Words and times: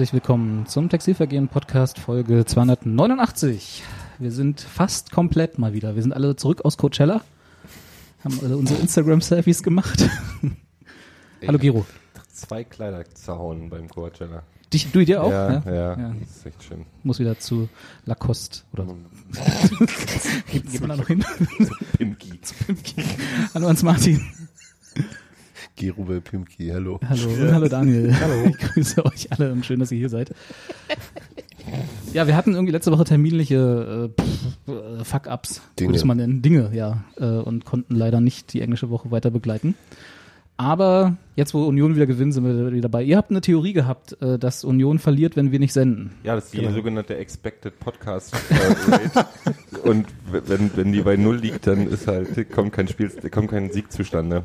Herzlich 0.00 0.14
willkommen 0.14 0.64
zum 0.64 0.88
Textilvergehen 0.88 1.48
Podcast 1.48 1.98
Folge 1.98 2.46
289. 2.46 3.82
Wir 4.18 4.32
sind 4.32 4.58
fast 4.62 5.12
komplett 5.12 5.58
mal 5.58 5.74
wieder. 5.74 5.94
Wir 5.94 6.00
sind 6.00 6.14
alle 6.14 6.36
zurück 6.36 6.64
aus 6.64 6.78
Coachella, 6.78 7.20
haben 8.24 8.40
alle 8.42 8.56
unsere 8.56 8.80
Instagram-Selfies 8.80 9.62
gemacht. 9.62 10.08
Hallo 11.46 11.58
Gero. 11.58 11.84
Zwei 12.32 12.64
Kleider 12.64 13.04
zerhauen 13.12 13.68
beim 13.68 13.90
Coachella. 13.90 14.42
Dich, 14.72 14.90
du 14.90 15.04
dir 15.04 15.22
auch? 15.22 15.30
Ja, 15.30 15.52
Ja? 15.52 15.62
ja, 15.66 15.98
Ja. 15.98 16.14
das 16.18 16.30
ist 16.34 16.46
echt 16.46 16.62
schön. 16.64 16.86
Muss 17.02 17.18
wieder 17.18 17.38
zu 17.38 17.68
Lacoste 18.06 18.60
oder 18.72 18.86
so. 18.86 18.96
Geht, 20.50 20.80
man 20.80 20.88
da 20.88 20.96
noch 20.96 21.08
hin? 21.08 21.22
Pimki. 21.98 22.40
Hallo 23.52 23.68
Hans 23.68 23.82
Martin. 23.82 24.24
Gerubel 25.80 26.20
Pimki, 26.20 26.68
hallo. 26.68 27.00
Hallo, 27.08 27.28
und 27.30 27.52
hallo 27.54 27.66
Daniel. 27.66 28.14
Hallo. 28.20 28.50
Ich 28.50 28.58
grüße 28.58 29.02
euch 29.02 29.32
alle 29.32 29.50
und 29.50 29.64
schön, 29.64 29.80
dass 29.80 29.90
ihr 29.90 29.96
hier 29.96 30.10
seid. 30.10 30.34
Ja, 32.12 32.26
wir 32.26 32.36
hatten 32.36 32.52
irgendwie 32.52 32.72
letzte 32.72 32.92
Woche 32.92 33.04
terminliche 33.04 34.10
äh, 34.68 35.04
Fuck-Ups, 35.04 35.62
Dinge. 35.78 35.88
würde 35.88 35.96
ich 35.96 36.02
es 36.02 36.04
mal 36.04 36.14
nennen, 36.14 36.42
Dinge, 36.42 36.70
ja, 36.74 37.04
äh, 37.16 37.24
und 37.24 37.64
konnten 37.64 37.94
leider 37.94 38.20
nicht 38.20 38.52
die 38.52 38.60
englische 38.60 38.90
Woche 38.90 39.10
weiter 39.10 39.30
begleiten. 39.30 39.74
Aber 40.60 41.16
jetzt, 41.36 41.54
wo 41.54 41.64
Union 41.64 41.94
wieder 41.96 42.04
gewinnt, 42.06 42.34
sind 42.34 42.44
wir 42.44 42.70
wieder 42.70 42.82
dabei. 42.82 43.02
Ihr 43.02 43.16
habt 43.16 43.30
eine 43.30 43.40
Theorie 43.40 43.72
gehabt, 43.72 44.20
äh, 44.20 44.38
dass 44.38 44.62
Union 44.62 44.98
verliert, 44.98 45.34
wenn 45.34 45.52
wir 45.52 45.58
nicht 45.58 45.72
senden. 45.72 46.10
Ja, 46.22 46.34
das 46.34 46.44
ist 46.46 46.52
die 46.52 46.58
Genau. 46.58 46.72
sogenannte 46.74 47.16
Expected 47.16 47.80
Podcast 47.80 48.34
äh, 48.50 48.90
Rate. 48.90 49.26
Und 49.88 50.06
wenn, 50.30 50.70
wenn 50.76 50.92
die 50.92 51.00
bei 51.00 51.16
Null 51.16 51.36
liegt, 51.38 51.66
dann 51.66 51.86
ist 51.88 52.06
halt, 52.06 52.50
kommt 52.52 52.74
kein 52.74 52.88
Spiel, 52.88 53.10
kommt 53.30 53.50
kein 53.50 53.72
Sieg 53.72 53.90
zustande. 53.90 54.42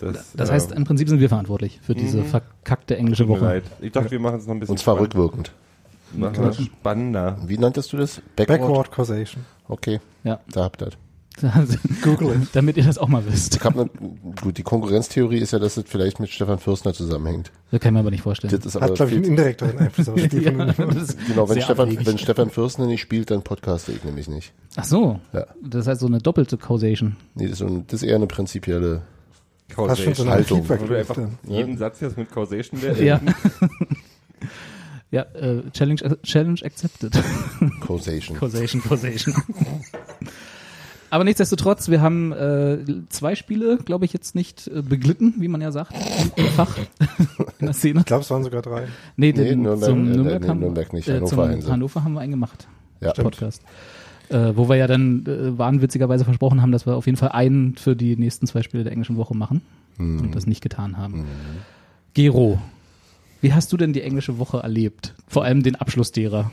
Das, 0.00 0.32
Das 0.34 0.50
äh, 0.50 0.52
heißt, 0.54 0.72
im 0.72 0.82
Prinzip 0.82 1.08
sind 1.08 1.20
wir 1.20 1.28
verantwortlich 1.28 1.78
für 1.80 1.94
diese 1.94 2.24
verkackte 2.24 2.96
englische 2.96 3.28
Woche. 3.28 3.44
leid. 3.44 3.64
Ich 3.80 3.92
dachte, 3.92 4.10
wir 4.10 4.18
machen 4.18 4.40
es 4.40 4.46
noch 4.48 4.54
ein 4.54 4.58
bisschen 4.60 4.72
Und 4.72 4.78
zwar 4.78 4.96
spannend- 4.96 5.14
rückwirkend. 5.14 5.52
machen 6.12 6.42
wir 6.42 6.52
spannender. 6.54 7.38
Wie 7.46 7.56
nanntest 7.56 7.92
du 7.92 7.98
das? 7.98 8.20
Backward 8.34 8.90
Causation. 8.90 9.44
Okay, 9.68 10.00
Ja, 10.24 10.40
da 10.52 10.64
habt 10.64 10.82
ihr 10.82 10.86
das. 10.86 10.94
Google 12.02 12.42
it. 12.42 12.48
damit 12.52 12.76
ihr 12.76 12.84
das 12.84 12.98
auch 12.98 13.08
mal 13.08 13.24
wisst. 13.26 13.62
Ne, 13.74 13.90
gut, 14.40 14.58
die 14.58 14.62
Konkurrenztheorie 14.62 15.38
ist 15.38 15.52
ja, 15.52 15.58
dass 15.58 15.76
es 15.76 15.84
vielleicht 15.86 16.20
mit 16.20 16.30
Stefan 16.30 16.58
Fürstner 16.58 16.92
zusammenhängt. 16.92 17.50
Das 17.70 17.80
kann 17.80 17.90
ich 17.90 17.94
mir 17.94 18.00
aber 18.00 18.10
nicht 18.10 18.22
vorstellen. 18.22 18.52
Das 18.54 18.66
ist 18.66 18.76
aber 18.76 18.86
Hat, 18.86 18.94
glaube 18.94 19.10
ich, 19.10 19.16
einen 19.16 19.24
viel, 19.24 19.30
indirekteren 19.32 19.78
Einfluss 19.78 20.08
auf 20.08 20.18
Spiel 20.20 20.42
Ja, 20.42 20.50
ist 20.72 21.26
genau, 21.26 21.48
wenn 21.48 21.62
Stefan, 21.62 22.06
wenn 22.06 22.18
Stefan 22.18 22.50
Fürstner 22.50 22.86
nicht 22.86 23.00
spielt, 23.00 23.30
dann 23.30 23.42
podcaste 23.42 23.92
ich 23.92 24.04
nämlich 24.04 24.28
nicht. 24.28 24.52
Ach 24.76 24.84
so, 24.84 25.20
Ja. 25.32 25.46
das 25.62 25.86
heißt 25.86 26.00
so 26.00 26.06
eine 26.06 26.18
doppelte 26.18 26.56
Causation. 26.58 27.16
Nee, 27.34 27.44
das 27.44 27.52
ist, 27.52 27.58
so 27.58 27.66
ein, 27.66 27.84
das 27.86 28.02
ist 28.02 28.08
eher 28.08 28.16
eine 28.16 28.26
prinzipielle 28.26 29.02
schon 29.74 30.14
so 30.14 30.28
Haltung. 30.28 30.58
Feedback. 30.64 30.80
Wo 30.82 30.86
du 30.86 30.98
einfach 30.98 31.16
jeden 31.44 31.78
Satz 31.78 32.00
jetzt 32.00 32.16
mit 32.16 32.30
Causation 32.30 32.80
beenden. 32.80 33.04
Ja. 33.04 33.20
ja, 35.10 35.22
äh, 35.34 35.62
Challenge, 35.72 36.18
Challenge 36.22 36.60
accepted. 36.64 37.12
Causation. 37.80 38.36
Causation, 38.36 38.82
Causation. 38.82 39.34
Aber 41.12 41.24
nichtsdestotrotz, 41.24 41.90
wir 41.90 42.00
haben 42.00 42.32
äh, 42.32 42.78
zwei 43.10 43.34
Spiele, 43.34 43.76
glaube 43.84 44.06
ich, 44.06 44.14
jetzt 44.14 44.34
nicht 44.34 44.66
äh, 44.68 44.80
beglitten, 44.80 45.34
wie 45.40 45.48
man 45.48 45.60
ja 45.60 45.70
sagt, 45.70 45.92
im, 46.36 46.46
Fach, 46.46 46.74
in 47.58 47.66
der 47.66 47.74
Szene. 47.74 48.00
Ich 48.00 48.06
glaube, 48.06 48.22
es 48.22 48.30
waren 48.30 48.42
sogar 48.42 48.62
drei. 48.62 48.86
Nee, 49.16 49.32
Nee, 49.32 49.32
den, 49.32 49.60
Nürnberg- 49.62 49.84
zum 49.84 50.06
äh, 50.10 50.14
Nürnberg, 50.16 50.40
nee, 50.42 50.48
haben, 50.48 50.60
Nürnberg 50.60 50.92
nicht, 50.94 51.08
äh, 51.08 51.16
Hannover 51.16 51.60
zum. 51.60 51.70
Hannover 51.70 52.02
haben 52.04 52.14
wir 52.14 52.20
einen 52.20 52.30
gemacht, 52.32 52.66
Ja, 53.00 53.12
Podcast. 53.12 53.60
Äh, 54.30 54.52
wo 54.56 54.70
wir 54.70 54.76
ja 54.76 54.86
dann 54.86 55.26
äh, 55.26 55.58
wahnwitzigerweise 55.58 56.24
versprochen 56.24 56.62
haben, 56.62 56.72
dass 56.72 56.86
wir 56.86 56.96
auf 56.96 57.04
jeden 57.04 57.18
Fall 57.18 57.28
einen 57.32 57.76
für 57.76 57.94
die 57.94 58.16
nächsten 58.16 58.46
zwei 58.46 58.62
Spiele 58.62 58.82
der 58.82 58.92
englischen 58.92 59.18
Woche 59.18 59.36
machen 59.36 59.60
und 59.98 60.34
das 60.34 60.46
nicht 60.46 60.62
getan 60.62 60.96
haben. 60.96 61.26
Gero, 62.14 62.58
wie 63.42 63.52
hast 63.52 63.70
du 63.70 63.76
denn 63.76 63.92
die 63.92 64.00
englische 64.00 64.38
Woche 64.38 64.60
erlebt? 64.62 65.14
Vor 65.28 65.44
allem 65.44 65.62
den 65.62 65.76
Abschluss 65.76 66.10
derer. 66.10 66.50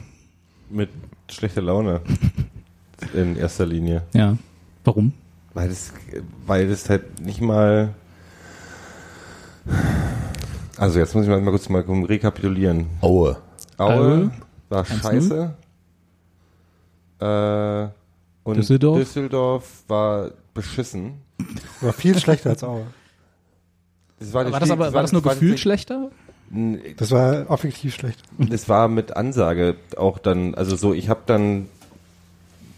Mit 0.69 0.89
schlechter 1.31 1.61
Laune. 1.61 2.01
In 3.13 3.37
erster 3.37 3.65
Linie. 3.65 4.01
Ja. 4.13 4.37
Warum? 4.89 5.13
Weil 5.53 5.69
das, 5.69 5.93
weil 6.47 6.67
das 6.67 6.89
halt 6.89 7.21
nicht 7.21 7.41
mal. 7.41 7.93
Also 10.77 10.97
jetzt 10.97 11.13
muss 11.13 11.25
ich 11.25 11.29
mal, 11.29 11.43
kurz 11.43 11.69
mal 11.69 11.81
rekapitulieren. 11.83 12.87
Aue. 13.01 13.37
Aue 13.77 13.93
Aue. 13.93 14.31
war 14.69 14.83
1-0. 14.85 15.01
scheiße. 15.01 15.53
Äh, 17.19 17.87
und 18.43 18.57
Düsseldorf. 18.57 18.97
Düsseldorf 18.97 19.83
war 19.87 20.31
beschissen. 20.55 21.21
War 21.81 21.93
viel 21.93 22.17
schlechter 22.17 22.49
als 22.49 22.63
Aue. 22.63 22.87
Das 24.19 24.33
war, 24.33 24.51
War 24.51 24.59
das 24.59 24.71
aber 24.71 24.91
war 24.91 25.03
das 25.03 25.11
nur 25.11 25.21
gefühlt 25.21 25.59
schlechter? 25.59 26.09
schlecht? 26.49 26.99
Das 26.99 27.11
war 27.11 27.47
objektiv 27.51 27.93
schlecht. 27.93 28.23
Das 28.39 28.67
war 28.67 28.87
mit 28.87 29.15
Ansage 29.15 29.75
auch 29.97 30.17
dann, 30.17 30.55
also 30.55 30.75
so, 30.75 30.93
ich 30.93 31.09
habe 31.09 31.21
dann 31.27 31.67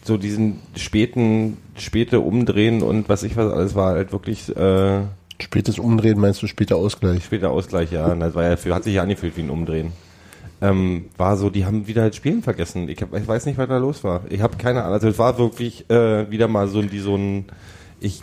so 0.04 0.16
diesen 0.16 0.58
späten, 0.76 1.58
späte 1.76 2.20
Umdrehen 2.20 2.82
und 2.82 3.08
was 3.08 3.22
ich 3.22 3.36
was 3.36 3.52
alles 3.52 3.74
war 3.74 3.94
halt 3.94 4.12
wirklich 4.12 4.54
äh, 4.56 5.02
Spätes 5.42 5.78
Umdrehen 5.78 6.20
meinst 6.20 6.40
du 6.42 6.46
später 6.46 6.76
Ausgleich? 6.76 7.24
später 7.24 7.50
Ausgleich, 7.50 7.90
ja. 7.90 8.14
Das 8.14 8.34
war 8.34 8.44
ja 8.44 8.56
für, 8.56 8.74
hat 8.74 8.84
sich 8.84 8.94
ja 8.94 9.02
angefühlt 9.02 9.36
wie 9.36 9.42
ein 9.42 9.50
Umdrehen. 9.50 9.92
Ähm, 10.60 11.06
war 11.16 11.36
so, 11.36 11.50
die 11.50 11.64
haben 11.64 11.88
wieder 11.88 12.02
halt 12.02 12.14
Spielen 12.14 12.42
vergessen. 12.42 12.88
Ich, 12.88 13.02
hab, 13.02 13.12
ich 13.14 13.26
weiß 13.26 13.46
nicht, 13.46 13.58
was 13.58 13.68
da 13.68 13.78
los 13.78 14.04
war. 14.04 14.22
Ich 14.30 14.40
habe 14.40 14.56
keine 14.56 14.82
Ahnung. 14.82 14.94
Also 14.94 15.08
es 15.08 15.18
war 15.18 15.38
wirklich 15.38 15.90
äh, 15.90 16.30
wieder 16.30 16.46
mal 16.46 16.68
so, 16.68 16.80
die, 16.82 17.00
so 17.00 17.16
ein, 17.16 17.46
ich 17.98 18.22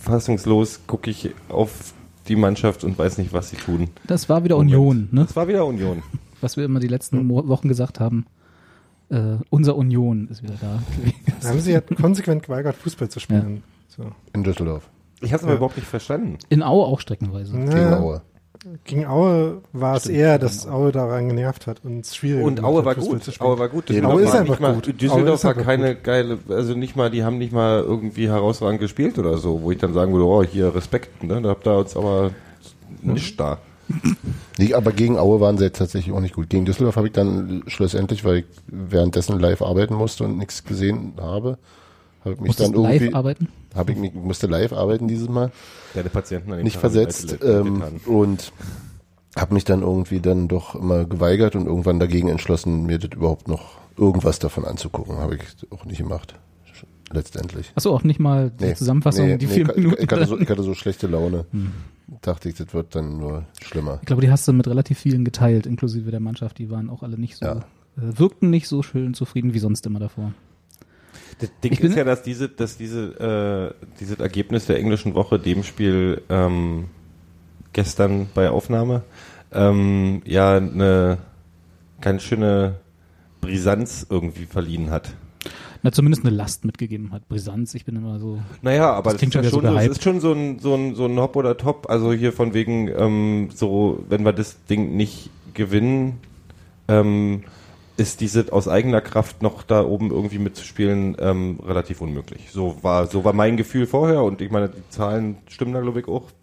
fassungslos 0.00 0.80
gucke 0.88 1.10
ich 1.10 1.30
auf 1.48 1.94
die 2.26 2.36
Mannschaft 2.36 2.82
und 2.82 2.98
weiß 2.98 3.18
nicht, 3.18 3.32
was 3.32 3.50
sie 3.50 3.56
tun. 3.56 3.88
Das 4.06 4.28
war 4.28 4.42
wieder 4.42 4.56
Moment. 4.56 4.74
Union, 4.74 5.08
ne? 5.12 5.22
Das 5.22 5.36
war 5.36 5.46
wieder 5.46 5.64
Union. 5.64 6.02
Was 6.40 6.56
wir 6.56 6.64
immer 6.64 6.80
die 6.80 6.88
letzten 6.88 7.28
Wochen 7.28 7.68
gesagt 7.68 8.00
haben. 8.00 8.26
Äh, 9.14 9.38
unser 9.50 9.76
Union 9.76 10.26
ist 10.28 10.42
wieder 10.42 10.54
da. 10.60 10.82
Da 11.40 11.48
haben 11.50 11.60
sie 11.60 11.72
halt 11.74 11.86
konsequent 11.96 12.42
geweigert, 12.42 12.74
Fußball 12.74 13.08
zu 13.08 13.20
spielen. 13.20 13.62
So. 13.88 14.02
In 14.32 14.42
Düsseldorf. 14.42 14.88
Ich 15.20 15.32
habe 15.32 15.38
es 15.40 15.44
aber 15.44 15.54
überhaupt 15.54 15.76
nicht 15.76 15.86
verstanden. 15.86 16.38
In 16.48 16.62
Aue 16.64 16.84
auch 16.86 16.98
streckenweise. 17.00 17.52
Gegen 17.52 17.70
Ja, 17.70 18.00
Aue. 18.00 18.22
gegen 18.84 19.06
Aue 19.06 19.62
war 19.72 19.96
es 19.96 20.06
eher, 20.06 20.32
gegen 20.38 20.42
dass 20.42 20.66
Aue 20.66 20.90
daran 20.90 21.28
genervt 21.28 21.68
hat 21.68 21.84
und 21.84 22.00
es 22.04 22.16
schwierig 22.16 22.44
Und 22.44 22.64
Aue 22.64 22.84
war 22.84 22.94
Fußball 22.94 23.14
gut. 23.14 23.24
zu 23.24 23.30
spielen. 23.30 23.50
Aue 23.50 23.58
war 23.60 23.68
gut. 23.68 23.84
Aue 23.90 23.94
Düsseldorf 23.94 24.20
ist 24.22 24.32
war 24.32 24.40
einfach 24.40 24.60
mal, 24.60 24.74
gut. 24.74 24.88
Aue 24.88 24.94
Düsseldorf 24.94 25.34
ist 25.36 25.44
war 25.44 25.54
keine 25.54 25.94
geile, 25.94 26.38
also 26.48 26.74
nicht 26.74 26.96
mal, 26.96 27.10
die 27.10 27.22
haben 27.22 27.38
nicht 27.38 27.52
mal 27.52 27.82
irgendwie 27.82 28.28
herausragend 28.28 28.80
gespielt 28.80 29.18
oder 29.18 29.38
so, 29.38 29.62
wo 29.62 29.70
ich 29.70 29.78
dann 29.78 29.94
sagen 29.94 30.12
würde, 30.12 30.26
oh, 30.26 30.42
hier 30.42 30.74
Respekt, 30.74 31.22
ne? 31.22 31.40
Da 31.40 31.50
habt 31.50 31.66
ihr 31.68 31.78
uns 31.78 31.96
aber 31.96 32.32
nicht 33.00 33.38
da. 33.38 33.58
Nee, 34.58 34.74
aber 34.74 34.92
gegen 34.92 35.18
Aue 35.18 35.40
waren 35.40 35.58
sie 35.58 35.64
jetzt 35.64 35.78
tatsächlich 35.78 36.14
auch 36.14 36.20
nicht 36.20 36.34
gut. 36.34 36.48
Gegen 36.48 36.64
Düsseldorf 36.64 36.96
habe 36.96 37.08
ich 37.08 37.12
dann 37.12 37.64
schlussendlich, 37.66 38.24
weil 38.24 38.38
ich 38.38 38.44
währenddessen 38.66 39.38
live 39.38 39.62
arbeiten 39.62 39.94
musste 39.94 40.24
und 40.24 40.38
nichts 40.38 40.64
gesehen 40.64 41.14
habe, 41.20 41.58
habe 42.24 42.34
ich 42.34 42.40
mich 42.40 42.48
Musstest 42.48 42.68
dann 42.68 42.74
irgendwie, 42.74 43.06
live 43.06 43.14
arbeiten? 43.14 43.48
habe 43.74 43.92
ich 43.92 43.98
mich, 43.98 44.14
musste 44.14 44.46
live 44.46 44.72
arbeiten 44.72 45.08
dieses 45.08 45.28
Mal, 45.28 45.50
Deine 45.94 46.08
Patienten 46.08 46.52
an 46.52 46.58
dem 46.58 46.64
nicht 46.64 46.74
Tag 46.74 46.80
versetzt 46.80 47.36
ähm, 47.44 47.82
und 48.06 48.52
habe 49.36 49.54
mich 49.54 49.64
dann 49.64 49.82
irgendwie 49.82 50.20
dann 50.20 50.48
doch 50.48 50.74
immer 50.74 51.04
geweigert 51.04 51.56
und 51.56 51.66
irgendwann 51.66 51.98
dagegen 51.98 52.28
entschlossen, 52.28 52.86
mir 52.86 52.98
das 52.98 53.10
überhaupt 53.12 53.48
noch 53.48 53.78
irgendwas 53.96 54.38
davon 54.38 54.64
anzugucken. 54.64 55.18
Habe 55.18 55.36
ich 55.36 55.72
auch 55.72 55.84
nicht 55.84 55.98
gemacht, 55.98 56.34
letztendlich. 57.14 57.72
Achso, 57.74 57.94
auch 57.94 58.04
nicht 58.04 58.20
mal 58.20 58.50
die 58.50 58.64
Nee, 58.66 58.74
Zusammenfassung, 58.74 59.26
nee, 59.26 59.38
die 59.38 59.46
nee, 59.46 59.52
vier 59.52 59.68
ich, 59.70 59.76
Minuten. 59.76 60.02
Ich 60.02 60.10
hatte, 60.10 60.26
so, 60.26 60.38
ich 60.38 60.48
hatte 60.48 60.62
so 60.62 60.74
schlechte 60.82 61.06
Laune. 61.06 61.46
Dachte 62.20 62.48
ich, 62.48 62.54
das 62.56 62.72
wird 62.74 62.94
dann 62.94 63.16
nur 63.18 63.44
schlimmer. 63.62 63.98
Ich 64.02 64.06
glaube, 64.06 64.22
die 64.22 64.30
hast 64.30 64.46
du 64.46 64.52
mit 64.52 64.66
relativ 64.68 64.98
vielen 64.98 65.24
geteilt, 65.24 65.64
inklusive 65.66 66.10
der 66.10 66.20
Mannschaft. 66.20 66.58
Die 66.58 66.70
waren 66.70 66.90
auch 66.90 67.02
alle 67.02 67.18
nicht 67.18 67.36
so, 67.36 67.46
Ja. 67.46 67.52
äh, 67.58 67.62
wirkten 67.96 68.50
nicht 68.50 68.68
so 68.68 68.82
schön 68.82 69.14
zufrieden 69.14 69.54
wie 69.54 69.58
sonst 69.58 69.86
immer 69.86 70.00
davor. 70.00 70.32
Das 71.40 71.50
Ding 71.62 71.72
Ich 71.72 71.80
bin- 71.80 71.90
ist 71.90 71.96
ja, 71.96 72.04
dass 72.04 72.22
diese, 72.22 72.48
dass 72.48 72.76
diese, 72.76 73.74
äh, 73.80 73.86
dieses 73.98 74.20
Ergebnis 74.20 74.66
der 74.66 74.78
englischen 74.78 75.14
Woche 75.14 75.38
dem 75.38 75.62
Spiel 75.64 76.22
ähm, 76.28 76.84
gestern 77.72 78.26
bei 78.34 78.50
Aufnahme 78.50 79.02
ähm, 79.52 80.22
ja 80.26 80.56
eine 80.56 81.18
ganz 82.00 82.22
schöne 82.22 82.76
Brisanz 83.40 84.06
irgendwie 84.08 84.46
verliehen 84.46 84.90
hat. 84.90 85.14
Na, 85.84 85.92
zumindest 85.92 86.24
eine 86.24 86.34
Last 86.34 86.64
mitgegeben 86.64 87.12
hat. 87.12 87.28
Brisanz, 87.28 87.74
ich 87.74 87.84
bin 87.84 87.94
immer 87.94 88.18
so. 88.18 88.38
Naja, 88.62 88.90
aber 88.90 89.10
Das 89.10 89.12
das, 89.12 89.18
klingt 89.18 89.34
ist, 89.34 89.44
ja 89.44 89.50
schon 89.50 89.62
schon 89.66 89.74
so 89.78 89.90
ist 89.90 90.02
schon 90.02 90.20
so 90.20 90.32
ein, 90.32 90.58
so 90.58 90.74
ein, 90.74 90.94
so 90.94 91.04
ein 91.04 91.18
Hop 91.20 91.36
oder 91.36 91.58
Top. 91.58 91.90
Also 91.90 92.12
hier 92.14 92.32
von 92.32 92.54
wegen, 92.54 92.88
ähm, 92.88 93.50
so, 93.54 94.02
wenn 94.08 94.24
wir 94.24 94.32
das 94.32 94.56
Ding 94.64 94.96
nicht 94.96 95.28
gewinnen, 95.52 96.20
ähm, 96.88 97.44
ist 97.98 98.22
diese 98.22 98.50
aus 98.50 98.66
eigener 98.66 99.02
Kraft 99.02 99.42
noch 99.42 99.62
da 99.62 99.84
oben 99.84 100.10
irgendwie 100.10 100.38
mitzuspielen 100.38 101.16
ähm, 101.20 101.60
relativ 101.64 102.00
unmöglich. 102.00 102.48
So 102.50 102.76
war, 102.82 103.06
so 103.06 103.22
war 103.24 103.34
mein 103.34 103.56
Gefühl 103.58 103.86
vorher 103.86 104.22
und 104.24 104.40
ich 104.40 104.50
meine, 104.50 104.70
die 104.70 104.82
Zahlen 104.88 105.36
stimmen 105.48 105.74
da 105.74 105.80
glaube 105.80 106.00
ich 106.00 106.08
auch. 106.08 106.24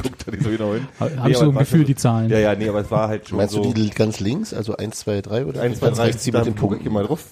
Guckt 0.00 0.24
da 0.26 0.30
nicht 0.30 0.44
so 0.44 0.50
genau 0.50 0.72
hin. 0.74 0.86
Habe 1.00 1.10
Nee, 1.24 1.30
ich 1.32 1.36
so 1.36 1.50
ein 1.50 1.54
Gefühl, 1.58 1.80
schon- 1.80 1.86
die 1.86 1.94
Zahlen. 1.96 2.30
Ja, 2.30 2.38
ja, 2.38 2.54
nee, 2.54 2.68
aber 2.68 2.80
es 2.80 2.90
war 2.92 3.08
halt 3.08 3.28
schon 3.28 3.38
Meinst 3.38 3.54
so. 3.54 3.62
du 3.64 3.74
die 3.74 3.90
ganz 3.90 4.20
links, 4.20 4.54
also 4.54 4.76
1, 4.76 4.98
2, 5.00 5.20
3 5.20 5.46
oder 5.46 5.60
1, 5.60 5.80
2, 5.80 5.90
3, 5.90 6.02
rechts, 6.04 6.22
die 6.24 6.30
mit 6.32 6.46
ich 6.46 6.54
Punkten? 6.54 6.92
mal 6.92 7.04
drauf. 7.04 7.26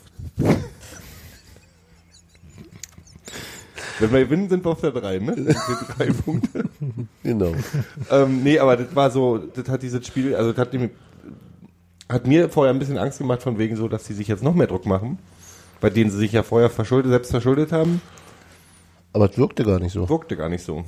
Wenn 4.00 4.12
wir 4.12 4.24
gewinnen, 4.24 4.48
sind 4.48 4.64
wir 4.64 4.70
auf 4.70 4.80
der 4.80 4.92
3, 4.92 5.18
ne? 5.18 5.34
Sind 5.36 5.56
drei 5.96 6.06
Punkte. 6.06 6.64
Genau. 7.22 7.52
ähm, 8.10 8.42
nee, 8.42 8.58
aber 8.58 8.76
das 8.76 8.94
war 8.96 9.10
so, 9.10 9.38
das 9.38 9.68
hat 9.68 9.82
dieses 9.82 10.06
Spiel, 10.06 10.34
also 10.34 10.52
das 10.52 10.58
hat 10.60 10.72
dem 10.72 10.90
hat 12.08 12.26
mir 12.26 12.48
vorher 12.48 12.72
ein 12.74 12.78
bisschen 12.80 12.98
Angst 12.98 13.18
gemacht 13.18 13.42
von 13.42 13.56
wegen 13.58 13.76
so, 13.76 13.86
dass 13.86 14.04
sie 14.04 14.14
sich 14.14 14.26
jetzt 14.26 14.42
noch 14.42 14.54
mehr 14.54 14.66
Druck 14.66 14.84
machen, 14.84 15.18
bei 15.80 15.90
denen 15.90 16.10
sie 16.10 16.18
sich 16.18 16.32
ja 16.32 16.42
vorher 16.42 16.68
verschuldet, 16.68 17.10
selbst 17.12 17.30
verschuldet 17.30 17.70
haben. 17.70 18.02
Aber 19.12 19.30
es 19.30 19.38
wirkte 19.38 19.62
gar 19.64 19.78
nicht 19.78 19.92
so. 19.92 20.08
Wirkte 20.08 20.36
gar 20.36 20.48
nicht 20.48 20.64
so. 20.64 20.84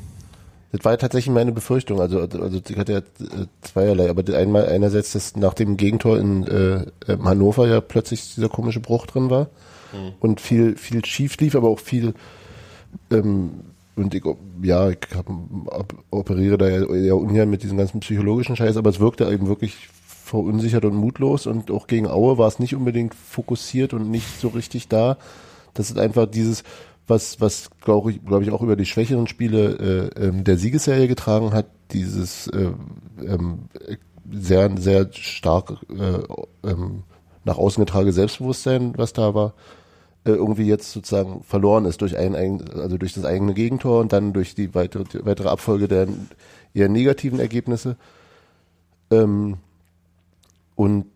Das 0.73 0.85
war 0.85 0.93
ja 0.93 0.97
tatsächlich 0.97 1.33
meine 1.33 1.53
Befürchtung. 1.53 2.01
Also, 2.01 2.19
also 2.21 2.61
ich 2.69 2.77
hatte 2.77 2.93
ja 2.93 2.99
äh, 2.99 3.47
zweierlei. 3.61 4.11
Aber 4.11 4.25
einmal 4.35 4.67
einerseits, 4.67 5.13
dass 5.13 5.37
nach 5.37 5.55
dem 5.55 5.77
Gegentor 5.77 6.19
in 6.19 6.45
äh, 6.45 6.87
ähm, 7.07 7.25
Hannover 7.25 7.69
ja 7.69 7.81
plötzlich 7.81 8.35
dieser 8.35 8.49
komische 8.49 8.81
Bruch 8.81 9.07
drin 9.07 9.31
war 9.31 9.49
Mhm. 9.93 10.13
und 10.21 10.41
viel 10.41 10.77
viel 10.77 11.05
schief 11.05 11.37
lief, 11.39 11.55
aber 11.55 11.69
auch 11.69 11.79
viel 11.79 12.15
ähm, 13.11 13.51
und 13.95 14.15
ich, 14.15 14.25
ja, 14.63 14.89
ich 14.91 14.99
hab, 15.15 15.29
op- 15.67 16.03
operiere 16.11 16.59
da 16.59 16.69
ja 16.69 16.87
eher 16.87 17.17
ungern 17.17 17.51
mit 17.51 17.63
diesem 17.63 17.77
ganzen 17.77 18.01
psychologischen 18.01 18.57
Scheiß, 18.57 18.77
aber 18.77 18.91
es 18.91 19.01
wirkte 19.01 19.25
eben 19.31 19.49
wirklich 19.49 19.89
verunsichert 20.07 20.85
und 20.87 20.95
mutlos 20.95 21.47
und 21.47 21.71
auch 21.71 21.87
gegen 21.87 22.07
Aue 22.07 22.39
war 22.39 22.49
es 22.49 22.59
nicht 22.59 22.75
unbedingt 22.75 23.15
fokussiert 23.15 23.93
und 23.93 24.11
nicht 24.11 24.41
so 24.41 24.49
richtig 24.49 24.89
da. 24.89 25.19
Das 25.75 25.91
ist 25.91 25.99
einfach 25.99 26.27
dieses, 26.27 26.65
was, 27.07 27.41
was 27.41 27.71
glaube 27.83 28.13
ich, 28.13 28.25
glaube 28.25 28.45
ich, 28.45 28.51
auch 28.51 28.63
über 28.63 28.77
die 28.77 28.87
schwächeren 28.87 29.27
Spiele 29.27 30.11
äh, 30.17 30.27
ähm, 30.27 30.45
der 30.45 30.57
Siegesserie 30.57 31.09
getragen 31.09 31.53
hat, 31.53 31.67
dieses 31.91 32.47
äh, 32.47 32.71
ähm, 33.27 33.59
sehr, 34.31 34.71
sehr 34.79 35.13
stark 35.13 35.79
äh, 35.91 36.69
ähm, 36.69 37.03
nach 37.45 37.59
außen 37.59 37.85
getragene 37.85 38.13
Selbstbewusstsein, 38.13 38.95
was 38.97 39.13
da 39.13 39.35
war, 39.35 39.53
irgendwie 40.25 40.67
jetzt 40.67 40.93
sozusagen 40.93 41.43
verloren 41.43 41.85
ist 41.85 42.01
durch 42.01 42.17
ein, 42.17 42.35
also 42.75 42.97
durch 42.97 43.13
das 43.13 43.25
eigene 43.25 43.55
Gegentor 43.55 44.01
und 44.01 44.13
dann 44.13 44.33
durch 44.33 44.55
die 44.55 44.75
weitere, 44.75 45.05
die 45.05 45.25
weitere 45.25 45.49
Abfolge 45.49 45.89
der 45.89 46.07
eher 46.75 46.89
negativen 46.89 47.41
Ergebnisse. 47.41 47.97
Ähm, 49.11 49.57
und 50.75 51.07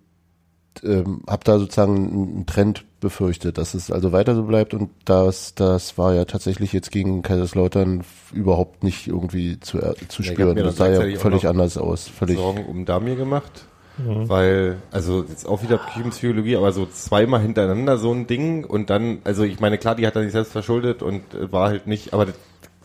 ähm, 0.82 1.22
habe 1.26 1.44
da 1.44 1.58
sozusagen 1.58 1.94
einen 1.96 2.46
Trend 2.46 2.84
befürchtet, 3.00 3.58
dass 3.58 3.74
es 3.74 3.90
also 3.90 4.12
weiter 4.12 4.34
so 4.34 4.42
bleibt 4.42 4.74
und 4.74 4.90
das, 5.04 5.54
das 5.54 5.96
war 5.96 6.14
ja 6.14 6.24
tatsächlich 6.24 6.72
jetzt 6.72 6.90
gegen 6.90 7.22
Kaiserslautern 7.22 8.04
überhaupt 8.32 8.82
nicht 8.82 9.06
irgendwie 9.06 9.60
zu, 9.60 9.78
zu 10.08 10.22
Ja, 10.22 10.32
spüren. 10.32 10.54
mir 10.54 10.64
Das 10.64 10.76
sah 10.76 10.88
ja 10.88 11.18
völlig 11.18 11.46
anders 11.46 11.78
aus. 11.78 12.08
Völlig. 12.08 12.36
Sorgen 12.36 12.66
um 12.66 12.84
Damir 12.84 13.16
gemacht. 13.16 13.66
Weil, 13.98 14.76
also 14.90 15.24
jetzt 15.26 15.46
auch 15.46 15.62
wieder 15.62 15.78
Psychologie, 16.10 16.56
aber 16.56 16.72
so 16.72 16.86
zweimal 16.86 17.40
hintereinander 17.40 17.96
so 17.96 18.12
ein 18.12 18.26
Ding 18.26 18.64
und 18.64 18.90
dann, 18.90 19.18
also 19.24 19.42
ich 19.42 19.58
meine, 19.58 19.78
klar, 19.78 19.94
die 19.94 20.06
hat 20.06 20.16
er 20.16 20.22
sich 20.22 20.32
selbst 20.32 20.52
verschuldet 20.52 21.02
und 21.02 21.22
äh, 21.34 21.50
war 21.50 21.68
halt 21.68 21.86
nicht, 21.86 22.12
aber 22.12 22.26
das 22.26 22.34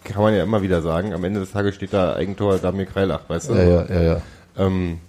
kann 0.04 0.24
man 0.24 0.34
ja 0.34 0.44
immer 0.44 0.62
wieder 0.62 0.82
sagen. 0.82 1.14
Am 1.14 1.24
Ende 1.24 1.42
des 1.42 1.52
Tages 1.52 1.76
steht 1.76 1.94
da 1.94 2.16
Eigentor 2.16 2.58
Damir 2.58 2.86
Kreilach, 2.86 3.28
weißt 3.28 3.50
du? 3.50 3.54
Ja, 3.56 3.64
ja, 3.64 3.86
ja, 3.90 4.02
ja. 4.02 4.22
Ähm, 4.58 5.00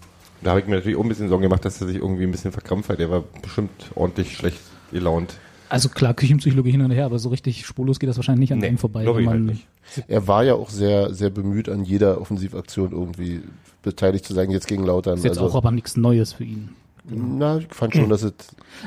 da 0.43 0.51
habe 0.51 0.61
ich 0.61 0.67
mir 0.67 0.75
natürlich 0.75 0.99
auch 0.99 1.03
ein 1.03 1.09
bisschen 1.09 1.29
Sorgen 1.29 1.45
gemacht, 1.45 1.65
dass 1.65 1.81
er 1.81 1.87
sich 1.87 1.97
irgendwie 1.97 2.25
ein 2.25 2.33
bisschen 2.33 2.53
verkrampft 2.53 2.91
hat. 2.91 2.99
Der 2.99 3.11
war 3.11 3.23
bestimmt 3.41 3.71
ordentlich 3.95 4.37
schlecht 4.37 4.61
gelaunt. 4.91 5.35
Also 5.73 5.89
klar, 5.89 6.13
Küchenpsychologie 6.13 6.73
hin 6.73 6.83
und 6.83 6.91
her, 6.91 7.07
aber 7.07 7.19
so 7.19 7.31
richtig 7.31 7.65
spurlos 7.65 7.99
geht 7.99 8.11
das 8.11 8.17
wahrscheinlich 8.17 8.41
nicht 8.41 8.53
an 8.53 8.59
Nee, 8.59 8.67
einem 8.69 8.77
vorbei. 8.79 9.07
wenn 9.07 9.15
halt 9.15 9.25
man- 9.25 9.47
nicht. 9.47 9.67
Er 10.07 10.29
war 10.29 10.45
ja 10.45 10.53
auch 10.55 10.69
sehr, 10.69 11.15
sehr 11.15 11.31
bemüht, 11.31 11.69
an 11.71 11.85
jeder 11.85 12.21
Offensivaktion 12.21 12.93
irgendwie 12.93 13.41
beteiligt 13.83 14.27
zu 14.27 14.35
sein, 14.35 14.51
jetzt 14.51 14.67
gegen 14.69 14.85
Lautern. 14.85 15.17
Ist 15.17 15.25
jetzt 15.25 15.39
also, 15.39 15.51
auch 15.51 15.55
aber 15.57 15.71
nichts 15.71 15.97
Neues 15.97 16.35
für 16.35 16.45
ihn. 16.45 16.69
na, 17.09 17.57
ich 17.59 17.67
fand 17.71 17.95
schon, 17.95 18.09
dass 18.11 18.23
es, 18.23 18.33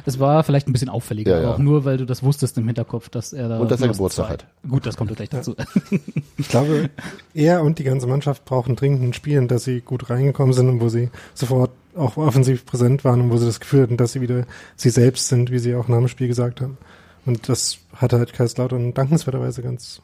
Es 0.05 0.19
war 0.19 0.43
vielleicht 0.43 0.67
ein 0.69 0.73
bisschen 0.73 0.89
auffälliger, 0.89 1.31
Ja, 1.31 1.37
aber 1.37 1.47
ja. 1.47 1.53
auch 1.55 1.57
nur, 1.57 1.85
weil 1.85 1.97
du 1.97 2.05
das 2.05 2.21
wusstest 2.21 2.55
im 2.59 2.67
Hinterkopf, 2.67 3.09
dass 3.09 3.33
er 3.33 3.49
da. 3.49 3.59
Und 3.59 3.71
dass 3.71 3.81
er 3.81 3.87
Geburtstag 3.87 4.29
hat. 4.29 4.45
Gut, 4.69 4.85
das 4.85 4.95
kommt 4.95 5.13
gleich 5.15 5.29
dazu. 5.29 5.55
Ich 6.37 6.49
glaube, 6.49 6.89
er 7.33 7.63
und 7.63 7.79
die 7.79 7.83
ganze 7.83 8.05
Mannschaft 8.07 8.45
brauchen 8.45 8.75
dringend 8.75 9.01
ein 9.01 9.13
Spiel, 9.13 9.37
in 9.39 9.47
das 9.47 9.63
sie 9.63 9.81
gut 9.81 10.09
reingekommen 10.11 10.53
sind 10.53 10.69
und 10.69 10.81
wo 10.81 10.89
sie 10.89 11.09
sofort 11.33 11.71
auch 11.95 12.17
offensiv 12.17 12.65
präsent 12.65 13.03
waren 13.03 13.21
und 13.21 13.31
wo 13.31 13.37
sie 13.37 13.45
das 13.45 13.59
Gefühl 13.59 13.83
hatten, 13.83 13.97
dass 13.97 14.13
sie 14.13 14.21
wieder 14.21 14.45
sie 14.75 14.89
selbst 14.89 15.27
sind, 15.27 15.51
wie 15.51 15.59
sie 15.59 15.75
auch 15.75 15.87
nach 15.87 15.97
dem 15.97 16.07
Spiel 16.07 16.27
gesagt 16.27 16.61
haben. 16.61 16.77
Und 17.25 17.49
das 17.49 17.79
hatte 17.95 18.19
halt 18.19 18.33
Kaiserslautern 18.33 18.93
dankenswerterweise 18.93 19.61
ganz 19.61 20.01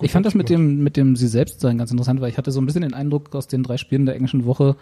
Ich 0.00 0.12
fand 0.12 0.26
das 0.26 0.34
mit 0.34 0.48
dem, 0.48 0.82
mit 0.82 0.96
dem 0.96 1.16
sie 1.16 1.28
selbst 1.28 1.60
sein 1.60 1.78
ganz 1.78 1.90
interessant, 1.90 2.20
weil 2.20 2.30
ich 2.30 2.38
hatte 2.38 2.50
so 2.50 2.60
ein 2.60 2.66
bisschen 2.66 2.82
den 2.82 2.94
Eindruck 2.94 3.34
aus 3.34 3.46
den 3.46 3.62
drei 3.62 3.76
Spielen 3.76 4.06
der 4.06 4.16
englischen 4.16 4.44
Woche, 4.44 4.76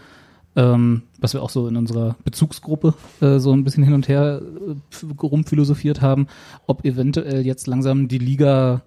ähm, 0.56 1.03
was 1.19 1.35
wir 1.35 1.43
auch 1.43 1.50
so 1.50 1.67
in 1.69 1.76
unserer 1.76 2.17
Bezugsgruppe 2.25 2.94
äh, 3.20 3.38
so 3.38 3.53
ein 3.53 3.65
bisschen 3.65 3.85
hin 3.85 3.94
und 3.94 4.08
her 4.08 4.41
äh, 4.43 5.23
rumphilosophiert 5.23 6.00
haben, 6.00 6.26
ob 6.67 6.85
eventuell 6.85 7.44
jetzt 7.44 7.67
langsam 7.67 8.08
die 8.08 8.19
Liga 8.19 8.82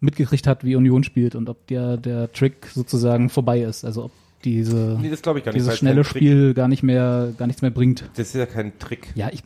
mitgekriegt 0.00 0.46
hat, 0.46 0.64
wie 0.64 0.76
Union 0.76 1.04
spielt 1.04 1.34
und 1.34 1.48
ob 1.48 1.66
der, 1.66 1.96
der 1.96 2.32
Trick 2.32 2.66
sozusagen 2.72 3.28
vorbei 3.28 3.60
ist. 3.60 3.84
Also 3.84 4.04
ob 4.04 4.12
diese, 4.44 4.98
Nee, 5.00 5.10
das 5.10 5.18
ich 5.18 5.22
gar 5.24 5.34
nicht. 5.34 5.54
dieses 5.54 5.76
schnelle 5.78 6.02
kein 6.02 6.04
Trick- 6.12 6.22
Spiel 6.22 6.54
gar 6.54 6.68
nicht 6.68 6.82
mehr, 6.82 7.32
gar 7.36 7.46
nichts 7.46 7.62
mehr 7.62 7.70
bringt. 7.70 8.04
Das 8.16 8.28
ist 8.28 8.34
ja 8.34 8.46
kein 8.46 8.78
Trick. 8.78 9.08
Ja, 9.14 9.28
ich, 9.32 9.42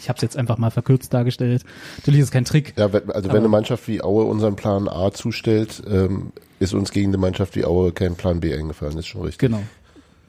ich 0.00 0.08
habe 0.08 0.16
es 0.16 0.22
jetzt 0.22 0.36
einfach 0.36 0.58
mal 0.58 0.70
verkürzt 0.70 1.12
dargestellt. 1.14 1.64
Natürlich 1.98 2.20
ist 2.20 2.26
es 2.26 2.30
kein 2.32 2.44
Trick. 2.44 2.74
ja, 2.76 2.86
also 2.86 3.28
wenn 3.30 3.36
eine 3.38 3.48
Mannschaft 3.48 3.86
wie 3.88 4.02
Aue 4.02 4.24
unseren 4.24 4.56
Plan 4.56 4.88
A 4.88 5.10
zustellt, 5.12 5.82
ähm, 5.88 6.32
ist 6.60 6.74
uns 6.74 6.90
gegen 6.90 7.08
eine 7.10 7.18
Mannschaft 7.18 7.54
wie 7.56 7.64
Aue 7.64 7.92
kein 7.92 8.16
Plan 8.16 8.40
B 8.40 8.54
eingefallen, 8.54 8.96
ist 8.98 9.06
schon 9.06 9.22
richtig. 9.22 9.38
Genau. 9.38 9.62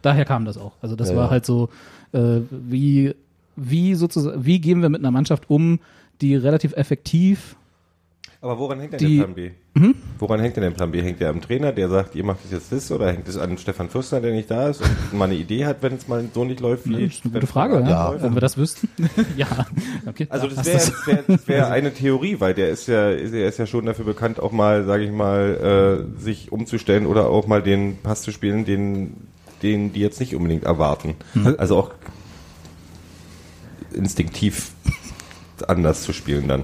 Daher 0.02 0.26
kam 0.26 0.46
das 0.46 0.58
auch. 0.58 0.74
Also 0.82 0.96
das 0.96 1.10
Ja, 1.10 1.16
war 1.16 1.26
ja. 1.26 1.30
halt 1.32 1.46
so, 1.46 1.70
äh, 2.14 2.40
wie, 2.52 3.14
wie 3.56 3.96
sozusagen, 3.96 4.46
wie 4.46 4.60
gehen 4.62 4.82
wir 4.82 4.90
mit 4.90 5.02
einer 5.02 5.12
Mannschaft 5.12 5.50
um, 5.50 5.80
die 6.22 6.36
relativ 6.36 6.74
effektiv 6.74 7.56
Aber 8.42 8.58
woran 8.58 8.80
hängt 8.80 8.94
denn 8.94 9.00
Die- 9.00 9.18
der 9.18 9.24
Plan 9.26 9.36
B? 9.36 9.52
Woran 10.18 10.40
hängt 10.40 10.56
denn 10.56 10.64
der 10.64 10.72
Plan 10.72 10.92
B? 10.92 11.02
Hängt 11.02 11.20
der 11.20 11.30
am 11.30 11.42
Trainer, 11.42 11.72
der 11.74 11.90
sagt, 11.90 12.16
ihr 12.16 12.24
macht 12.24 12.40
das 12.44 12.52
jetzt 12.52 12.72
das, 12.72 12.90
oder 12.92 13.12
hängt 13.12 13.28
es 13.28 13.38
an 13.38 13.58
Stefan 13.58 13.90
Fürstner, 13.90 14.22
der 14.22 14.32
nicht 14.34 14.50
da 14.50 14.70
ist 14.70 14.82
und 14.82 15.14
mal 15.14 15.26
eine 15.26 15.36
Idee 15.36 15.66
hat, 15.66 15.82
wenn 15.82 15.94
es 15.96 16.08
mal 16.08 16.24
so 16.34 16.46
nicht 16.46 16.60
läuft? 16.62 16.88
Wie 16.88 16.94
Das 17.06 17.16
ist 17.16 17.24
eine 17.26 17.34
gute 17.34 17.46
es 17.46 17.52
Frage, 17.52 17.82
ja. 17.82 18.10
läuft? 18.12 18.24
Wenn 18.24 18.34
wir 18.34 18.40
das 18.42 18.56
wüssten. 18.58 18.88
ja, 19.38 19.48
okay. 20.08 20.26
Also 20.30 20.48
das 20.48 20.66
wäre 20.66 21.26
wär, 21.28 21.40
wär 21.48 21.72
eine 21.72 21.94
Theorie, 21.94 22.40
weil 22.40 22.54
der 22.54 22.70
ist 22.70 22.88
ja, 22.88 23.10
er 23.10 23.48
ist 23.50 23.58
ja 23.60 23.66
schon 23.66 23.86
dafür 23.86 24.06
bekannt, 24.06 24.40
auch 24.40 24.54
mal, 24.54 24.86
sage 24.86 25.04
ich 25.04 25.12
mal, 25.12 26.06
äh, 26.18 26.22
sich 26.22 26.52
umzustellen 26.52 27.06
oder 27.08 27.28
auch 27.30 27.46
mal 27.48 27.62
den 27.62 27.98
Pass 28.02 28.22
zu 28.22 28.32
spielen, 28.32 28.64
den, 28.64 29.16
den 29.64 29.92
die 29.92 30.00
jetzt 30.00 30.20
nicht 30.22 30.34
unbedingt 30.36 30.64
erwarten. 30.64 31.16
Also 31.58 31.78
auch 31.78 31.92
instinktiv 33.94 34.72
anders 35.68 36.04
zu 36.04 36.14
spielen 36.14 36.48
dann. 36.48 36.64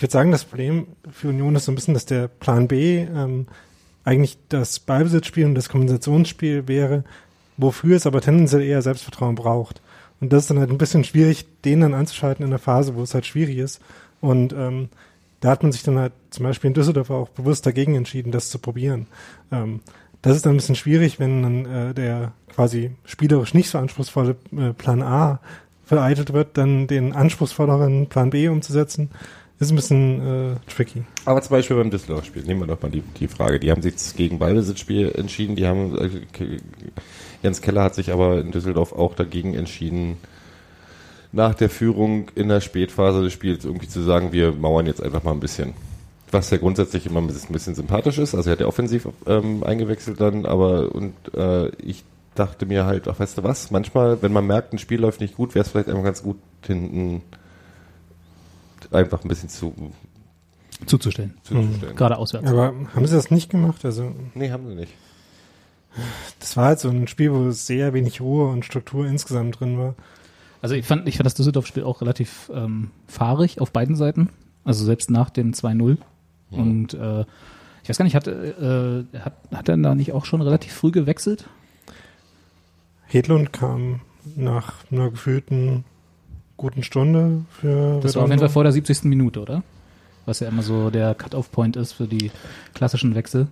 Ich 0.00 0.02
würde 0.02 0.12
sagen, 0.12 0.30
das 0.30 0.46
Problem 0.46 0.86
für 1.12 1.28
Union 1.28 1.54
ist 1.56 1.66
so 1.66 1.72
ein 1.72 1.74
bisschen, 1.74 1.92
dass 1.92 2.06
der 2.06 2.26
Plan 2.26 2.68
B 2.68 3.00
ähm, 3.00 3.46
eigentlich 4.02 4.38
das 4.48 4.78
Ballbesitzspiel 4.78 5.44
und 5.44 5.54
das 5.54 5.68
Kompensationsspiel 5.68 6.66
wäre, 6.68 7.04
wofür 7.58 7.96
es 7.96 8.06
aber 8.06 8.22
tendenziell 8.22 8.62
eher 8.62 8.80
Selbstvertrauen 8.80 9.34
braucht. 9.34 9.82
Und 10.18 10.32
das 10.32 10.44
ist 10.44 10.50
dann 10.50 10.58
halt 10.58 10.70
ein 10.70 10.78
bisschen 10.78 11.04
schwierig, 11.04 11.44
den 11.66 11.82
dann 11.82 11.92
anzuschalten 11.92 12.42
in 12.42 12.50
der 12.50 12.58
Phase, 12.58 12.94
wo 12.94 13.02
es 13.02 13.12
halt 13.12 13.26
schwierig 13.26 13.58
ist. 13.58 13.82
Und 14.22 14.54
ähm, 14.54 14.88
da 15.40 15.50
hat 15.50 15.62
man 15.62 15.70
sich 15.70 15.82
dann 15.82 15.98
halt 15.98 16.14
zum 16.30 16.44
Beispiel 16.44 16.68
in 16.68 16.74
Düsseldorf 16.74 17.10
auch 17.10 17.28
bewusst 17.28 17.66
dagegen 17.66 17.94
entschieden, 17.94 18.32
das 18.32 18.48
zu 18.48 18.58
probieren. 18.58 19.06
Ähm, 19.52 19.80
das 20.22 20.34
ist 20.34 20.46
dann 20.46 20.54
ein 20.54 20.56
bisschen 20.56 20.76
schwierig, 20.76 21.20
wenn 21.20 21.42
dann 21.42 21.66
äh, 21.66 21.92
der 21.92 22.32
quasi 22.48 22.92
spielerisch 23.04 23.52
nicht 23.52 23.68
so 23.68 23.76
anspruchsvolle 23.76 24.36
äh, 24.56 24.72
Plan 24.72 25.02
A 25.02 25.40
vereitelt 25.84 26.32
wird, 26.32 26.56
dann 26.56 26.86
den 26.86 27.12
anspruchsvolleren 27.12 28.06
Plan 28.06 28.30
B 28.30 28.48
umzusetzen, 28.48 29.10
ist 29.60 29.70
ein 29.70 29.76
bisschen 29.76 30.54
äh, 30.54 30.72
tricky. 30.72 31.04
Aber 31.26 31.42
zum 31.42 31.50
Beispiel 31.50 31.76
beim 31.76 31.90
Düsseldorf-Spiel, 31.90 32.42
nehmen 32.44 32.60
wir 32.60 32.66
doch 32.66 32.80
mal 32.80 32.90
die, 32.90 33.02
die 33.02 33.28
Frage. 33.28 33.60
Die 33.60 33.70
haben 33.70 33.82
sich 33.82 33.94
gegen 34.16 34.38
Ballbesitzspiel 34.38 35.12
entschieden, 35.12 35.54
die 35.54 35.66
haben, 35.66 35.96
äh, 35.98 36.08
Jens 37.42 37.60
Keller 37.60 37.84
hat 37.84 37.94
sich 37.94 38.10
aber 38.10 38.40
in 38.40 38.52
Düsseldorf 38.52 38.92
auch 38.92 39.14
dagegen 39.14 39.54
entschieden, 39.54 40.16
nach 41.32 41.54
der 41.54 41.68
Führung 41.68 42.30
in 42.34 42.48
der 42.48 42.60
Spätphase 42.60 43.22
des 43.22 43.32
Spiels 43.32 43.64
irgendwie 43.64 43.86
zu 43.86 44.00
sagen, 44.00 44.32
wir 44.32 44.52
mauern 44.52 44.86
jetzt 44.86 45.02
einfach 45.02 45.22
mal 45.22 45.32
ein 45.32 45.40
bisschen. 45.40 45.74
Was 46.30 46.50
ja 46.50 46.56
grundsätzlich 46.56 47.06
immer 47.06 47.20
ein 47.20 47.26
bisschen, 47.26 47.50
ein 47.50 47.52
bisschen 47.52 47.74
sympathisch 47.74 48.18
ist. 48.18 48.34
Also 48.34 48.48
er 48.48 48.52
hat 48.52 48.60
ja 48.60 48.66
offensiv 48.66 49.08
ähm, 49.26 49.62
eingewechselt 49.62 50.20
dann, 50.20 50.46
aber 50.46 50.94
und 50.94 51.14
äh, 51.34 51.68
ich 51.76 52.04
dachte 52.34 52.66
mir 52.66 52.86
halt, 52.86 53.08
ach 53.08 53.20
weißt 53.20 53.38
du 53.38 53.42
was, 53.42 53.70
manchmal, 53.70 54.22
wenn 54.22 54.32
man 54.32 54.46
merkt, 54.46 54.72
ein 54.72 54.78
Spiel 54.78 55.00
läuft 55.00 55.20
nicht 55.20 55.36
gut, 55.36 55.54
wäre 55.54 55.64
es 55.64 55.70
vielleicht 55.70 55.88
einfach 55.88 56.04
ganz 56.04 56.22
gut, 56.22 56.38
hinten 56.66 57.22
einfach 58.90 59.24
ein 59.24 59.28
bisschen 59.28 59.48
zu, 59.48 59.74
zuzustellen. 60.86 61.34
zuzustellen. 61.42 61.96
Gerade 61.96 62.16
auswärts. 62.18 62.48
Aber 62.48 62.72
haben 62.94 63.06
sie 63.06 63.14
das 63.14 63.30
nicht 63.30 63.50
gemacht? 63.50 63.84
Also 63.84 64.12
Nee, 64.34 64.50
haben 64.50 64.68
sie 64.68 64.74
nicht. 64.74 64.92
das 66.38 66.56
war 66.56 66.66
halt 66.66 66.80
so 66.80 66.88
ein 66.88 67.08
Spiel, 67.08 67.32
wo 67.32 67.50
sehr 67.50 67.92
wenig 67.94 68.20
Ruhe 68.20 68.48
und 68.48 68.64
Struktur 68.64 69.06
insgesamt 69.06 69.60
drin 69.60 69.78
war. 69.78 69.94
Also 70.62 70.74
ich 70.74 70.86
fand, 70.86 71.08
ich 71.08 71.16
fand 71.16 71.26
das 71.26 71.34
Düsseldorf-Spiel 71.34 71.84
auch 71.84 72.00
relativ 72.02 72.50
ähm, 72.54 72.90
fahrig 73.06 73.60
auf 73.60 73.72
beiden 73.72 73.96
Seiten. 73.96 74.28
Also 74.64 74.84
selbst 74.84 75.10
nach 75.10 75.30
dem 75.30 75.52
2-0. 75.52 75.96
Und 76.50 76.94
äh, 76.94 77.24
ich 77.82 77.88
weiß 77.88 77.96
gar 77.96 78.04
nicht, 78.04 78.14
hat, 78.16 78.26
äh, 78.26 79.04
hat, 79.18 79.34
hat 79.54 79.68
er 79.68 79.76
da 79.76 79.94
nicht 79.94 80.12
auch 80.12 80.24
schon 80.24 80.42
relativ 80.42 80.72
früh 80.72 80.90
gewechselt? 80.90 81.48
Hedlund 83.06 83.52
kam 83.52 84.00
nach 84.36 84.74
einer 84.90 85.10
gefühlten 85.10 85.84
guten 86.60 86.82
Stunde 86.82 87.42
für 87.60 88.00
Das 88.02 88.14
war 88.16 88.24
auf 88.24 88.28
jeden. 88.28 88.38
Fall 88.40 88.48
vor 88.50 88.62
der 88.64 88.72
70. 88.72 89.04
Minute, 89.04 89.40
oder? 89.40 89.62
Was 90.26 90.40
ja 90.40 90.48
immer 90.48 90.62
so 90.62 90.90
der 90.90 91.14
Cut-Off-Point 91.14 91.76
ist 91.76 91.92
für 91.94 92.06
die 92.06 92.30
klassischen 92.74 93.14
Wechsel. 93.14 93.48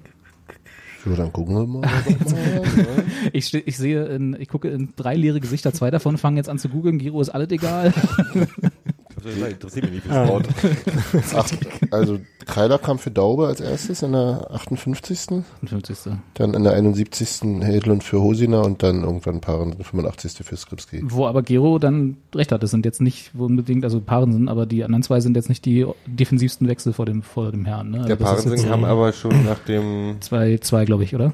So, 1.05 1.15
dann 1.17 1.33
gucken 1.33 1.55
wir 1.57 1.67
mal. 1.67 1.89
Ich, 3.33 3.47
ste- 3.47 3.59
ich 3.65 3.77
sehe, 3.77 4.05
in, 4.07 4.37
ich 4.39 4.49
gucke 4.49 4.69
in 4.69 4.93
drei 4.97 5.15
leere 5.15 5.41
Gesichter. 5.41 5.73
Zwei 5.73 5.91
davon 5.91 6.19
fangen 6.19 6.37
jetzt 6.37 6.49
an 6.49 6.59
zu 6.59 6.69
googeln. 6.69 6.99
Giro 6.99 7.21
ist 7.21 7.31
alles 7.31 7.51
egal. 7.51 7.93
Das 9.25 9.53
interessiert 9.53 9.85
mich 9.85 9.95
nicht 9.95 10.07
fürs 10.07 10.29
Wort. 10.29 10.49
Ach, 11.35 11.51
also 11.91 12.19
Kreiler 12.47 12.79
kam 12.79 12.99
für 12.99 13.11
Daube 13.11 13.47
als 13.47 13.61
erstes 13.61 14.03
in 14.03 14.13
der 14.13 14.49
58. 14.51 15.43
50. 15.67 16.13
Dann 16.35 16.55
in 16.55 16.65
der 16.65 16.73
71. 16.75 17.63
Hedlund 17.63 18.05
für 18.05 18.21
Hosiner 18.21 18.65
und 18.65 18.83
dann 18.83 19.03
irgendwann 19.03 19.41
Paaren 19.41 19.73
85. 19.73 20.47
für 20.47 20.57
Skripski. 20.57 21.03
Wo 21.05 21.27
aber 21.27 21.43
Gero 21.43 21.79
dann 21.79 22.17
recht 22.35 22.53
hat. 22.53 22.63
Das 22.63 22.71
sind 22.71 22.85
jetzt 22.85 23.01
nicht 23.01 23.33
unbedingt, 23.37 23.85
also 23.85 24.01
Paaren 24.01 24.33
sind, 24.33 24.49
aber 24.49 24.67
die 24.67 24.85
anderen 24.85 25.03
zwei 25.03 25.21
sind 25.21 25.37
jetzt 25.37 25.49
nicht 25.49 25.65
die 25.65 25.87
defensivsten 26.07 26.69
Wechsel 26.69 26.93
vor 26.93 27.07
dem, 27.07 27.23
vor 27.23 27.51
dem 27.53 27.65
Herrn. 27.65 27.91
Ne? 27.91 27.99
Der 28.03 28.13
Also 28.13 28.25
Paarensing 28.25 28.53
jetzt 28.53 28.67
kam 28.67 28.85
aber 28.85 29.13
schon 29.13 29.45
nach 29.45 29.59
dem 29.61 30.17
zwei, 30.21 30.59
zwei 30.59 30.85
glaube 30.85 31.05
ich, 31.05 31.15
oder? 31.15 31.33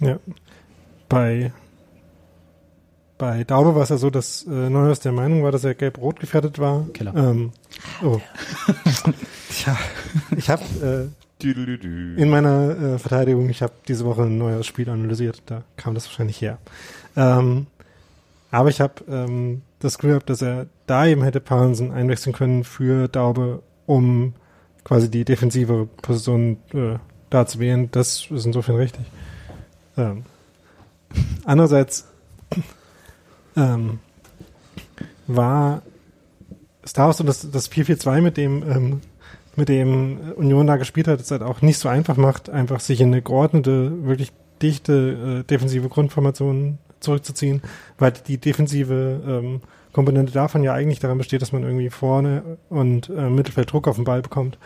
Ja. 0.00 0.18
Bei, 1.08 1.52
bei 3.18 3.44
Daube 3.44 3.74
war 3.74 3.82
es 3.82 3.88
ja 3.88 3.98
so, 3.98 4.10
dass 4.10 4.46
äh, 4.46 4.70
Neuhaus 4.70 5.00
der 5.00 5.12
Meinung 5.12 5.42
war, 5.42 5.52
dass 5.52 5.64
er 5.64 5.74
gelb-rot 5.74 6.20
gefährdet 6.20 6.58
war. 6.58 6.86
Keller. 6.94 7.14
Ähm, 7.14 7.52
oh. 8.02 8.20
Tja, 9.50 9.76
ich 10.36 10.48
habe 10.48 10.62
äh, 10.82 11.08
in 11.40 12.30
meiner 12.30 12.70
äh, 12.70 12.98
Verteidigung, 12.98 13.48
ich 13.48 13.62
habe 13.62 13.72
diese 13.86 14.04
Woche 14.04 14.22
ein 14.22 14.38
neues 14.38 14.66
Spiel 14.66 14.88
analysiert, 14.88 15.42
da 15.46 15.62
kam 15.76 15.94
das 15.94 16.06
wahrscheinlich 16.06 16.40
her. 16.40 16.58
Ähm, 17.16 17.66
aber 18.50 18.70
ich 18.70 18.80
habe 18.80 18.94
ähm, 19.08 19.62
das 19.78 19.98
Gefühl 19.98 20.10
gehabt, 20.10 20.30
dass 20.30 20.42
er 20.42 20.66
da 20.86 21.06
eben 21.06 21.22
hätte 21.22 21.40
Parensen 21.40 21.92
einwechseln 21.92 22.34
können 22.34 22.64
für 22.64 23.08
Daube, 23.08 23.62
um 23.86 24.34
quasi 24.84 25.10
die 25.10 25.24
defensive 25.24 25.88
Position 26.02 26.56
äh, 26.72 26.98
da 27.30 27.46
zu 27.46 27.58
wählen. 27.58 27.90
Das 27.90 28.26
ist 28.30 28.46
insofern 28.46 28.76
richtig. 28.76 29.04
Ähm, 29.96 30.24
andererseits 31.44 32.08
ähm, 33.58 33.98
war 35.26 35.82
Star 36.86 37.06
Wars 37.06 37.20
und 37.20 37.26
das, 37.26 37.50
das 37.50 37.70
4-4-2, 37.70 38.20
mit 38.22 38.36
dem 38.36 38.62
ähm, 38.70 39.00
mit 39.58 39.68
dem 39.68 40.18
Union 40.36 40.68
da 40.68 40.76
gespielt 40.76 41.08
hat, 41.08 41.20
es 41.20 41.32
halt 41.32 41.42
auch 41.42 41.62
nicht 41.62 41.78
so 41.78 41.88
einfach 41.88 42.16
macht, 42.16 42.48
einfach 42.48 42.78
sich 42.78 43.00
in 43.00 43.08
eine 43.08 43.22
geordnete, 43.22 44.04
wirklich 44.04 44.32
dichte 44.62 45.40
äh, 45.40 45.44
defensive 45.44 45.88
Grundformation 45.88 46.78
zurückzuziehen, 47.00 47.62
weil 47.98 48.12
die 48.12 48.38
defensive 48.38 49.20
ähm, 49.26 49.60
Komponente 49.92 50.32
davon 50.32 50.62
ja 50.62 50.74
eigentlich 50.74 51.00
daran 51.00 51.18
besteht, 51.18 51.42
dass 51.42 51.52
man 51.52 51.64
irgendwie 51.64 51.90
vorne 51.90 52.58
und 52.68 53.10
äh, 53.10 53.28
Mittelfeld 53.30 53.72
Druck 53.72 53.88
auf 53.88 53.96
den 53.96 54.04
Ball 54.04 54.22
bekommt, 54.22 54.58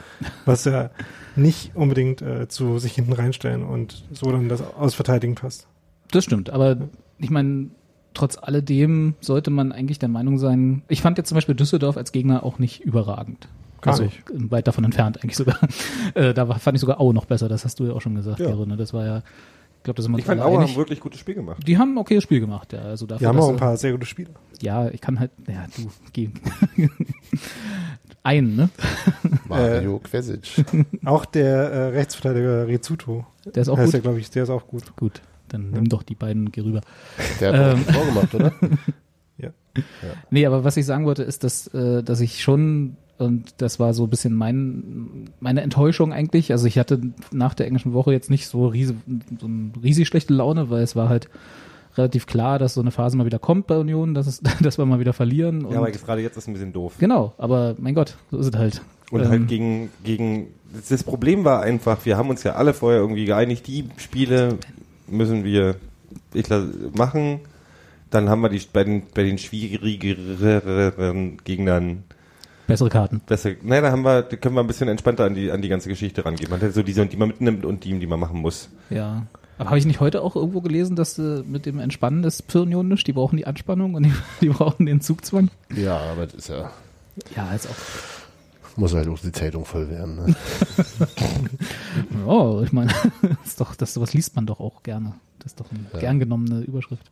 was 0.45 0.67
ja 0.67 0.91
nicht 1.37 1.75
unbedingt 1.75 2.21
äh, 2.21 2.49
zu 2.49 2.79
sich 2.79 2.93
hinten 2.93 3.15
reinstellen 3.15 3.63
und 3.63 4.05
so 4.13 4.31
dann 4.31 4.51
das 4.51 4.63
Ausverteidigen 4.75 5.37
passt. 5.37 5.69
Das 6.11 6.25
stimmt, 6.25 6.51
aber 6.51 6.77
ich 7.19 7.31
meine, 7.31 7.71
trotz 8.15 8.39
alledem 8.39 9.15
sollte 9.21 9.51
man 9.51 9.73
eigentlich 9.73 9.99
der 9.99 10.09
Meinung 10.09 10.39
sein, 10.39 10.83
ich 10.89 11.03
fand 11.03 11.19
jetzt 11.19 11.29
zum 11.29 11.37
Beispiel 11.37 11.55
Düsseldorf 11.55 11.97
als 11.97 12.13
Gegner 12.13 12.45
auch 12.45 12.59
nicht 12.59 12.81
überragend. 12.81 13.49
Gar 13.81 13.93
also 13.95 14.05
nicht. 14.05 14.23
weit 14.33 14.69
davon 14.69 14.85
entfernt 14.85 15.23
eigentlich 15.23 15.37
sogar. 15.37 15.59
Äh, 16.15 16.35
da 16.35 16.47
fand 16.47 16.77
ich 16.77 16.81
sogar 16.81 17.01
Au 17.01 17.13
noch 17.13 17.25
besser, 17.25 17.49
das 17.49 17.65
hast 17.65 17.81
du 17.81 17.87
ja 17.87 17.93
auch 17.93 18.01
schon 18.01 18.15
gesagt, 18.15 18.39
Ja. 18.39 18.47
Gero, 18.49 18.67
ne? 18.67 18.77
Das 18.77 18.93
war 18.93 19.05
ja, 19.07 19.19
ich 19.19 19.85
glaube, 19.85 19.97
das 19.97 20.05
sind 20.05 20.13
wir 20.13 20.19
Ich 20.19 20.25
fand, 20.25 20.41
alle 20.41 20.51
Aue 20.51 20.63
haben 20.63 20.77
wirklich 20.77 21.01
gutes 21.01 21.19
Spiel 21.19 21.35
gemacht. 21.35 21.67
Die 21.67 21.79
haben 21.79 21.95
ein 21.95 21.99
okayes 21.99 22.23
Spiel 22.23 22.39
gemacht, 22.39 22.73
ja. 22.73 22.83
Also 22.83 23.07
dafür, 23.07 23.21
Wir 23.23 23.29
haben 23.29 23.41
auch 23.41 23.49
ein 23.49 23.57
paar 23.57 23.77
sehr 23.77 23.93
gute 23.93 24.07
Spieler. 24.07 24.31
Ja, 24.61 24.89
ich 24.89 25.01
kann 25.01 25.19
halt, 25.19 25.31
ja, 25.49 25.67
du, 25.77 25.91
geh. 26.13 26.31
Ein, 28.23 28.55
ne? 28.55 28.71
Mario 29.49 29.99
Kvesic. 29.99 30.65
Auch 31.05 31.25
der 31.25 31.73
äh, 31.73 31.89
Rechtsverteidiger 31.89 32.69
Rizzuto. 32.69 33.27
Der 33.45 33.63
ist 33.63 33.69
auch 33.69 33.77
heißt 33.77 33.87
gut. 33.87 33.95
ja, 33.95 34.01
glaube 34.01 34.21
ich, 34.21 34.31
der 34.31 34.45
ist 34.45 34.51
auch 34.51 34.69
gut. 34.69 34.95
Gut, 34.97 35.21
dann 35.53 35.71
nimm 35.71 35.89
doch 35.89 36.03
die 36.03 36.15
beiden, 36.15 36.51
geh 36.51 36.63
rüber. 36.63 36.81
Der 37.41 37.53
hat 37.53 37.61
auch 37.61 37.79
Ähm. 37.79 37.85
ein 37.87 37.95
Tor 37.95 38.05
gemacht, 38.07 38.35
oder? 38.35 38.53
Nee, 40.31 40.45
aber 40.45 40.65
was 40.65 40.77
ich 40.77 40.85
sagen 40.85 41.07
wollte, 41.07 41.23
ist, 41.23 41.45
dass, 41.45 41.67
äh, 41.69 42.03
dass 42.03 42.21
ich 42.21 42.43
schon, 42.43 42.99
und 43.17 43.55
das 43.63 43.81
war 43.81 43.95
so 43.95 44.05
ein 44.05 44.11
bisschen 44.11 44.35
mein, 44.35 45.31
meine 45.41 45.63
Enttäuschung 45.63 46.13
eigentlich, 46.13 46.53
also 46.53 46.67
ich 46.67 46.79
hatte 46.79 47.01
nach 47.33 47.55
der 47.55 47.67
englischen 47.69 47.95
Woche 47.95 48.13
jetzt 48.13 48.29
nicht 48.29 48.47
so, 48.49 48.67
riese, 48.67 48.97
so 49.41 49.47
eine 49.47 49.71
riesig 49.83 50.09
schlechte 50.09 50.35
Laune, 50.35 50.69
weil 50.69 50.83
es 50.83 50.95
war 50.95 51.09
halt 51.09 51.31
relativ 51.97 52.27
klar, 52.27 52.59
dass 52.59 52.75
so 52.75 52.83
eine 52.83 52.91
Phase 52.91 53.17
mal 53.17 53.25
wieder 53.25 53.39
kommt 53.39 53.67
bei 53.67 53.79
Union, 53.79 54.13
dass, 54.13 54.27
es, 54.27 54.43
dass 54.61 54.77
wir 54.77 54.85
mal 54.85 55.01
wieder 55.01 55.15
verlieren. 55.15 55.65
Und 55.65 55.73
Ja, 55.73 55.79
aber 55.79 55.89
jetzt- 55.89 56.05
gerade 56.05 56.21
jetzt 56.21 56.37
ist 56.37 56.45
es 56.45 56.49
ein 56.49 56.53
bisschen 56.53 56.75
doof. 56.75 56.97
genau, 56.99 57.33
aber 57.39 57.75
mein 57.79 57.95
Gott, 57.95 58.19
so 58.31 58.37
ist 58.39 58.53
es 58.53 58.59
halt. 58.59 58.83
Und 59.11 59.23
Ähm, 59.23 59.29
halt 59.31 59.49
gegen, 59.49 59.89
gegen, 60.05 60.49
das 60.91 61.03
Problem 61.03 61.45
war 61.45 61.63
einfach, 61.63 62.05
wir 62.05 62.19
haben 62.19 62.29
uns 62.29 62.43
ja 62.43 62.53
alle 62.57 62.75
vorher 62.75 63.01
irgendwie 63.01 63.25
geeinigt, 63.25 63.67
die 63.67 63.87
Spiele 63.97 64.59
müssen 65.13 65.45
wir 65.45 65.77
machen. 66.95 67.41
Dann 68.11 68.29
haben 68.29 68.43
wir 68.43 68.49
die, 68.49 68.61
bei 68.73 68.85
den, 68.85 69.03
bei 69.15 69.23
den 69.23 69.39
schwierigeren 69.39 71.39
Gegnern 71.45 72.05
bessere 72.67 72.89
Karten. 72.89 73.21
besser, 73.27 73.53
naja, 73.63 73.83
da 73.83 73.91
haben 73.91 74.03
wir, 74.03 74.23
da 74.23 74.37
können 74.37 74.55
wir 74.55 74.61
ein 74.61 74.67
bisschen 74.67 74.89
entspannter 74.89 75.25
an 75.25 75.35
die, 75.35 75.51
an 75.51 75.63
die 75.63 75.69
ganze 75.69 75.89
Geschichte 75.89 76.25
rangehen. 76.25 76.51
Man 76.51 76.61
hat 76.61 76.73
so 76.73 76.83
diese, 76.83 77.07
die 77.07 77.17
man 77.17 77.29
mitnimmt 77.29 77.65
und 77.65 77.85
die, 77.85 77.99
die 77.99 78.07
man 78.07 78.21
machen 78.21 78.41
muss. 78.41 78.69
Ja. 78.91 79.27
Aber 79.59 79.71
habe 79.71 79.79
ich 79.79 79.85
nicht 79.85 80.01
heute 80.01 80.23
auch 80.23 80.37
irgendwo 80.37 80.61
gelesen, 80.61 80.97
dass 80.97 81.19
äh, 81.19 81.43
mit 81.47 81.67
dem 81.67 81.79
Entspannen 81.79 82.29
Union 82.55 82.89
nicht, 82.89 83.07
die 83.07 83.13
brauchen 83.13 83.37
die 83.37 83.47
Anspannung 83.47 83.95
und 83.95 84.05
die, 84.05 84.13
die 84.41 84.49
brauchen 84.49 84.87
den 84.87 85.01
Zugzwang? 85.01 85.51
Ja, 85.75 85.99
aber 85.99 86.27
das 86.27 86.35
ist 86.35 86.49
ja, 86.49 86.71
Ja, 87.37 87.53
ist 87.53 87.69
auch. 87.69 88.22
Muss 88.77 88.95
halt 88.95 89.09
auch 89.09 89.19
die 89.19 89.33
Zeitung 89.33 89.65
voll 89.65 89.89
werden. 89.91 90.17
Ne? 90.17 90.35
Oh, 92.27 92.63
ich 92.65 92.73
meine, 92.73 92.91
ist 93.45 93.61
doch, 93.61 93.75
das 93.75 93.95
sowas 93.95 94.15
liest 94.15 94.37
man 94.37 94.47
doch 94.47 94.61
auch 94.61 94.83
gerne. 94.83 95.15
Das 95.39 95.53
ist 95.53 95.61
doch 95.61 95.67
eine 95.71 96.01
gern 96.01 96.21
genommene 96.21 96.61
Überschrift. 96.61 97.11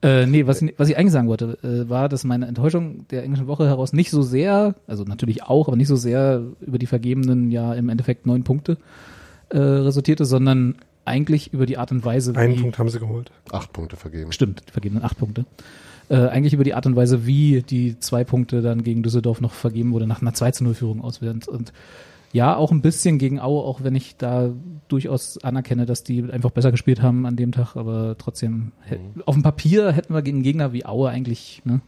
Äh, 0.00 0.26
nee, 0.26 0.46
was 0.46 0.62
ich, 0.62 0.74
was 0.78 0.88
ich 0.88 0.96
eigentlich 0.96 1.12
sagen 1.12 1.26
wollte, 1.26 1.58
äh, 1.64 1.88
war, 1.88 2.08
dass 2.08 2.22
meine 2.22 2.46
Enttäuschung 2.46 3.08
der 3.08 3.24
englischen 3.24 3.48
Woche 3.48 3.66
heraus 3.66 3.92
nicht 3.92 4.10
so 4.10 4.22
sehr, 4.22 4.76
also 4.86 5.02
natürlich 5.02 5.42
auch, 5.42 5.66
aber 5.66 5.76
nicht 5.76 5.88
so 5.88 5.96
sehr 5.96 6.42
über 6.60 6.78
die 6.78 6.86
vergebenen, 6.86 7.50
ja 7.50 7.74
im 7.74 7.88
Endeffekt 7.88 8.24
neun 8.24 8.44
Punkte 8.44 8.78
äh, 9.48 9.58
resultierte, 9.58 10.24
sondern 10.24 10.76
eigentlich 11.04 11.52
über 11.52 11.66
die 11.66 11.76
Art 11.76 11.90
und 11.90 12.04
Weise, 12.04 12.34
Einen 12.36 12.56
wie 12.56 12.60
Punkt 12.62 12.78
haben 12.78 12.88
sie 12.88 13.00
geholt. 13.00 13.32
Acht 13.50 13.72
Punkte 13.72 13.96
vergeben. 13.96 14.32
Stimmt, 14.32 14.62
die 14.68 14.72
vergebenen 14.72 15.04
acht 15.04 15.18
Punkte. 15.18 15.44
Äh, 16.08 16.16
eigentlich 16.28 16.52
über 16.54 16.62
die 16.64 16.74
Art 16.74 16.86
und 16.86 16.94
Weise, 16.94 17.26
wie 17.26 17.62
die 17.62 17.98
zwei 17.98 18.22
Punkte 18.24 18.62
dann 18.62 18.82
gegen 18.84 19.02
Düsseldorf 19.02 19.40
noch 19.40 19.52
vergeben 19.52 19.92
wurde, 19.92 20.06
nach 20.06 20.22
einer 20.22 20.34
2 20.34 20.50
zu 20.52 20.64
0 20.64 20.74
Führung 20.74 21.00
auswärts. 21.02 21.48
Und 21.48 21.72
ja, 22.32 22.54
auch 22.54 22.70
ein 22.70 22.80
bisschen 22.82 23.18
gegen 23.18 23.40
Aue, 23.40 23.62
auch 23.64 23.82
wenn 23.82 23.94
ich 23.96 24.16
da 24.16 24.50
durchaus 24.88 25.38
anerkenne, 25.42 25.84
dass 25.86 26.04
die 26.04 26.22
einfach 26.30 26.50
besser 26.50 26.70
gespielt 26.70 27.02
haben 27.02 27.26
an 27.26 27.34
dem 27.36 27.50
Tag, 27.50 27.74
aber 27.76 28.14
trotzdem, 28.18 28.72
hä- 28.84 28.98
auf 29.24 29.34
dem 29.34 29.42
Papier 29.42 29.90
hätten 29.90 30.12
wir 30.14 30.22
gegen 30.22 30.42
Gegner 30.42 30.72
wie 30.72 30.84
Aue 30.86 31.08
eigentlich, 31.08 31.62
ne? 31.64 31.80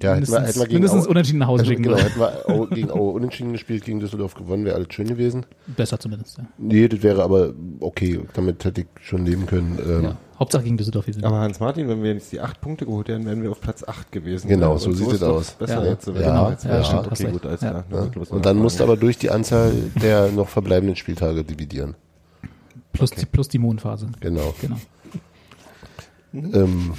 Ja, 0.00 0.14
hätten 0.14 0.28
wir, 0.28 0.40
mindestens, 0.40 0.46
hätten 0.48 0.58
wir 0.60 0.66
gegen 0.66 0.74
mindestens 0.74 1.04
Aue, 1.06 1.10
unentschieden 1.10 1.38
nach 1.40 1.46
Hause 1.48 1.62
hätten, 1.64 1.70
schicken 1.70 1.82
genau, 1.82 1.96
hätten 1.98 2.20
wir 2.20 2.48
Aue, 2.48 2.68
gegen 2.68 2.90
Aue 2.90 3.12
unentschieden 3.12 3.52
gespielt, 3.52 3.84
gegen 3.84 3.98
Düsseldorf 3.98 4.34
gewonnen, 4.34 4.64
wäre 4.64 4.76
alles 4.76 4.88
schön 4.92 5.08
gewesen. 5.08 5.46
Besser 5.66 5.98
zumindest, 5.98 6.38
ja. 6.38 6.44
Nee, 6.58 6.86
das 6.88 7.02
wäre 7.02 7.22
aber 7.24 7.52
okay, 7.80 8.20
damit 8.34 8.64
hätte 8.64 8.82
ich 8.82 8.86
schon 9.00 9.26
leben 9.26 9.46
können. 9.46 9.78
Ähm, 9.84 10.02
ja. 10.04 10.16
Hauptsache 10.38 10.62
gegen 10.62 10.76
Düsseldorf. 10.76 11.06
Wir 11.06 11.14
sind. 11.14 11.24
Aber 11.24 11.40
Hans-Martin, 11.40 11.88
wenn 11.88 12.02
wir 12.02 12.12
jetzt 12.14 12.30
die 12.30 12.40
acht 12.40 12.60
Punkte 12.60 12.86
geholt 12.86 13.08
hätten, 13.08 13.26
wären 13.26 13.42
wir 13.42 13.50
auf 13.50 13.60
Platz 13.60 13.82
acht 13.86 14.12
gewesen. 14.12 14.48
Genau, 14.48 14.72
Und 14.74 14.78
so 14.78 14.92
sieht 14.92 15.10
es 15.12 15.22
aus. 15.22 15.52
Besser 15.52 15.84
Ja. 15.84 15.90
jetzt. 15.90 16.06
Ja, 16.06 16.14
wir 16.14 16.50
jetzt 16.50 16.64
ja, 16.64 16.84
stimmt, 16.84 17.06
okay, 17.12 17.30
gut, 17.32 17.46
alles 17.46 17.60
Ja. 17.60 17.82
klar. 17.82 17.84
Ja. 18.14 18.22
Und 18.30 18.46
dann 18.46 18.56
musst 18.58 18.78
du 18.78 18.84
aber 18.84 18.96
durch 18.96 19.18
die 19.18 19.30
Anzahl 19.30 19.72
der 20.00 20.30
noch 20.30 20.48
verbleibenden 20.48 20.96
Spieltage 20.96 21.42
dividieren. 21.44 21.94
plus, 22.92 23.10
die, 23.10 23.26
plus 23.26 23.48
die 23.48 23.58
Mondphase. 23.58 24.08
Genau. 24.20 24.54
Genau. 24.60 24.76
Ähm, 26.32 26.92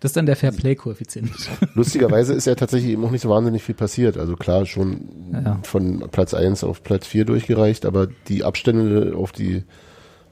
Das 0.00 0.10
ist 0.10 0.16
dann 0.16 0.26
der 0.26 0.36
Fair-Play-Koeffizient. 0.36 1.30
lustigerweise 1.74 2.32
ist 2.34 2.46
ja 2.46 2.54
tatsächlich 2.54 2.92
eben 2.92 3.04
auch 3.04 3.10
nicht 3.10 3.22
so 3.22 3.28
wahnsinnig 3.28 3.62
viel 3.62 3.74
passiert. 3.74 4.16
Also 4.16 4.36
klar, 4.36 4.64
schon 4.66 5.08
Ja. 5.32 5.58
von 5.62 6.04
Platz 6.10 6.32
1 6.34 6.64
auf 6.64 6.82
Platz 6.82 7.06
4 7.06 7.24
durchgereicht, 7.24 7.84
aber 7.86 8.06
die 8.28 8.44
Abstände 8.44 9.14
auf 9.16 9.32
die 9.32 9.64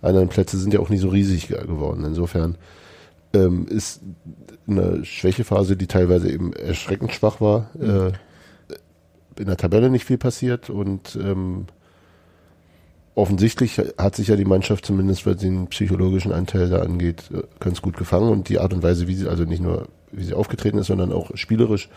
anderen 0.07 0.29
Plätze 0.29 0.57
sind 0.59 0.73
ja 0.73 0.81
auch 0.81 0.89
nicht 0.89 1.01
so 1.01 1.09
riesig 1.09 1.49
ge- 1.49 1.67
geworden. 1.67 2.05
Insofern 2.05 2.57
ähm, 3.35 3.67
ist 3.69 4.01
eine 4.67 5.05
Schwächephase, 5.05 5.77
die 5.77 5.87
teilweise 5.87 6.31
eben 6.31 6.53
erschreckend 6.53 7.13
schwach 7.13 7.41
war, 7.41 7.71
äh, 7.81 8.13
in 9.41 9.47
der 9.47 9.57
Tabelle 9.57 9.91
nicht 9.91 10.05
viel 10.05 10.19
passiert 10.19 10.71
und 10.71 11.17
ähm, 11.23 11.67
offensichtlich 13.15 13.79
hat 13.99 14.15
sich 14.17 14.29
ja 14.29 14.37
die 14.37 14.45
Mannschaft 14.45 14.85
zumindest, 14.87 15.27
was 15.27 15.37
den 15.37 15.67
psychologischen 15.69 16.33
Anteil 16.33 16.69
da 16.69 16.81
angeht, 16.81 17.25
äh, 17.33 17.43
ganz 17.61 17.83
gut 17.83 17.97
gefangen 17.97 18.29
und 18.31 18.49
die 18.49 18.59
Art 18.59 18.73
und 18.75 18.83
Weise, 18.83 19.09
wie 19.09 19.15
sie, 19.15 19.29
also 19.29 19.45
nicht 19.45 19.63
nur 19.63 19.89
wie 20.13 20.25
sie 20.25 20.35
aufgetreten 20.35 20.79
ist, 20.79 20.87
sondern 20.87 21.13
auch 21.13 21.31
spielerisch 21.35 21.89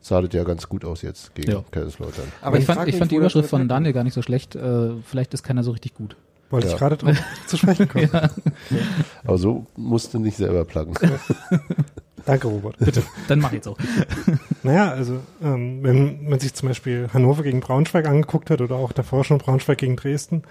sah 0.00 0.20
das 0.22 0.32
ja 0.34 0.44
ganz 0.44 0.68
gut 0.68 0.84
aus 0.84 1.02
jetzt 1.02 1.34
gegen 1.34 1.50
Ja. 1.50 1.64
Kaiserslautern. 1.70 2.26
Aber 2.40 2.58
ich 2.58 2.64
fand, 2.64 2.86
ich 2.88 2.96
fand 2.96 3.10
die 3.10 3.16
Überschrift 3.16 3.48
von. 3.48 3.66
Daniel 3.66 3.92
gar 3.92 4.04
nicht 4.04 4.14
so 4.14 4.22
schlecht. 4.22 4.54
Äh, 4.54 4.90
vielleicht 5.04 5.34
ist 5.34 5.42
keiner 5.42 5.62
so 5.64 5.72
richtig 5.72 5.94
gut. 5.94 6.16
Wollte 6.50 6.68
Ja. 6.68 6.72
ich 6.74 6.78
gerade 6.78 6.96
drauf 6.96 7.16
zu 7.46 7.56
sprechen 7.56 7.88
kommen. 7.88 8.10
Aber 9.24 9.38
so 9.38 9.66
musste 9.76 10.18
nicht 10.18 10.36
selber 10.36 10.64
pluggen. 10.64 10.94
Danke, 12.24 12.48
Robert. 12.48 12.76
Bitte, 12.78 13.02
dann 13.28 13.38
mach 13.40 13.52
jetzt 13.52 13.68
auch. 13.68 13.78
Naja, 14.62 14.90
also 14.90 15.20
ähm, 15.42 15.82
wenn 15.82 16.28
man 16.28 16.40
sich 16.40 16.54
zum 16.54 16.68
Beispiel 16.68 17.08
Hannover 17.12 17.42
gegen 17.42 17.60
Braunschweig 17.60 18.06
angeguckt 18.06 18.50
hat 18.50 18.60
oder 18.60 18.76
auch 18.76 18.92
davor 18.92 19.24
schon 19.24 19.38
Braunschweig 19.38 19.78
gegen 19.78 19.96
Dresden, 19.96 20.42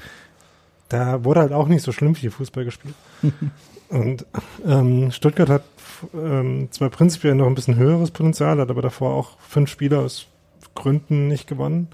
da 0.90 1.24
wurde 1.26 1.42
halt 1.42 1.52
auch 1.52 1.68
nicht 1.68 1.84
so 1.84 1.92
schlimm 1.92 2.16
viel 2.16 2.32
Fußball 2.32 2.64
gespielt. 2.66 2.94
Und 3.90 4.26
ähm, 4.66 5.12
Stuttgart 5.12 5.50
hat 5.50 5.64
ähm, 6.14 6.70
zwar 6.72 6.90
prinzipiell 6.90 7.36
noch 7.36 7.46
ein 7.46 7.56
bisschen 7.56 7.76
höheres 7.76 8.10
Potenzial, 8.12 8.60
hat 8.60 8.70
aber 8.70 8.82
davor 8.82 9.14
auch 9.14 9.38
fünf 9.40 9.70
Spieler 9.70 10.00
aus 10.00 10.28
Gründen 10.74 11.28
nicht 11.28 11.48
gewonnen. 11.48 11.90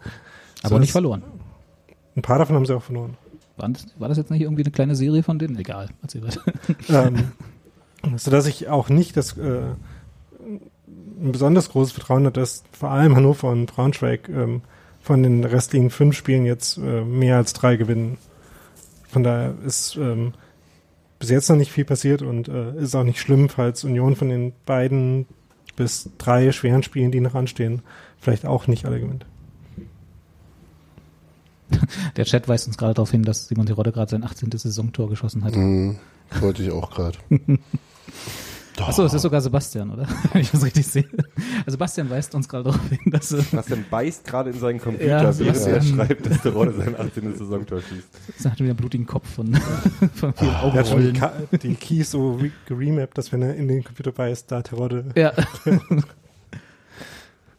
Aber 0.62 0.76
So 0.76 0.80
nicht 0.80 0.92
verloren. 0.92 1.24
Ein 2.16 2.22
paar 2.22 2.40
davon 2.40 2.56
haben 2.56 2.66
sie 2.66 2.76
auch 2.76 2.84
verloren. 2.84 3.18
War 3.62 3.70
das, 3.70 3.86
war 4.00 4.10
das 4.10 4.18
jetzt 4.18 4.32
nicht 4.32 4.42
irgendwie 4.42 4.64
eine 4.64 4.72
kleine 4.72 4.96
Serie 4.96 5.22
von 5.22 5.38
denen? 5.38 5.56
Egal, 5.58 5.90
erzähl 6.02 6.24
weiter. 6.24 6.42
ähm, 6.90 7.32
sodass 8.18 8.48
ich 8.48 8.70
auch 8.70 8.90
nicht 8.90 9.16
das 9.16 9.38
äh, 9.38 9.62
ein 11.22 11.32
besonders 11.32 11.70
großes 11.70 11.94
Vertrauen 11.94 12.26
habe, 12.26 12.40
dass 12.40 12.64
vor 12.72 12.90
allem 12.90 13.16
Hannover 13.16 13.50
und 13.50 13.68
Braunschweig 13.68 14.30
ähm, 14.30 14.62
von 15.02 15.22
den 15.22 15.44
restlichen 15.44 15.92
fünf 15.92 16.16
Spielen 16.16 16.46
jetzt 16.46 16.78
äh, 16.78 17.04
mehr 17.04 17.38
als 17.38 17.54
drei 17.54 17.76
gewinnen. 17.76 18.18
Von 19.08 19.24
daher 19.24 19.54
ist 19.66 19.96
ähm, 19.98 20.34
bis 21.20 21.30
jetzt 21.30 21.50
noch 21.50 21.58
nicht 21.58 21.72
viel 21.72 21.86
passiert 21.86 22.24
und 22.24 22.48
äh, 22.48 22.76
ist 22.78 22.96
auch 22.96 23.04
nicht 23.04 23.20
schlimm, 23.20 23.50
falls 23.50 23.84
Union 23.84 24.16
von 24.16 24.30
den 24.30 24.54
beiden 24.66 25.28
bis 25.76 26.10
drei 26.18 26.52
schweren 26.52 26.82
Spielen, 26.82 27.12
die 27.12 27.20
noch 27.20 27.36
anstehen, 27.36 27.84
vielleicht 28.20 28.46
auch 28.46 28.66
nicht 28.66 28.86
alle 28.86 29.00
gewinnt. 29.00 29.26
Der 32.18 32.26
Chat 32.26 32.48
weist 32.48 32.68
uns 32.68 32.78
gerade 32.78 32.94
darauf 32.94 33.12
hin, 33.12 33.24
dass 33.24 33.48
Simon 33.48 33.66
Terodde 33.66 33.92
gerade 33.92 34.12
sein 34.12 34.24
18. 34.24 34.52
Saisontor 34.52 35.10
geschossen 35.10 35.44
hat. 35.44 35.56
Mhm, 35.56 35.98
wollte 36.40 36.64
ich 36.64 36.72
auch 36.72 36.92
gerade. 36.92 37.18
Achso, 38.80 39.04
es 39.06 39.14
ist 39.14 39.22
sogar 39.22 39.42
Sebastian, 39.42 39.92
oder? 39.92 40.08
Wenn 40.34 40.42
ich 40.42 40.52
das 40.52 40.64
richtig 40.64 40.88
sehe. 40.88 41.06
Also 41.60 41.72
Sebastian 41.72 42.10
weist 42.10 42.34
uns 42.34 42.48
gerade 42.48 42.66
darauf 42.66 42.90
hin, 42.90 43.00
dass 43.12 43.30
Sebastian 43.30 43.86
beißt 43.90 44.26
gerade 44.26 44.50
in 44.50 44.60
seinen 44.60 44.80
Computer, 44.80 45.06
Ja, 45.06 45.40
während 45.40 45.68
er 45.68 45.82
schreibt, 45.82 46.26
dass 46.26 46.42
der 46.42 46.54
Rolle 46.54 46.74
sein 46.74 46.96
18. 47.00 47.38
Saisontor 47.38 47.82
schießt. 47.82 48.46
er 48.46 48.52
hat 48.52 48.60
wieder 48.60 48.70
einen 48.70 48.78
blutigen 48.78 49.06
Kopf 49.06 49.28
von, 49.30 49.54
von 50.16 50.34
vielen 50.34 50.52
Er 50.52 50.74
hat 50.74 50.88
schon 50.88 51.14
die, 51.62 51.76
Keys 51.76 52.12
so 52.12 52.34
re 52.36 52.52
geremappt, 52.66 53.18
dass 53.18 53.32
wenn 53.32 53.42
er 53.42 53.56
in 53.56 53.68
den 53.68 53.84
Computer 53.84 54.12
beißt, 54.12 54.52
da 54.52 54.62
Terodde 54.62 55.06
Ja. 55.16 55.34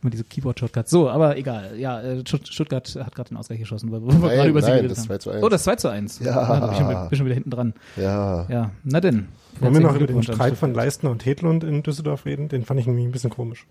Immer 0.02 0.10
diese 0.10 0.24
Keyboard-Shortcuts. 0.24 0.90
So, 0.90 1.08
aber 1.08 1.36
egal. 1.36 1.78
Ja, 1.78 2.00
äh, 2.00 2.20
Stutt- 2.26 2.48
Stuttgart 2.48 2.92
hat 3.02 3.14
gerade 3.14 3.28
den 3.28 3.36
Ausgleich 3.36 3.60
geschossen, 3.60 3.92
weil 3.92 4.00
wir 4.02 4.12
Nein, 4.12 4.20
gerade 4.20 4.48
über 4.48 4.60
sie 4.60 4.66
nein, 4.68 4.76
geredet 4.78 4.90
das 4.96 4.98
haben. 4.98 5.06
2 5.06 5.18
zu 5.18 5.30
1. 5.30 5.42
Oh, 5.44 5.48
das 5.48 5.62
2 5.62 5.76
zu 5.76 5.88
1. 5.88 6.18
Ja. 6.18 6.34
Da 6.34 6.66
bin 6.66 6.70
ich 6.72 6.76
schon, 6.78 7.08
bin 7.08 7.16
schon 7.18 7.26
wieder 7.26 7.34
hinten 7.34 7.50
dran. 7.50 7.74
Ja. 7.96 8.46
Ja, 8.48 8.70
na 8.82 9.00
denn. 9.00 9.28
Wollen 9.60 9.74
wir 9.74 9.80
noch 9.80 9.94
über 9.94 10.06
den 10.08 10.22
Streit 10.22 10.56
von. 10.56 10.74
Leistner 10.74 11.10
und 11.10 11.24
Hedlund 11.24 11.62
in 11.62 11.82
Düsseldorf 11.84 12.24
reden? 12.26 12.48
Den 12.48 12.64
fand 12.64 12.80
ich 12.80 12.86
nämlich 12.86 13.04
ein 13.04 13.12
bisschen 13.12 13.30
komisch. 13.30 13.66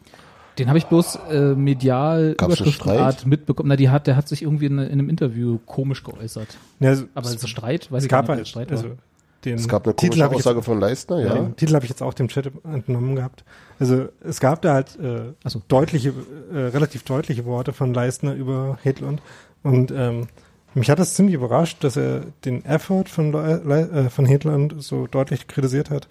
Den 0.58 0.68
habe 0.68 0.78
ich 0.78 0.86
bloß 0.86 1.20
äh, 1.32 1.56
medial 1.56 2.36
Gab's 2.38 2.60
Überschriftenart 2.60 3.26
mitbekommen. 3.26 3.70
Na, 3.70 3.76
die 3.76 3.90
hat, 3.90 4.08
der 4.08 4.16
hat 4.16 4.28
sich 4.28 4.42
irgendwie 4.44 4.66
in, 4.68 4.78
in 4.80 4.92
einem 4.92 5.10
Interview 5.10 5.60
komisch 5.66 6.04
geäußert. 6.04 6.58
Ja, 6.80 6.90
also, 6.90 7.06
Aber 7.16 7.28
es, 7.30 7.40
so 7.42 7.48
Streit, 7.48 7.92
weiß 7.92 8.00
es 8.00 8.04
ich 8.06 8.10
gab 8.10 8.28
nicht, 8.28 8.38
halt, 8.38 8.48
Streit 8.48 8.72
also 8.72 8.90
war. 8.90 8.96
Den 9.46 9.56
Es 9.56 9.68
gab 9.68 9.86
eine 9.86 9.96
Titel 9.96 10.20
komische 10.20 10.26
ich 10.26 10.32
jetzt, 10.32 10.48
Aussage 10.48 10.64
von 10.64 10.80
Leistner, 10.80 11.20
ja. 11.20 11.34
den 11.34 11.56
Titel 11.56 11.76
habe 11.76 11.86
ich 11.86 11.90
jetzt 11.90 12.02
auch 12.02 12.14
dem 12.14 12.28
Chat 12.28 12.52
entnommen 12.64 13.16
gehabt. 13.16 13.44
Also 13.80 14.10
es 14.24 14.40
gab 14.40 14.62
da 14.62 14.74
halt 14.74 15.00
äh, 15.00 15.34
Ach 15.44 15.50
so. 15.50 15.62
deutliche, 15.68 16.14
äh, 16.54 16.58
relativ 16.58 17.04
deutliche 17.04 17.46
Worte 17.46 17.74
von 17.74 17.94
Leistner 17.94 18.34
über 18.34 18.78
Hedlund 18.84 19.22
und 19.64 19.92
ähm, 19.92 20.28
mich 20.74 20.90
hat 20.90 21.00
das 21.00 21.16
ziemlich 21.16 21.36
überrascht, 21.36 21.84
dass 21.84 21.98
er 21.98 22.22
den 22.46 22.64
Effort 22.64 23.06
von, 23.08 23.32
Le 23.34 23.62
Le 23.66 23.90
äh, 23.90 24.10
von 24.10 24.26
Hedlund 24.26 24.76
so 24.80 25.06
deutlich 25.08 25.48
kritisiert 25.48 25.90
hat. 25.90 26.08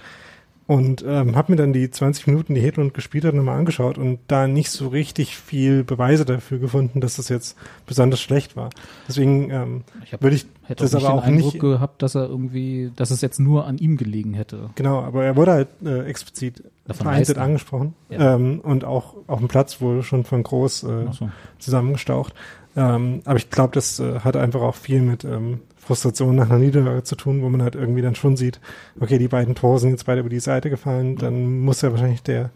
Und 0.71 1.05
ähm, 1.05 1.35
habe 1.35 1.51
mir 1.51 1.57
dann 1.57 1.73
die 1.73 1.91
20 1.91 2.29
Minuten, 2.29 2.55
die 2.55 2.61
Hedlund 2.61 2.95
gespielt 2.95 3.25
hat, 3.25 3.35
nochmal 3.35 3.59
angeschaut 3.59 3.99
und 3.99 4.21
da 4.29 4.47
nicht 4.47 4.71
so 4.71 4.87
richtig 4.87 5.37
viel 5.37 5.83
Beweise 5.83 6.25
dafür 6.25 6.61
gefunden, 6.61 7.01
dass 7.01 7.17
das 7.17 7.29
jetzt 7.29 7.59
besonders 7.87 8.21
schlecht 8.21 8.55
war. 8.55 8.71
Deswegen 9.09 9.51
ähm, 9.51 9.83
Ich 10.05 10.13
hab, 10.13 10.23
würde 10.23 10.37
ich 10.37 10.47
hätte 10.63 10.85
das 10.85 10.95
auch 10.95 10.99
nicht 11.01 11.07
aber 11.09 11.15
den 11.17 11.19
auch 11.19 11.27
Eindruck 11.27 11.53
nicht 11.55 11.61
gehabt, 11.61 12.03
dass 12.03 12.15
er 12.15 12.29
irgendwie, 12.29 12.93
dass 12.95 13.11
es 13.11 13.21
jetzt 13.21 13.41
nur 13.41 13.67
an 13.67 13.79
ihm 13.79 13.97
gelegen 13.97 14.33
hätte. 14.33 14.71
Genau, 14.77 15.01
aber 15.01 15.25
er 15.25 15.35
wurde 15.35 15.51
halt 15.51 15.69
äh, 15.85 16.05
explizit 16.05 16.63
Davon 16.85 17.03
vereinzelt 17.07 17.39
angesprochen 17.39 17.95
Ja. 18.09 18.37
ähm, 18.37 18.61
und 18.61 18.85
auch 18.85 19.17
auf 19.27 19.41
dem 19.41 19.49
Platz 19.49 19.81
wohl 19.81 20.05
schon 20.05 20.23
von 20.23 20.45
Groß 20.45 20.85
äh, 20.85 21.07
so. 21.11 21.31
zusammengestaucht. 21.59 22.33
Ähm, 22.77 23.23
aber 23.25 23.39
ich 23.39 23.51
glaube, 23.51 23.75
das 23.75 23.99
äh, 23.99 24.21
hat 24.21 24.37
einfach 24.37 24.61
auch 24.61 24.77
viel 24.77 25.03
mit 25.03 25.25
ähm, 25.25 25.63
Frustration 25.91 26.37
nach 26.37 26.49
einer 26.49 26.61
Niederlage 26.61 27.03
zu 27.03 27.17
tun, 27.17 27.43
wo 27.43 27.49
man 27.49 27.63
halt 27.63 27.75
irgendwie 27.75 28.01
dann 28.01 28.15
schon 28.15 28.37
sieht, 28.37 28.61
okay, 29.01 29.19
die 29.19 29.27
beiden 29.27 29.57
Tore 29.57 29.81
sind 29.81 29.91
jetzt 29.91 30.07
beide 30.07 30.21
über 30.21 30.29
die 30.29 30.39
Seite 30.39 30.71
gefallen, 30.71 31.17
dann 31.17 31.59
muss 31.61 31.83
ja 31.83 31.91
wahrscheinlich 31.91 32.23
der 32.23 32.51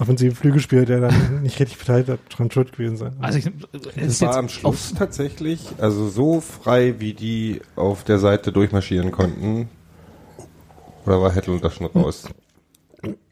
offensive 0.00 0.34
Flügelspieler, 0.34 0.84
der 0.84 1.00
dann 1.02 1.42
nicht 1.44 1.60
richtig 1.60 1.76
verteidigt 1.76 2.08
hat, 2.08 2.18
dran 2.28 2.50
schuld 2.50 2.72
gewesen 2.72 2.96
sein. 2.96 3.12
Also 3.20 3.38
ich, 3.38 3.46
es 3.94 4.20
war 4.20 4.28
jetzt 4.28 4.38
am 4.38 4.48
Schluss 4.48 4.92
tatsächlich, 4.98 5.60
also 5.78 6.08
so 6.08 6.40
frei, 6.40 6.96
wie 6.98 7.14
die 7.14 7.60
auf 7.76 8.02
der 8.02 8.18
Seite 8.18 8.50
durchmarschieren 8.50 9.12
konnten. 9.12 9.68
Oder 11.06 11.20
war 11.20 11.32
Hedlund 11.32 11.62
da 11.62 11.70
schon 11.70 11.86
raus? 11.86 12.24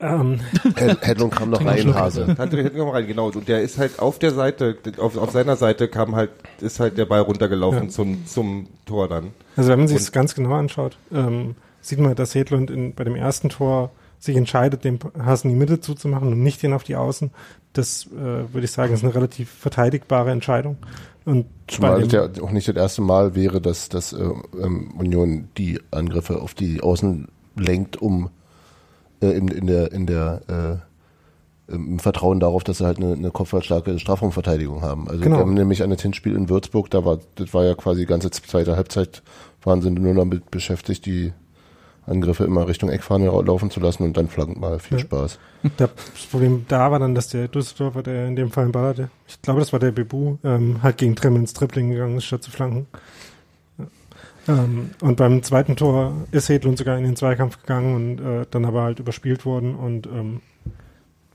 Ähm, 0.00 0.40
Hed- 0.76 0.98
Hedlund 1.06 1.34
kam 1.34 1.50
noch 1.50 1.64
rein. 1.64 1.94
Hase. 1.94 2.26
Hedlund 2.38 2.76
noch 2.76 2.92
rein, 2.94 3.06
genau. 3.06 3.26
Und 3.30 3.48
der 3.48 3.62
ist 3.62 3.78
halt 3.78 3.98
auf 3.98 4.18
der 4.18 4.32
Seite, 4.32 4.76
auf, 4.98 5.16
auf 5.16 5.30
seiner 5.30 5.56
Seite 5.56 5.88
kam 5.88 6.14
halt, 6.16 6.30
ist 6.60 6.80
halt 6.80 6.98
der 6.98 7.06
Ball 7.06 7.20
runtergelaufen 7.20 7.84
Ja. 7.84 7.88
zum, 7.88 8.26
zum 8.26 8.66
Tor 8.86 9.08
dann. 9.08 9.28
Also 9.56 9.70
wenn 9.70 9.78
man 9.80 9.88
sich 9.88 9.98
das 9.98 10.12
ganz 10.12 10.34
genau 10.34 10.54
anschaut, 10.54 10.96
ähm, 11.12 11.54
sieht 11.80 11.98
man, 11.98 12.14
dass 12.14 12.34
Hedlund 12.34 12.70
in, 12.70 12.94
bei 12.94 13.04
dem 13.04 13.16
ersten 13.16 13.48
Tor 13.48 13.90
sich 14.18 14.36
entscheidet, 14.36 14.84
den 14.84 15.00
Hasen 15.18 15.48
die 15.50 15.56
Mitte 15.56 15.80
zuzumachen 15.80 16.28
und 16.32 16.42
nicht 16.42 16.62
den 16.62 16.72
auf 16.74 16.84
die 16.84 16.94
Außen. 16.94 17.30
Das 17.72 18.06
äh, 18.06 18.14
würde 18.52 18.64
ich 18.64 18.70
sagen, 18.70 18.94
ist 18.94 19.02
eine 19.02 19.14
relativ 19.14 19.50
verteidigbare 19.50 20.30
Entscheidung. 20.30 20.76
Und 21.24 21.46
Zumal 21.66 22.02
es 22.02 22.08
dem, 22.08 22.20
ja 22.36 22.42
auch 22.42 22.50
nicht 22.50 22.68
das 22.68 22.76
erste 22.76 23.02
Mal 23.02 23.34
wäre, 23.34 23.60
dass, 23.60 23.88
dass 23.88 24.12
äh, 24.12 24.22
ähm, 24.60 24.92
Union 24.98 25.48
die 25.58 25.80
Angriffe 25.90 26.40
auf 26.40 26.54
die 26.54 26.80
Außen 26.82 27.28
lenkt, 27.56 28.00
um 28.00 28.30
äh, 29.22 29.30
in, 29.30 29.48
in 29.48 29.66
der, 29.66 29.92
in 29.92 30.06
der 30.06 30.40
äh, 31.68 31.72
im 31.72 31.98
Vertrauen 32.00 32.40
darauf, 32.40 32.64
dass 32.64 32.78
sie 32.78 32.84
halt 32.84 32.98
eine, 32.98 33.12
eine 33.14 33.30
kopfballstarke 33.30 33.98
Strafraumverteidigung 33.98 34.82
haben. 34.82 35.08
Also 35.08 35.22
Genau. 35.22 35.36
wir 35.36 35.40
haben 35.40 35.54
nämlich 35.54 35.82
an 35.82 35.90
das 35.90 36.02
Hinspiel 36.02 36.34
in 36.36 36.48
Würzburg, 36.50 36.90
da 36.90 37.04
war, 37.04 37.18
das 37.36 37.54
war 37.54 37.64
ja 37.64 37.74
quasi 37.74 38.00
die 38.00 38.06
ganze 38.06 38.30
zweite 38.30 38.76
Halbzeit, 38.76 39.22
waren 39.62 39.80
sie 39.80 39.90
nur 39.90 40.12
damit 40.14 40.50
beschäftigt, 40.50 41.06
die 41.06 41.32
Angriffe 42.04 42.42
immer 42.44 42.66
Richtung 42.66 42.90
Eckfahne 42.90 43.26
laufen 43.26 43.70
zu 43.70 43.78
lassen 43.78 44.02
und 44.02 44.16
dann 44.16 44.26
flankt 44.28 44.58
mal. 44.58 44.80
Viel 44.80 44.98
Ja. 44.98 45.04
Spaß. 45.04 45.38
das 45.76 45.90
Problem 46.30 46.66
da 46.68 46.90
war 46.90 46.98
dann, 46.98 47.14
dass 47.14 47.28
der 47.28 47.46
Düsseldorfer, 47.46 48.02
der 48.02 48.26
in 48.26 48.34
dem 48.34 48.50
Fall 48.50 48.64
einen 48.64 48.72
Ball 48.72 48.88
hatte, 48.88 49.10
ich 49.28 49.40
glaube, 49.40 49.60
das 49.60 49.72
war 49.72 49.78
der 49.78 49.92
Bebu, 49.92 50.36
ähm, 50.42 50.82
halt 50.82 50.98
gegen 50.98 51.14
Trimm 51.14 51.36
ins 51.36 51.52
Tripling 51.52 51.90
gegangen 51.90 52.16
ist, 52.16 52.24
statt 52.24 52.42
zu 52.42 52.50
flanken. 52.50 52.86
Ähm, 54.48 54.90
und 55.00 55.16
beim 55.16 55.42
zweiten 55.42 55.76
Tor 55.76 56.14
ist 56.30 56.48
Hedlund 56.48 56.78
sogar 56.78 56.98
in 56.98 57.04
den 57.04 57.16
Zweikampf 57.16 57.60
gegangen 57.60 57.94
und 57.94 58.20
äh, 58.20 58.46
dann 58.50 58.64
aber 58.64 58.82
halt 58.82 58.98
überspielt 58.98 59.44
worden 59.44 59.74
und 59.74 60.06
ähm, 60.06 60.40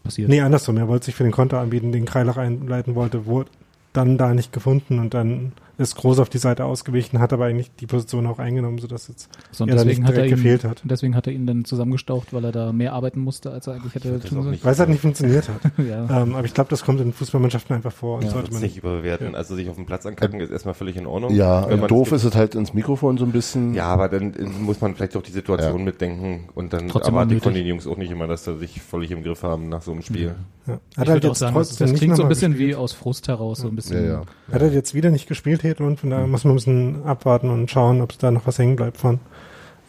passiert. 0.04 0.30
Nee, 0.30 0.42
andersrum. 0.42 0.78
Er 0.78 0.88
wollte 0.88 1.06
sich 1.06 1.16
für 1.16 1.24
den 1.24 1.32
Konter 1.32 1.60
anbieten, 1.60 1.92
den 1.92 2.06
Kreilach 2.06 2.38
einleiten 2.38 2.96
wollte, 2.96 3.26
wurde 3.26 3.50
dann 3.94 4.18
da 4.18 4.34
nicht 4.34 4.52
gefunden 4.54 5.00
und 5.00 5.14
dann 5.14 5.54
ist 5.78 5.96
groß 5.96 6.20
auf 6.20 6.30
die 6.30 6.38
Seite 6.40 6.66
ausgewichen, 6.66 7.20
hat 7.20 7.34
aber 7.34 7.46
eigentlich 7.46 7.70
die 7.80 7.86
Position 7.86 8.26
auch 8.28 8.40
eingenommen, 8.40 8.78
sodass 8.80 9.08
jetzt 9.10 9.30
So, 9.52 9.64
und 9.64 9.70
er 9.70 9.76
da 9.76 9.84
deswegen 9.84 10.02
nicht 10.04 10.08
hat 10.10 10.16
er 10.18 10.24
direkt 10.24 10.32
ihn, 10.40 10.44
gefehlt 10.44 10.64
hat. 10.64 10.82
deswegen 10.86 11.16
hat 11.16 11.28
er 11.28 11.34
ihn 11.34 11.46
dann 11.46 11.66
zusammengestaucht, 11.66 12.34
weil 12.34 12.46
er 12.46 12.52
da 12.52 12.72
mehr 12.74 12.94
arbeiten 12.94 13.20
musste, 13.20 13.52
als 13.52 13.68
er 13.68 13.74
eigentlich 13.76 13.94
hätte 13.96 14.20
tun 14.20 14.42
sollen. 14.42 14.52
nicht- 14.52 14.66
Weil 14.66 14.74
es 14.74 14.80
halt 14.80 14.90
nicht 14.90 15.02
funktioniert 15.02 15.48
hat. 15.50 15.62
ja. 15.88 16.22
ähm, 16.24 16.36
aber 16.36 16.46
ich 16.46 16.54
glaube, 16.54 16.70
das 16.72 16.84
kommt 16.84 17.00
in 17.02 17.14
Fußballmannschaften 17.14 17.76
einfach 17.76 17.92
vor 17.92 18.18
und 18.18 18.24
Ja, 18.26 18.32
sollte 18.32 18.52
man 18.52 18.62
nicht 18.62 18.78
überbewerten. 18.78 19.36
Also 19.36 19.56
sich 19.56 19.70
auf 19.70 19.76
dem 19.76 19.86
Platz 19.86 20.06
angucken 20.06 20.40
ist 20.40 20.50
erstmal 20.52 20.74
völlig 20.74 20.98
in 20.98 21.06
Ordnung. 21.06 21.32
Ja, 21.34 21.70
Wenn 21.70 21.80
man 21.80 21.90
doof 21.90 22.12
ist 22.12 22.24
es 22.24 22.36
halt 22.36 22.56
ins 22.56 22.74
Mikrofon 22.74 23.18
so 23.18 23.26
ein 23.26 23.32
bisschen. 23.32 23.74
Ja, 23.74 23.86
aber 23.86 24.10
dann 24.10 24.34
muss 24.62 24.82
man 24.82 24.96
vielleicht 24.96 25.16
auch 25.16 25.22
die 25.24 25.32
Situation 25.32 25.80
Ja. 25.80 25.86
mitdenken 25.86 26.50
und 26.56 26.74
dann 26.74 26.88
Trotzdem 26.88 27.14
erwarte 27.14 27.36
ich 27.36 27.44
von 27.44 27.54
den 27.54 27.66
Jungs 27.68 27.86
auch 27.88 27.98
nicht 27.98 28.12
immer, 28.12 28.28
dass 28.28 28.46
sie 28.46 28.58
sich 28.58 28.82
völlig 28.82 29.12
im 29.12 29.22
Griff 29.24 29.44
haben 29.44 29.70
nach 29.70 29.82
so 29.84 29.92
einem 29.92 30.02
Spiel. 30.02 30.36
Ja. 30.68 30.80
Ich 30.92 30.98
Hat 30.98 31.08
halt 31.08 31.08
würde 31.08 31.28
auch 31.28 31.32
jetzt 31.32 31.40
sagen, 31.40 31.56
das, 31.56 31.80
nicht 31.80 31.96
klingt 31.96 32.16
so 32.18 32.24
ein 32.24 32.30
bisschen 32.30 32.52
gespielt. 32.54 32.72
wie 32.72 32.76
aus 32.76 32.92
Frust 32.94 33.28
heraus, 33.30 33.60
so 33.60 33.68
ein 33.70 33.76
bisschen. 33.76 34.04
Ja, 34.06 34.12
ja. 34.12 34.22
Hat 34.52 34.62
er 34.62 34.72
jetzt 34.74 34.94
wieder 34.94 35.12
nicht 35.12 35.28
gespielt, 35.28 35.64
Hedlund, 35.68 36.00
von 36.00 36.10
daher 36.10 36.28
muss 36.28 36.44
man 36.44 36.54
ein 36.54 36.56
bisschen 36.58 37.04
abwarten 37.06 37.50
und 37.50 37.70
schauen, 37.70 38.02
ob 38.02 38.18
da 38.20 38.32
noch 38.32 38.46
was 38.48 38.58
hängen 38.60 38.76
bleibt 38.76 38.98
von. 38.98 39.20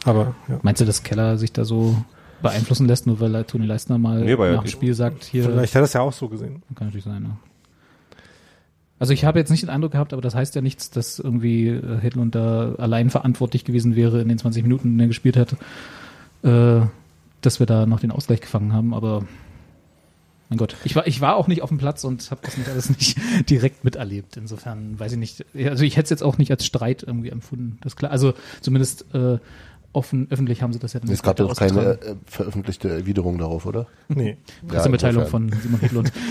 Aber 0.05 0.33
ja. 0.47 0.59
Meinst 0.61 0.81
du, 0.81 0.85
dass 0.85 1.03
Keller 1.03 1.37
sich 1.37 1.51
da 1.51 1.65
so 1.65 1.95
beeinflussen 2.41 2.87
lässt, 2.87 3.05
nur 3.05 3.19
weil 3.19 3.43
Toni 3.43 3.65
Leistner 3.65 3.97
mal 3.97 4.21
Nee, 4.21 4.35
nach 4.35 4.61
dem 4.61 4.63
die- 4.63 4.69
Spiel 4.71 4.93
sagt, 4.93 5.25
hier, 5.25 5.43
Vielleicht 5.43 5.75
hat 5.75 5.81
er 5.81 5.85
es 5.85 5.93
ja 5.93 6.01
auch 6.01 6.13
so 6.13 6.29
gesehen. 6.29 6.63
kann 6.75 6.87
natürlich 6.87 7.03
sein, 7.05 7.23
ja. 7.23 7.37
Also 8.97 9.13
ich 9.13 9.23
habe 9.23 9.39
jetzt 9.39 9.49
nicht 9.49 9.63
den 9.63 9.69
Eindruck 9.69 9.93
gehabt, 9.93 10.11
aber 10.11 10.21
das 10.21 10.35
heißt 10.35 10.55
ja 10.55 10.61
nichts, 10.61 10.89
dass 10.89 11.19
irgendwie 11.19 11.67
äh, 11.69 11.97
Hedlund 12.01 12.35
da 12.35 12.73
allein 12.77 13.09
verantwortlich 13.09 13.63
gewesen 13.63 13.95
wäre 13.95 14.21
in 14.21 14.27
den 14.27 14.37
20 14.37 14.63
Minuten, 14.63 14.87
in 14.89 14.97
denen 14.97 14.99
er 15.01 15.07
gespielt 15.07 15.37
hat, 15.37 15.55
äh, 16.43 16.85
dass 17.41 17.59
wir 17.59 17.65
da 17.65 17.85
noch 17.85 18.01
den 18.01 18.11
Ausgleich 18.11 18.41
gefangen 18.41 18.73
haben, 18.73 18.93
aber 18.93 19.23
mein 20.49 20.57
Gott. 20.57 20.75
Ich 20.83 20.95
war, 20.95 21.05
ich 21.07 21.21
war 21.21 21.35
auch 21.35 21.47
nicht 21.47 21.61
auf 21.61 21.69
dem 21.69 21.77
Platz 21.77 22.03
und 22.03 22.29
habe 22.31 22.41
das 22.43 22.57
nicht 22.57 22.69
alles 22.69 22.89
nicht 22.89 23.17
direkt 23.49 23.83
miterlebt. 23.83 24.35
Insofern 24.37 24.99
weiß 24.99 25.13
ich 25.13 25.17
nicht. 25.17 25.45
Also 25.55 25.83
ich 25.83 25.95
hätte 25.95 26.05
es 26.05 26.09
jetzt 26.09 26.23
auch 26.23 26.37
nicht 26.37 26.51
als 26.51 26.65
Streit 26.65 27.03
irgendwie 27.03 27.29
empfunden. 27.29 27.77
Das 27.81 27.93
ist 27.93 27.97
klar. 27.97 28.11
Also 28.11 28.33
zumindest 28.61 29.05
äh, 29.13 29.37
offen, 29.93 30.27
öffentlich 30.29 30.61
haben 30.61 30.73
sie 30.73 30.79
das 30.79 30.93
ja 30.93 30.99
dann 30.99 31.09
Es 31.09 31.23
gab 31.23 31.39
ja 31.39 31.45
auch 31.45 31.55
keine 31.55 31.91
ausgetragen. 31.91 32.19
äh, 32.25 32.31
veröffentlichung 32.31 33.37
darauf, 33.37 33.65
oder? 33.65 33.87
Nee. 34.07 34.37
Pressemitteilung 34.67 35.23
insofern. 35.23 35.49
von 35.49 35.61
Simon 35.61 35.79
Hedlund. 35.79 36.11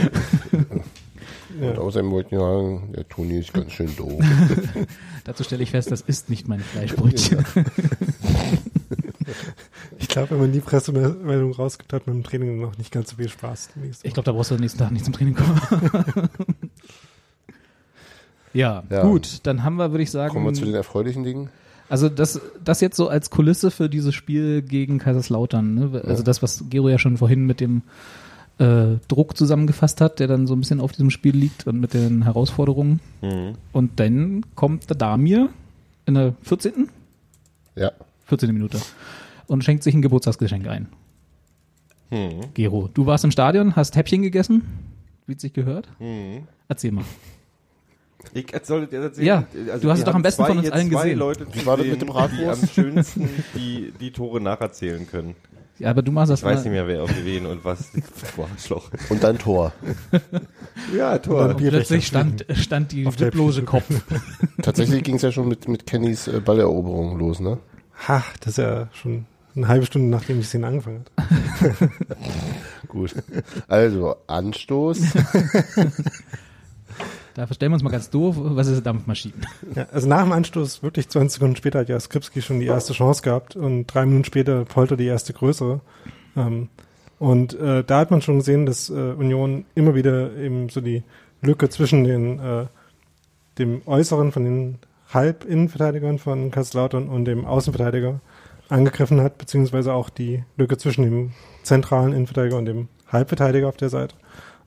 Ja. 1.61 1.71
Und 1.71 1.79
außerdem 1.79 2.11
wollte 2.11 2.35
ich 2.35 2.39
sagen, 2.39 2.93
der 2.95 3.09
Toni 3.09 3.39
ist 3.39 3.53
ganz 3.55 3.73
schön 3.73 3.97
doof. 3.97 4.23
Dazu 5.25 5.43
stelle 5.43 5.63
ich 5.63 5.71
fest, 5.71 5.91
das 5.91 6.03
ist 6.03 6.29
nicht 6.29 6.47
mein 6.47 6.61
Fleischbrötchen. 6.61 7.45
Ich 9.99 10.09
glaube, 10.09 10.31
wenn 10.31 10.39
man 10.41 10.53
die 10.53 10.61
Pressemeldung 10.61 11.53
rausgibt, 11.53 11.93
hat 11.93 12.07
man 12.07 12.17
im 12.17 12.23
Training 12.25 12.61
noch 12.61 12.77
nicht 12.79 12.93
ganz 12.93 13.11
so 13.11 13.17
viel 13.17 13.29
Spaß. 13.29 13.71
Ich 14.03 14.13
glaube, 14.15 14.25
da 14.25 14.33
brauchst 14.33 14.51
du 14.51 14.55
am 14.55 14.61
nächsten 14.61 14.79
Tag 14.79 14.91
nicht 14.93 15.05
zum 15.05 15.15
Training 15.15 15.35
kommen. 15.35 15.61
ja, 18.55 18.83
Ja. 18.91 19.03
gut, 19.03 19.41
dann 19.45 19.63
haben 19.65 19.77
wir, 19.77 19.91
würde 19.93 20.03
ich 20.03 20.11
sagen, 20.11 20.33
Kommen 20.33 20.47
wir 20.47 20.55
zu 20.55 20.65
den 20.65 20.75
erfreulichen 20.75 21.23
Dingen. 21.25 21.51
also 21.89 22.09
das, 22.09 22.41
das 22.65 22.81
jetzt 22.81 22.97
so 22.97 23.09
als 23.09 23.31
Kulisse 23.31 23.71
für 23.71 23.89
dieses 23.89 24.15
Spiel 24.15 24.63
gegen 24.63 24.99
Kaiserslautern. 24.99 25.75
Ne? 25.75 26.03
Also 26.05 26.23
das, 26.23 26.43
was 26.43 26.65
Gero 26.71 26.89
ja 26.89 26.99
schon 26.99 27.17
vorhin 27.19 27.47
mit 27.47 27.61
dem 27.61 27.83
äh, 28.59 28.97
Druck 29.09 29.37
zusammengefasst 29.37 30.01
hat, 30.01 30.19
der 30.19 30.27
dann 30.27 30.47
so 30.47 30.55
ein 30.55 30.61
bisschen 30.61 30.81
auf 30.81 30.93
diesem 30.93 31.11
Spiel 31.11 31.37
liegt 31.37 31.67
und 31.67 31.79
mit 31.81 31.95
den 31.95 32.23
Herausforderungen. 32.25 33.01
Mhm. 33.23 33.55
Und 33.73 34.01
dann 34.01 34.45
kommt 34.55 34.89
der 34.91 34.97
Damir 34.97 35.49
in 36.07 36.15
der 36.15 36.35
14. 36.43 36.89
Ja. 37.77 37.93
14. 38.29 38.53
Minute 38.53 38.79
und 39.47 39.65
schenkt 39.65 39.83
sich 39.83 39.95
ein 39.95 40.03
Geburtstagsgeschenk 40.03 40.67
ein. 40.69 40.89
Mhm. 42.11 42.41
Gero, 42.55 42.89
du 42.93 43.07
warst 43.07 43.25
im 43.25 43.31
Stadion, 43.31 43.77
hast 43.77 43.97
Häppchen 43.97 44.23
gegessen, 44.23 44.63
wie 45.27 45.35
es 45.35 45.43
sich 45.43 45.53
gehört. 45.53 45.89
Mhm. 45.99 46.47
Erzähl 46.69 46.93
mal. 46.93 47.05
Ich 48.35 48.47
soll 48.65 48.87
dir 48.87 49.01
erzählen. 49.01 49.27
Ja, 49.27 49.45
du 49.81 49.91
hast 49.91 50.01
es 50.01 50.05
doch 50.05 50.15
am 50.15 50.23
besten 50.23 50.43
zwei, 50.43 50.49
von 50.49 50.59
uns 50.59 50.71
allen 50.71 50.91
zwei 50.91 51.03
gesehen. 51.05 51.19
Leute 51.19 51.47
Wie 51.53 51.65
war 51.67 51.77
das 51.77 51.87
mit 51.87 52.01
dem 52.01 52.09
Bratwurst? 52.09 52.63
Die 52.63 52.65
am 52.65 52.69
schönsten 52.69 53.29
die, 53.55 53.93
die 54.01 54.11
Tore 54.11 54.41
nacherzählen 54.41 55.07
können. 55.07 55.35
Ja, 55.79 55.91
aber 55.91 56.03
du 56.03 56.11
machst 56.11 56.33
das 56.33 56.41
Ich 56.41 56.45
weiß 56.45 56.65
nicht 56.65 56.73
mehr, 56.73 56.89
wer 56.89 57.05
auf 57.05 57.25
wen 57.25 57.47
und 57.47 57.65
was. 57.65 57.93
Arschloch. 58.53 58.91
Und 59.11 59.23
dann 59.23 59.39
Tor. 59.39 59.73
Ja, 60.97 61.19
Tor. 61.19 61.55
Bier- 61.55 61.71
Plötzlich 61.71 62.07
stand, 62.09 62.45
stand 62.55 62.91
die 62.91 63.07
wipplose 63.07 63.63
Kopf. 63.63 63.85
Tatsächlich 64.61 65.05
ging 65.05 65.15
es 65.17 65.23
ja 65.23 65.31
schon 65.31 65.47
mit, 65.47 65.69
mit 65.69 65.87
Kennys 65.87 66.27
äh, 66.27 66.41
Balleroberung 66.41 67.17
los, 67.19 67.39
ne? 67.39 67.59
Ha, 68.07 68.23
das 68.41 68.51
ist 68.51 68.59
ja 68.59 68.89
schon 68.93 69.27
eine 69.57 69.69
halbe 69.69 69.87
Stunde, 69.87 70.09
nachdem 70.09 70.39
die 70.39 70.45
Szene 70.45 70.69
angefangen 70.69 71.05
hat. 71.17 71.89
Gut. 72.89 73.15
Also, 73.67 74.17
Anstoß. 74.27 75.01
Da 77.35 77.47
stellen 77.55 77.71
wir 77.71 77.75
uns 77.75 77.85
mal 77.85 77.91
ganz 77.91 78.11
doof, 78.11 78.35
was 78.37 78.67
ist 78.67 78.85
Dampfmaschinen? 78.85 79.47
Ja, 79.73 79.87
also 79.93 80.09
nach 80.09 80.25
dem 80.25 80.33
Anstoß, 80.33 80.83
wirklich 80.83 81.09
20 81.09 81.35
Sekunden 81.35 81.55
später, 81.55 81.79
hat 81.79 81.89
ja 81.89 82.01
Skripski 82.01 82.43
schon 82.43 82.59
die 82.59 82.67
erste 82.67 82.95
Chance 82.95 83.23
gehabt 83.23 83.55
und 83.55 83.87
drei 83.87 84.07
Minuten 84.07 84.25
später 84.25 84.65
Polter 84.65 84.97
die 84.97 85.07
erste 85.07 85.33
größere. 85.33 85.81
Ähm, 86.37 86.69
und 87.21 87.55
äh, 87.55 87.85
da 87.85 88.01
hat 88.01 88.11
man 88.11 88.23
schon 88.23 88.39
gesehen, 88.39 88.67
dass 88.67 88.91
äh, 88.91 88.93
Union 88.93 89.67
immer 89.77 89.95
wieder 89.95 90.35
eben 90.37 90.69
so 90.69 90.81
die 90.81 91.05
Lücke 91.41 91.69
zwischen 91.69 92.03
den 92.03 92.41
äh, 92.41 92.67
dem 93.59 93.83
Äußeren 93.87 94.33
von 94.33 94.45
den 94.45 94.79
Halbinnenverteidigern 95.09 96.19
von 96.19 96.51
Kaiserslautern 96.51 97.09
und 97.09 97.25
dem 97.25 97.45
Außenverteidiger 97.45 98.21
angegriffen 98.69 99.21
hat, 99.21 99.39
beziehungsweise 99.39 99.95
auch 99.95 100.11
die 100.11 100.45
Lücke 100.57 100.77
zwischen 100.77 101.05
dem 101.05 101.33
zentralen 101.63 102.13
Innenverteidiger 102.13 102.59
und 102.59 102.67
dem 102.67 102.89
Halbverteidiger 103.11 103.69
auf 103.69 103.77
der 103.77 103.89
Seite. 103.89 104.15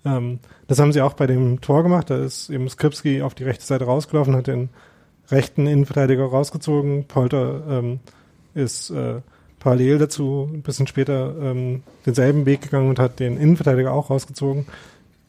Ähm, 0.04 0.40
das 0.68 0.80
haben 0.80 0.94
sie 0.94 1.02
auch 1.02 1.14
bei 1.14 1.28
dem 1.28 1.62
Tor 1.62 1.84
gemacht. 1.84 2.10
Da 2.10 2.18
ist 2.18 2.50
eben 2.50 2.68
Skripski 2.68 3.22
auf 3.22 3.36
die 3.36 3.44
rechte 3.44 3.66
Seite 3.66 3.86
rausgelaufen, 3.86 4.36
hat 4.36 4.48
den 4.48 4.70
rechten 5.30 5.68
Innenverteidiger 5.68 6.26
rausgezogen. 6.26 7.06
Polter 7.06 7.62
ähm, 7.70 8.00
ist 8.56 8.90
äh, 8.90 9.22
parallel 9.60 10.00
dazu 10.00 10.50
ein 10.52 10.64
bisschen 10.64 10.88
später 10.88 11.36
ähm, 11.40 11.84
denselben 12.06 12.46
Weg 12.46 12.64
gegangen 12.64 12.90
und 12.90 13.00
hat 13.00 13.20
den 13.20 13.38
Innenverteidiger 13.38 13.94
auch 13.94 14.10
rausgezogen, 14.10 14.66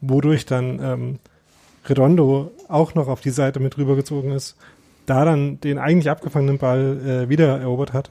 wodurch 0.00 0.46
dann 0.46 0.80
ähm, 0.82 1.18
Redondo 1.86 2.52
auch 2.68 2.94
noch 2.94 3.08
auf 3.08 3.20
die 3.20 3.30
Seite 3.30 3.60
mit 3.60 3.76
rübergezogen 3.76 4.32
ist, 4.32 4.56
da 5.06 5.24
dann 5.24 5.60
den 5.60 5.78
eigentlich 5.78 6.10
abgefangenen 6.10 6.58
Ball 6.58 7.24
äh, 7.24 7.28
wieder 7.28 7.58
erobert 7.60 7.92
hat, 7.92 8.10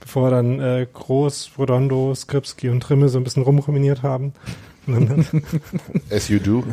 bevor 0.00 0.30
dann 0.30 0.58
äh, 0.60 0.86
Groß, 0.92 1.52
Redondo, 1.58 2.14
Skripski 2.14 2.68
und 2.70 2.80
Trimme 2.82 3.08
so 3.08 3.18
ein 3.18 3.24
bisschen 3.24 3.42
rumkombiniert 3.42 4.02
haben. 4.02 4.32
As 6.10 6.28
you 6.28 6.38
do. 6.38 6.64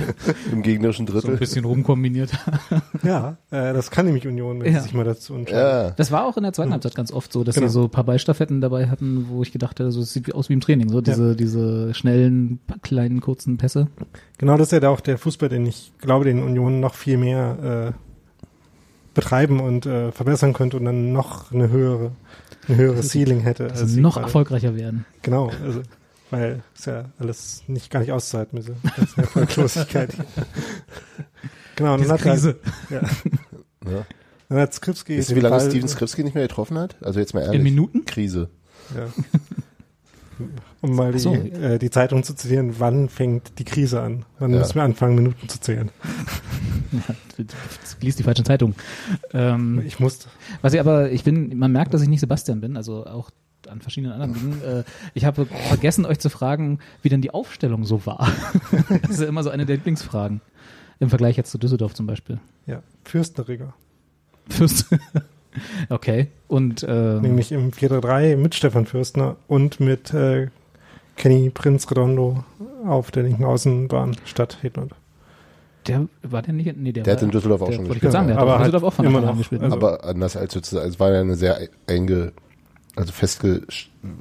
Im 0.52 0.62
gegnerischen 0.62 1.06
So 1.06 1.12
ein 1.12 1.20
Drittel. 1.20 1.36
bisschen 1.36 1.64
rumkombiniert. 1.64 2.30
ja, 3.02 3.36
äh, 3.50 3.72
das 3.74 3.90
kann 3.90 4.06
nämlich 4.06 4.26
Union, 4.26 4.60
wenn 4.60 4.72
Ja. 4.72 4.78
sie 4.78 4.84
sich 4.84 4.94
mal 4.94 5.04
dazu 5.04 5.34
entscheiden. 5.34 5.88
Ja. 5.88 5.90
Das 5.90 6.10
war 6.10 6.24
auch 6.24 6.36
in 6.36 6.44
der 6.44 6.52
zweiten 6.52 6.72
Halbzeit 6.72 6.94
ganz 6.94 7.12
oft 7.12 7.32
so, 7.32 7.44
dass 7.44 7.54
Genau. 7.56 7.66
sie 7.66 7.72
so 7.72 7.82
ein 7.84 7.90
paar 7.90 8.04
Ballstaffetten 8.04 8.60
dabei 8.60 8.88
hatten, 8.88 9.26
wo 9.28 9.42
ich 9.42 9.52
gedacht 9.52 9.78
hätte, 9.78 9.90
so, 9.90 10.00
es 10.00 10.12
sieht 10.12 10.26
wie- 10.28 10.32
aus 10.32 10.48
wie 10.48 10.54
im 10.54 10.60
Training, 10.60 10.88
so 10.88 11.00
diese, 11.00 11.36
diese 11.36 11.92
schnellen, 11.92 12.60
kleinen, 12.82 13.20
kurzen 13.20 13.58
Pässe. 13.58 13.88
Genau, 14.38 14.56
das 14.56 14.72
ist 14.72 14.82
ja 14.82 14.88
auch 14.88 15.00
der 15.00 15.18
Fußball, 15.18 15.48
den 15.48 15.66
ich 15.66 15.92
glaube, 15.98 16.24
den 16.24 16.42
Union 16.42 16.80
noch 16.80 16.94
viel 16.94 17.16
mehr 17.18 17.92
äh, 17.94 18.05
betreiben 19.16 19.58
und 19.60 19.84
äh, 19.86 20.12
verbessern 20.12 20.52
könnte 20.52 20.76
und 20.76 20.84
dann 20.84 21.12
noch 21.12 21.50
eine 21.52 21.68
höhere, 21.70 22.12
eine 22.68 22.76
höhere 22.76 23.02
Ceiling 23.02 23.40
hätte. 23.40 23.64
Dass 23.68 23.80
als 23.80 23.88
sie 23.88 23.94
sie 23.96 24.00
noch 24.00 24.14
gerade- 24.14 24.26
erfolgreicher 24.26 24.76
werden. 24.76 25.04
Genau, 25.22 25.50
also, 25.64 25.82
weil 26.30 26.62
ist 26.74 26.86
ja 26.86 27.06
alles 27.18 27.64
nicht 27.66 27.90
gar 27.90 28.00
nicht 28.00 28.12
auszuhalten, 28.12 28.56
diese 28.60 28.74
ganze 28.96 29.20
Erfolglosigkeit. 29.22 30.10
genau, 31.76 31.94
und 31.94 32.00
Diese 32.00 32.08
dann 32.10 32.18
hat 32.18 32.24
Krise. 32.32 32.56
Halt, 32.90 33.02
ja, 33.84 33.90
ja. 33.90 34.06
dann 34.48 34.58
hat 34.58 34.74
Skripski 34.74 35.16
Wisst 35.18 35.30
ihr, 35.30 35.36
wie 35.36 35.40
lange 35.40 35.56
Ball- 35.56 35.68
Steven 35.70 35.88
Skripski 35.88 36.22
nicht 36.24 36.34
mehr 36.34 36.46
getroffen 36.46 36.78
hat? 36.78 36.96
Also 37.02 37.18
jetzt 37.20 37.34
mal 37.34 37.40
ehrlich. 37.42 37.56
In 37.58 37.62
Minuten? 37.64 38.04
Krise. 38.04 38.48
Ja. 38.94 39.06
Um 40.88 40.96
mal 40.96 41.12
die, 41.12 41.18
so. 41.18 41.34
äh, 41.34 41.78
die 41.78 41.90
Zeitung 41.90 42.22
zu 42.22 42.34
zitieren, 42.34 42.74
wann 42.78 43.08
fängt 43.08 43.58
die 43.58 43.64
Krise 43.64 44.00
an? 44.02 44.24
Wann 44.38 44.52
Ja. 44.52 44.58
müssen 44.60 44.74
wir 44.76 44.82
anfangen, 44.82 45.14
Minuten 45.14 45.48
zu 45.48 45.60
zählen? 45.60 45.90
Lies 48.00 48.16
die 48.16 48.22
falsche 48.22 48.44
Zeitung. 48.44 48.74
Ähm, 49.32 49.82
Ich 49.86 50.00
musste. 50.00 50.28
Was 50.62 50.72
ich 50.72 50.80
aber, 50.80 51.10
ich 51.10 51.24
bin, 51.24 51.56
man 51.58 51.72
merkt, 51.72 51.94
dass 51.94 52.02
ich 52.02 52.08
nicht 52.08 52.20
Sebastian 52.20 52.60
bin, 52.60 52.76
also 52.76 53.06
auch 53.06 53.30
an 53.68 53.80
verschiedenen 53.80 54.12
anderen 54.12 54.34
Dingen. 54.34 54.62
Äh, 54.62 54.84
ich 55.14 55.24
habe 55.24 55.46
vergessen, 55.46 56.06
euch 56.06 56.18
zu 56.18 56.30
fragen, 56.30 56.78
wie 57.02 57.08
denn 57.08 57.20
die 57.20 57.30
Aufstellung 57.32 57.84
so 57.84 58.06
war. 58.06 58.30
das 59.02 59.10
ist 59.12 59.20
ja 59.20 59.26
immer 59.26 59.42
so 59.42 59.50
eine 59.50 59.66
der 59.66 59.76
Lieblingsfragen. 59.76 60.40
Im 60.98 61.10
Vergleich 61.10 61.36
jetzt 61.36 61.50
zu 61.50 61.58
Düsseldorf 61.58 61.94
zum 61.94 62.06
Beispiel. 62.06 62.38
Ja, 62.66 62.82
Fürstenriger. 63.04 63.74
Fürst. 64.48 64.86
okay. 65.90 66.28
Und 66.48 66.82
äh, 66.84 67.20
Nämlich 67.20 67.52
im 67.52 67.70
4-3 67.72 68.36
mit 68.36 68.54
Stefan 68.54 68.86
Fürstner 68.86 69.36
und 69.48 69.80
mit 69.80 70.14
äh, 70.14 70.48
Kenny 71.16 71.50
Prinz 71.50 71.90
Redondo 71.90 72.44
auf 72.86 73.10
der 73.10 73.22
linken 73.24 73.44
Außenbahn 73.44 74.16
statt 74.24 74.58
Hedlund. 74.62 74.92
der 75.86 76.08
war 76.22 76.42
der 76.42 76.52
nicht, 76.54 76.76
nee, 76.76 76.92
der, 76.92 77.04
Der 77.04 77.12
war, 77.14 77.16
hat 77.16 77.22
in 77.22 77.30
Düsseldorf 77.30 77.62
auch 77.62 77.66
der, 77.68 77.74
schon 77.76 77.84
wollte 77.88 77.96
ich 77.96 78.02
gespielt. 78.02 78.12
gerade 78.12 78.26
sagen, 78.26 78.28
der 78.28 78.38
Aber 78.38 78.52
hat 78.58 78.58
in 78.58 78.64
Düsseldorf 78.72 78.92
auch 78.92 78.96
von 78.96 79.04
immer 79.06 79.20
noch, 79.20 79.36
gespielt. 79.38 79.62
also- 79.62 79.76
Aber 79.76 80.04
anders 80.04 80.36
als 80.36 80.52
sozusagen, 80.52 80.88
es 80.88 81.00
war 81.00 81.12
ja 81.12 81.20
eine 81.20 81.36
sehr 81.36 81.58
einge, 81.86 82.32
also 82.96 83.12
festge, 83.12 83.62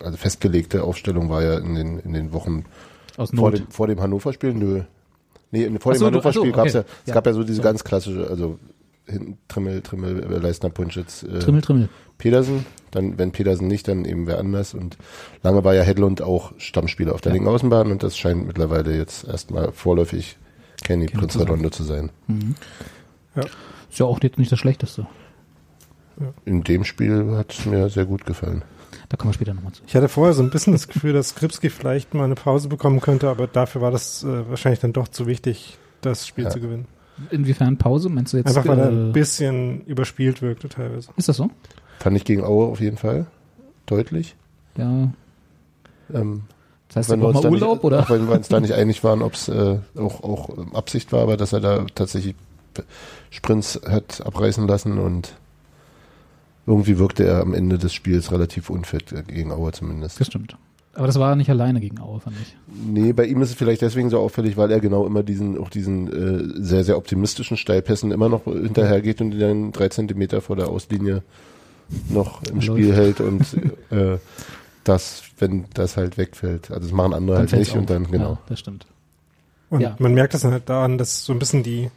also 0.03 0.17
festgelegte 0.17 0.83
Aufstellung 0.83 1.29
war 1.29 1.43
ja 1.43 1.57
in 1.59 1.75
den, 1.75 1.99
in 1.99 2.13
den 2.13 2.33
Wochen 2.33 2.65
Aus 3.17 3.31
vor 3.31 3.51
Not. 3.51 3.59
dem, 3.59 3.67
vor 3.69 3.87
dem 3.87 4.01
Hannover-Spiel, 4.01 4.53
nö. 4.53 4.81
Nee, 5.51 5.69
vor 5.79 5.93
dem 5.93 5.99
so, 5.99 6.05
ach 6.07 6.11
so, 6.11 6.15
Hannover-Spiel 6.41 6.51
gab's 6.51 6.73
ja, 6.73 6.79
okay. 6.81 6.89
es 7.03 7.07
Ja. 7.09 7.13
gab 7.13 7.25
ja 7.25 7.33
so 7.33 7.43
diese 7.43 7.55
So. 7.57 7.61
ganz 7.63 7.83
klassische, 7.83 8.27
also 8.29 8.59
hinten 9.07 9.37
Trimmel, 9.47 9.81
Trimmel, 9.81 10.19
Leistner, 10.41 10.69
Punschitz, 10.69 11.23
äh, 11.23 11.39
Trimmel, 11.39 11.61
Trimmel. 11.61 11.89
Pedersen, 12.17 12.65
dann, 12.95 13.17
wenn 13.19 13.31
Pedersen 13.31 13.67
nicht, 13.67 13.87
dann 13.87 14.05
eben 14.05 14.25
wer 14.27 14.39
anders 14.39 14.73
und 14.73 14.97
lange 15.43 15.63
war 15.63 15.75
ja 15.75 15.83
Hedlund 15.83 16.21
auch 16.21 16.53
Stammspieler 16.57 17.13
auf 17.13 17.21
der 17.21 17.31
Ja. 17.31 17.33
linken 17.35 17.49
Außenbahn 17.49 17.91
und 17.91 18.01
das 18.01 18.17
scheint 18.17 18.47
mittlerweile 18.47 18.97
jetzt 18.97 19.27
erstmal 19.27 19.71
vorläufig 19.71 20.37
Kenny 20.83 21.05
Prinz 21.07 21.33
zu 21.33 21.39
sein. 21.39 21.47
Redondo 21.47 21.69
zu 21.69 21.83
sein. 21.83 22.09
Ist 23.89 23.99
ja 23.99 24.05
auch 24.05 24.19
jetzt 24.23 24.37
nicht 24.37 24.51
das 24.51 24.59
Schlechteste. 24.59 25.07
In 26.45 26.63
dem 26.63 26.83
Spiel 26.85 27.35
hat 27.35 27.51
es 27.53 27.65
mir 27.65 27.89
sehr 27.89 28.05
gut 28.05 28.25
gefallen. 28.25 28.63
Da 29.09 29.17
kommen 29.17 29.29
wir 29.31 29.35
später 29.35 29.53
nochmal 29.53 29.73
zu. 29.73 29.83
Ich 29.85 29.95
hatte 29.95 30.07
vorher 30.07 30.33
so 30.33 30.41
ein 30.41 30.49
bisschen 30.49 30.73
das 30.73 30.87
Gefühl, 30.87 31.13
dass 31.13 31.29
Skripski 31.29 31.69
vielleicht 31.69 32.13
mal 32.13 32.23
eine 32.23 32.35
Pause 32.35 32.69
bekommen 32.69 33.01
könnte, 33.01 33.29
aber 33.29 33.47
dafür 33.47 33.81
war 33.81 33.91
das 33.91 34.23
äh, 34.23 34.49
wahrscheinlich 34.49 34.79
dann 34.79 34.93
doch 34.93 35.07
zu 35.09 35.27
wichtig, 35.27 35.77
das 36.01 36.25
Spiel 36.25 36.45
Ja. 36.45 36.49
zu 36.49 36.59
gewinnen. 36.61 36.85
Inwiefern 37.31 37.77
Pause? 37.77 38.09
Meinst 38.09 38.33
du 38.33 38.37
jetzt? 38.37 38.47
Einfach 38.47 38.67
weil 38.67 38.79
er 38.79 38.87
ein 38.89 39.09
äh, 39.09 39.13
bisschen 39.13 39.81
überspielt 39.85 40.41
wirkte 40.41 40.69
teilweise. 40.69 41.09
ist 41.17 41.29
das 41.29 41.37
so? 41.37 41.49
Fand 41.99 42.17
ich 42.17 42.25
gegen 42.25 42.43
Aue 42.43 42.67
auf 42.67 42.79
jeden 42.81 42.97
Fall 42.97 43.25
deutlich. 43.85 44.35
Ja. 44.77 45.09
Ähm, 46.13 46.43
Das 46.89 46.97
heißt, 46.97 47.09
wenn 47.09 47.21
er 47.21 47.33
wir 47.33 47.41
mal 47.41 47.51
Urlaub, 47.51 47.77
nicht, 47.77 47.83
oder? 47.83 47.99
Auch 48.01 48.09
wenn 48.09 48.27
wir 48.27 48.35
uns 48.35 48.47
da 48.47 48.59
nicht 48.59 48.73
einig 48.73 49.03
waren, 49.03 49.21
ob 49.21 49.33
es 49.33 49.47
äh, 49.47 49.79
auch, 49.97 50.23
auch 50.23 50.49
ähm, 50.57 50.75
Absicht 50.75 51.11
war, 51.11 51.21
aber 51.21 51.37
dass 51.37 51.53
er 51.53 51.61
da 51.61 51.85
tatsächlich 51.95 52.35
Sprints 53.31 53.79
hat 53.87 54.21
abreißen 54.25 54.67
lassen 54.67 54.97
und 54.99 55.35
irgendwie 56.67 56.97
wirkte 56.99 57.23
er 57.25 57.41
am 57.41 57.53
Ende 57.53 57.77
des 57.77 57.93
Spiels 57.93 58.31
relativ 58.31 58.69
unfit, 58.69 59.11
äh, 59.11 59.23
gegen 59.23 59.51
Aue 59.51 59.71
zumindest. 59.71 60.19
Das 60.19 60.27
stimmt. 60.27 60.57
Aber 60.93 61.07
das 61.07 61.19
war 61.19 61.35
nicht 61.35 61.49
alleine 61.49 61.81
gegen 61.81 61.99
Aue, 61.99 62.21
fand 62.21 62.37
ich. 62.41 62.55
Nee, 62.87 63.11
bei 63.11 63.25
ihm 63.25 63.41
ist 63.41 63.49
es 63.49 63.55
vielleicht 63.55 63.81
deswegen 63.81 64.09
so 64.09 64.19
auffällig, 64.19 64.55
weil 64.55 64.71
er 64.71 64.79
genau 64.79 65.05
immer 65.05 65.23
diesen, 65.23 65.57
auch 65.57 65.69
diesen 65.69 66.07
äh, 66.07 66.63
sehr, 66.63 66.85
sehr 66.85 66.97
optimistischen 66.97 67.57
Steilpässen 67.57 68.11
immer 68.11 68.29
noch 68.29 68.45
hinterhergeht 68.45 69.19
und 69.19 69.31
die 69.31 69.39
dann 69.39 69.73
drei 69.73 69.89
Zentimeter 69.89 70.39
vor 70.39 70.55
der 70.55 70.69
Auslinie 70.69 71.21
noch 72.09 72.41
im 72.43 72.55
Läuft. 72.55 72.65
Spiel 72.65 72.93
hält 72.93 73.19
und 73.21 73.41
äh, 73.91 74.17
das, 74.83 75.23
wenn 75.39 75.65
das 75.73 75.97
halt 75.97 76.17
wegfällt. 76.17 76.69
Also 76.71 76.81
das 76.87 76.91
machen 76.91 77.13
andere 77.13 77.37
halt 77.39 77.49
fällt's 77.49 77.69
nicht 77.69 77.75
und 77.77 77.83
auf. 77.83 77.87
dann, 77.97 78.11
genau. 78.11 78.31
Ja, 78.33 78.39
das 78.47 78.59
stimmt. 78.59 78.85
Und 79.69 79.81
Ja. 79.81 79.95
man 79.99 80.13
merkt 80.13 80.33
das 80.33 80.41
dann 80.41 80.51
halt 80.51 80.69
daran, 80.69 80.97
dass 80.97 81.25
so 81.25 81.33
ein 81.33 81.39
bisschen 81.39 81.63
die, 81.63 81.89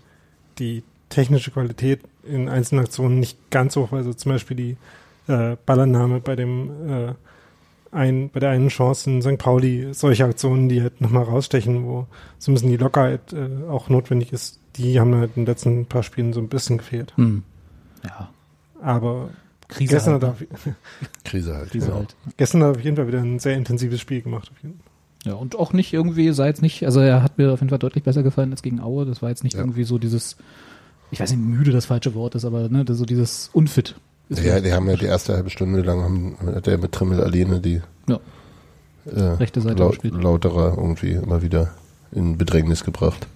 die 0.59 0.83
technische 1.11 1.51
Qualität 1.51 2.01
in 2.25 2.49
einzelnen 2.49 2.85
Aktionen 2.85 3.21
nicht 3.21 3.51
ganz 3.51 3.77
hoch 3.77 3.93
war. 3.93 3.99
Also 3.99 4.13
zum 4.15 4.33
Beispiel 4.33 4.57
die 4.57 4.77
äh, 5.33 5.57
Ballannahme 5.67 6.21
bei 6.21 6.35
dem 6.37 6.71
äh, 6.89 7.13
ein, 7.91 8.29
bei 8.31 8.41
der 8.41 8.51
einen 8.51 8.69
Chance 8.69 9.09
in 9.11 9.23
St. 9.23 9.39
Pauli, 9.39 9.89
solche 9.95 10.25
Aktionen, 10.25 10.69
die 10.69 10.83
halt 10.83 11.01
nochmal 11.01 11.23
rausstechen, 11.25 11.85
wo 11.87 12.07
so 12.39 12.51
ein 12.51 12.55
bisschen 12.55 12.71
die 12.71 12.77
Lockerheit 12.77 13.33
äh, 13.33 13.67
auch 13.69 13.89
notwendig 13.89 14.33
ist, 14.33 14.61
die 14.77 15.01
haben 15.01 15.15
halt 15.15 15.31
in 15.37 15.45
den 15.45 15.47
letzten 15.47 15.87
paar 15.87 16.03
Spielen 16.03 16.33
so 16.35 16.41
ein 16.41 16.49
bisschen 16.49 16.79
gefehlt. 16.79 17.17
Hm. 17.17 17.43
Ja, 18.05 18.29
Aber 18.83 19.31
Krise 19.69 19.95
gestern, 19.95 20.15
halt, 20.15 20.23
hat 20.25 20.37
er, 20.41 20.75
Krise 21.25 21.55
halt. 21.55 21.71
Krise 21.71 21.89
ja. 21.89 21.95
halt. 21.95 22.17
gestern 22.37 22.63
hat 22.63 22.69
er 22.69 22.79
auf 22.79 22.85
jeden 22.85 22.97
Fall 22.97 23.07
wieder 23.07 23.21
ein 23.21 23.39
sehr 23.39 23.55
intensives 23.57 24.01
Spiel 24.01 24.23
gemacht. 24.23 24.51
Auf 24.51 24.63
jeden 24.63 24.79
Fall. 24.79 24.85
Ja, 25.25 25.35
und 25.35 25.57
auch 25.59 25.73
nicht 25.73 25.93
irgendwie, 25.93 26.33
sei 26.33 26.47
jetzt 26.47 26.63
nicht, 26.63 26.85
also 26.87 27.01
er 27.01 27.23
hat 27.23 27.39
mir 27.39 27.53
auf 27.53 27.61
jeden 27.61 27.71
Fall 27.71 27.79
deutlich 27.79 28.05
besser 28.05 28.23
gefallen 28.23 28.51
als 28.53 28.63
gegen 28.63 28.81
Aue. 28.81 29.05
Das 29.05 29.21
war 29.21 29.29
jetzt 29.29 29.45
nicht 29.45 29.55
Ja. 29.55 29.61
irgendwie 29.61 29.85
so 29.85 29.99
dieses, 29.99 30.37
ich 31.11 31.21
weiß 31.21 31.31
nicht, 31.33 31.41
müde 31.41 31.73
das 31.73 31.87
falsche 31.87 32.15
Wort 32.15 32.35
ist, 32.35 32.45
aber 32.45 32.69
ne, 32.69 32.85
so 32.89 33.05
dieses 33.05 33.51
unfit. 33.53 33.97
Ist 34.29 34.43
Ja, 34.45 34.61
die 34.61 34.73
haben 34.73 34.89
ja 34.89 34.97
die 34.97 35.07
erste 35.07 35.35
halbe 35.35 35.51
Stunde 35.51 35.83
lang 35.83 36.01
haben, 36.03 36.37
hat 36.55 36.67
der 36.67 36.79
mit 36.79 36.93
Trimmel 36.93 37.21
alleine 37.23 37.61
die 37.61 37.83
Ja. 38.09 38.21
äh, 39.07 39.21
Rechte 39.21 39.61
Seite 39.61 39.79
lau 39.83 39.89
gespielt. 39.89 40.15
lauterer 40.15 40.77
irgendwie 40.79 41.13
immer 41.13 41.43
wieder 41.43 41.75
in 42.13 42.39
Bedrängnis 42.39 42.85
gebracht. 42.85 43.27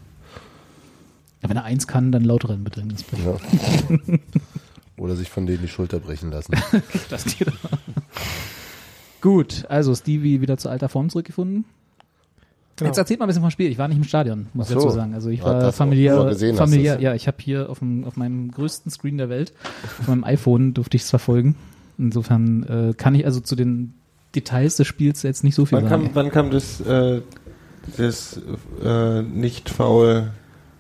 Ja, 1.43 1.49
wenn 1.49 1.57
er 1.57 1.65
eins 1.65 1.87
kann, 1.89 2.13
dann 2.13 2.23
lauter 2.25 2.51
in 2.55 2.63
Bedrängnis 2.63 3.03
bringen. 3.03 3.25
Ja. 3.27 4.19
Oder 4.97 5.17
sich 5.17 5.31
von 5.31 5.47
denen 5.47 5.63
die 5.63 5.69
Schulter 5.69 5.99
brechen 5.99 6.31
lassen. 6.31 6.55
Das 7.11 7.25
geht 7.25 7.49
aber. 7.49 7.79
Gut, 9.21 9.65
also 9.69 9.95
Stevie 9.95 10.41
wieder 10.41 10.59
zu 10.59 10.69
alter 10.69 10.89
Form 10.89 11.09
zurückgefunden. 11.09 11.65
Genau. 12.77 12.89
Jetzt 12.89 12.99
erzählt 12.99 13.21
mal 13.21 13.27
ein 13.27 13.29
bisschen 13.29 13.43
vom 13.43 13.51
Spiel. 13.51 13.71
Ich 13.71 13.79
war 13.79 13.87
nicht 13.87 13.99
im 13.99 14.05
Stadion, 14.05 14.47
muss 14.55 14.69
ich 14.69 14.75
so. 14.75 14.81
dazu 14.81 14.95
sagen. 14.95 15.15
Also 15.15 15.29
ich 15.29 15.41
Ja, 15.41 15.45
war 15.45 15.69
auch 15.69 15.75
familiär, 15.75 16.35
familiär, 16.57 17.01
ja, 17.01 17.15
ich 17.15 17.27
habe 17.27 17.37
hier 17.41 17.69
auf, 17.71 17.81
dem, 17.81 18.05
auf 18.05 18.17
meinem 18.17 18.51
größten 18.51 18.91
Screen 18.91 19.19
der 19.19 19.29
Welt, 19.29 19.53
auf 20.01 20.09
meinem 20.09 20.25
iPhone 20.25 20.75
durfte 20.75 20.97
ich 20.97 21.03
es 21.03 21.11
verfolgen. 21.11 21.55
Insofern 21.99 22.63
äh, 22.91 22.95
kann 22.95 23.15
ich 23.15 23.25
also 23.27 23.41
zu 23.41 23.55
den 23.55 23.95
Details 24.35 24.77
des 24.77 24.87
Spiels 24.87 25.23
jetzt 25.23 25.45
nicht 25.45 25.55
so 25.55 25.67
viel 25.67 25.79
Wann 25.79 25.89
kam, 25.89 26.03
sagen. 26.03 26.15
wann 26.15 26.31
kam 26.31 26.51
das, 26.51 26.81
äh, 26.81 27.21
das 27.99 28.41
äh, 28.83 29.23
Nicht-Foul 29.23 30.31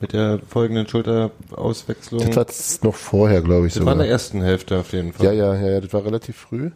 mit 0.03 0.13
der 0.13 0.41
folgenden 0.47 0.87
Schulterauswechslung? 0.87 2.31
Das 2.31 2.83
war 2.83 2.89
noch 2.91 2.95
vorher, 2.95 3.41
glaube 3.41 3.67
ich, 3.67 3.75
Das 3.75 3.85
war 3.85 3.93
in 3.93 3.99
sogar. 3.99 4.05
der 4.05 4.13
ersten 4.13 4.43
Hälfte 4.43 4.79
auf 4.79 4.93
jeden 4.93 5.13
Fall. 5.13 5.27
Ja, 5.27 5.33
ja, 5.33 5.55
ja, 5.55 5.71
ja, 5.71 5.81
das 5.81 5.93
war 5.93 6.05
relativ 6.05 6.37
früh. 6.37 6.71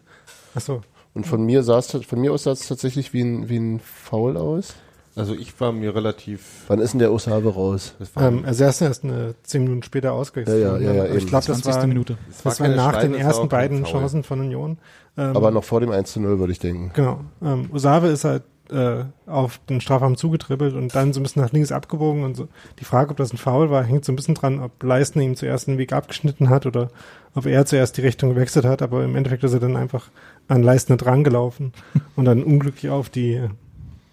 Ach 0.54 0.60
so. 0.60 0.80
Und 1.12 1.26
von 1.26 1.44
mir 1.44 1.62
sah 1.62 1.78
es, 1.78 1.90
von 1.90 2.20
mir 2.20 2.32
aus 2.32 2.44
sah 2.44 2.52
es 2.52 2.66
tatsächlich 2.66 3.12
wie 3.12 3.22
ein, 3.22 3.48
wie 3.48 3.58
ein 3.58 3.80
Foul 3.80 4.36
aus. 4.36 4.74
Also 5.16 5.34
ich 5.34 5.58
war 5.60 5.72
mir 5.72 5.94
relativ. 5.94 6.64
Wann 6.68 6.78
ist 6.78 6.92
denn 6.92 6.98
der 6.98 7.10
Osave 7.10 7.48
raus? 7.54 7.94
Das 7.98 8.10
Ähm, 8.18 8.44
also 8.46 8.64
er 8.64 8.70
ist 8.70 8.82
erst 8.82 9.02
eine 9.02 9.34
zehn 9.44 9.62
Minuten 9.62 9.82
später 9.82 10.12
ausgewechselt. 10.12 10.62
Ja, 10.62 10.76
ja, 10.76 10.92
ja, 10.92 11.04
ja, 11.06 11.14
ich 11.14 11.26
glaube, 11.26 11.46
das 11.46 11.62
20. 11.62 11.74
war, 11.74 11.86
Minute. 11.86 12.18
das 12.28 12.42
das 12.42 12.60
war 12.60 12.68
nach 12.68 13.00
den 13.00 13.12
das 13.12 13.20
war 13.22 13.26
ersten 13.28 13.48
beiden. 13.48 13.84
Chancen 13.84 14.24
von 14.24 14.40
Union. 14.40 14.76
Ähm, 15.16 15.34
Aber 15.34 15.50
noch 15.50 15.64
vor 15.64 15.80
dem 15.80 15.90
1 15.90 16.12
zu 16.12 16.20
0, 16.20 16.38
würde 16.38 16.52
ich 16.52 16.58
denken. 16.58 16.90
Genau. 16.92 17.20
Ähm, 17.42 17.70
Osave 17.72 18.08
ist 18.08 18.24
halt 18.24 18.42
äh, 18.70 19.04
auf 19.26 19.60
den 19.68 19.80
Strafraum 19.80 20.16
zugetribbelt 20.16 20.74
und 20.74 20.94
dann 20.94 21.12
so 21.12 21.20
ein 21.20 21.22
bisschen 21.22 21.42
nach 21.42 21.52
links 21.52 21.72
abgebogen 21.72 22.24
und 22.24 22.36
so. 22.36 22.48
Die 22.78 22.84
Frage, 22.84 23.10
ob 23.10 23.16
das 23.16 23.32
ein 23.32 23.38
Foul 23.38 23.70
war, 23.70 23.84
hängt 23.84 24.04
so 24.04 24.12
ein 24.12 24.16
bisschen 24.16 24.34
dran, 24.34 24.60
ob 24.60 24.82
Leistner 24.82 25.22
ihm 25.22 25.36
zuerst 25.36 25.66
den 25.66 25.78
Weg 25.78 25.92
abgeschnitten 25.92 26.48
hat 26.48 26.66
oder 26.66 26.90
ob 27.34 27.46
er 27.46 27.66
zuerst 27.66 27.96
die 27.96 28.02
Richtung 28.02 28.30
gewechselt 28.30 28.64
hat, 28.64 28.82
aber 28.82 29.04
im 29.04 29.16
Endeffekt 29.16 29.44
ist 29.44 29.52
er 29.52 29.60
dann 29.60 29.76
einfach 29.76 30.08
an 30.48 30.62
Leistner 30.62 30.96
dran 30.96 31.24
gelaufen 31.24 31.72
und 32.16 32.24
dann 32.24 32.42
unglücklich 32.42 32.90
auf 32.90 33.10
die, 33.10 33.42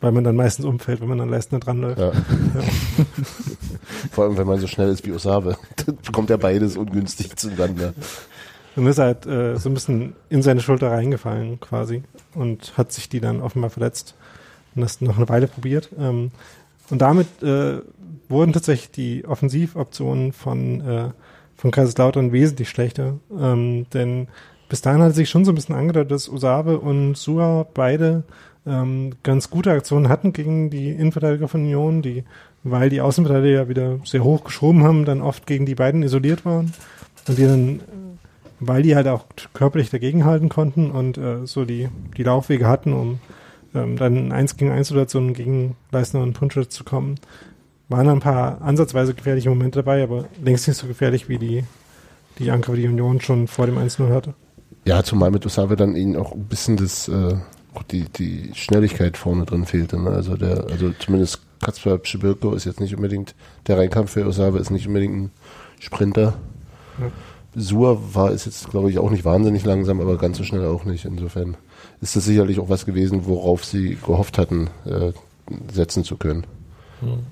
weil 0.01 0.11
man 0.11 0.23
dann 0.23 0.35
meistens 0.35 0.65
umfällt, 0.65 1.01
wenn 1.01 1.09
man 1.09 1.21
an 1.21 1.29
Leistner 1.29 1.59
dran 1.59 1.81
läuft. 1.81 1.99
Ja. 1.99 2.11
Vor 4.11 4.25
allem, 4.25 4.37
wenn 4.37 4.47
man 4.47 4.59
so 4.59 4.67
schnell 4.67 4.89
ist 4.89 5.05
wie 5.05 5.11
Osave. 5.11 5.57
Dann 5.85 5.97
kommt 6.11 6.29
ja 6.29 6.37
beides 6.37 6.77
ungünstig 6.77 7.35
zueinander. 7.35 7.93
Und 8.75 8.87
ist 8.87 8.99
halt 8.99 9.25
äh, 9.25 9.55
so 9.57 9.69
ein 9.69 9.75
bisschen 9.75 10.15
in 10.29 10.41
seine 10.41 10.61
Schulter 10.61 10.91
reingefallen 10.91 11.59
quasi 11.59 12.03
und 12.33 12.77
hat 12.77 12.91
sich 12.91 13.07
die 13.07 13.19
dann 13.19 13.41
offenbar 13.41 13.69
verletzt 13.69 14.15
und 14.75 14.81
das 14.81 15.01
noch 15.01 15.17
eine 15.17 15.29
Weile 15.29 15.47
probiert. 15.47 15.89
Ähm, 15.99 16.31
und 16.89 17.01
damit 17.01 17.41
äh, 17.41 17.79
wurden 18.29 18.53
tatsächlich 18.53 18.91
die 18.91 19.25
Offensivoptionen 19.25 20.33
von, 20.33 20.81
äh, 20.81 21.09
von 21.55 21.71
Kaiserslautern 21.71 22.31
wesentlich 22.31 22.69
schlechter. 22.69 23.15
Ähm, 23.37 23.85
denn 23.93 24.27
bis 24.69 24.81
dahin 24.81 25.01
hat 25.01 25.15
sich 25.15 25.29
schon 25.29 25.45
so 25.45 25.51
ein 25.51 25.55
bisschen 25.55 25.75
angedeutet, 25.75 26.11
dass 26.11 26.29
Osave 26.29 26.79
und 26.79 27.15
Sua 27.15 27.65
beide 27.73 28.23
ähm, 28.65 29.11
ganz 29.23 29.49
gute 29.49 29.71
Aktionen 29.71 30.09
hatten 30.09 30.33
gegen 30.33 30.69
die 30.69 30.89
Innenverteidiger 30.89 31.47
von 31.47 31.61
Union, 31.61 32.01
die, 32.01 32.23
weil 32.63 32.89
die 32.89 33.01
Außenverteidiger 33.01 33.63
ja 33.63 33.69
wieder 33.69 33.99
sehr 34.05 34.23
hoch 34.23 34.43
geschoben 34.43 34.83
haben, 34.83 35.05
dann 35.05 35.21
oft 35.21 35.45
gegen 35.45 35.65
die 35.65 35.75
beiden 35.75 36.03
isoliert 36.03 36.45
waren 36.45 36.73
und 37.27 37.37
die 37.37 37.43
dann, 37.43 37.81
weil 38.59 38.83
die 38.83 38.95
halt 38.95 39.07
auch 39.07 39.25
körperlich 39.53 39.89
dagegenhalten 39.89 40.49
konnten 40.49 40.91
und 40.91 41.17
äh, 41.17 41.45
so 41.45 41.65
die, 41.65 41.89
die 42.17 42.23
Laufwege 42.23 42.67
hatten, 42.67 42.93
um 42.93 43.19
ähm, 43.75 43.97
dann 43.97 44.15
in 44.15 44.31
1 44.31 44.57
gegen 44.57 44.71
1 44.71 44.87
Situationen 44.87 45.33
gegen 45.33 45.75
Leistner 45.91 46.21
und 46.21 46.33
Punschitz 46.33 46.75
zu 46.75 46.83
kommen, 46.83 47.15
waren 47.89 48.09
ein 48.09 48.19
paar 48.19 48.61
ansatzweise 48.61 49.13
gefährliche 49.13 49.49
Momente 49.49 49.79
dabei, 49.79 50.03
aber 50.03 50.25
längst 50.43 50.67
nicht 50.67 50.77
so 50.77 50.87
gefährlich 50.87 51.29
wie 51.29 51.37
die, 51.37 51.63
die 52.39 52.51
Angriffe, 52.51 52.77
die 52.77 52.87
Union 52.87 53.21
schon 53.21 53.47
vor 53.47 53.65
dem 53.65 53.77
1-0 53.77 54.13
hatte. 54.13 54.33
Ja, 54.85 55.03
zumal 55.03 55.31
mit 55.31 55.45
Osave 55.45 55.75
dann 55.75 55.95
ihnen 55.95 56.15
auch 56.17 56.33
ein 56.33 56.45
bisschen 56.45 56.77
das, 56.77 57.07
äh, 57.07 57.35
auch 57.73 57.83
die, 57.83 58.05
die 58.09 58.51
Schnelligkeit 58.53 59.17
vorne 59.17 59.45
drin 59.45 59.65
fehlte. 59.65 59.99
Ne? 59.99 60.09
Also 60.09 60.35
der, 60.35 60.65
also 60.69 60.91
zumindest 60.99 61.41
Kaspar 61.61 61.97
Pschibirko 61.97 62.53
ist 62.53 62.65
jetzt 62.65 62.79
nicht 62.79 62.95
unbedingt, 62.95 63.35
der 63.67 63.77
Reinkampf 63.77 64.11
für 64.11 64.25
Osave 64.25 64.59
ist 64.59 64.71
nicht 64.71 64.87
unbedingt 64.87 65.15
ein 65.15 65.31
Sprinter. 65.79 66.33
Ja. 66.99 67.11
Sur 67.55 68.15
war, 68.15 68.31
ist 68.31 68.45
jetzt, 68.45 68.69
glaube 68.71 68.89
ich, 68.89 68.97
auch 68.97 69.11
nicht 69.11 69.25
wahnsinnig 69.25 69.63
langsam, 69.63 70.01
aber 70.01 70.17
ganz 70.17 70.37
so 70.37 70.43
schnell 70.43 70.65
auch 70.65 70.85
nicht. 70.85 71.05
Insofern 71.05 71.55
ist 72.03 72.17
das 72.17 72.25
sicherlich 72.25 72.59
auch 72.59 72.69
was 72.69 72.85
gewesen, 72.85 73.25
worauf 73.25 73.63
sie 73.63 73.95
gehofft 73.95 74.37
hatten, 74.37 74.69
äh, 74.85 75.13
setzen 75.71 76.03
zu 76.03 76.17
können. 76.17 76.45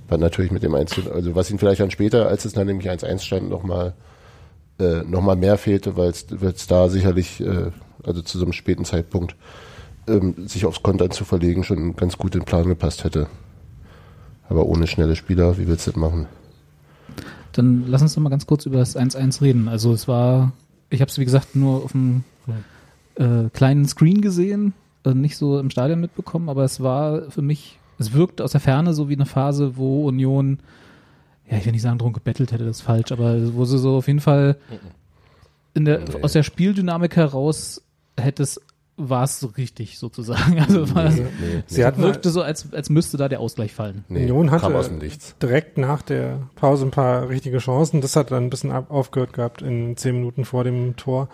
War 0.07 0.17
natürlich 0.17 0.51
mit 0.51 0.63
dem 0.63 0.75
1, 0.75 1.07
also 1.07 1.36
was 1.36 1.49
ihnen 1.49 1.60
vielleicht 1.60 1.81
dann 1.81 1.91
später, 1.91 2.27
als 2.27 2.45
es 2.45 2.53
dann 2.53 2.67
nämlich 2.67 2.89
1-1 2.89 3.19
stand, 3.19 3.49
nochmal 3.49 3.93
äh, 4.79 5.03
noch 5.03 5.21
mal 5.21 5.36
mehr 5.36 5.57
fehlte, 5.57 5.95
weil 5.97 6.10
es 6.10 6.67
da 6.67 6.89
sicherlich, 6.89 7.41
äh, 7.41 7.71
also 8.03 8.21
zu 8.21 8.38
so 8.38 8.45
einem 8.45 8.53
späten 8.53 8.86
Zeitpunkt, 8.86 9.36
ähm, 10.07 10.47
sich 10.47 10.65
aufs 10.65 10.84
Kontern 10.84 11.12
zu 11.12 11.25
verlegen, 11.25 11.63
schon 11.63 11.95
ganz 11.95 12.17
gut 12.17 12.34
in 12.36 12.41
den 12.41 12.45
Plan 12.45 12.67
gepasst 12.67 13.03
hätte. 13.03 13.27
Aber 14.49 14.65
ohne 14.65 14.88
schnelle 14.88 15.15
Spieler, 15.15 15.57
wie 15.57 15.67
willst 15.67 15.88
du 15.88 15.91
das 15.91 15.99
machen? 15.99 16.27
Dann 17.51 17.86
lass 17.88 18.01
uns 18.01 18.15
noch 18.15 18.23
mal 18.23 18.29
ganz 18.29 18.45
kurz 18.45 18.65
über 18.65 18.79
das 18.79 18.97
1-1 18.97 19.41
reden. 19.41 19.67
Also 19.67 19.93
es 19.93 20.07
war, 20.07 20.53
ich 20.89 21.01
habe 21.01 21.10
es 21.10 21.17
wie 21.17 21.25
gesagt 21.25 21.55
nur 21.55 21.84
auf 21.84 21.91
dem 21.91 22.23
äh, 23.15 23.50
kleinen 23.54 23.86
Screen 23.86 24.21
gesehen, 24.21 24.74
äh, 25.06 25.13
nicht 25.13 25.38
so 25.38 25.60
im 25.60 25.69
Stadion 25.69 26.00
mitbekommen, 26.00 26.50
aber 26.50 26.63
es 26.63 26.82
war 26.82 27.30
für 27.32 27.41
mich, 27.41 27.80
es 28.00 28.13
wirkt 28.13 28.41
aus 28.41 28.52
der 28.52 28.62
Ferne 28.62 28.93
so 28.93 29.10
wie 29.10 29.15
eine 29.15 29.26
Phase, 29.26 29.78
wo 29.78 30.06
Union, 30.08 30.60
ja 31.50 31.58
ich 31.58 31.65
will 31.65 31.71
nicht 31.74 31.82
sagen 31.82 31.97
drum 32.00 32.13
gebettelt 32.13 32.52
hätte, 32.52 32.65
das 32.65 32.78
ist 32.78 32.84
falsch, 32.84 33.12
aber 33.12 33.54
wo 33.56 33.65
sie 33.65 33.78
so 33.80 33.95
auf 33.97 34.08
jeden 34.08 34.21
Fall 34.21 34.58
in 35.74 35.86
der, 35.86 36.00
Nee. 36.00 36.21
aus 36.24 36.34
der 36.34 36.43
Spieldynamik 36.43 37.15
heraus 37.15 37.82
hätte 38.19 38.43
es 38.43 38.60
war 38.97 39.24
es 39.24 39.39
so 39.39 39.47
richtig 39.47 39.97
sozusagen. 39.97 40.60
Also 40.67 40.93
war, 40.93 41.10
Nee, 41.10 41.26
Sie 41.65 41.84
hatten 41.86 42.04
wirkte 42.04 42.30
so, 42.30 42.41
als, 42.43 42.71
als 42.74 42.89
müsste 42.91 43.17
da 43.17 43.30
der 43.30 43.39
Ausgleich 43.39 43.74
fallen. 43.74 44.04
nee, 44.10 44.24
Union 44.24 44.52
hatte 44.52 44.63
kam 44.63 44.76
aus 44.76 44.89
dem 44.89 45.00
Nichts. 45.00 45.34
direkt 45.41 45.78
nach 45.80 46.04
der 46.04 46.39
Pause 46.56 46.86
ein 46.86 46.91
paar 46.91 47.28
richtige 47.30 47.58
Chancen. 47.58 48.02
Das 48.02 48.15
hat 48.15 48.30
dann 48.30 48.43
ein 48.43 48.50
bisschen 48.52 48.69
ab- 48.69 48.91
aufgehört 48.91 49.34
gehabt 49.34 49.62
in 49.63 49.97
zehn 49.97 50.15
Minuten 50.15 50.45
vor 50.45 50.63
dem 50.65 50.97
Tor. 50.97 51.30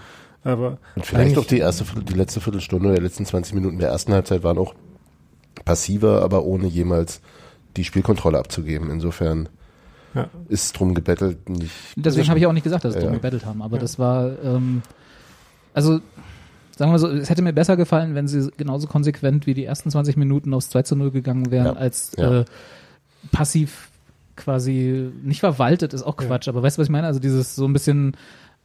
Aber 0.47 0.77
Und 0.95 1.05
vielleicht 1.05 1.37
auch 1.37 1.45
die 1.45 1.57
erste, 1.59 1.83
die 2.03 2.13
letzte 2.13 2.39
Viertelstunde 2.39 2.91
der 2.93 3.01
letzten 3.01 3.25
20 3.25 3.53
Minuten 3.53 3.79
der 3.79 3.89
ersten 3.89 4.13
Halbzeit 4.13 4.43
waren 4.43 4.57
auch 4.57 4.73
passiver, 5.65 6.21
aber 6.23 6.43
ohne 6.45 6.67
jemals 6.67 7.21
die 7.75 7.83
Spielkontrolle 7.83 8.37
abzugeben. 8.39 8.89
Insofern 8.89 9.49
Ja. 10.13 10.29
ist 10.47 10.79
drum 10.79 10.93
gebettelt 10.95 11.49
nicht. 11.49 11.73
Deswegen 11.97 12.29
habe 12.29 12.39
ich 12.39 12.45
auch 12.45 12.53
nicht 12.53 12.63
gesagt, 12.63 12.85
dass 12.85 12.93
sie 12.93 12.99
Ja, 12.99 13.05
drum 13.05 13.15
gebettelt 13.15 13.45
haben, 13.45 13.61
aber 13.61 13.75
Ja. 13.75 13.81
das 13.81 13.99
war, 13.99 14.31
ähm, 14.43 14.81
also 15.73 15.99
sagen 16.77 16.91
wir 16.91 16.99
so, 16.99 17.09
es 17.09 17.29
hätte 17.29 17.41
mir 17.41 17.53
besser 17.53 17.75
gefallen, 17.75 18.15
wenn 18.15 18.27
sie 18.27 18.49
genauso 18.55 18.87
konsequent 18.87 19.47
wie 19.47 19.53
die 19.53 19.65
ersten 19.65 19.91
20 19.91 20.15
Minuten 20.15 20.53
aufs 20.53 20.69
2 20.69 20.83
zu 20.83 20.95
0 20.95 21.11
gegangen 21.11 21.51
wären, 21.51 21.65
Ja. 21.65 21.73
als 21.73 22.13
Ja. 22.17 22.41
Äh, 22.41 22.45
passiv 23.31 23.89
quasi 24.37 25.11
nicht 25.23 25.39
verwaltet, 25.41 25.93
ist 25.93 26.03
auch 26.03 26.19
Ja. 26.21 26.27
Quatsch, 26.27 26.47
aber 26.47 26.63
weißt 26.63 26.77
du, 26.77 26.81
was 26.81 26.87
ich 26.87 26.91
meine? 26.91 27.07
Also 27.07 27.19
dieses 27.19 27.55
so 27.55 27.65
ein 27.65 27.73
bisschen, 27.73 28.15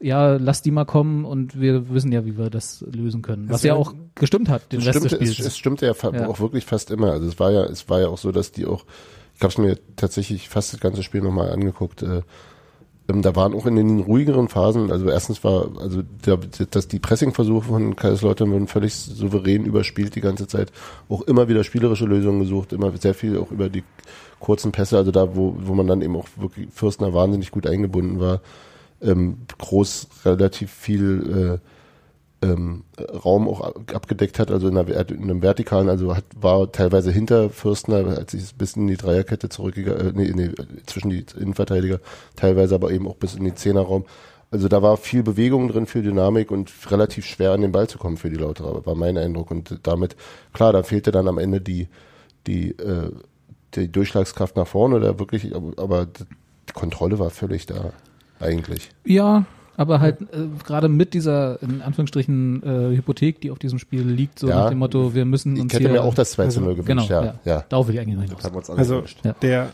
ja, 0.02 0.36
lass 0.36 0.62
die 0.62 0.70
mal 0.70 0.84
kommen 0.84 1.24
und 1.24 1.60
wir 1.60 1.88
wissen 1.90 2.12
ja, 2.12 2.24
wie 2.24 2.36
wir 2.36 2.50
das 2.50 2.84
lösen 2.92 3.22
können. 3.22 3.48
Was 3.48 3.62
ja 3.62 3.74
auch 3.74 3.94
gestimmt 4.14 4.48
hat, 4.48 4.72
den 4.72 4.80
Es 4.80 4.86
Rest 4.86 5.04
des 5.04 5.12
stimmte, 5.12 5.24
es, 5.24 5.32
Spiels. 5.34 5.48
es 5.48 5.56
stimmte 5.58 5.86
ja, 5.86 5.94
Ja. 6.12 6.28
auch 6.28 6.40
wirklich 6.40 6.66
fast 6.66 6.90
immer. 6.90 7.12
Also 7.12 7.28
es 7.28 7.38
war 7.38 7.50
ja, 7.50 7.64
es 7.64 7.88
war 7.88 8.00
ja 8.00 8.08
auch 8.08 8.18
so, 8.18 8.32
dass 8.32 8.52
die 8.52 8.66
auch, 8.66 8.84
ich 9.34 9.40
habe 9.42 9.50
es 9.52 9.58
mir 9.58 9.78
tatsächlich 9.96 10.48
fast 10.48 10.72
das 10.72 10.80
ganze 10.80 11.02
Spiel 11.02 11.22
nochmal 11.22 11.50
angeguckt, 11.50 12.02
äh, 12.02 12.22
ähm, 13.08 13.22
da 13.22 13.34
waren 13.34 13.54
auch 13.54 13.66
in 13.66 13.76
den 13.76 14.00
ruhigeren 14.00 14.48
Phasen, 14.48 14.90
also 14.92 15.08
erstens 15.08 15.42
war, 15.42 15.68
also 15.80 16.02
der, 16.24 16.38
dass 16.70 16.88
die 16.88 16.98
Pressingversuche 16.98 17.66
von 17.66 17.96
Kaiserslautern 17.96 18.50
wurden 18.50 18.68
völlig 18.68 18.94
souverän 18.94 19.64
überspielt 19.64 20.14
die 20.14 20.20
ganze 20.20 20.46
Zeit, 20.46 20.72
auch 21.08 21.22
immer 21.22 21.48
wieder 21.48 21.64
spielerische 21.64 22.04
Lösungen 22.06 22.40
gesucht, 22.40 22.72
immer 22.72 22.96
sehr 22.96 23.14
viel 23.14 23.38
auch 23.38 23.50
über 23.50 23.68
die 23.68 23.82
kurzen 24.38 24.72
Pässe, 24.72 24.96
also 24.96 25.10
da, 25.10 25.34
wo, 25.36 25.56
wo 25.60 25.74
man 25.74 25.86
dann 25.86 26.02
eben 26.02 26.16
auch 26.16 26.26
wirklich 26.36 26.68
Fürstner 26.72 27.12
wahnsinnig 27.14 27.50
gut 27.50 27.66
eingebunden 27.66 28.20
war, 28.20 28.40
ähm, 29.02 29.38
groß 29.58 30.08
relativ 30.24 30.70
viel 30.72 31.60
äh, 32.42 32.46
ähm, 32.46 32.84
Raum 32.98 33.48
auch 33.48 33.60
abgedeckt 33.94 34.38
hat, 34.38 34.50
also 34.50 34.68
in, 34.68 34.76
einer, 34.76 35.10
in 35.10 35.22
einem 35.22 35.42
vertikalen, 35.42 35.88
also 35.88 36.16
hat, 36.16 36.24
war 36.40 36.70
teilweise 36.72 37.12
hinter 37.12 37.50
Fürstner, 37.50 38.18
als 38.18 38.34
ich 38.34 38.54
bis 38.54 38.76
in 38.76 38.88
die 38.88 38.96
Dreierkette 38.96 39.48
zurückgegangen, 39.48 40.08
äh, 40.08 40.12
nee, 40.14 40.32
nee, 40.34 40.50
zwischen 40.86 41.10
die 41.10 41.24
Innenverteidiger, 41.38 42.00
teilweise 42.36 42.74
aber 42.74 42.90
eben 42.90 43.06
auch 43.06 43.16
bis 43.16 43.34
in 43.34 43.44
den 43.44 43.56
Zehnerraum. 43.56 44.04
Also 44.50 44.68
da 44.68 44.82
war 44.82 44.98
viel 44.98 45.22
Bewegung 45.22 45.68
drin, 45.68 45.86
viel 45.86 46.02
Dynamik 46.02 46.50
und 46.50 46.70
relativ 46.90 47.24
schwer 47.24 47.52
an 47.52 47.62
den 47.62 47.72
Ball 47.72 47.88
zu 47.88 47.96
kommen 47.96 48.18
für 48.18 48.28
die 48.28 48.36
Lauterer, 48.36 48.84
war 48.84 48.94
mein 48.94 49.16
Eindruck. 49.16 49.50
Und 49.50 49.78
damit, 49.82 50.14
klar, 50.52 50.74
da 50.74 50.82
fehlte 50.82 51.10
dann 51.10 51.26
am 51.26 51.38
Ende 51.38 51.62
die, 51.62 51.88
die, 52.46 52.72
äh, 52.72 53.10
die 53.74 53.90
Durchschlagskraft 53.90 54.56
nach 54.56 54.66
vorne, 54.66 54.96
oder 54.96 55.18
wirklich, 55.18 55.54
aber 55.54 56.06
die 56.06 56.72
Kontrolle 56.74 57.18
war 57.18 57.30
völlig 57.30 57.64
da, 57.64 57.92
eigentlich. 58.42 58.90
Ja, 59.04 59.44
aber 59.76 60.00
halt 60.00 60.20
äh, 60.20 60.26
gerade 60.64 60.88
mit 60.88 61.14
dieser, 61.14 61.62
in 61.62 61.80
Anführungsstrichen, 61.82 62.62
äh, 62.62 62.96
Hypothek, 62.96 63.40
die 63.40 63.50
auf 63.50 63.58
diesem 63.58 63.78
Spiel 63.78 64.02
liegt, 64.02 64.38
so 64.38 64.48
Ja. 64.48 64.56
nach 64.64 64.68
dem 64.70 64.78
Motto, 64.78 65.14
wir 65.14 65.24
müssen 65.24 65.56
Ich 65.56 65.62
uns 65.62 65.72
hätte 65.72 65.84
hier... 65.84 65.92
mir 65.92 66.02
auch 66.04 66.14
das 66.14 66.32
2 66.32 66.42
zu 66.44 66.46
also, 66.46 66.60
0 66.60 66.74
gewünscht, 66.76 67.08
genau, 67.08 67.20
ja. 67.22 67.26
ja. 67.26 67.34
ja. 67.44 67.64
Darauf 67.68 67.88
will 67.88 67.94
ich 67.94 68.00
eigentlich 68.00 68.16
noch 68.16 68.22
hinaus. 68.24 68.36
Das 68.38 68.44
haben 68.46 68.54
wir 68.54 68.58
uns 68.58 68.70
alle 68.70 68.78
Also 68.78 68.94
gewünscht. 68.96 69.18
Ja. 69.24 69.32
der 69.40 69.68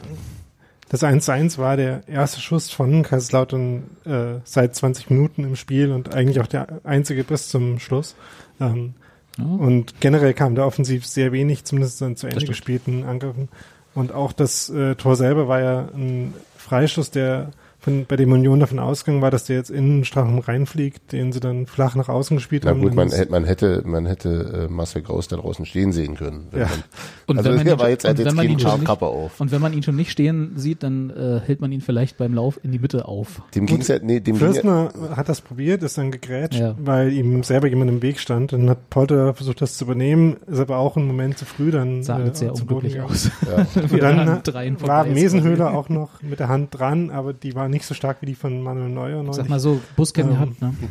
das 0.90 1.02
1-1 1.02 1.58
war 1.58 1.76
der 1.76 2.08
erste 2.08 2.40
Schuss 2.40 2.70
von 2.70 3.02
Kaiserslautern 3.02 3.82
äh, 4.06 4.40
seit 4.44 4.74
20 4.74 5.10
Minuten 5.10 5.44
im 5.44 5.54
Spiel 5.54 5.92
und 5.92 6.14
eigentlich 6.14 6.40
auch 6.40 6.46
der 6.46 6.66
einzige 6.84 7.24
bis 7.24 7.48
zum 7.50 7.78
Schluss. 7.78 8.14
Ähm, 8.60 8.94
Ja. 9.36 9.44
Und 9.44 10.00
generell 10.00 10.32
kam 10.34 10.54
da 10.54 10.64
offensiv 10.64 11.06
sehr 11.06 11.30
wenig, 11.30 11.64
zumindest 11.64 12.00
dann 12.00 12.16
zu 12.16 12.26
Ende 12.26 12.44
gespielten 12.46 13.04
Angriffen. 13.04 13.48
Und 13.94 14.12
auch 14.12 14.32
das 14.32 14.70
äh, 14.70 14.94
Tor 14.94 15.14
selber 15.14 15.46
war 15.46 15.60
ja 15.60 15.88
ein 15.94 16.32
Freischuss, 16.56 17.10
der 17.10 17.50
von, 17.88 18.06
bei 18.06 18.16
dem 18.16 18.32
Union 18.32 18.60
davon 18.60 18.78
ausgegangen 18.78 19.22
war, 19.22 19.30
dass 19.30 19.44
der 19.44 19.56
jetzt 19.56 19.70
in 19.70 19.88
den 19.98 20.04
Strafraum 20.04 20.38
reinfliegt, 20.38 21.12
den 21.12 21.32
sie 21.32 21.40
dann 21.40 21.66
flach 21.66 21.94
nach 21.94 22.08
außen 22.08 22.36
gespielt 22.36 22.64
Na 22.64 22.70
haben. 22.70 22.80
gut, 22.80 22.94
man, 22.94 23.08
man 23.30 23.44
hätte, 23.44 23.82
man 23.86 24.06
hätte 24.06 24.66
äh, 24.68 24.72
Marcel 24.72 25.02
Graus 25.02 25.28
da 25.28 25.36
draußen 25.36 25.66
stehen 25.66 25.92
sehen 25.92 26.16
können. 26.16 26.48
wenn 26.50 26.60
Ja. 26.60 26.66
Man, 26.66 26.82
Und 27.26 27.38
also 27.38 27.50
wenn 27.50 27.56
man 27.56 27.64
der 27.66 27.74
ihn 27.74 27.78
war 27.78 27.84
schon- 27.86 27.90
jetzt, 27.90 28.04
jetzt 28.18 28.36
keinen 28.36 28.46
nicht- 28.48 28.60
Scharfkappe 28.62 29.06
auf. 29.06 29.40
Und 29.40 29.50
wenn 29.52 29.60
man 29.60 29.72
ihn 29.72 29.82
schon 29.82 29.96
nicht 29.96 30.10
stehen 30.10 30.52
sieht, 30.56 30.82
dann 30.82 31.10
äh, 31.10 31.40
hält 31.44 31.60
man 31.60 31.72
ihn 31.72 31.80
vielleicht 31.80 32.16
beim 32.18 32.34
Lauf 32.34 32.58
in 32.62 32.72
die 32.72 32.78
Mitte 32.78 33.06
auf. 33.06 33.42
Dem 33.54 33.66
ging's 33.66 33.88
ja, 33.88 33.98
nee, 34.00 34.20
dem 34.20 34.36
ging 34.38 34.46
ja, 34.46 34.52
Fürstner 34.52 34.92
hat 35.16 35.28
das 35.28 35.40
probiert, 35.40 35.82
ist 35.82 35.98
dann 35.98 36.10
gegrätscht, 36.10 36.60
Ja. 36.60 36.74
weil 36.78 37.12
ihm 37.12 37.42
selber 37.42 37.68
jemand 37.68 37.90
im 37.90 38.02
Weg 38.02 38.18
stand. 38.20 38.52
Dann 38.52 38.68
hat 38.70 38.88
Polter 38.90 39.34
versucht, 39.34 39.60
das 39.62 39.76
zu 39.76 39.84
übernehmen, 39.84 40.36
ist 40.46 40.58
aber 40.60 40.78
auch 40.78 40.96
einen 40.96 41.06
Moment 41.06 41.38
zu 41.38 41.44
früh 41.44 41.70
dann 41.70 42.02
Sah 42.02 42.18
äh, 42.20 42.26
jetzt 42.26 42.38
sehr 42.38 42.54
unglücklich 42.54 43.00
aus. 43.00 43.30
ja. 43.46 43.66
Und 43.80 43.92
dann 44.02 44.80
war. 44.86 45.04
Mesenhöhler 45.04 45.74
auch 45.74 45.88
noch 45.88 46.22
mit 46.22 46.38
der 46.40 46.48
Hand 46.48 46.78
dran, 46.78 47.10
aber 47.10 47.32
die 47.32 47.54
war 47.54 47.68
nicht 47.68 47.77
so 47.86 47.94
stark 47.94 48.18
wie 48.22 48.26
die 48.26 48.34
von 48.34 48.62
Manuel 48.62 48.88
Neuer. 48.90 49.24
Sag 49.26 49.36
neulich. 49.36 49.48
mal 49.50 49.60
so, 49.60 49.80
Buscam 49.96 50.28
Ähm, 50.28 50.34
gehabt, 50.34 50.62
ne? 50.62 50.74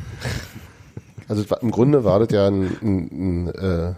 Also 1.29 1.43
im 1.59 1.71
Grunde 1.71 2.05
war 2.05 2.19
das 2.19 2.29
ja 2.31 2.47
ein, 2.47 2.63
ein, 2.81 3.47
ein 3.47 3.47
äh, 3.49 3.93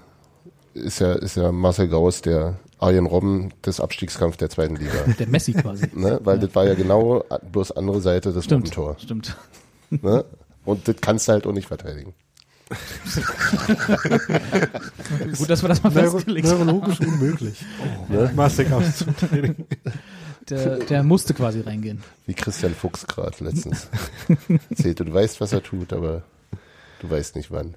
ist 0.73 0.97
ja, 0.99 1.13
ist 1.13 1.35
ja 1.37 1.51
Marcel 1.51 1.87
Graus 1.87 2.21
der 2.23 2.57
Arjen 2.79 3.05
Robben 3.05 3.49
des 3.63 3.79
Abstiegskampfs 3.79 4.37
der 4.37 4.49
zweiten 4.49 4.77
Liga. 4.77 4.93
Der 5.19 5.27
Messi 5.27 5.53
quasi. 5.53 5.85
ne? 5.93 6.19
Weil 6.23 6.39
das 6.39 6.55
war 6.55 6.65
ja 6.65 6.73
genau 6.73 7.23
bloß 7.51 7.73
andere 7.73 8.01
Seite 8.01 8.33
des 8.33 8.45
Stimmt, 8.45 8.75
Robbentor. 8.77 8.95
stimmt. 8.99 9.37
Ne? 10.01 10.23
Und 10.65 10.87
das 10.87 10.95
kannst 11.01 11.27
du 11.27 11.31
halt 11.33 11.45
auch 11.47 11.51
nicht 11.51 11.67
verteidigen. 11.67 12.13
Gut, 15.37 15.49
dass 15.49 15.63
wir 15.63 15.69
das 15.69 15.81
mal 15.83 15.91
Neuro 15.91 16.11
festgelegt 16.11 16.47
haben. 16.47 16.65
neurologisch 16.65 16.99
unmöglich. 17.01 17.65
Ne? 18.07 18.31
Mastik 18.35 18.71
auszutreten. 18.71 19.65
Der, 20.49 20.77
der 20.79 21.03
musste 21.03 21.33
quasi 21.33 21.61
reingehen. 21.61 22.01
Wie 22.25 22.33
Christian 22.33 22.73
Fuchs 22.73 23.05
gerade 23.07 23.43
letztens 23.43 23.87
erzählte. 24.69 25.05
Du 25.05 25.13
weißt, 25.13 25.39
was 25.41 25.53
er 25.53 25.61
tut, 25.63 25.93
aber 25.93 26.23
du 27.01 27.09
weißt 27.09 27.35
nicht 27.35 27.51
wann. 27.51 27.75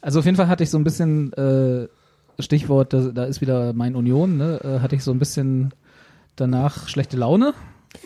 Also 0.00 0.20
auf 0.20 0.24
jeden 0.24 0.36
Fall 0.36 0.48
hatte 0.48 0.62
ich 0.62 0.70
so 0.70 0.78
ein 0.78 0.84
bisschen 0.84 1.32
äh, 1.34 1.88
Stichwort, 2.40 2.92
da, 2.92 3.00
da 3.12 3.24
ist 3.24 3.40
wieder 3.40 3.72
mein 3.72 3.94
Union, 3.94 4.36
ne? 4.36 4.60
Äh, 4.64 4.80
hatte 4.80 4.96
ich 4.96 5.04
so 5.04 5.10
ein 5.10 5.18
bisschen 5.18 5.74
danach 6.36 6.88
schlechte 6.88 7.16
Laune. 7.16 7.52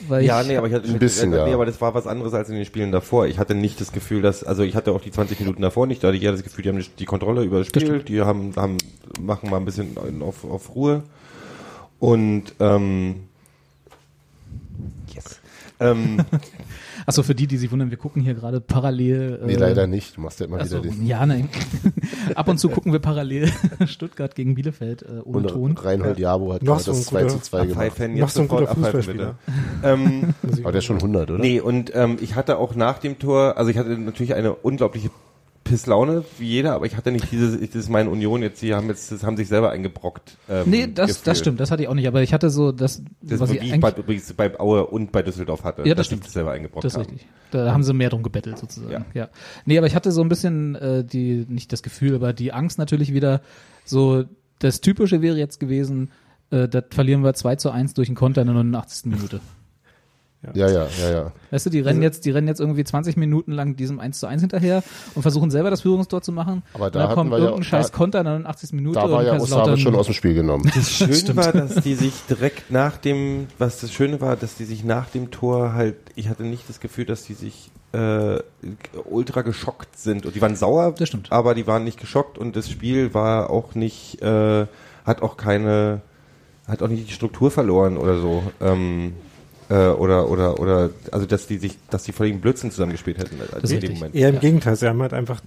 Weil 0.08 0.24
Ja, 0.24 0.40
ich, 0.40 0.48
nee, 0.48 0.56
aber 0.56 0.66
ich 0.66 0.72
hatte 0.72 0.88
Ein 0.88 0.98
bisschen, 0.98 1.30
nee, 1.30 1.36
ja. 1.36 1.46
aber 1.52 1.66
das 1.66 1.80
war 1.80 1.92
was 1.94 2.06
anderes 2.06 2.32
als 2.32 2.48
in 2.48 2.54
den 2.56 2.64
Spielen 2.64 2.90
davor. 2.90 3.26
Ich 3.26 3.38
hatte 3.38 3.54
nicht 3.54 3.80
das 3.80 3.92
Gefühl, 3.92 4.22
dass, 4.22 4.42
also 4.42 4.62
ich 4.62 4.74
hatte 4.76 4.92
auch 4.92 5.02
die 5.02 5.10
20 5.10 5.38
Minuten 5.40 5.60
davor 5.60 5.86
nicht, 5.86 6.02
da 6.02 6.08
hatte 6.08 6.16
ich 6.16 6.22
eher 6.24 6.32
das 6.32 6.42
Gefühl, 6.42 6.62
die 6.62 6.70
haben 6.70 6.78
die- 6.78 6.88
die 6.98 7.04
Kontrolle 7.04 7.44
über 7.44 7.58
das 7.58 7.66
Spiel, 7.68 8.02
die 8.02 8.22
haben, 8.22 8.54
haben, 8.56 8.78
machen 9.20 9.50
mal 9.50 9.58
ein 9.58 9.66
bisschen 9.66 9.94
auf, 10.22 10.44
auf 10.44 10.74
Ruhe. 10.74 11.02
Und 12.00 12.54
ähm. 12.60 13.24
Ähm, 15.90 16.24
Achso, 17.06 17.22
für 17.22 17.34
die, 17.34 17.46
die 17.46 17.58
sich 17.58 17.70
wundern, 17.70 17.90
wir 17.90 17.98
gucken 17.98 18.22
hier 18.22 18.32
gerade 18.34 18.60
parallel. 18.60 19.40
Nee, 19.44 19.54
äh, 19.54 19.56
leider 19.56 19.86
nicht. 19.86 20.16
Du 20.16 20.22
machst 20.22 20.40
ja 20.40 20.46
immer 20.46 20.58
Achso, 20.60 20.82
wieder 20.82 20.94
den. 20.94 21.06
ja, 21.06 21.26
nein. 21.26 21.50
Ab 22.34 22.48
und 22.48 22.58
zu 22.58 22.70
gucken 22.70 22.92
wir 22.92 22.98
parallel 22.98 23.50
Stuttgart 23.86 24.34
gegen 24.34 24.54
Bielefeld 24.54 25.02
äh, 25.02 25.20
ohne 25.24 25.48
Und 25.48 25.48
Ton. 25.48 25.76
Reinhold 25.76 26.18
Jabo 26.18 26.54
hat 26.54 26.62
Noch 26.62 26.74
gerade 26.76 26.84
so 26.84 26.92
das 26.92 27.04
2 27.06 27.22
guter 27.22 27.34
zu 27.34 27.40
2 27.42 27.66
gemacht. 27.66 27.78
Pfeifen 27.78 28.12
Noch 28.12 28.18
jetzt 28.20 28.34
so 28.34 28.40
ein 28.42 28.48
guter 28.48 28.66
Fußballspieler. 28.68 29.34
bitte. 29.46 29.86
ähm, 29.86 30.34
Aber 30.62 30.72
der 30.72 30.78
ist 30.78 30.84
schon 30.86 30.96
100, 30.96 31.30
oder? 31.30 31.40
Nee, 31.40 31.60
und 31.60 31.94
ähm, 31.94 32.16
ich 32.20 32.36
hatte 32.36 32.56
auch 32.58 32.74
nach 32.74 32.98
dem 32.98 33.18
Tor, 33.18 33.58
also 33.58 33.70
ich 33.70 33.76
hatte 33.76 33.90
natürlich 33.98 34.34
eine 34.34 34.54
unglaubliche 34.54 35.10
Pisslaune, 35.74 36.24
wie 36.38 36.46
jeder, 36.48 36.74
aber 36.74 36.86
ich 36.86 36.96
hatte 36.96 37.10
nicht 37.10 37.30
dieses, 37.32 37.58
dieses 37.58 37.88
meine 37.88 38.08
Union 38.10 38.42
jetzt, 38.42 38.62
die 38.62 38.74
haben 38.74 38.86
jetzt, 38.88 39.10
das 39.10 39.24
haben 39.24 39.36
sich 39.36 39.48
selber 39.48 39.70
eingebrockt. 39.70 40.36
Ähm, 40.48 40.62
Nee, 40.66 40.86
das, 40.86 41.08
Gefühl. 41.08 41.22
das 41.24 41.38
stimmt, 41.38 41.60
das 41.60 41.70
hatte 41.70 41.82
ich 41.82 41.88
auch 41.88 41.94
nicht, 41.94 42.06
aber 42.06 42.22
ich 42.22 42.32
hatte 42.32 42.48
so 42.50 42.70
das, 42.72 43.02
Das 43.22 43.40
was 43.40 43.50
ist 43.50 43.56
ich 43.56 43.62
ich 43.62 43.72
eigentlich, 43.72 43.80
bei, 43.94 44.00
übrigens 44.00 44.32
bei 44.34 44.60
Aue 44.60 44.86
und 44.86 45.10
bei 45.12 45.22
Düsseldorf 45.22 45.64
hatte, 45.64 45.82
Ja, 45.82 45.88
das 45.94 45.96
dass 45.96 46.06
stimmt. 46.06 46.24
selber 46.30 46.52
eingebrockt 46.52 46.84
das 46.84 46.92
ist 46.94 46.98
haben. 46.98 47.10
richtig. 47.10 47.26
Da 47.50 47.72
haben 47.72 47.82
sie 47.82 47.92
mehr 47.92 48.10
drum 48.10 48.22
gebettelt 48.22 48.58
sozusagen. 48.58 48.92
Ja. 48.92 49.04
Ja. 49.14 49.28
Nee, 49.66 49.76
aber 49.78 49.86
ich 49.86 49.94
hatte 49.96 50.12
so 50.12 50.20
ein 50.22 50.28
bisschen 50.28 50.74
äh, 50.76 51.04
die, 51.04 51.44
nicht 51.48 51.72
das 51.72 51.82
Gefühl, 51.82 52.14
aber 52.14 52.32
die 52.32 52.52
Angst 52.52 52.78
natürlich 52.78 53.12
wieder, 53.12 53.40
so 53.84 54.24
das 54.60 54.80
Typische 54.80 55.20
wäre 55.22 55.36
jetzt 55.36 55.58
gewesen, 55.60 56.10
äh, 56.50 56.68
das 56.68 56.84
verlieren 56.90 57.22
wir 57.24 57.34
2 57.34 57.56
zu 57.56 57.70
1 57.70 57.94
durch 57.94 58.08
einen 58.08 58.16
Konter 58.16 58.42
in 58.42 58.46
der 58.46 58.54
89. 58.54 59.06
Minute. 59.06 59.40
Ja, 60.54 60.68
ja, 60.68 60.86
ja, 61.00 61.10
ja. 61.12 61.32
Weißt 61.50 61.66
du, 61.66 61.70
die 61.70 61.80
rennen 61.80 62.02
jetzt, 62.02 62.24
die 62.24 62.30
rennen 62.30 62.46
jetzt 62.48 62.60
irgendwie 62.60 62.84
20 62.84 63.16
Minuten 63.16 63.52
lang 63.52 63.76
diesem 63.76 64.00
1 64.00 64.18
zu 64.20 64.26
1 64.26 64.42
hinterher 64.42 64.82
und 65.14 65.22
versuchen 65.22 65.50
selber 65.50 65.70
das 65.70 65.80
Führungstor 65.82 66.20
zu 66.22 66.32
machen. 66.32 66.62
Aber 66.74 66.78
da 66.78 66.86
und 66.86 66.94
dann 66.94 67.02
hatten 67.04 67.14
kommt 67.14 67.30
wir 67.30 67.38
ja- 67.38 67.44
irgendein 67.44 67.64
scheiß 67.64 67.92
Konter 67.92 68.18
in 68.20 68.24
der 68.24 68.32
89. 68.34 68.72
Minute 68.74 68.98
Da 68.98 69.10
war 69.10 69.20
und 69.20 69.26
ja 69.26 69.36
Osave 69.40 69.78
schon 69.78 69.94
aus 69.94 70.06
dem 70.06 70.14
Spiel 70.14 70.34
genommen. 70.34 70.70
Schön 70.84 71.36
war, 71.36 71.52
dass 71.52 71.76
die 71.76 71.94
sich 71.94 72.12
direkt 72.28 72.70
nach 72.70 72.96
dem, 72.98 73.46
was 73.58 73.80
das 73.80 73.92
Schöne 73.92 74.20
war, 74.20 74.36
dass 74.36 74.56
die 74.56 74.64
sich 74.64 74.84
nach 74.84 75.08
dem 75.10 75.30
Tor 75.30 75.72
halt, 75.74 75.96
ich 76.16 76.28
hatte 76.28 76.42
nicht 76.42 76.68
das 76.68 76.80
Gefühl, 76.80 77.04
dass 77.06 77.22
die 77.24 77.34
sich 77.34 77.70
äh, 77.92 78.38
ultra 79.08 79.42
geschockt 79.42 79.98
sind. 79.98 80.26
Und 80.26 80.34
die 80.34 80.42
waren 80.42 80.56
sauer, 80.56 80.92
Das 80.98 81.08
stimmt. 81.08 81.30
aber 81.30 81.54
die 81.54 81.66
waren 81.66 81.84
nicht 81.84 82.00
geschockt 82.00 82.38
und 82.38 82.56
das 82.56 82.68
Spiel 82.68 83.14
war 83.14 83.50
auch 83.50 83.74
nicht, 83.76 84.20
äh, 84.20 84.66
hat 85.04 85.22
auch 85.22 85.36
keine, 85.36 86.00
hat 86.66 86.82
auch 86.82 86.88
nicht 86.88 87.08
die 87.08 87.12
Struktur 87.12 87.50
verloren 87.52 87.96
oder 87.96 88.18
so. 88.18 88.42
Ähm, 88.60 89.12
äh, 89.68 89.88
oder, 89.88 90.30
oder, 90.30 90.60
oder, 90.60 90.90
also 91.10 91.26
dass 91.26 91.46
die 91.46 91.58
sich, 91.58 91.78
dass 91.90 92.04
die 92.04 92.12
völligen 92.12 92.40
Blödsinn 92.40 92.70
zusammengespielt 92.70 93.18
hätten. 93.18 93.36
ist 93.40 93.52
in 93.52 93.68
dem 93.68 93.70
richtig. 93.70 93.94
Moment. 93.94 94.14
Eher 94.14 94.28
im 94.28 94.34
Ja. 94.36 94.40
Gegenteil, 94.40 94.76
sie 94.76 94.88
haben 94.88 95.00
halt 95.02 95.12
einfach 95.12 95.40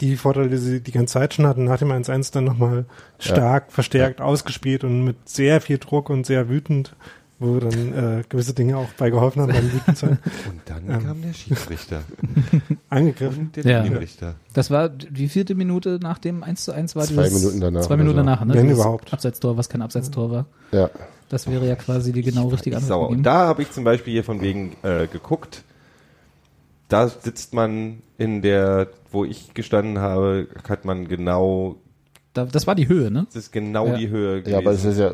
die 0.00 0.16
Vorteile, 0.16 0.48
die 0.48 0.56
sie 0.56 0.80
die 0.80 0.92
ganze 0.92 1.14
Zeit 1.14 1.34
schon 1.34 1.46
hatten, 1.46 1.64
nach 1.64 1.78
dem 1.78 1.90
1-1 1.90 2.32
dann 2.32 2.44
nochmal 2.44 2.86
stark 3.18 3.70
verstärkt 3.70 4.20
ausgespielt 4.20 4.82
und 4.82 5.04
mit 5.04 5.28
sehr 5.28 5.60
viel 5.60 5.78
Druck 5.78 6.08
und 6.08 6.24
sehr 6.24 6.48
wütend, 6.48 6.94
wo 7.40 7.58
dann 7.58 7.92
äh, 8.20 8.22
gewisse 8.28 8.54
Dinge 8.54 8.76
auch 8.76 8.88
bei 8.98 9.10
geholfen 9.10 9.42
haben 9.42 9.52
beim 9.52 9.72
Wütendsein, 9.72 10.18
Und 10.48 10.60
dann 10.66 10.88
Ähm. 10.88 11.04
kam 11.06 11.22
der 11.22 11.32
Schiedsrichter 11.32 12.02
angegriffen. 12.90 13.38
und 13.46 13.56
der 13.56 13.64
Ja. 13.84 14.34
Das 14.54 14.70
war 14.70 14.88
die 14.88 15.28
vierte 15.28 15.54
Minute 15.54 15.98
nach 16.00 16.18
dem 16.18 16.42
1 16.44 16.64
zu 16.64 16.72
1 16.72 16.94
war 16.96 17.04
Zwei 17.04 17.24
dieses, 17.24 17.40
Minuten 17.42 17.60
danach 17.60 17.80
Zwei 17.82 17.96
Minuten 17.96 18.18
danach, 18.18 18.44
ne? 18.44 18.54
Wenn 18.54 18.70
überhaupt. 18.70 19.12
Abseitstor, 19.12 19.56
was 19.56 19.68
kein 19.68 19.82
Abseitstor 19.82 20.30
war. 20.30 20.46
Ja. 20.70 20.90
Das 21.30 21.48
wäre 21.50 21.66
ja 21.66 21.76
quasi 21.76 22.12
die 22.12 22.22
genau 22.22 22.48
richtige 22.48 22.76
ich 22.76 22.82
Antwort 22.82 22.88
sauer. 22.88 23.06
gewesen. 23.08 23.18
Und 23.20 23.22
da 23.24 23.46
habe 23.46 23.62
ich 23.62 23.70
zum 23.72 23.84
Beispiel 23.84 24.12
hier 24.12 24.24
von 24.24 24.40
wegen 24.40 24.76
äh, 24.82 25.06
geguckt. 25.06 25.64
Da 26.88 27.08
sitzt 27.08 27.54
man 27.54 28.02
in 28.18 28.42
der, 28.42 28.88
wo 29.12 29.24
ich 29.24 29.54
gestanden 29.54 29.98
habe, 30.00 30.48
hat 30.68 30.84
man 30.84 31.06
genau, 31.08 31.76
Da, 32.34 32.44
das 32.46 32.66
war 32.66 32.74
die 32.74 32.88
Höhe, 32.88 33.10
ne? 33.12 33.26
das 33.26 33.36
ist 33.44 33.52
genau 33.52 33.86
Ja. 33.86 33.96
die 33.96 34.08
Höhe 34.08 34.40
gewesen. 34.40 34.52
Ja, 34.52 34.58
aber 34.58 34.72
es 34.72 34.84
ist 34.84 34.98
ja, 34.98 35.12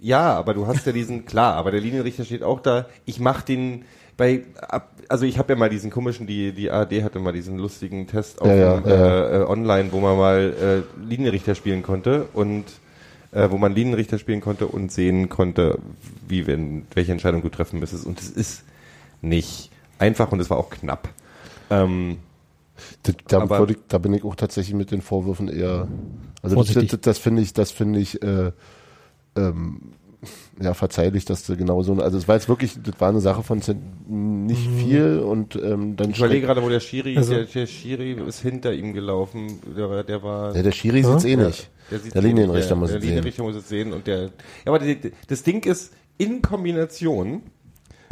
Ja, 0.00 0.34
aber 0.34 0.54
du 0.54 0.66
hast 0.66 0.86
ja 0.86 0.92
diesen, 0.92 1.24
klar, 1.26 1.54
aber 1.54 1.70
der 1.70 1.80
Linienrichter 1.80 2.24
steht 2.24 2.42
auch 2.42 2.60
da. 2.60 2.86
Ich 3.04 3.20
mach 3.20 3.42
den 3.42 3.84
bei, 4.16 4.44
ab, 4.68 4.90
also 5.08 5.24
ich 5.24 5.38
habe 5.38 5.52
ja 5.52 5.58
mal 5.58 5.70
diesen 5.70 5.90
komischen, 5.90 6.26
die 6.26 6.52
die 6.52 6.70
ARD 6.70 7.02
hatte 7.02 7.18
mal 7.20 7.32
diesen 7.32 7.58
lustigen 7.58 8.06
Test 8.06 8.40
auf 8.42 8.48
Ja, 8.48 8.54
ja, 8.54 8.76
dem, 8.80 8.88
ja. 8.88 8.94
Äh, 9.28 9.40
äh, 9.40 9.44
online, 9.46 9.92
wo 9.92 10.00
man 10.00 10.16
mal 10.16 10.84
äh, 10.98 11.02
Linienrichter 11.08 11.54
spielen 11.54 11.82
konnte 11.82 12.26
und 12.34 12.64
äh, 13.32 13.50
wo 13.50 13.56
man 13.58 13.74
Linienrichter 13.74 14.18
spielen 14.18 14.40
konnte 14.40 14.66
und 14.66 14.92
sehen 14.92 15.28
konnte, 15.28 15.78
wie 16.28 16.46
wenn 16.46 16.86
welche 16.94 17.12
Entscheidung 17.12 17.42
du 17.42 17.48
treffen 17.48 17.78
müsstest. 17.80 18.04
Und 18.04 18.20
es 18.20 18.28
ist 18.30 18.64
nicht 19.22 19.70
einfach 19.98 20.32
und 20.32 20.40
es 20.40 20.50
war 20.50 20.58
auch 20.58 20.70
knapp. 20.70 21.08
Ähm, 21.70 22.18
Da, 23.02 23.12
da, 23.28 23.40
Aber- 23.42 23.68
ich, 23.70 23.76
da 23.88 23.98
bin 23.98 24.12
ich 24.14 24.24
auch 24.24 24.34
tatsächlich 24.34 24.74
mit 24.74 24.90
den 24.90 25.00
Vorwürfen 25.02 25.48
eher. 25.48 25.86
Also 26.42 26.56
das, 26.56 26.66
Vorsichtig. 26.66 26.90
das, 26.90 27.00
das 27.00 27.18
finde 27.18 27.42
ich, 27.42 27.52
das 27.52 27.70
finde 27.70 28.00
ich 28.00 28.22
äh, 28.22 28.52
ähm, 29.40 29.80
ja 30.60 30.74
verzeihlich, 30.74 31.24
dass 31.24 31.44
du 31.46 31.56
genau 31.56 31.82
so. 31.82 31.94
Also 31.94 32.18
es 32.18 32.28
war 32.28 32.34
jetzt 32.36 32.48
wirklich, 32.48 32.76
das 32.82 33.00
war 33.00 33.08
eine 33.08 33.20
Sache 33.20 33.42
von 33.42 33.60
nicht 34.08 34.68
viel 34.68 35.18
und 35.20 35.56
ähm, 35.56 35.96
dann 35.96 36.10
ich 36.10 36.18
überlege 36.18 36.46
gerade, 36.46 36.62
wo 36.62 36.68
der 36.68 36.80
Schiri, 36.80 37.16
Also- 37.16 37.32
der, 37.34 37.44
der 37.44 37.66
Schiri 37.66 38.12
ist 38.12 38.40
hinter 38.40 38.72
ihm 38.74 38.92
gelaufen. 38.92 39.58
Der, 39.76 39.88
war- 39.88 40.04
der 40.04 40.22
war. 40.22 40.54
ja, 40.54 40.62
der 40.62 40.72
Schiri 40.72 41.02
sieht's 41.02 41.24
eh 41.24 41.36
nicht. 41.36 41.70
Der, 41.90 41.98
sieht 41.98 42.14
Der 42.14 42.22
Linienrichter 42.22 42.68
der, 42.68 42.76
muss 42.76 42.88
der 42.90 42.98
es 42.98 43.02
sehen. 43.02 43.08
Linienrichter 43.10 43.42
muss 43.42 43.56
es 43.56 43.68
sehen 43.68 43.92
und 43.92 44.06
der. 44.06 44.22
Ja, 44.24 44.30
aber 44.66 44.80
das 45.28 45.42
Ding 45.42 45.64
ist 45.64 45.92
in 46.18 46.42
Kombination 46.42 47.42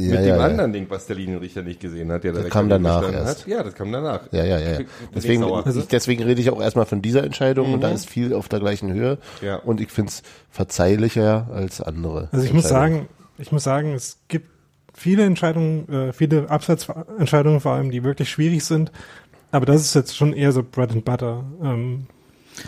Ja, 0.00 0.10
mit 0.10 0.14
ja, 0.20 0.26
dem 0.26 0.36
ja. 0.36 0.44
anderen 0.46 0.72
Ding, 0.72 0.86
was 0.90 1.06
der 1.06 1.16
Linienrichter 1.16 1.62
nicht 1.62 1.80
gesehen 1.80 2.12
hat, 2.12 2.22
der 2.22 2.32
Das 2.32 2.48
kam 2.50 2.68
danach 2.68 3.12
erst. 3.12 3.40
Hat. 3.40 3.48
Ja, 3.48 3.64
das 3.64 3.74
kam 3.74 3.90
danach. 3.90 4.20
Ja, 4.30 4.44
ja, 4.44 4.58
ja. 4.58 4.78
Deswegen, 5.12 5.42
ich, 5.42 5.88
deswegen 5.88 6.22
rede 6.22 6.40
ich 6.40 6.50
auch 6.50 6.60
erstmal 6.60 6.86
von 6.86 7.02
dieser 7.02 7.24
Entscheidung 7.24 7.74
und 7.74 7.80
da 7.80 7.90
ist 7.90 8.08
viel 8.08 8.32
auf 8.32 8.48
der 8.48 8.60
gleichen 8.60 8.92
Höhe. 8.92 9.18
Ja. 9.42 9.56
Und 9.56 9.80
ich 9.80 9.90
finde 9.90 10.10
es 10.10 10.22
verzeihlicher 10.50 11.48
als 11.52 11.80
andere. 11.80 12.28
Also 12.30 12.44
ich 12.44 12.52
muss 12.52 12.68
sagen, 12.68 13.08
ich 13.38 13.50
muss 13.50 13.64
sagen, 13.64 13.92
es 13.92 14.18
gibt 14.28 14.48
viele 14.94 15.24
Entscheidungen, 15.24 15.88
äh, 15.88 16.12
viele 16.12 16.48
Absatzentscheidungen 16.48 17.60
vor 17.60 17.72
allem, 17.72 17.90
die 17.90 18.04
wirklich 18.04 18.30
schwierig 18.30 18.64
sind. 18.64 18.92
Aber 19.50 19.66
das 19.66 19.80
ist 19.80 19.94
jetzt 19.94 20.16
schon 20.16 20.32
eher 20.32 20.52
so 20.52 20.62
Bread 20.62 20.92
and 20.92 21.04
Butter 21.04 21.44
ähm, 21.60 22.06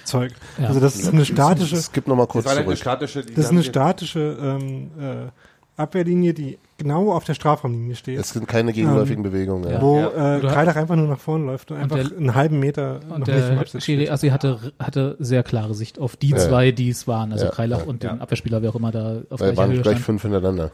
Zeug. 0.04 0.32
Ja. 0.60 0.68
Also 0.68 0.80
das 0.80 0.96
ist 0.96 1.12
eine 1.12 1.24
statische, 1.24 1.76
Es 1.76 1.92
gibt 1.92 2.08
noch 2.08 2.16
mal 2.16 2.24
Das 2.24 2.32
kurz 2.32 2.44
war 2.46 2.52
eine 2.52 2.64
zurück. 2.64 2.78
statische. 2.78 3.22
das 3.22 3.44
ist 3.44 3.50
eine 3.50 3.62
statische 3.62 4.36
ähm, 4.40 4.90
äh, 4.98 5.80
Abwehrlinie, 5.80 6.34
die 6.34 6.58
genau 6.80 7.12
auf 7.12 7.22
der 7.24 7.34
Strafraumlinie 7.34 7.94
steht. 7.94 8.18
Es 8.18 8.30
sind 8.30 8.48
keine 8.48 8.72
gegenläufigen 8.72 9.22
Bewegungen. 9.22 9.70
Ja. 9.70 9.80
Wo 9.80 9.98
Ja. 10.00 10.36
äh, 10.38 10.40
Kreidach 10.40 10.74
einfach 10.76 10.96
nur 10.96 11.06
nach 11.06 11.20
vorne 11.20 11.44
läuft 11.46 11.70
und, 11.70 11.76
einfach 11.76 11.96
der- 11.96 12.16
einen 12.16 12.34
halben 12.34 12.58
Meter 12.58 13.00
noch 13.08 13.16
Und 13.16 13.26
nicht 13.28 13.36
im 13.36 13.50
der 13.50 13.60
Absatz 13.60 13.84
Schiri 13.84 14.02
steht. 14.02 14.10
Assi 14.10 14.28
hatte, 14.30 14.58
hatte 14.78 15.16
sehr 15.20 15.42
klare 15.44 15.74
Sicht 15.74 15.98
auf 16.00 16.16
die 16.16 16.30
Ja. 16.30 16.38
zwei, 16.38 16.72
die 16.72 16.88
es 16.88 17.06
waren, 17.06 17.32
also 17.32 17.44
Ja. 17.44 17.50
Kreilach 17.52 17.86
und 17.86 18.02
Ja. 18.02 18.10
den 18.12 18.20
Abwehrspieler, 18.20 18.62
wer 18.62 18.70
auch 18.70 18.74
immer 18.76 18.90
da 18.90 19.18
auf 19.30 19.38
gleicher 19.38 19.56
waren 19.56 19.70
Höhe 19.70 19.80
gleich 19.82 19.92
stand. 19.96 20.04
fünf 20.06 20.22
hintereinander, 20.22 20.70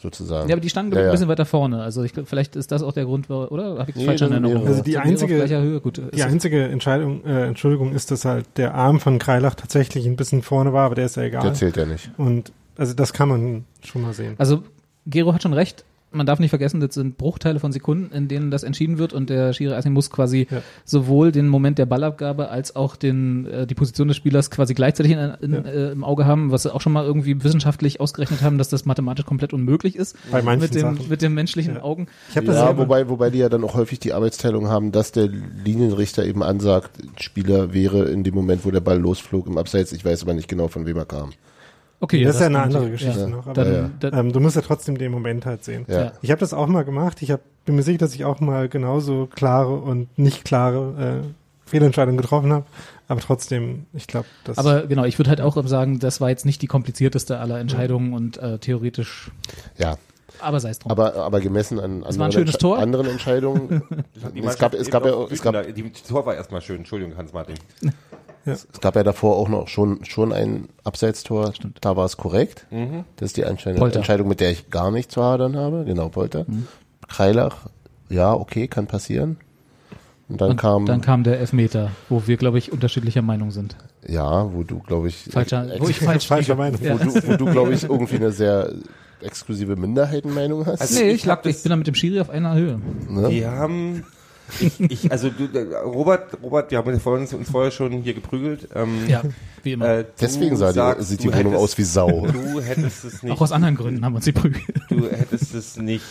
sozusagen. 0.00 0.48
Ja, 0.48 0.54
aber 0.54 0.60
die 0.60 0.68
standen 0.70 0.92
Ja, 0.92 0.98
ein 1.00 1.04
ja. 1.06 1.10
bisschen 1.10 1.28
weiter 1.28 1.44
vorne. 1.46 1.82
Also 1.82 2.02
ich, 2.04 2.12
vielleicht 2.24 2.54
ist 2.54 2.70
das 2.70 2.82
auch 2.82 2.92
der 2.92 3.04
Grund, 3.04 3.28
oder? 3.30 3.78
Habe 3.78 3.90
ich 3.90 3.96
Nee, 3.96 4.04
falsch 4.04 4.22
in 4.22 4.30
Erinnerung? 4.32 4.66
Also 4.66 4.82
die 4.82 4.96
einzige-? 4.98 5.80
Gut, 5.80 6.00
Die 6.14 6.22
einzige 6.22 6.64
Entscheidung, 6.68 7.24
äh, 7.24 7.46
Entschuldigung 7.46 7.92
ist, 7.92 8.10
dass 8.10 8.24
halt 8.24 8.46
der 8.56 8.74
Arm 8.74 9.00
von 9.00 9.18
Kreilach 9.18 9.54
tatsächlich 9.54 10.06
ein 10.06 10.16
bisschen 10.16 10.42
vorne 10.42 10.72
war, 10.72 10.86
aber 10.86 10.94
der 10.94 11.06
ist 11.06 11.16
ja 11.16 11.24
egal. 11.24 11.42
Der 11.42 11.54
zählt 11.54 11.76
ja 11.76 11.84
nicht. 11.86 12.10
Und 12.16 12.52
also 12.76 12.94
das 12.94 13.12
kann 13.12 13.28
man 13.28 13.64
schon 13.84 14.02
mal 14.02 14.12
sehen. 14.12 14.34
Also 14.38 14.62
Gero 15.08 15.34
hat 15.34 15.42
schon 15.42 15.52
recht. 15.54 15.84
Man 16.10 16.24
darf 16.24 16.38
nicht 16.38 16.48
vergessen, 16.48 16.80
das 16.80 16.94
sind 16.94 17.18
Bruchteile 17.18 17.60
von 17.60 17.70
Sekunden, 17.70 18.14
in 18.16 18.28
denen 18.28 18.50
das 18.50 18.62
entschieden 18.62 18.96
wird 18.96 19.12
und 19.12 19.28
der 19.28 19.52
Schiri 19.52 19.74
Assi 19.74 19.90
muss 19.90 20.08
quasi 20.10 20.46
Ja. 20.50 20.62
sowohl 20.86 21.32
den 21.32 21.48
Moment 21.48 21.76
der 21.76 21.84
Ballabgabe 21.84 22.48
als 22.48 22.74
auch 22.76 22.96
den, 22.96 23.44
äh, 23.46 23.66
die 23.66 23.74
Position 23.74 24.08
des 24.08 24.16
Spielers 24.16 24.50
quasi 24.50 24.72
gleichzeitig 24.72 25.12
in, 25.12 25.18
in, 25.42 25.52
Ja. 25.52 25.58
äh, 25.60 25.92
im 25.92 26.04
Auge 26.04 26.24
haben, 26.24 26.50
was 26.50 26.62
sie 26.62 26.74
auch 26.74 26.80
schon 26.80 26.94
mal 26.94 27.04
irgendwie 27.04 27.44
wissenschaftlich 27.44 28.00
ausgerechnet 28.00 28.40
haben, 28.40 28.56
dass 28.56 28.70
das 28.70 28.86
mathematisch 28.86 29.26
komplett 29.26 29.52
unmöglich 29.52 29.96
ist. 29.96 30.16
Bei 30.32 30.40
manchen 30.40 30.62
mit, 30.62 30.74
dem, 30.74 30.80
Sachen. 30.96 31.08
mit 31.10 31.20
den 31.20 31.34
menschlichen 31.34 31.74
Ja. 31.74 31.82
Augen. 31.82 32.06
Ich 32.30 32.38
habe 32.38 32.46
das 32.46 32.56
Ja, 32.56 32.78
wobei, 32.78 33.06
wobei 33.10 33.28
die 33.28 33.38
ja 33.40 33.50
dann 33.50 33.62
auch 33.62 33.74
häufig 33.74 33.98
die 34.00 34.14
Arbeitsteilung 34.14 34.68
haben, 34.68 34.92
dass 34.92 35.12
der 35.12 35.28
Linienrichter 35.28 36.24
eben 36.24 36.42
ansagt, 36.42 36.90
Spieler 37.20 37.74
wäre 37.74 38.04
in 38.08 38.24
dem 38.24 38.34
Moment, 38.34 38.64
wo 38.64 38.70
der 38.70 38.80
Ball 38.80 38.98
losflog 38.98 39.46
im 39.46 39.58
Abseits. 39.58 39.92
Ich 39.92 40.06
weiß 40.06 40.22
aber 40.22 40.32
nicht 40.32 40.48
genau, 40.48 40.68
von 40.68 40.86
wem 40.86 40.96
er 40.96 41.04
kam. 41.04 41.32
Okay, 42.00 42.22
das 42.22 42.36
ist 42.36 42.40
ja 42.40 42.46
eine 42.46 42.60
andere 42.62 42.90
Geschichte 42.90 43.20
ja. 43.20 43.26
noch. 43.26 43.46
Aber 43.46 43.54
Dann, 43.54 43.72
Ja, 43.72 43.78
ja. 43.80 43.90
dann, 44.00 44.14
ähm, 44.26 44.32
du 44.32 44.40
musst 44.40 44.54
ja 44.56 44.62
trotzdem 44.62 44.98
den 44.98 45.10
Moment 45.10 45.44
halt 45.46 45.64
sehen. 45.64 45.84
Ja. 45.88 46.04
Ja. 46.04 46.12
Ich 46.22 46.30
habe 46.30 46.38
das 46.40 46.54
auch 46.54 46.66
mal 46.68 46.84
gemacht. 46.84 47.22
Ich 47.22 47.30
hab, 47.32 47.40
bin 47.64 47.74
mir 47.76 47.82
sicher, 47.82 47.98
dass 47.98 48.14
ich 48.14 48.24
auch 48.24 48.38
mal 48.40 48.68
genauso 48.68 49.26
klare 49.26 49.74
und 49.74 50.16
nicht 50.18 50.44
klare 50.44 51.22
äh, 51.24 51.68
Fehlentscheidungen 51.68 52.16
getroffen 52.20 52.52
habe. 52.52 52.66
Aber 53.08 53.20
trotzdem, 53.20 53.86
ich 53.94 54.06
glaube, 54.06 54.26
das. 54.44 54.58
aber 54.58 54.86
genau, 54.86 55.04
ich 55.04 55.18
würde 55.18 55.30
halt 55.30 55.40
auch 55.40 55.56
sagen, 55.66 55.98
das 55.98 56.20
war 56.20 56.28
jetzt 56.28 56.44
nicht 56.46 56.62
die 56.62 56.66
komplizierteste 56.66 57.38
aller 57.38 57.58
Entscheidungen 57.58 58.12
und 58.12 58.36
äh, 58.36 58.58
theoretisch, 58.58 59.30
Ja, 59.78 59.96
aber 60.40 60.60
sei 60.60 60.70
es 60.70 60.78
drum. 60.78 60.92
aber, 60.92 61.14
aber 61.16 61.40
gemessen 61.40 61.80
an 61.80 62.04
Es 62.06 62.18
war 62.18 62.26
ein 62.26 62.30
anderen, 62.30 62.32
schönes 62.32 62.54
Entsche- 62.54 62.58
Tor. 62.58 62.78
anderen 62.78 63.06
Entscheidungen. 63.08 63.82
Es 64.44 64.58
gab, 64.58 64.74
es 64.74 64.90
gab 64.90 65.04
ja, 65.06 65.14
es 65.30 65.40
gab, 65.42 65.66
die 65.74 65.82
die 65.82 65.90
Tor 66.06 66.26
war 66.26 66.34
erstmal 66.34 66.60
schön. 66.60 66.76
Entschuldigung, 66.78 67.16
Hans-Martin. 67.16 67.56
Es 68.44 68.66
gab 68.80 68.96
ja 68.96 69.02
davor 69.04 69.36
auch 69.36 69.48
noch 69.48 69.68
schon, 69.68 70.04
schon 70.04 70.32
ein 70.32 70.68
Abseitstor. 70.84 71.52
Da 71.80 71.96
war 71.96 72.04
es 72.06 72.16
korrekt. 72.16 72.66
Das 73.16 73.26
ist 73.26 73.36
die 73.36 73.42
Entscheidung, 73.42 73.78
Polter. 73.80 73.96
Entscheidung, 73.96 74.28
mit 74.28 74.40
der 74.40 74.50
ich 74.50 74.70
gar 74.70 74.90
nicht 74.90 75.12
zu 75.12 75.22
hadern 75.22 75.56
habe. 75.56 75.84
Genau, 75.84 76.08
Polter. 76.08 76.46
Kreilach, 77.08 77.66
ja, 78.08 78.32
okay, 78.34 78.68
kann 78.68 78.86
passieren. 78.86 79.36
Und 80.28 80.40
dann 80.42 80.50
und 80.50 80.56
kam, 80.56 80.84
dann 80.86 81.00
kam 81.00 81.24
der 81.24 81.40
Elfmeter, 81.40 81.90
wo 82.10 82.26
wir, 82.26 82.36
glaube 82.36 82.58
ich, 82.58 82.70
unterschiedlicher 82.70 83.22
Meinung 83.22 83.50
sind. 83.50 83.76
ja, 84.06 84.52
wo 84.52 84.62
du, 84.62 84.78
glaube 84.80 85.08
ich, 85.08 85.24
Falscher, 85.30 85.66
wo 85.78 85.88
ich 85.88 85.98
falsch 85.98 86.26
falscher. 86.26 86.54
Meinung. 86.54 86.80
Ja. 86.82 86.94
wo 87.00 87.04
du, 87.04 87.28
wo 87.28 87.36
du 87.36 87.44
glaube 87.46 87.72
ich, 87.72 87.84
irgendwie 87.84 88.16
eine 88.16 88.30
sehr 88.32 88.70
exklusive 89.22 89.74
Minderheitenmeinung 89.76 90.66
hast. 90.66 90.82
Also 90.82 91.00
Nee, 91.00 91.10
ich 91.12 91.16
ich, 91.16 91.22
das- 91.24 91.38
ich 91.46 91.62
bin 91.62 91.70
da 91.70 91.76
mit 91.76 91.86
dem 91.86 91.94
Schiri 91.94 92.20
auf 92.20 92.28
einer 92.30 92.54
Höhe. 92.54 92.78
ne? 93.08 93.28
Die 93.30 93.46
haben. 93.46 94.04
Ich, 94.60 94.80
ich, 94.80 95.12
also 95.12 95.30
du, 95.30 95.44
äh, 95.56 95.76
Robert, 95.84 96.38
Robert, 96.42 96.70
wir 96.70 96.78
haben 96.78 96.92
uns 96.92 97.02
vorhin- 97.02 97.26
uns 97.38 97.50
vorher 97.50 97.70
schon 97.70 97.92
hier 98.02 98.14
geprügelt. 98.14 98.68
Ähm, 98.74 99.06
Ja, 99.08 99.22
wie 99.62 99.72
immer. 99.72 99.86
äh, 99.88 100.04
Deswegen 100.20 100.56
sah 100.56 100.68
die, 100.68 100.74
sagst, 100.74 101.08
sieht 101.08 101.22
die 101.22 101.28
Wohnung 101.28 101.38
hättest- 101.52 101.56
aus 101.56 101.78
wie 101.78 101.82
Sau. 101.84 102.26
Du 102.32 102.60
hättest 102.60 103.04
es 103.04 103.22
nicht. 103.22 103.32
auch 103.32 103.40
aus 103.40 103.52
anderen 103.52 103.74
Gründen 103.76 104.04
haben 104.04 104.12
wir 104.12 104.16
uns 104.16 104.24
die 104.24 104.32
Prügel. 104.32 104.60
du 104.88 105.08
hättest 105.10 105.54
es 105.54 105.76
nicht. 105.76 106.04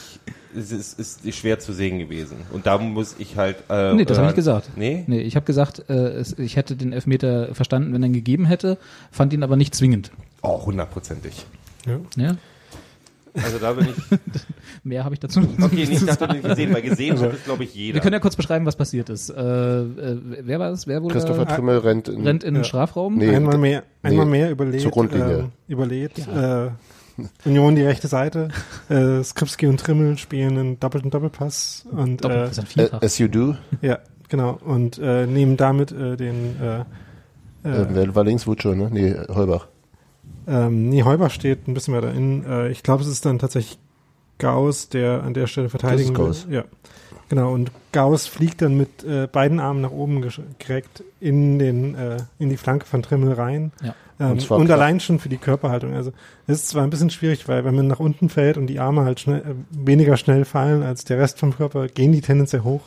Es 0.55 0.71
ist, 0.71 0.99
ist 0.99 1.35
schwer 1.35 1.59
zu 1.59 1.71
sehen 1.73 1.99
gewesen. 1.99 2.37
Und 2.51 2.65
da 2.65 2.77
muss 2.77 3.15
ich 3.19 3.35
halt. 3.37 3.57
Äh, 3.69 3.93
Nee, 3.93 4.05
das 4.05 4.17
äh, 4.17 4.21
habe 4.21 4.29
ich 4.31 4.35
gesagt. 4.35 4.69
Nee? 4.75 5.03
Nee, 5.07 5.21
ich 5.21 5.35
habe 5.35 5.45
gesagt, 5.45 5.83
äh, 5.89 5.93
es, 5.93 6.37
ich 6.39 6.55
hätte 6.55 6.75
den 6.75 6.93
Elfmeter 6.93 7.53
verstanden, 7.53 7.93
wenn 7.93 8.01
er 8.01 8.07
ihn 8.07 8.13
gegeben 8.13 8.45
hätte, 8.45 8.77
fand 9.11 9.33
ihn 9.33 9.43
aber 9.43 9.55
nicht 9.55 9.75
zwingend. 9.75 10.11
Oh, 10.41 10.65
hundertprozentig. 10.65 11.45
ja. 11.85 11.99
Ja? 12.15 12.37
Also 13.43 13.57
da 13.59 13.73
bin 13.73 13.87
ich. 13.87 14.17
Mehr 14.83 15.03
habe 15.03 15.15
ich 15.15 15.19
dazu 15.19 15.39
nicht 15.41 15.61
Okay, 15.61 15.85
zu 15.85 15.91
nicht 15.91 16.07
das 16.07 16.17
sagen. 16.19 16.33
nicht 16.33 16.47
gesehen, 16.47 16.73
weil 16.73 16.81
gesehen 16.81 17.19
hat 17.19 17.33
es, 17.33 17.43
glaube 17.43 17.63
ich, 17.63 17.73
jeder. 17.75 17.95
Wir 17.95 18.01
können 18.01 18.13
ja 18.13 18.19
kurz 18.19 18.35
beschreiben, 18.35 18.65
was 18.65 18.75
passiert 18.75 19.09
ist. 19.09 19.29
Äh, 19.29 19.33
äh, 19.41 20.17
wer 20.41 20.59
war 20.59 20.69
das? 20.71 20.87
Wer 20.87 21.01
wurde 21.03 21.13
Christopher 21.13 21.45
da? 21.45 21.55
Trimmel 21.55 21.79
rennt 21.79 22.07
in, 22.07 22.23
rennt 22.25 22.43
in 22.43 22.53
den 22.53 22.63
Ja. 22.63 22.67
Strafraum? 22.67 23.15
Nee, 23.17 23.35
einmal 23.35 23.57
mehr, 23.57 23.83
einmal 24.03 24.25
nee, 24.25 24.31
mehr 24.31 24.51
überlegt, 24.51 24.81
zur 24.83 24.91
Grundlinie. 24.91 25.37
ähm, 25.39 25.51
überlegt 25.67 26.19
äh, 26.19 26.69
Union 27.45 27.75
die 27.75 27.81
rechte 27.83 28.07
Seite, 28.07 28.49
äh, 28.89 29.23
Skripski 29.23 29.67
und 29.67 29.79
Trimmel 29.79 30.17
spielen 30.17 30.57
einen 30.57 30.79
doppelten 30.79 31.09
Doppelpass 31.09 31.85
und 31.91 32.23
Doppel, 32.23 32.37
äh, 32.37 32.41
das 32.41 32.51
ist 32.51 32.59
ein 32.59 32.63
äh, 32.65 32.67
Vierfach. 32.67 33.01
As 33.01 33.17
You 33.17 33.27
Do. 33.27 33.55
ja, 33.81 33.99
genau 34.29 34.57
und 34.63 34.99
äh, 34.99 35.25
nehmen 35.25 35.57
damit 35.57 35.91
äh, 35.91 36.15
den 36.15 36.55
äh, 36.61 36.79
Äh, 37.67 37.81
äh, 37.81 37.85
wer 37.89 38.15
war 38.15 38.23
links 38.23 38.45
Wutscho, 38.47 38.75
ne? 38.75 38.89
Nee, 38.91 39.15
Heubach. 39.29 39.67
Ähm, 40.47 40.89
nee, 40.89 41.03
Heubach 41.03 41.31
steht 41.31 41.67
ein 41.67 41.73
bisschen 41.73 41.93
weiter 41.93 42.13
innen. 42.13 42.45
Äh, 42.45 42.69
ich 42.69 42.83
glaube, 42.83 43.03
es 43.03 43.09
ist 43.09 43.25
dann 43.25 43.39
tatsächlich 43.39 43.77
Gauss, 44.39 44.89
der 44.89 45.23
an 45.23 45.33
der 45.33 45.47
Stelle 45.47 45.69
verteidigen 45.69 46.13
Das 46.13 46.37
ist 46.39 46.47
will. 46.47 46.55
Ja. 46.55 46.63
Genau, 47.29 47.53
und 47.53 47.71
Gauss 47.91 48.27
fliegt 48.27 48.61
dann 48.61 48.77
mit 48.77 49.03
äh, 49.03 49.27
beiden 49.27 49.59
Armen 49.59 49.81
nach 49.81 49.91
oben 49.91 50.25
gereckt 50.59 51.03
in 51.19 51.59
den 51.59 51.95
äh, 51.95 52.17
in 52.39 52.49
die 52.49 52.57
Flanke 52.57 52.85
von 52.85 53.01
Trimmel 53.01 53.33
rein. 53.33 53.71
Ja. 53.83 53.95
Ähm, 54.19 54.31
Und 54.31 54.49
und 54.49 54.71
allein 54.71 54.99
schon 54.99 55.19
für 55.19 55.27
die 55.29 55.37
Körperhaltung. 55.37 55.93
Also 55.93 56.11
es 56.47 56.59
ist 56.59 56.69
zwar 56.69 56.83
ein 56.83 56.89
bisschen 56.89 57.09
schwierig, 57.09 57.47
weil 57.47 57.65
wenn 57.65 57.75
man 57.75 57.87
nach 57.87 57.99
unten 57.99 58.29
fällt 58.29 58.57
und 58.57 58.67
die 58.67 58.79
Arme 58.79 59.03
halt 59.03 59.19
schnell, 59.19 59.41
äh, 59.41 59.55
weniger 59.71 60.15
schnell 60.15 60.45
fallen 60.45 60.83
als 60.83 61.03
der 61.03 61.19
Rest 61.19 61.39
vom 61.39 61.55
Körper, 61.55 61.87
gehen 61.87 62.13
die 62.13 62.21
tendenziell 62.21 62.63
hoch. 62.63 62.81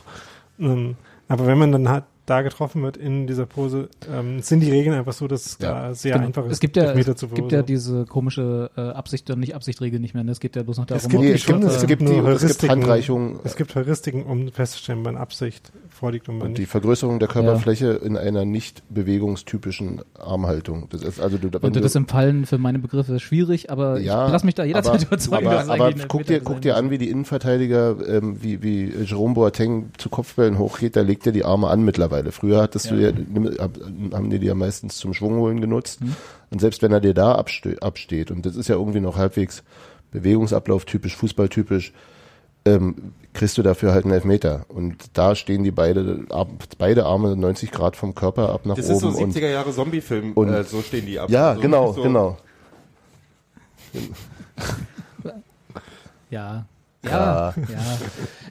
Ähm, 0.59 0.95
aber 1.27 1.45
wenn 1.45 1.59
man 1.59 1.71
dann 1.71 1.89
halt 1.89 2.03
da 2.25 2.41
getroffen 2.43 2.83
wird 2.83 2.97
in 2.97 3.25
dieser 3.27 3.45
Pose, 3.45 3.89
ähm, 4.13 4.41
sind 4.41 4.59
die 4.61 4.69
Regeln 4.69 4.95
einfach 4.97 5.13
so, 5.13 5.27
dass 5.27 5.45
es 5.45 5.57
Ja. 5.59 5.87
da 5.87 5.93
sehr 5.95 6.13
Genau. 6.13 6.27
einfach 6.27 6.45
ist, 6.45 6.51
es 6.53 6.59
gibt 6.59 6.77
ja, 6.77 6.91
es 6.93 7.19
gibt 7.33 7.51
ja 7.51 7.61
diese 7.63 8.05
komische 8.05 8.69
äh, 8.77 8.81
Absicht 8.81 9.29
und 9.31 9.39
nicht 9.39 9.55
Absichtregel 9.55 9.99
nicht 9.99 10.13
mehr. 10.13 10.23
Ne? 10.23 10.31
Es 10.31 10.39
geht 10.39 10.55
ja 10.55 10.63
bloß 10.63 10.77
noch 10.77 10.85
darum, 10.85 11.01
gibt 11.01 11.15
ob 11.15 11.21
die 11.21 11.27
die 11.27 11.33
es, 11.33 11.45
gibt, 11.45 11.49
schon, 11.49 11.61
Körper- 11.61 11.75
es 11.75 11.87
gibt 11.87 12.01
die 12.01 12.05
nur 12.05 12.13
es 12.13 12.23
gibt 12.23 12.27
Heuristiken. 12.41 12.69
Handreichungen 12.71 13.39
Es 13.43 13.55
gibt 13.55 13.75
Heuristiken, 13.75 14.23
um 14.23 14.51
festzustellen, 14.51 14.99
wann 15.03 15.17
Absicht 15.17 15.71
vorliegt 15.89 16.29
und 16.29 16.39
wann 16.39 16.49
und 16.49 16.57
die. 16.57 16.65
Vergrößerung 16.67 17.19
der 17.19 17.27
Körperfläche 17.27 17.87
in 18.03 18.15
einer 18.17 18.45
nicht 18.45 18.83
bewegungstypischen 18.89 20.01
Armhaltung. 20.19 20.87
Das 20.89 21.01
ist 21.01 21.19
also 21.19 21.37
du, 21.37 21.51
wenn 21.51 21.61
Und 21.61 21.75
du, 21.75 21.81
das 21.81 21.95
im 21.95 22.07
Fallen 22.07 22.45
für 22.45 22.57
meine 22.57 22.79
Begriffe 22.79 23.19
schwierig, 23.19 23.69
aber 23.71 23.99
ja, 23.99 24.27
ich 24.27 24.31
lass 24.31 24.43
mich 24.43 24.55
da 24.55 24.63
jederzeit 24.63 24.93
aber, 24.95 25.03
überzeugen. 25.03 25.47
Aber, 25.47 25.61
es 25.61 25.69
aber 25.69 25.93
guck, 26.07 26.25
dir, 26.25 26.39
guck 26.39 26.61
dir 26.61 26.75
an, 26.77 26.91
wie 26.91 26.97
die 26.97 27.09
Innenverteidiger, 27.09 27.95
ähm, 28.07 28.37
wie, 28.41 28.61
wie 28.61 28.91
Jerome 29.03 29.33
Boateng 29.33 29.89
zu 29.97 30.09
Kopfbällen 30.09 30.57
hochgeht, 30.59 30.95
da 30.95 31.01
legt 31.01 31.25
er 31.25 31.31
die 31.31 31.43
Arme 31.45 31.67
an 31.67 31.83
mittlerweile. 31.83 32.10
Früher 32.31 32.61
hattest 32.61 32.91
du 32.91 32.95
ja, 32.95 33.11
nimm- 33.11 33.57
hab- 33.59 33.79
haben 34.13 34.29
die 34.29 34.39
die 34.39 34.47
ja 34.47 34.55
meistens 34.55 34.97
zum 34.97 35.13
Schwungholen 35.13 35.61
genutzt. 35.61 36.01
Mhm. 36.01 36.15
Und 36.51 36.59
selbst 36.61 36.81
wenn 36.81 36.91
er 36.91 36.99
dir 36.99 37.13
da 37.13 37.33
abste 37.35 37.81
absteht, 37.81 38.29
und 38.31 38.45
das 38.45 38.55
ist 38.55 38.67
ja 38.67 38.75
irgendwie 38.75 38.99
noch 38.99 39.17
halbwegs 39.17 39.63
Bewegungsablauf 40.11 40.85
typisch, 40.85 41.15
Fußballtypisch, 41.15 41.93
ähm, 42.65 43.13
kriegst 43.33 43.57
du 43.57 43.63
dafür 43.63 43.93
halt 43.93 44.03
einen 44.05 44.13
Elfmeter. 44.13 44.65
Und 44.67 44.97
da 45.17 45.35
stehen 45.35 45.63
die 45.63 45.71
beide, 45.71 46.25
Ar- 46.29 46.47
beide 46.77 47.05
Arme 47.05 47.35
90 47.35 47.71
Grad 47.71 47.95
vom 47.95 48.13
Körper 48.13 48.49
ab 48.49 48.65
nach 48.65 48.75
Das 48.75 48.89
ist 48.89 48.99
so 48.99 49.07
oben. 49.07 49.15
und 49.23 49.33
70er 49.33 49.49
Jahre 49.49 49.71
Zombie-Film. 49.71 50.33
und- 50.33 50.49
Äh, 50.53 50.63
so 50.65 50.81
stehen 50.81 51.05
die 51.05 51.17
ab. 51.19 51.29
ja, 51.29 51.55
so, 51.55 51.61
genau, 51.61 51.93
so. 51.93 52.03
genau. 52.03 52.37
Ja. 56.29 56.65
Ja, 57.03 57.53
ja. 57.55 57.55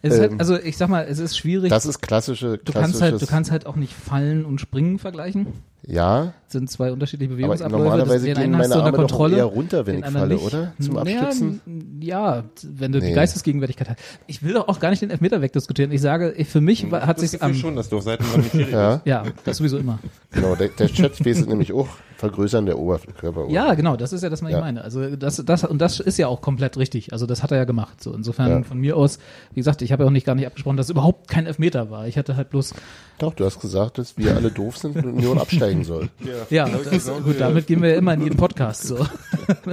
Es 0.03 0.15
ist 0.15 0.19
Ähm, 0.19 0.31
halt, 0.31 0.41
also 0.41 0.57
ich 0.57 0.77
sag 0.77 0.89
mal, 0.89 1.07
es 1.09 1.19
ist 1.19 1.37
schwierig. 1.37 1.71
Das 1.71 1.87
ist 1.87 2.01
klassische, 2.01 2.59
du 2.59 2.73
kannst 2.73 3.01
halt, 3.01 3.21
du 3.21 3.27
kannst 3.27 3.51
halt 3.51 3.67
auch 3.67 3.77
nicht 3.77 3.93
Fallen 3.95 4.45
und 4.45 4.61
Springen 4.61 4.99
vergleichen. 4.99 5.49
Ja, 5.87 6.33
Das 6.45 6.53
sind 6.53 6.70
zwei 6.70 6.93
unterschiedliche 6.93 7.31
aber 7.33 7.37
Bewegungsabläufe. 7.37 7.83
normalerweise 7.85 8.26
den 8.26 8.35
gehen 8.35 8.51
meine 8.51 8.74
Arme 8.74 8.91
doch 8.91 8.97
Kontrolle. 8.99 9.37
eher 9.39 9.45
runter, 9.45 9.87
wenn 9.87 9.99
ich 10.01 10.07
falle, 10.07 10.35
nicht. 10.35 10.45
oder? 10.45 10.72
Zum 10.81 10.95
Naja, 10.95 11.20
Abstützen? 11.22 11.61
n- 11.66 11.99
ja, 12.03 12.45
wenn 12.62 12.93
du 12.93 13.01
die 13.01 13.07
Nee. 13.09 13.14
Geistesgegenwärtigkeit 13.14 13.89
hast. 13.91 13.99
Ich 14.26 14.43
will 14.43 14.55
doch 14.55 14.68
auch 14.68 14.78
gar 14.81 14.91
nicht 14.91 15.03
den 15.03 15.11
Elfmeter 15.11 15.41
wegdiskutieren. 15.43 15.91
Ich 15.93 16.01
sage, 16.01 16.33
ich, 16.37 16.49
für 16.49 16.61
mich 16.61 16.91
war- 16.91 17.07
hat 17.07 17.16
das 17.16 17.31
sich 17.31 17.41
Gefühl 17.41 17.55
am, 17.55 17.55
schon, 17.61 17.76
dass 17.76 17.89
du 17.89 17.97
auf 17.99 18.03
Seiten 18.05 18.24
Ja, 18.72 19.01
ja, 19.05 19.24
das 19.45 19.57
sowieso 19.59 19.78
immer. 19.78 19.99
genau. 20.33 20.55
Der, 20.55 20.68
der 20.68 20.89
Chat 20.89 21.20
ist 21.26 21.49
nämlich 21.49 21.72
auch 21.72 21.89
Vergrößern 22.18 22.66
der 22.66 22.78
Oberkörper. 22.78 23.47
Ja, 23.49 23.72
genau, 23.74 23.97
das 23.97 24.12
ist 24.12 24.22
ja 24.22 24.28
das, 24.28 24.43
was 24.43 24.49
ich 24.51 24.55
Ja. 24.55 24.61
meine. 24.61 24.85
Also 24.85 25.16
das, 25.16 25.37
das 25.45 25.64
und 25.64 25.81
das 25.81 26.01
ist 26.01 26.18
ja 26.18 26.28
auch 26.28 26.43
komplett 26.43 26.76
richtig. 26.76 27.12
Also 27.14 27.24
das 27.24 27.43
hat 27.43 27.51
er 27.53 27.57
ja 27.59 27.64
gemacht. 27.64 28.03
So 28.03 28.12
insofern 28.12 28.51
Ja. 28.51 28.62
von 28.62 28.78
mir 28.78 28.97
aus, 28.97 29.18
wie 29.55 29.61
gesagt, 29.61 29.81
ich 29.81 29.93
habe 29.93 30.03
ja 30.03 30.07
auch 30.09 30.12
nicht 30.12 30.26
gar 30.26 30.35
nicht 30.35 30.47
abgesprochen, 30.47 30.76
dass 30.76 30.87
es 30.87 30.91
überhaupt 30.91 31.28
kein 31.28 31.47
Elfmeter 31.47 31.91
war. 31.91 32.07
Ich 32.07 32.18
hatte 32.18 32.37
halt 32.37 32.51
bloß, 32.51 32.74
Doch, 33.21 33.35
du 33.35 33.45
hast 33.45 33.61
gesagt, 33.61 33.99
dass 33.99 34.16
wir 34.16 34.35
alle 34.35 34.51
doof 34.51 34.79
sind 34.79 34.97
und 34.97 35.05
Union 35.05 35.39
absteigen 35.39 35.85
soll. 35.85 36.09
ja, 36.49 36.66
das, 36.66 37.07
gut, 37.23 37.39
damit 37.39 37.66
gehen 37.66 37.83
wir 37.83 37.91
ja 37.91 37.97
immer 37.97 38.14
in 38.14 38.23
jeden 38.23 38.37
Podcast 38.39 38.83
so. 38.85 39.07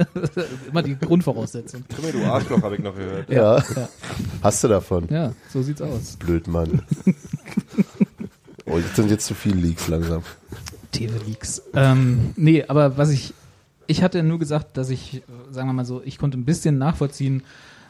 immer 0.70 0.82
die 0.82 0.98
Grundvoraussetzung. 0.98 1.82
Krimmel, 1.88 2.12
du 2.12 2.24
Arschloch, 2.24 2.60
habe 2.60 2.76
ich 2.76 2.82
noch 2.82 2.94
gehört. 2.94 3.30
Ja. 3.30 3.56
Ja. 3.56 3.88
Hast 4.42 4.62
du 4.64 4.68
davon? 4.68 5.08
Ja, 5.10 5.32
so 5.50 5.62
sieht's 5.62 5.80
aus. 5.80 6.16
Blöd, 6.18 6.46
Mann. 6.46 6.82
oh, 8.66 8.76
jetzt 8.76 8.96
sind 8.96 9.10
jetzt 9.10 9.24
zu 9.24 9.34
viele 9.34 9.56
Leaks 9.56 9.88
langsam. 9.88 10.22
TV 10.92 11.14
Leaks. 11.26 11.62
Ähm, 11.74 12.34
nee, 12.36 12.64
aber 12.68 12.98
was 12.98 13.08
ich, 13.08 13.32
ich 13.86 14.02
hatte 14.02 14.22
nur 14.22 14.38
gesagt, 14.38 14.76
dass 14.76 14.90
ich, 14.90 15.16
äh, 15.16 15.20
sagen 15.52 15.70
wir 15.70 15.72
mal 15.72 15.86
so, 15.86 16.02
ich 16.04 16.18
konnte 16.18 16.36
ein 16.36 16.44
bisschen 16.44 16.76
nachvollziehen, 16.76 17.44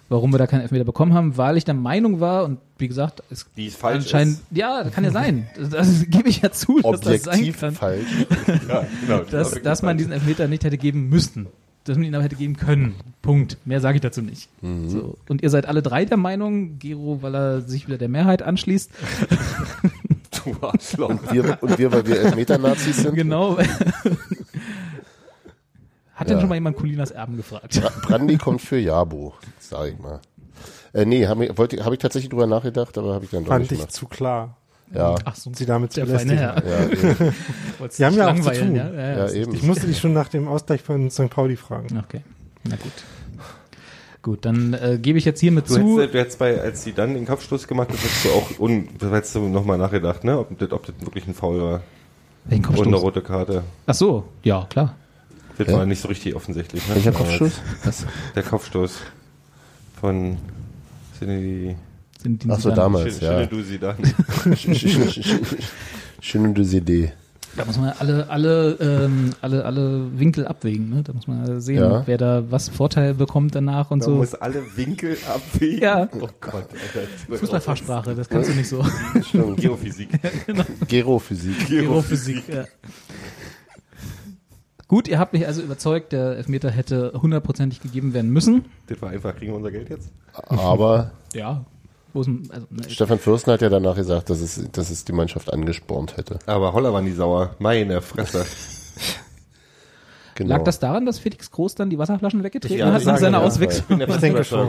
warum 0.08 0.32
wir 0.32 0.38
da 0.38 0.46
keinen 0.46 0.62
Elfmeter 0.62 0.84
bekommen 0.84 1.14
haben, 1.14 1.36
weil 1.36 1.56
ich 1.56 1.64
der 1.64 1.74
Meinung 1.74 2.20
war 2.20 2.44
und 2.44 2.58
wie 2.78 2.88
gesagt, 2.88 3.22
es 3.30 3.46
Die 3.56 3.66
ist 3.66 3.76
falsch 3.76 4.04
anscheinend, 4.04 4.38
ja, 4.50 4.82
das 4.84 4.92
kann 4.92 5.04
ja 5.04 5.10
sein. 5.10 5.48
Das, 5.56 5.70
das 5.70 6.04
gebe 6.08 6.28
ich 6.28 6.40
ja 6.42 6.50
zu, 6.50 6.80
dass 6.80 7.00
das 7.00 7.22
sein 7.22 7.34
Objektiv 7.34 7.60
kann. 7.60 7.74
falsch. 7.74 8.06
Ja, 8.68 8.84
genau. 9.06 9.22
dass, 9.30 9.60
dass 9.62 9.82
man 9.82 9.96
diesen 9.98 10.12
Elfmeter 10.12 10.48
nicht 10.48 10.64
hätte 10.64 10.78
geben 10.78 11.08
müssen. 11.08 11.46
Dass 11.84 11.96
man 11.96 12.06
ihn 12.06 12.14
aber 12.14 12.24
hätte 12.24 12.36
geben 12.36 12.56
können. 12.56 12.94
Punkt. 13.22 13.56
Mehr 13.64 13.80
sage 13.80 13.96
ich 13.96 14.02
dazu 14.02 14.20
nicht. 14.20 14.48
Mhm. 14.60 14.90
So. 14.90 15.16
Und 15.28 15.42
ihr 15.42 15.48
seid 15.48 15.64
alle 15.66 15.80
drei 15.80 16.04
der 16.04 16.18
Meinung, 16.18 16.78
Gero, 16.78 17.22
weil 17.22 17.34
er 17.34 17.60
sich 17.62 17.86
wieder 17.86 17.96
der 17.96 18.08
Mehrheit 18.10 18.42
anschließt. 18.42 18.90
Du 20.44 20.54
Arschloch. 20.60 21.08
Und 21.08 21.32
wir, 21.32 21.58
und 21.62 21.78
wir 21.78 21.90
weil 21.92 22.06
wir 22.06 22.20
Elfmeter-Nazis 22.20 22.98
sind. 22.98 23.14
genau. 23.14 23.58
Hat 26.28 26.34
denn 26.34 26.40
schon 26.40 26.48
mal 26.48 26.54
jemand 26.56 26.76
Colinas 26.76 27.10
Erben 27.10 27.36
gefragt? 27.36 27.80
Bra- 27.80 27.92
Brandi 28.02 28.36
kommt 28.36 28.60
für 28.60 28.78
Jabo, 28.78 29.34
sag 29.58 29.88
ich 29.92 29.98
mal. 29.98 30.20
Äh, 30.92 31.04
nee, 31.04 31.26
habe 31.26 31.46
ich, 31.46 31.58
wollte- 31.58 31.84
hab 31.84 31.92
ich 31.92 31.98
tatsächlich 31.98 32.30
drüber 32.30 32.46
nachgedacht, 32.46 32.96
aber 32.98 33.14
habe 33.14 33.24
ich 33.24 33.30
dann 33.30 33.44
doch 33.44 33.48
Fand 33.50 33.62
nicht 33.62 33.72
ich 33.72 33.78
gemacht. 33.78 33.92
zu 33.92 34.06
klar, 34.06 34.56
Ja, 34.94 35.14
Ach 35.24 35.34
so, 35.36 35.50
sie 35.54 35.66
damit 35.66 35.92
zu. 35.92 36.00
Herr. 36.06 36.62
ja, 36.66 36.88
eben. 36.88 37.34
Sie 37.90 38.04
haben 38.06 38.16
ja 38.16 38.30
auch 38.32 38.34
zu 38.40 38.50
tun. 38.52 38.74
Ja, 38.74 38.90
ja, 38.90 39.26
ja 39.26 39.30
eben. 39.32 39.54
Ich 39.54 39.62
musste 39.62 39.86
dich 39.86 39.98
schon 39.98 40.14
nach 40.14 40.28
dem 40.28 40.48
Ausgleich 40.48 40.80
von 40.82 41.10
St. 41.10 41.28
Pauli 41.28 41.56
fragen. 41.56 41.98
Okay, 42.04 42.22
na 42.64 42.76
gut. 42.76 42.92
Gut, 44.22 44.44
dann 44.44 44.74
äh, 44.74 44.98
gebe 45.00 45.16
ich 45.18 45.24
jetzt 45.24 45.40
hiermit 45.40 45.68
Du 45.70 45.74
zu. 45.74 45.80
hättest, 46.00 46.14
du 46.14 46.18
hättest 46.18 46.38
bei, 46.38 46.60
als 46.60 46.82
sie 46.84 46.92
dann 46.92 47.14
den 47.14 47.24
Kopfstoß 47.26 47.68
gemacht 47.68 47.88
hat, 47.90 47.96
hättest 47.98 48.24
du 48.24 48.28
auch, 48.30 48.58
un, 48.58 48.88
da 48.98 49.10
hättest 49.10 49.34
du 49.36 49.40
nochmal 49.48 49.78
nachgedacht, 49.78 50.24
ne, 50.24 50.38
ob 50.38 50.58
das, 50.58 50.72
ob 50.72 50.84
das 50.86 50.94
wirklich 51.00 51.26
ein 51.28 51.34
Foul 51.34 51.60
war. 51.62 51.80
Welchen 52.46 52.64
Und 52.64 52.72
eine 52.72 52.82
Kopfstoß? 52.82 53.02
rote 53.02 53.20
Karte. 53.22 53.62
Ach 53.86 53.94
so, 53.94 54.24
ja, 54.42 54.66
klar. 54.68 54.96
Das 55.58 55.66
Ja. 55.68 55.74
war 55.78 55.86
nicht 55.86 56.00
so 56.00 56.08
richtig 56.08 56.34
offensichtlich, 56.34 56.86
ne? 56.88 56.94
Welcher 56.94 57.12
Kopfschuss? 57.12 57.60
Was? 57.84 58.06
Der 58.34 58.42
Kopfstoß 58.44 58.98
von 60.00 60.36
die 61.20 61.74
Ach 62.48 62.60
so, 62.60 62.68
dann- 62.68 62.76
damals, 62.76 63.20
ja. 63.20 63.44
du 63.46 63.62
sie 63.62 63.78
dann. 63.78 63.96
Schöne 66.20 66.60
Idee. 66.60 67.12
Da 67.56 67.64
muss 67.64 67.76
man 67.76 67.92
alle, 67.98 68.28
alle, 68.30 68.72
ähm, 68.80 69.30
alle, 69.40 69.64
alle 69.64 70.16
Winkel 70.16 70.46
abwägen. 70.46 70.90
Ne? 70.90 71.02
Da 71.02 71.12
muss 71.12 71.26
man 71.26 71.60
sehen, 71.60 71.78
Ja. 71.82 72.06
wer 72.06 72.16
da 72.18 72.44
was 72.50 72.68
Vorteil 72.68 73.14
bekommt 73.14 73.54
danach 73.56 73.90
und 73.90 73.98
Man 74.00 74.06
so. 74.08 74.14
muss 74.16 74.34
alle 74.34 74.62
Winkel 74.76 75.16
abwägen. 75.26 75.80
Ja. 75.82 76.08
Oh 76.12 76.28
Gott, 76.40 76.54
Alter. 76.70 77.36
Fußballfachsprache, 77.36 78.14
das 78.14 78.28
kannst 78.28 78.50
du 78.50 78.54
nicht 78.54 78.68
so. 78.68 78.84
Stimmt. 79.28 79.56
Geophysik. 79.60 80.08
Gerophysik. 80.88 81.66
Geophysik. 81.66 82.42
Ja. 82.48 82.64
Gut, 84.88 85.06
ihr 85.06 85.18
habt 85.18 85.34
mich 85.34 85.46
also 85.46 85.60
überzeugt, 85.60 86.12
der 86.12 86.36
Elfmeter 86.38 86.70
hätte 86.70 87.12
hundertprozentig 87.20 87.80
gegeben 87.80 88.14
werden 88.14 88.30
müssen. 88.30 88.64
Das 88.86 89.00
war 89.02 89.10
einfach, 89.10 89.36
kriegen 89.36 89.52
wir 89.52 89.56
unser 89.56 89.70
Geld 89.70 89.90
jetzt? 89.90 90.10
Aber 90.48 91.12
Ja. 91.34 91.64
Wo 92.14 92.22
ist, 92.22 92.26
denn- 92.26 92.48
also, 92.50 92.66
ne, 92.70 92.88
Stefan 92.88 93.18
Fürsten 93.18 93.52
hat 93.52 93.60
ja 93.60 93.68
danach 93.68 93.94
gesagt, 93.94 94.30
dass 94.30 94.40
es, 94.40 94.66
dass 94.72 94.88
es 94.90 95.04
die 95.04 95.12
Mannschaft 95.12 95.52
angespornt 95.52 96.16
hätte. 96.16 96.38
Aber 96.46 96.72
Holler 96.72 96.92
waren 96.94 97.04
die 97.04 97.12
sauer. 97.12 97.54
Meine 97.58 98.00
Fresse. 98.00 98.46
Genau. 100.38 100.50
Lag 100.54 100.62
das 100.62 100.78
daran, 100.78 101.04
dass 101.04 101.18
Felix 101.18 101.50
Groß 101.50 101.74
dann 101.74 101.90
die 101.90 101.98
Wasserflaschen 101.98 102.44
weggetreten 102.44 102.92
hat 102.92 103.02
sagen 103.02 103.18
seiner 103.18 103.38
ja. 103.38 103.44
Auswechslung? 103.44 104.00
Ich 104.00 104.16
denke 104.18 104.44
schon. 104.44 104.68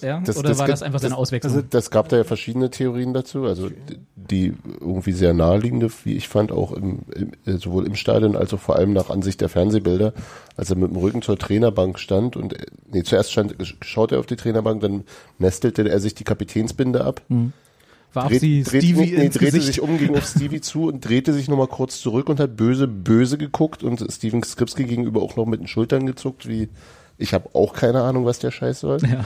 Ja? 0.00 0.22
Das- 0.24 0.38
Oder 0.38 0.48
das 0.48 0.58
war 0.58 0.66
das 0.66 0.82
einfach 0.82 1.00
seine 1.00 1.10
das- 1.10 1.18
Auswechslung? 1.18 1.52
also 1.54 1.66
Das 1.68 1.90
gab 1.90 2.08
da 2.08 2.16
ja 2.16 2.24
verschiedene 2.24 2.70
Theorien 2.70 3.12
dazu, 3.12 3.44
also 3.44 3.68
die- 4.16 4.54
irgendwie 4.80 5.12
sehr 5.12 5.34
naheliegende, 5.34 5.90
wie 6.04 6.14
ich 6.14 6.28
fand, 6.30 6.50
auch 6.50 6.72
im, 6.72 7.00
im, 7.14 7.32
äh, 7.44 7.58
sowohl 7.58 7.84
im 7.86 7.94
Stadion 7.94 8.36
als 8.36 8.54
auch 8.54 8.60
vor 8.60 8.76
allem 8.76 8.94
nach 8.94 9.10
Ansicht 9.10 9.42
der 9.42 9.50
Fernsehbilder, 9.50 10.14
als 10.56 10.70
er 10.70 10.76
mit 10.76 10.90
dem 10.90 10.96
Rücken 10.96 11.20
zur 11.20 11.38
Trainerbank 11.38 11.98
stand 11.98 12.34
und 12.34 12.54
äh, 12.54 12.64
nee, 12.90 13.02
zuerst 13.02 13.32
stand, 13.32 13.54
schaut 13.82 14.12
er 14.12 14.18
auf 14.18 14.24
die 14.26 14.36
Trainerbank, 14.36 14.80
dann 14.80 15.04
nestelte 15.38 15.86
er 15.86 16.00
sich 16.00 16.14
die 16.14 16.24
Kapitänsbinde 16.24 17.04
ab, 17.04 17.20
Warf 18.14 18.28
dreht- 18.28 18.40
sie 18.40 18.62
dreht- 18.62 18.84
Stevie 18.84 19.00
nee, 19.00 19.24
ins 19.26 19.34
drehte 19.36 19.52
Gesicht? 19.52 19.66
sich 19.66 19.80
um, 19.80 19.98
ging 19.98 20.14
auf 20.16 20.26
Stevie 20.26 20.60
zu 20.60 20.86
und 20.88 21.06
drehte 21.06 21.32
sich 21.32 21.48
nochmal 21.48 21.68
kurz 21.68 22.00
zurück 22.00 22.28
und 22.28 22.40
hat 22.40 22.56
böse, 22.56 22.86
böse 22.88 23.38
geguckt 23.38 23.82
und 23.82 24.04
Steven 24.12 24.42
Skripski 24.42 24.84
gegenüber 24.84 25.22
auch 25.22 25.36
noch 25.36 25.46
mit 25.46 25.60
den 25.60 25.66
Schultern 25.66 26.06
gezuckt, 26.06 26.48
wie 26.48 26.68
ich 27.18 27.34
habe 27.34 27.50
auch 27.54 27.72
keine 27.72 28.02
Ahnung, 28.02 28.24
was 28.24 28.38
der 28.38 28.50
Scheiß 28.50 28.80
soll. 28.80 28.98
Ja. 29.02 29.24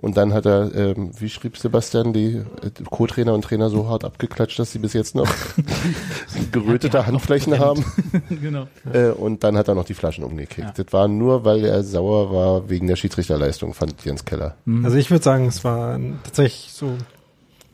Und 0.00 0.16
dann 0.16 0.32
hat 0.32 0.46
er, 0.46 0.72
ähm, 0.76 1.10
wie 1.18 1.28
schrieb 1.28 1.56
Sebastian, 1.58 2.12
die 2.12 2.36
äh, 2.36 2.70
Co-Trainer 2.88 3.34
und 3.34 3.42
Trainer 3.42 3.68
so 3.68 3.88
hart 3.88 4.04
abgeklatscht, 4.04 4.56
dass 4.58 4.70
sie 4.70 4.78
bis 4.78 4.92
jetzt 4.92 5.16
noch 5.16 5.28
gerötete 6.52 7.04
Handflächen 7.06 7.58
haben. 7.58 7.84
genau. 8.28 8.68
Äh, 8.92 9.08
und 9.08 9.42
dann 9.42 9.56
hat 9.56 9.66
er 9.66 9.74
noch 9.74 9.84
die 9.84 9.94
Flaschen 9.94 10.22
umgekickt. 10.22 10.68
Ja. 10.78 10.84
Das 10.84 10.92
war 10.92 11.08
nur, 11.08 11.44
weil 11.44 11.64
er 11.64 11.82
sauer 11.82 12.32
war 12.32 12.70
wegen 12.70 12.86
der 12.86 12.94
Schiedsrichterleistung, 12.94 13.74
fand 13.74 14.04
Jens 14.04 14.24
Keller. 14.24 14.54
Also 14.84 14.96
ich 14.96 15.10
würde 15.10 15.24
sagen, 15.24 15.46
es 15.46 15.64
war 15.64 15.98
tatsächlich 16.22 16.72
so 16.72 16.96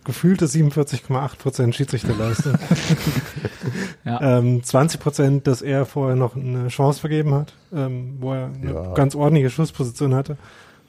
gefühlte 0.05 0.47
47,8 0.47 1.37
Prozent 1.39 1.75
Schiedsrichterleistung. 1.75 2.55
Ja. 4.05 4.39
ähm, 4.39 4.63
20 4.63 5.01
Prozent, 5.01 5.47
dass 5.47 5.63
er 5.63 5.87
vorher 5.87 6.15
noch 6.15 6.37
eine 6.37 6.69
Chance 6.69 7.01
vergeben 7.01 7.33
hat, 7.33 7.55
ähm, 7.75 8.17
wo 8.21 8.35
er 8.35 8.47
eine 8.55 8.73
Ja. 8.75 8.93
ganz 8.93 9.15
ordentliche 9.15 9.49
Schussposition 9.49 10.15
hatte. 10.15 10.37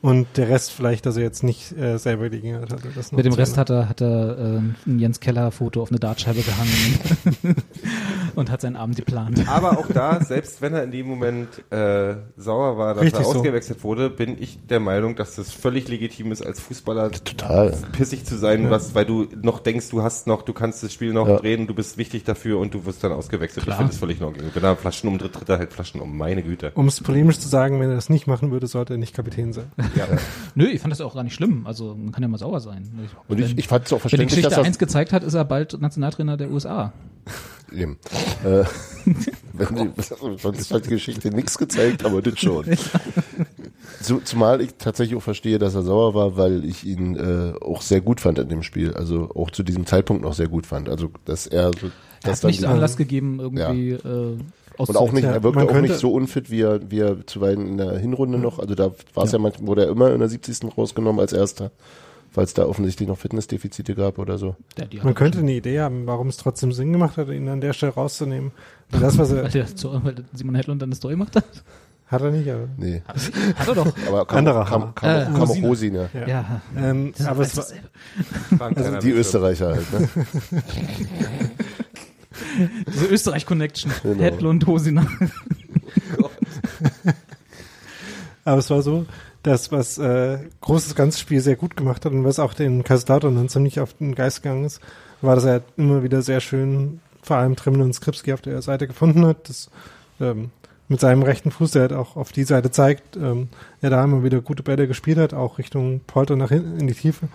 Und 0.05 0.27
der 0.37 0.49
Rest 0.49 0.71
vielleicht, 0.71 1.07
dass 1.07 1.17
er 1.17 1.23
jetzt 1.23 1.41
nicht 1.43 1.75
äh, 1.75 1.97
selber 1.97 2.29
die 2.29 2.37
Gelegenheit 2.39 2.71
hatte. 2.71 2.89
Das 2.95 3.11
noch 3.11 3.17
Mit 3.17 3.25
dem 3.25 3.33
Rest 3.33 3.57
hat 3.57 3.71
er, 3.71 3.89
hat 3.89 4.01
er 4.01 4.37
ähm, 4.37 4.75
ein 4.85 4.99
Jens 4.99 5.19
Keller-Foto 5.19 5.81
auf 5.81 5.89
eine 5.89 5.97
Dartscheibe 5.99 6.41
gehangen 6.43 7.55
und 8.35 8.51
hat 8.51 8.61
seinen 8.61 8.75
Abend 8.75 8.97
geplant. 8.97 9.41
Aber 9.47 9.79
auch 9.79 9.87
da, 9.91 10.23
selbst 10.23 10.61
wenn 10.61 10.75
er 10.75 10.83
in 10.83 10.91
dem 10.91 11.07
Moment 11.07 11.47
äh, 11.71 12.17
sauer 12.37 12.77
war, 12.77 12.93
dass 12.93 13.03
Richtig 13.03 13.21
er 13.21 13.25
so. 13.25 13.39
ausgewechselt 13.39 13.83
wurde, 13.83 14.11
bin 14.11 14.39
ich 14.39 14.59
der 14.67 14.79
Meinung, 14.79 15.15
dass 15.15 15.37
das 15.37 15.51
völlig 15.51 15.87
legitim 15.87 16.31
ist, 16.31 16.45
als 16.45 16.59
Fußballer 16.59 17.09
Total. 17.09 17.73
pissig 17.91 18.25
zu 18.25 18.37
sein, 18.37 18.69
was, 18.69 18.93
weil 18.93 19.05
du 19.05 19.25
noch 19.41 19.57
denkst, 19.59 19.89
du 19.89 20.03
hast 20.03 20.27
noch, 20.27 20.43
du 20.43 20.53
kannst 20.53 20.83
das 20.83 20.93
Spiel 20.93 21.13
noch 21.13 21.27
Ja. 21.27 21.37
drehen, 21.37 21.65
du 21.65 21.73
bist 21.73 21.97
wichtig 21.97 22.23
dafür 22.23 22.59
und 22.59 22.75
du 22.75 22.85
wirst 22.85 23.03
dann 23.03 23.11
ausgewechselt. 23.11 23.65
Klar. 23.65 23.77
Ich 23.77 23.79
finde 23.79 23.91
das 23.93 23.99
völlig 23.99 24.19
in 24.19 24.25
Ordnung. 24.25 24.51
Wenn 24.53 24.63
er 24.63 24.75
Flaschen 24.75 25.09
umdreht, 25.09 25.33
tritt 25.33 25.49
er 25.49 25.57
halt 25.57 25.73
Flaschen 25.73 25.99
um. 25.99 26.15
Meine 26.15 26.43
Güte. 26.43 26.73
Um 26.75 26.87
es 26.87 27.01
polemisch 27.01 27.39
zu 27.39 27.47
sagen, 27.47 27.79
wenn 27.79 27.89
er 27.89 27.95
das 27.95 28.09
nicht 28.09 28.27
machen 28.27 28.51
würde, 28.51 28.67
sollte 28.67 28.93
er 28.93 28.97
nicht 28.97 29.15
Kapitän 29.15 29.51
sein. 29.51 29.65
Ja. 29.95 30.07
Nö, 30.55 30.65
ich 30.65 30.81
fand 30.81 30.91
das 30.91 31.01
auch 31.01 31.13
gar 31.13 31.23
nicht 31.23 31.33
schlimm. 31.33 31.65
Also 31.65 31.95
man 31.95 32.11
kann 32.11 32.23
ja 32.23 32.27
mal 32.27 32.37
sauer 32.37 32.59
sein. 32.59 32.89
Und 33.27 33.39
ich, 33.39 33.57
ich 33.57 33.67
fand 33.67 33.85
es 33.85 33.93
auch 33.93 33.97
wenn 33.97 34.09
die 34.09 34.09
verständlich, 34.09 34.41
dass 34.41 34.49
Geschichte 34.51 34.67
eins 34.67 34.77
gezeigt 34.77 35.13
hat, 35.13 35.23
ist 35.23 35.33
er 35.33 35.45
bald 35.45 35.79
Nationaltrainer 35.79 36.37
der 36.37 36.51
USA. 36.51 36.93
eben. 37.71 37.97
Äh, 38.43 38.63
wenn 39.53 39.93
die, 39.95 40.01
sonst 40.37 40.71
hat 40.71 40.85
die 40.85 40.89
Geschichte 40.89 41.29
nichts 41.29 41.57
gezeigt, 41.57 42.05
aber 42.05 42.21
das 42.21 42.39
schon. 42.39 42.65
Zu, 44.01 44.19
zumal 44.19 44.61
ich 44.61 44.75
tatsächlich 44.77 45.17
auch 45.17 45.23
verstehe, 45.23 45.59
dass 45.59 45.75
er 45.75 45.83
sauer 45.83 46.13
war, 46.13 46.37
weil 46.37 46.65
ich 46.65 46.83
ihn 46.83 47.15
äh, 47.15 47.53
auch 47.61 47.81
sehr 47.81 48.01
gut 48.01 48.19
fand 48.19 48.39
in 48.39 48.49
dem 48.49 48.63
Spiel. 48.63 48.93
Also 48.93 49.29
auch 49.35 49.51
zu 49.51 49.63
diesem 49.63 49.85
Zeitpunkt 49.85 50.23
noch 50.23 50.33
sehr 50.33 50.47
gut 50.47 50.65
fand. 50.65 50.89
Also 50.89 51.09
dass 51.25 51.47
er 51.47 51.71
so, 51.79 51.91
Er 52.23 52.31
hat 52.31 52.43
nicht 52.43 52.65
Anlass 52.65 52.97
gegeben, 52.97 53.39
irgendwie 53.39 53.91
äh, 53.91 54.37
und 54.77 54.97
auch 54.97 55.11
nicht, 55.11 55.23
Ja, 55.23 55.31
er 55.31 55.43
wirkte 55.43 55.61
auch 55.63 55.81
nicht 55.81 55.95
so 55.97 56.11
unfit, 56.13 56.49
wie 56.51 56.61
er, 56.61 56.91
wie 56.91 56.99
er 56.99 57.25
zuweilen 57.27 57.67
in 57.67 57.77
der 57.77 57.97
Hinrunde 57.97 58.37
noch. 58.37 58.59
Also 58.59 58.75
da 58.75 58.91
war 59.13 59.23
es 59.23 59.31
ja, 59.31 59.39
manchmal, 59.39 59.67
wurde 59.67 59.85
er 59.85 59.89
immer 59.91 60.11
in 60.13 60.19
der 60.19 60.29
70. 60.29 60.77
rausgenommen 60.77 61.19
als 61.19 61.33
erster, 61.33 61.71
weil 62.33 62.43
es 62.45 62.53
da 62.53 62.65
offensichtlich 62.65 63.07
noch 63.07 63.17
Fitnessdefizite 63.17 63.95
gab 63.95 64.19
oder 64.19 64.37
so. 64.37 64.55
Die 64.91 64.99
Man 65.01 65.13
könnte 65.15 65.39
eine 65.39 65.53
Idee 65.53 65.79
haben, 65.81 66.05
warum 66.07 66.27
es 66.27 66.37
trotzdem 66.37 66.71
Sinn 66.71 66.91
gemacht 66.91 67.17
hat, 67.17 67.29
ihn 67.29 67.47
an 67.49 67.61
der 67.61 67.73
Stelle 67.73 67.93
rauszunehmen. 67.93 68.51
Und 68.91 69.01
das, 69.01 69.17
was 69.17 69.31
er, 69.31 69.43
weil, 69.43 69.51
der, 69.51 69.67
so, 69.73 69.99
weil 70.03 70.15
Simon 70.33 70.55
Hedlund 70.55 70.81
dann 70.81 70.89
das 70.89 70.99
Tor 70.99 71.11
gemacht 71.11 71.35
hat. 71.35 71.45
Hat 72.07 72.21
er 72.21 72.29
nicht, 72.29 72.47
aber. 72.47 72.67
Nee. 72.77 73.01
Hat 73.55 73.67
er 73.67 73.73
doch. 73.73 73.87
Aber 74.07 74.25
kam, 74.27 74.37
Anderer 74.37 74.63
kam, 74.65 74.93
kam, 74.93 75.09
Äh, 75.09 75.25
kam, 75.25 75.41
auch 75.41 75.63
Rosine. 75.63 76.09
Ja. 76.13 76.27
Ja. 76.27 76.61
Ähm, 76.77 77.13
aber 77.25 77.41
es 77.41 77.57
war, 77.57 78.71
keiner 78.71 78.99
Die. 78.99 79.09
Österreicher 79.09 79.69
halt, 79.73 79.91
ne? 79.91 80.09
Diese 82.93 83.05
Österreich-Connection. 83.07 83.91
Genau. 84.03 84.23
Hedl 84.23 84.45
und 84.47 84.65
Hosina. 84.67 85.05
aber 88.45 88.57
es 88.57 88.69
war 88.69 88.81
so, 88.81 89.05
dass 89.43 89.71
was 89.71 89.97
äh, 89.97 90.39
großes 90.61 90.95
ganzes 90.95 91.19
Spiel 91.19 91.41
sehr 91.41 91.55
gut 91.55 91.75
gemacht 91.77 92.05
hat 92.05 92.13
und 92.13 92.23
was 92.23 92.39
auch 92.39 92.53
den 92.53 92.83
Kaiserslautern 92.83 93.35
dann 93.35 93.49
ziemlich 93.49 93.79
auf 93.79 93.93
den 93.93 94.15
Geist 94.15 94.43
gegangen 94.43 94.65
ist, 94.65 94.81
war, 95.21 95.35
dass 95.35 95.45
er 95.45 95.61
immer 95.77 96.03
wieder 96.03 96.21
sehr 96.21 96.39
schön, 96.39 96.99
vor 97.21 97.37
allem 97.37 97.55
Trimmel 97.55 97.81
und 97.81 97.93
Skripski 97.93 98.33
auf 98.33 98.41
der 98.41 98.61
Seite 98.61 98.87
gefunden 98.87 99.25
hat. 99.25 99.49
Das, 99.49 99.69
ähm, 100.19 100.51
mit 100.87 100.99
seinem 100.99 101.23
rechten 101.23 101.51
Fuß, 101.51 101.71
der 101.71 101.83
halt 101.83 101.93
auch 101.93 102.15
auf 102.15 102.31
die 102.31 102.43
Seite 102.43 102.69
zeigt, 102.69 103.17
ähm, 103.17 103.49
er 103.81 103.89
da 103.89 104.03
immer 104.03 104.23
wieder 104.23 104.41
gute 104.41 104.63
Bälle 104.63 104.87
gespielt 104.87 105.17
hat, 105.17 105.33
auch 105.33 105.57
Richtung 105.57 106.01
Polter 106.05 106.35
nach 106.35 106.49
hinten 106.49 106.79
in 106.79 106.87
die 106.87 106.93
Tiefe. 106.93 107.27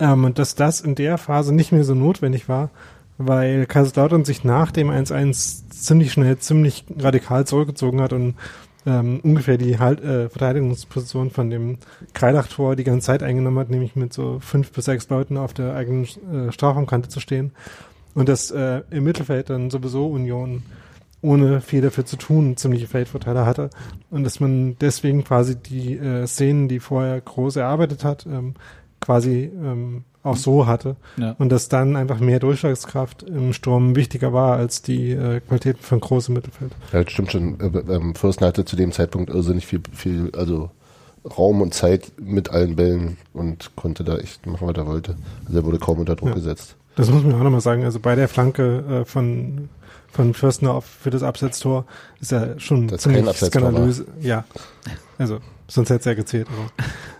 Ähm, 0.00 0.24
und 0.24 0.38
dass 0.38 0.54
das 0.54 0.80
in 0.80 0.94
der 0.94 1.18
Phase 1.18 1.54
nicht 1.54 1.72
mehr 1.72 1.84
so 1.84 1.94
notwendig 1.94 2.48
war, 2.48 2.70
weil 3.18 3.66
Kaiserslautern 3.66 4.24
sich 4.24 4.44
nach 4.44 4.72
dem 4.72 4.90
1-1 4.90 5.70
ziemlich 5.70 6.12
schnell, 6.12 6.38
ziemlich 6.38 6.84
radikal 6.98 7.46
zurückgezogen 7.46 8.00
hat 8.00 8.12
und 8.12 8.34
ähm, 8.86 9.20
ungefähr 9.22 9.56
die 9.56 9.78
halt, 9.78 10.02
äh, 10.02 10.28
Verteidigungsposition 10.28 11.30
von 11.30 11.48
dem 11.48 11.78
Kreilach-Tor 12.12 12.76
die 12.76 12.84
ganze 12.84 13.06
Zeit 13.06 13.22
eingenommen 13.22 13.58
hat, 13.58 13.70
nämlich 13.70 13.96
mit 13.96 14.12
so 14.12 14.40
fünf 14.40 14.72
bis 14.72 14.84
sechs 14.84 15.08
Leuten 15.08 15.36
auf 15.36 15.54
der 15.54 15.74
eigenen 15.74 16.04
äh, 16.04 16.52
Strafraumkante 16.52 17.08
zu 17.08 17.20
stehen. 17.20 17.52
Und 18.14 18.28
dass 18.28 18.50
äh, 18.50 18.82
im 18.90 19.04
Mittelfeld 19.04 19.50
dann 19.50 19.70
sowieso 19.70 20.06
Union 20.06 20.62
ohne 21.22 21.62
viel 21.62 21.80
dafür 21.80 22.04
zu 22.04 22.16
tun 22.16 22.56
ziemliche 22.56 22.86
Feldvorteile 22.86 23.46
hatte. 23.46 23.70
Und 24.10 24.24
dass 24.24 24.40
man 24.40 24.76
deswegen 24.78 25.24
quasi 25.24 25.56
die 25.56 25.96
äh, 25.96 26.26
Szenen, 26.26 26.68
die 26.68 26.80
vorher 26.80 27.20
groß 27.20 27.56
erarbeitet 27.56 28.04
hat, 28.04 28.26
ähm, 28.26 28.54
quasi 29.04 29.50
ähm, 29.54 30.04
auch 30.22 30.36
so 30.36 30.66
hatte. 30.66 30.96
Ja. 31.18 31.36
Und 31.38 31.50
dass 31.50 31.68
dann 31.68 31.96
einfach 31.96 32.18
mehr 32.18 32.40
Durchschlagskraft 32.40 33.22
im 33.24 33.52
Sturm 33.52 33.94
wichtiger 33.94 34.32
war 34.32 34.56
als 34.56 34.80
die 34.80 35.10
äh, 35.10 35.40
Qualität 35.40 35.78
von 35.78 36.00
großem 36.00 36.34
Mittelfeld. 36.34 36.72
Ja, 36.92 37.04
das 37.04 37.12
stimmt 37.12 37.30
schon. 37.30 37.60
Äh, 37.60 37.92
ähm, 37.92 38.14
Fürsten 38.14 38.46
hatte 38.46 38.64
zu 38.64 38.76
dem 38.76 38.92
Zeitpunkt 38.92 39.30
irrsinnig 39.30 39.66
viel, 39.66 39.82
viel, 39.92 40.32
also 40.34 40.70
Raum 41.36 41.60
und 41.60 41.74
Zeit 41.74 42.12
mit 42.18 42.50
allen 42.50 42.76
Bällen 42.76 43.18
und 43.34 43.76
konnte 43.76 44.04
da 44.04 44.16
echt 44.16 44.46
machen, 44.46 44.66
was 44.66 44.76
er 44.76 44.86
wollte. 44.86 45.16
Also 45.46 45.58
er 45.58 45.64
wurde 45.64 45.78
kaum 45.78 45.98
unter 45.98 46.16
Druck 46.16 46.30
Ja. 46.30 46.34
gesetzt. 46.34 46.76
Das 46.96 47.10
muss 47.10 47.22
man 47.22 47.34
auch 47.34 47.42
nochmal 47.42 47.60
sagen. 47.60 47.84
Also 47.84 48.00
bei 48.00 48.14
der 48.14 48.28
Flanke 48.28 49.02
äh, 49.02 49.04
von, 49.04 49.68
von 50.10 50.32
Fürstner 50.32 50.72
auf, 50.72 50.86
für 50.86 51.10
das 51.10 51.22
Absetztor 51.22 51.84
ist 52.20 52.32
er 52.32 52.58
schon 52.58 52.88
Das 52.88 53.04
ist 53.04 53.12
kein 53.12 53.24
ziemlich 53.24 53.36
skandalös. 53.36 54.04
Ja, 54.20 54.44
also 55.18 55.40
sonst 55.68 55.90
hätte 55.90 55.98
es 56.00 56.04
ja 56.06 56.14
gezählt. 56.14 56.46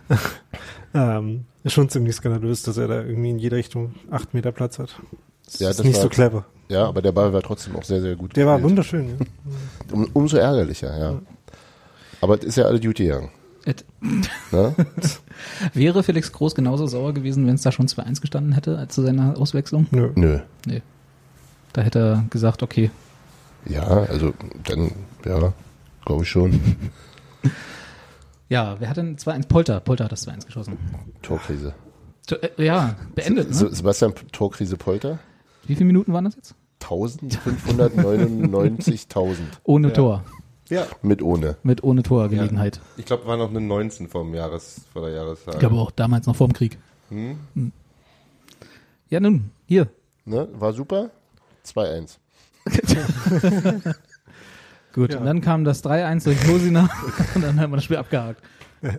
Aber 0.07 0.19
ähm, 1.17 1.45
ist 1.65 1.73
schon 1.73 1.89
ziemlich 1.89 2.15
skandalös, 2.15 2.63
dass 2.63 2.77
er 2.77 2.87
da 2.87 3.01
irgendwie 3.03 3.31
in 3.31 3.39
jede 3.39 3.55
Richtung 3.57 3.95
acht 4.09 4.33
Meter 4.33 4.51
Platz 4.53 4.79
hat. 4.79 4.95
Das 5.45 5.59
Ja, 5.59 5.69
ist 5.69 5.79
das 5.79 5.85
nicht 5.85 5.95
war- 5.97 6.03
so 6.03 6.09
clever. 6.09 6.45
Ja, 6.69 6.85
aber 6.87 7.01
der 7.01 7.11
Ball 7.11 7.31
war 7.33 7.41
trotzdem 7.43 7.75
auch 7.75 7.83
sehr, 7.83 8.01
sehr 8.01 8.15
gut. 8.15 8.35
Der 8.35 8.45
war 8.47 8.55
gespielt. 8.55 8.69
wunderschön. 8.71 9.09
Ja. 9.09 9.25
Um, 9.93 10.09
umso 10.13 10.37
ärgerlicher, 10.37 10.97
ja. 10.97 11.19
Aber 12.21 12.39
es 12.39 12.43
ist 12.45 12.55
ja 12.57 12.65
alle 12.65 12.79
Duty. 12.79 13.11
Et- 13.65 13.85
Ne? 14.51 14.75
Wäre 15.73 16.01
Felix 16.03 16.31
Groß 16.31 16.55
genauso 16.55 16.87
sauer 16.87 17.13
gewesen, 17.13 17.45
wenn 17.45 17.55
es 17.55 17.61
da 17.61 17.71
schon 17.71 17.87
2-1 17.87 18.19
gestanden 18.21 18.53
hätte 18.53 18.77
als 18.79 18.95
zu 18.95 19.01
seiner 19.03 19.37
Auswechslung? 19.37 19.85
Nö. 19.91 20.09
Nö. 20.15 20.39
Nee. 20.65 20.81
Da 21.73 21.81
hätte 21.83 21.99
er 21.99 22.25
gesagt, 22.31 22.63
okay. 22.63 22.89
Ja, 23.67 23.83
also 23.83 24.33
dann, 24.63 24.91
ja, 25.25 25.53
glaube 26.05 26.23
ich 26.23 26.29
schon. 26.29 26.59
Ja, 28.49 28.75
wer 28.79 28.89
hat 28.89 28.97
denn 28.97 29.17
2-1? 29.17 29.47
Polter. 29.47 29.79
Polter 29.79 30.03
hat 30.05 30.11
das 30.11 30.27
2-1 30.27 30.45
geschossen. 30.45 30.77
Torkrise. 31.21 31.73
To- 32.27 32.35
äh, 32.35 32.63
Ja, 32.63 32.95
beendet, 33.15 33.49
ne? 33.49 33.55
Sebastian 33.55 34.13
Torkrise 34.31 34.77
Polter? 34.77 35.17
Wie 35.67 35.73
viele 35.75 35.85
Minuten 35.85 36.13
waren 36.13 36.25
das 36.25 36.35
jetzt? 36.35 36.55
1599.000 36.81 39.35
Ohne 39.63 39.87
Ja. 39.89 39.93
Tor. 39.93 40.23
Ja, 40.69 40.85
mit 41.03 41.21
ohne. 41.21 41.57
Mit 41.63 41.83
ohne 41.83 42.01
Torgelegenheit. 42.01 42.81
ich 42.97 43.05
glaube, 43.05 43.27
war 43.27 43.37
noch 43.37 43.51
eine 43.51 43.61
19 43.61 44.07
vom 44.09 44.33
Jahres, 44.33 44.81
vor 44.91 45.03
der 45.03 45.11
Jahreszeit. 45.11 45.53
Ich 45.55 45.59
glaube 45.59 45.75
auch 45.75 45.91
damals 45.91 46.25
noch 46.25 46.35
vor 46.35 46.47
dem 46.47 46.53
Krieg. 46.53 46.79
Hm? 47.09 47.37
Ja, 49.09 49.19
nun, 49.19 49.51
hier. 49.67 49.87
Ne? 50.25 50.47
War 50.53 50.73
super. 50.73 51.11
2-1. 51.67 52.17
Gut, 54.95 55.11
Ja. 55.11 55.19
und 55.19 55.25
dann 55.25 55.41
kam 55.41 55.65
das 55.65 55.83
3-1 55.83 56.23
durch 56.23 56.47
Hosina 56.47 56.89
und 57.35 57.43
dann 57.43 57.59
haben 57.59 57.71
wir 57.71 57.75
das 57.75 57.83
Spiel 57.83 57.97
abgehakt. 57.97 58.41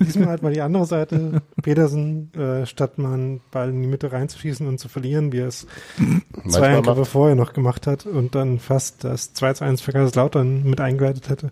Diesmal 0.00 0.26
hat 0.30 0.42
mal 0.42 0.52
die 0.52 0.60
andere 0.60 0.84
Seite. 0.84 1.42
Petersen, 1.62 2.32
äh, 2.34 2.66
statt 2.66 2.98
mal 2.98 3.14
einen 3.14 3.40
Ball 3.52 3.68
in 3.68 3.80
die 3.82 3.86
Mitte 3.86 4.10
reinzuschießen 4.10 4.66
und 4.66 4.78
zu 4.78 4.88
verlieren, 4.88 5.32
wie 5.32 5.38
er 5.38 5.46
es 5.46 5.68
zwei 6.48 6.74
Angriffe 6.76 7.00
macht, 7.00 7.10
vorher 7.10 7.36
noch 7.36 7.52
gemacht 7.52 7.86
hat 7.86 8.06
und 8.06 8.34
dann 8.34 8.58
fast 8.58 9.04
das 9.04 9.32
2 9.34 9.52
zu 9.52 9.64
1 9.64 9.80
für 9.80 9.92
Kaiserslautern 9.92 10.64
mit 10.64 10.80
eingeleitet 10.80 11.28
hätte. 11.28 11.50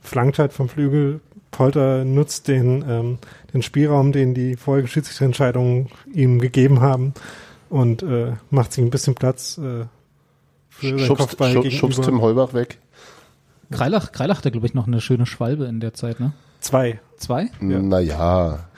Flankt 0.00 0.38
halt 0.38 0.54
vom 0.54 0.70
Flügel. 0.70 1.20
Polter 1.50 2.04
nutzt 2.06 2.48
den, 2.48 2.82
ähm, 2.88 3.18
den 3.52 3.60
Spielraum, 3.62 4.12
den 4.12 4.32
die 4.32 4.56
vorigen 4.56 4.88
Schiedsrichterentscheidungen 4.88 5.88
ihm 6.12 6.40
gegeben 6.40 6.80
haben 6.80 7.12
und 7.68 8.02
äh, 8.02 8.32
macht 8.50 8.72
sich 8.72 8.82
ein 8.82 8.90
bisschen 8.90 9.14
Platz 9.14 9.58
äh, 9.58 9.84
für 10.78 10.98
schubst, 10.98 11.20
Kopfball 11.22 11.52
schub, 11.52 11.62
gegenüber. 11.64 11.78
schubst 11.94 12.02
Tim 12.04 12.20
Heubach 12.20 12.54
weg. 12.54 12.78
Kreilach, 13.70 14.12
Kreilach 14.12 14.38
hatte, 14.38 14.50
glaube 14.50 14.66
ich, 14.66 14.74
noch 14.74 14.86
eine 14.86 15.00
schöne 15.00 15.26
Schwalbe 15.26 15.64
in 15.64 15.80
der 15.80 15.94
Zeit, 15.94 16.20
ne? 16.20 16.32
Zwei. 16.60 17.00
Zwei? 17.16 17.50
Ja. 17.60 17.80
Naja, 17.80 18.68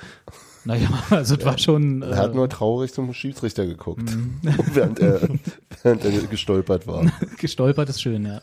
Naja, 0.65 0.89
also 1.11 1.37
es 1.37 1.45
war 1.45 1.59
schon. 1.59 2.03
er 2.03 2.17
hat 2.17 2.33
Äh, 2.33 2.35
nur 2.37 2.49
traurig 2.49 2.93
zum 2.93 3.13
Schiedsrichter 3.13 3.67
geguckt, 3.67 4.03
Mhm. 4.15 4.41
während, 4.75 4.99
er, 5.01 5.21
während 5.83 6.05
er 6.05 6.11
gestolpert 6.27 6.87
war. 6.87 7.05
gestolpert 7.39 7.89
ist 7.89 8.03
schön, 8.03 8.27
ja. 8.27 8.41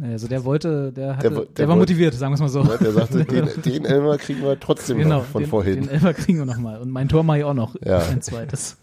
Also 0.00 0.28
der 0.28 0.44
wollte, 0.44 0.92
der, 0.92 1.16
hatte, 1.16 1.28
Der 1.28 1.38
der, 1.38 1.46
der 1.46 1.68
war 1.68 1.76
wollte- 1.76 1.92
motiviert, 1.92 2.14
sagen 2.14 2.32
wir 2.32 2.34
es 2.34 2.40
mal 2.40 2.48
so. 2.48 2.62
Der 2.62 2.92
sagte, 2.92 3.24
den, 3.24 3.48
den 3.64 3.84
Elmer 3.84 4.18
kriegen 4.18 4.42
wir 4.42 4.58
trotzdem 4.60 4.98
genau, 4.98 5.18
noch 5.18 5.24
von 5.24 5.42
den, 5.42 5.50
vorhin. 5.50 5.74
den 5.82 5.88
Elfer 5.88 6.14
kriegen 6.14 6.38
wir 6.38 6.44
nochmal. 6.46 6.80
Und 6.80 6.90
mein 6.90 7.08
Tor 7.08 7.24
mache 7.24 7.38
ich 7.38 7.44
auch 7.44 7.54
noch. 7.54 7.74
Ja. 7.84 7.98
Ein 7.98 8.22
zweites. 8.22 8.76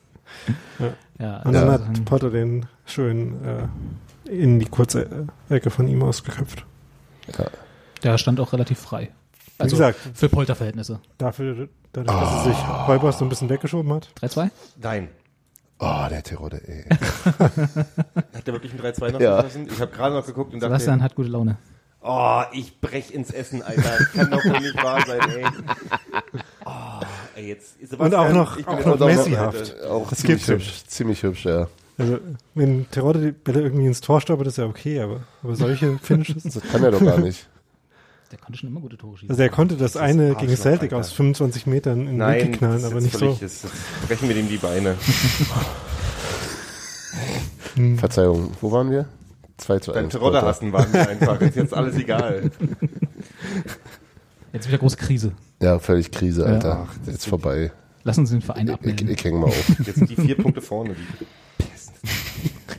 Ja. 0.80 0.88
Ja, 1.20 1.42
Und 1.42 1.54
dann 1.54 1.70
hat 1.72 2.06
Potter 2.06 2.30
den 2.30 2.66
schön 2.86 3.36
äh, 3.44 4.32
in 4.32 4.60
die 4.60 4.66
kurze 4.66 5.28
Ecke 5.50 5.70
von 5.70 5.88
ihm 5.88 6.02
ausgeköpft. 6.04 6.66
der 8.04 8.18
stand 8.18 8.40
auch 8.40 8.54
relativ 8.54 8.80
frei. 8.80 9.10
Wie 9.58 9.64
Also 9.64 9.76
gesagt, 9.76 10.00
für 10.14 10.30
Polterverhältnisse. 10.30 11.02
dafür, 11.18 11.68
dadurch, 11.92 12.18
dass 12.20 12.32
er 12.32 12.44
sich 12.54 12.68
Heubers 12.88 13.20
so 13.20 13.26
ein 13.26 13.30
bisschen 13.30 13.50
weggeschoben 13.50 13.92
hat. 13.94 14.10
3-2? 14.22 14.50
Nein. 14.82 15.10
Oh, 15.80 16.06
der 16.10 16.24
Terodde, 16.24 16.62
ey. 16.68 16.86
Hat 17.40 18.46
der 18.48 18.54
wirklich 18.54 18.74
ein 18.74 18.80
3-2 18.80 19.12
noch 19.12 19.20
Ja. 19.20 19.38
geschossen? 19.42 19.68
Ich 19.72 19.80
habe 19.82 19.92
gerade 19.92 20.16
noch 20.16 20.26
geguckt 20.26 20.54
und 20.54 20.60
Sebastian 20.62 21.00
dachte, 21.00 21.04
hat 21.06 21.16
gute 21.16 21.30
Laune. 21.30 21.58
oh, 22.02 22.44
ich 22.54 22.80
brech 22.82 23.14
ins 23.14 23.32
Essen, 23.32 23.62
Alter. 23.62 23.82
Das 23.98 24.12
kann 24.14 24.30
doch 24.32 24.44
wohl 24.46 24.60
nicht 24.60 24.82
wahr 24.84 25.02
sein, 25.06 25.20
ey. 25.30 25.46
Oh, 26.66 26.70
jetzt, 27.48 27.76
Und 27.98 28.14
auch 28.16 28.32
noch- 28.32 28.58
auch 28.68 28.86
noch 28.86 29.00
Messi-haft. 29.00 29.66
Seite. 29.68 29.90
Auch 29.92 30.10
Das 30.10 30.20
ziemlich 30.20 30.46
gibt's 30.46 30.48
hübsch, 30.68 30.84
ziemlich 30.88 31.24
hübsch, 31.24 31.46
ja. 31.46 31.68
Also, 31.98 32.18
wenn 32.56 32.90
Terodde 32.92 33.20
die 33.22 33.32
Bälle 33.32 33.62
irgendwie 33.62 33.86
ins 33.86 34.00
Tor 34.02 34.22
stolpert, 34.22 34.48
ist 34.48 34.58
ja 34.58 34.66
okay, 34.66 35.02
aber, 35.02 35.22
aber 35.44 35.56
solche 35.56 35.98
Finishes. 36.02 36.44
Das 36.44 36.62
kann 36.64 36.84
er 36.84 36.92
doch 36.92 37.04
gar 37.04 37.18
nicht. 37.18 37.48
Der 38.32 38.38
konnte 38.38 38.60
schon 38.60 38.70
immer 38.70 38.80
gute 38.80 38.96
Tore 38.98 39.18
schießen. 39.18 39.30
Also, 39.32 39.42
er 39.42 39.50
konnte 39.50 39.76
das, 39.76 39.94
Das 39.94 40.02
eine 40.02 40.36
gegen 40.36 40.56
Celtic 40.56 40.94
Alter. 40.94 40.98
aus 40.98 41.12
25 41.12 41.66
Metern 41.66 42.08
in 42.08 42.20
den 42.20 42.28
Winkel 42.28 42.52
knallen, 42.58 42.74
das 42.76 42.84
ist 42.84 42.88
aber 42.92 42.96
jetzt 43.02 43.04
nicht 43.06 43.18
völlig, 43.18 43.36
so. 43.38 43.42
Das, 43.42 43.62
das 43.64 43.72
brechen 44.08 44.28
wir 44.30 44.36
dem 44.36 44.48
die 44.48 44.58
Beine. 44.58 44.96
Verzeihung, 47.98 48.52
wo 48.62 48.72
waren 48.72 48.92
wir? 48.92 49.06
2 49.58 49.80
zu 49.80 49.92
1. 49.92 49.96
Dein 50.02 50.10
Terodde 50.10 50.42
hassen 50.42 50.72
waren 50.72 50.92
wir 50.94 51.08
einfach. 51.10 51.42
Ist 51.42 51.56
jetzt 51.56 51.74
alles 51.74 51.96
egal. 51.98 52.50
Jetzt 54.54 54.68
wieder 54.68 54.78
große 54.78 54.96
Krise. 54.98 55.34
Ja, 55.62 55.80
völlig 55.80 56.12
Krise, 56.12 56.42
Ja. 56.44 56.48
Alter. 56.48 56.88
Ach, 56.90 56.98
das 57.06 57.14
Jetzt 57.16 57.28
vorbei. 57.28 57.72
Lass 58.04 58.18
uns 58.18 58.30
den 58.30 58.42
Verein 58.42 58.68
Ich, 58.68 58.70
ich, 58.70 58.74
abmelden. 58.76 59.10
ich 59.10 59.24
häng 59.24 59.40
mal 59.40 59.48
auf. 59.48 59.70
Jetzt 59.86 59.96
sind 59.98 60.10
die 60.10 60.16
vier 60.16 60.36
Punkte 60.38 60.62
vorne. 60.62 60.96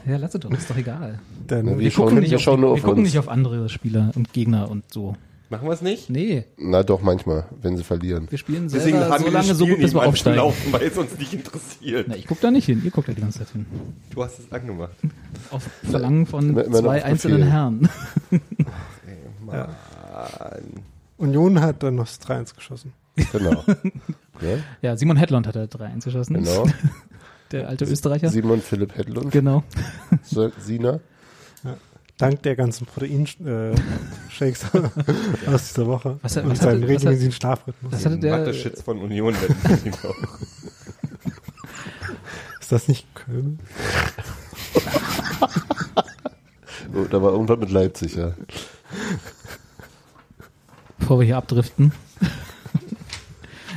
Ja, 0.07 0.17
lass 0.17 0.35
es 0.35 0.41
doch, 0.41 0.51
ist 0.51 0.69
doch 0.69 0.77
egal. 0.79 1.19
Dann, 1.47 1.67
Wir 1.67 1.79
Wir 1.79 1.91
gucken, 1.93 2.19
nicht 2.21 2.31
wir 2.31 2.39
auf, 2.39 2.47
wir 2.61 2.69
auf 2.69 2.83
gucken 2.83 3.03
nicht 3.03 3.19
auf 3.19 3.29
andere 3.29 3.69
Spieler 3.69 4.11
und 4.17 4.33
Gegner 4.33 4.71
und 4.71 4.83
so. 4.93 5.15
Machen 5.51 5.69
wir 5.69 5.73
es 5.75 5.83
nicht? 5.83 6.09
Nee, 6.09 6.45
Na 6.57 6.83
doch, 6.83 7.03
manchmal, 7.03 7.45
wenn 7.61 7.77
sie 7.77 7.85
verlieren. 7.85 8.27
wir 8.31 8.39
spielen 8.39 8.69
Deswegen 8.69 8.99
selber 8.99 9.13
haben 9.15 9.21
so 9.21 9.27
wir 9.27 9.33
lange 9.33 9.55
so 9.55 9.67
gut, 9.67 9.77
bis 9.77 9.85
nicht 9.85 9.95
wir 9.95 10.07
aufsteigen. 10.09 10.37
laufen, 10.39 10.73
weil 10.73 10.83
es 10.85 10.97
uns 10.97 11.19
nicht 11.19 11.35
interessiert. 11.35 12.07
Na, 12.09 12.17
ich 12.17 12.27
guck 12.27 12.41
da 12.41 12.51
nicht 12.51 12.65
hin, 12.65 12.81
ihr 12.83 12.91
guckt 12.91 13.09
da 13.09 13.13
die 13.13 13.21
ganze 13.21 13.41
Zeit 13.41 13.51
hin. 13.51 13.67
Du 14.11 14.25
hast 14.25 14.39
es 14.39 14.51
angemacht. 14.51 14.97
Auf 15.51 15.65
Verlangen 15.89 16.25
von 16.27 16.55
zwei 16.73 17.05
einzelnen. 17.05 17.43
Herren. 17.43 17.89
Ey, 18.31 18.39
Ja. 19.53 19.69
Union 21.21 21.61
hat 21.61 21.83
dann 21.83 21.97
noch 21.97 22.07
das 22.07 22.21
3-1 22.21 22.55
geschossen. 22.55 22.93
Genau. 23.33 23.65
ne? 24.41 24.63
Ja, 24.83 24.97
Simon 24.97 25.17
Hedlund 25.17 25.47
hat 25.47 25.57
er 25.57 25.67
3-1 25.67 26.05
geschossen. 26.05 26.35
Genau. 26.35 26.67
Der 27.53 27.69
alte 27.69 27.85
Österreicher. 27.85 28.29
Simon 28.29 28.61
Philipp 28.61 28.97
Hedlund, 28.97 29.33
Genau. 29.33 29.65
Sina. 30.61 31.01
dank 32.17 32.43
der 32.45 32.55
ganzen 32.55 32.87
Protein-Shakes 32.87 34.67
aus 35.47 35.69
dieser 35.69 35.87
Woche 35.89 36.19
Was 36.23 36.37
hat- 36.37 36.45
und 36.45 36.51
was 36.53 36.61
hatte- 36.61 36.71
seinem 36.71 36.83
was 36.83 36.89
regelmäßigen 36.91 37.33
Schlafrhythmus. 37.33 37.93
Was 37.93 38.07
hatte 38.07 38.19
der, 38.21 38.39
Mathe-Shits 38.39 38.83
von 38.83 38.99
Union. 38.99 39.35
Ist 42.61 42.71
das 42.73 42.87
nicht 42.89 43.13
Köln? 43.17 43.59
Oh, 46.95 47.05
da 47.11 47.21
war 47.23 47.33
irgendwas 47.33 47.59
mit 47.59 47.71
Leipzig, 47.73 48.15
ja. 48.17 48.33
Bevor 51.11 51.19
wir 51.19 51.27
hier 51.27 51.39
abdriften? 51.39 51.91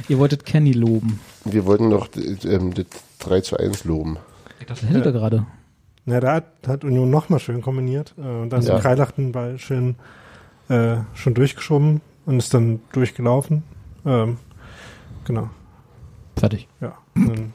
Ihr 0.07 0.19
wolltet 0.19 0.45
Kenny 0.45 0.71
loben. 0.71 1.19
Wir 1.45 1.65
wollten 1.65 1.89
noch 1.89 2.07
äh, 2.15 2.37
ähm, 2.47 2.75
das 2.75 2.85
3 3.21 3.41
zu 3.41 3.57
1 3.57 3.85
loben. 3.85 4.17
Ich 4.59 4.67
dachte, 4.67 4.85
hätte 4.85 5.05
er 5.05 5.11
gerade. 5.13 5.47
Na, 6.05 6.19
da 6.19 6.33
hat, 6.35 6.45
hat 6.67 6.83
Union 6.83 7.09
nochmal 7.09 7.39
schön 7.39 7.63
kombiniert. 7.63 8.13
Äh, 8.19 8.21
und 8.21 8.51
dann 8.51 8.61
Ja. 8.61 8.75
ist 8.75 8.83
Kreilach 8.83 9.09
den 9.13 9.31
Ball 9.31 9.57
schön 9.57 9.95
äh, 10.69 10.97
schon 11.15 11.33
durchgeschoben 11.33 12.01
und 12.27 12.37
ist 12.37 12.53
dann 12.53 12.81
durchgelaufen. 12.91 13.63
Ähm, 14.05 14.37
genau, 15.25 15.49
Fertig. 16.37 16.67
ja. 16.81 16.99
Und 17.15 17.29
Dann 17.29 17.53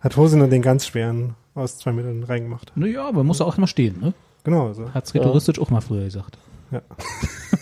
hat 0.00 0.16
Hosiner 0.16 0.48
den 0.48 0.62
ganz 0.62 0.86
schweren 0.86 1.36
aus 1.54 1.78
zwei 1.78 1.92
Metern 1.92 2.24
reingemacht. 2.24 2.72
Naja, 2.74 3.06
aber 3.06 3.22
muss 3.22 3.40
auch 3.40 3.56
immer 3.56 3.68
stehen, 3.68 4.00
ne? 4.00 4.12
Genau, 4.42 4.66
also. 4.66 4.92
Hat's 4.92 5.14
Retouristisch 5.14 5.60
auch 5.60 5.70
mal 5.70 5.82
früher 5.82 6.02
gesagt. 6.02 6.36
Ja. 6.72 6.82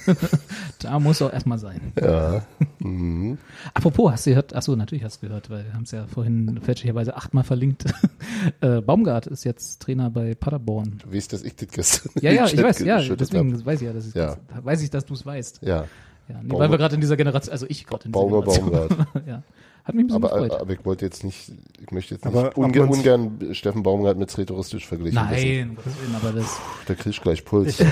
da 0.81 0.99
muss 0.99 1.21
auch 1.23 1.33
erstmal 1.33 1.59
sein. 1.59 1.93
Ja. 2.01 2.43
Mhm. 2.79 3.39
Apropos, 3.75 4.13
hast 4.13 4.27
du 4.27 4.31
gehört, 4.31 4.55
achso, 4.55 4.75
natürlich 4.77 5.05
hast 5.05 5.23
du 5.23 5.27
gehört, 5.29 5.51
weil 5.51 5.65
wir 5.67 5.75
haben 5.75 5.83
es 5.85 5.91
ja 5.91 6.07
vorhin 6.07 6.61
fälschlicherweise 6.63 7.17
achtmal 7.17 7.45
verlinkt. 7.45 7.85
äh, 8.61 8.81
Baumgart 8.81 9.27
ist 9.27 9.45
jetzt 9.45 9.81
Trainer 9.81 10.11
bei 10.11 10.35
Paderborn. 10.35 10.99
Du 11.03 11.15
weißt, 11.15 11.33
dass 11.33 11.43
ich 11.43 11.57
das 11.57 11.69
gestern 11.69 12.13
Ja, 12.21 12.33
ja, 12.33 12.47
ich 12.47 12.63
weiß, 12.63 12.81
ja, 12.81 13.01
deswegen 13.01 13.57
hab. 13.59 13.67
weiß 13.67 13.81
ich 13.81 13.87
ja, 13.87 13.93
dass 13.93 14.07
ich, 14.07 14.15
Ja. 14.15 14.37
weiß 14.63 14.83
ich, 14.83 14.91
dass 14.91 15.05
du 15.05 15.15
es 15.15 15.25
weißt. 15.27 15.61
Ja, 15.63 15.85
Ja, 16.29 16.43
nee, 16.43 16.51
weil 16.59 16.71
wir 16.71 16.79
gerade 16.79 16.95
in 16.95 17.01
dieser 17.01 17.17
Generation, 17.17 17.53
also 17.53 17.67
ich 17.69 17.87
gerade 17.87 18.05
in 18.07 18.13
dieser 18.13 18.25
Baumer 18.27 18.43
Generation. 18.43 18.71
Baumgart. 18.89 19.27
ja. 19.27 19.43
Hat 19.89 19.95
mich 19.95 20.05
ein 20.05 20.07
bisschen 20.09 20.25
Aber, 20.25 20.43
gefreut. 20.43 20.61
aber 20.61 20.73
ich 20.75 20.85
wollte 20.85 21.05
jetzt 21.07 21.25
nicht, 21.25 21.51
ich 21.81 21.91
möchte 21.91 22.15
jetzt 22.15 22.27
Aber 22.27 22.45
nicht 22.45 22.57
unge 22.59 22.83
ungern 22.87 23.39
Steffen 23.53 23.83
Baumgart 23.83 24.19
mit 24.19 24.37
rhetoristisch 24.37 24.87
verglichen. 24.87 25.15
Nein, 25.15 25.73
Gottes 25.77 25.93
Willen, 26.01 26.15
aber 26.15 26.33
das, 26.39 26.59
Der 26.87 26.95
kriegt 26.95 27.23
gleich 27.23 27.45
Puls. 27.45 27.81
Ich, 27.81 27.87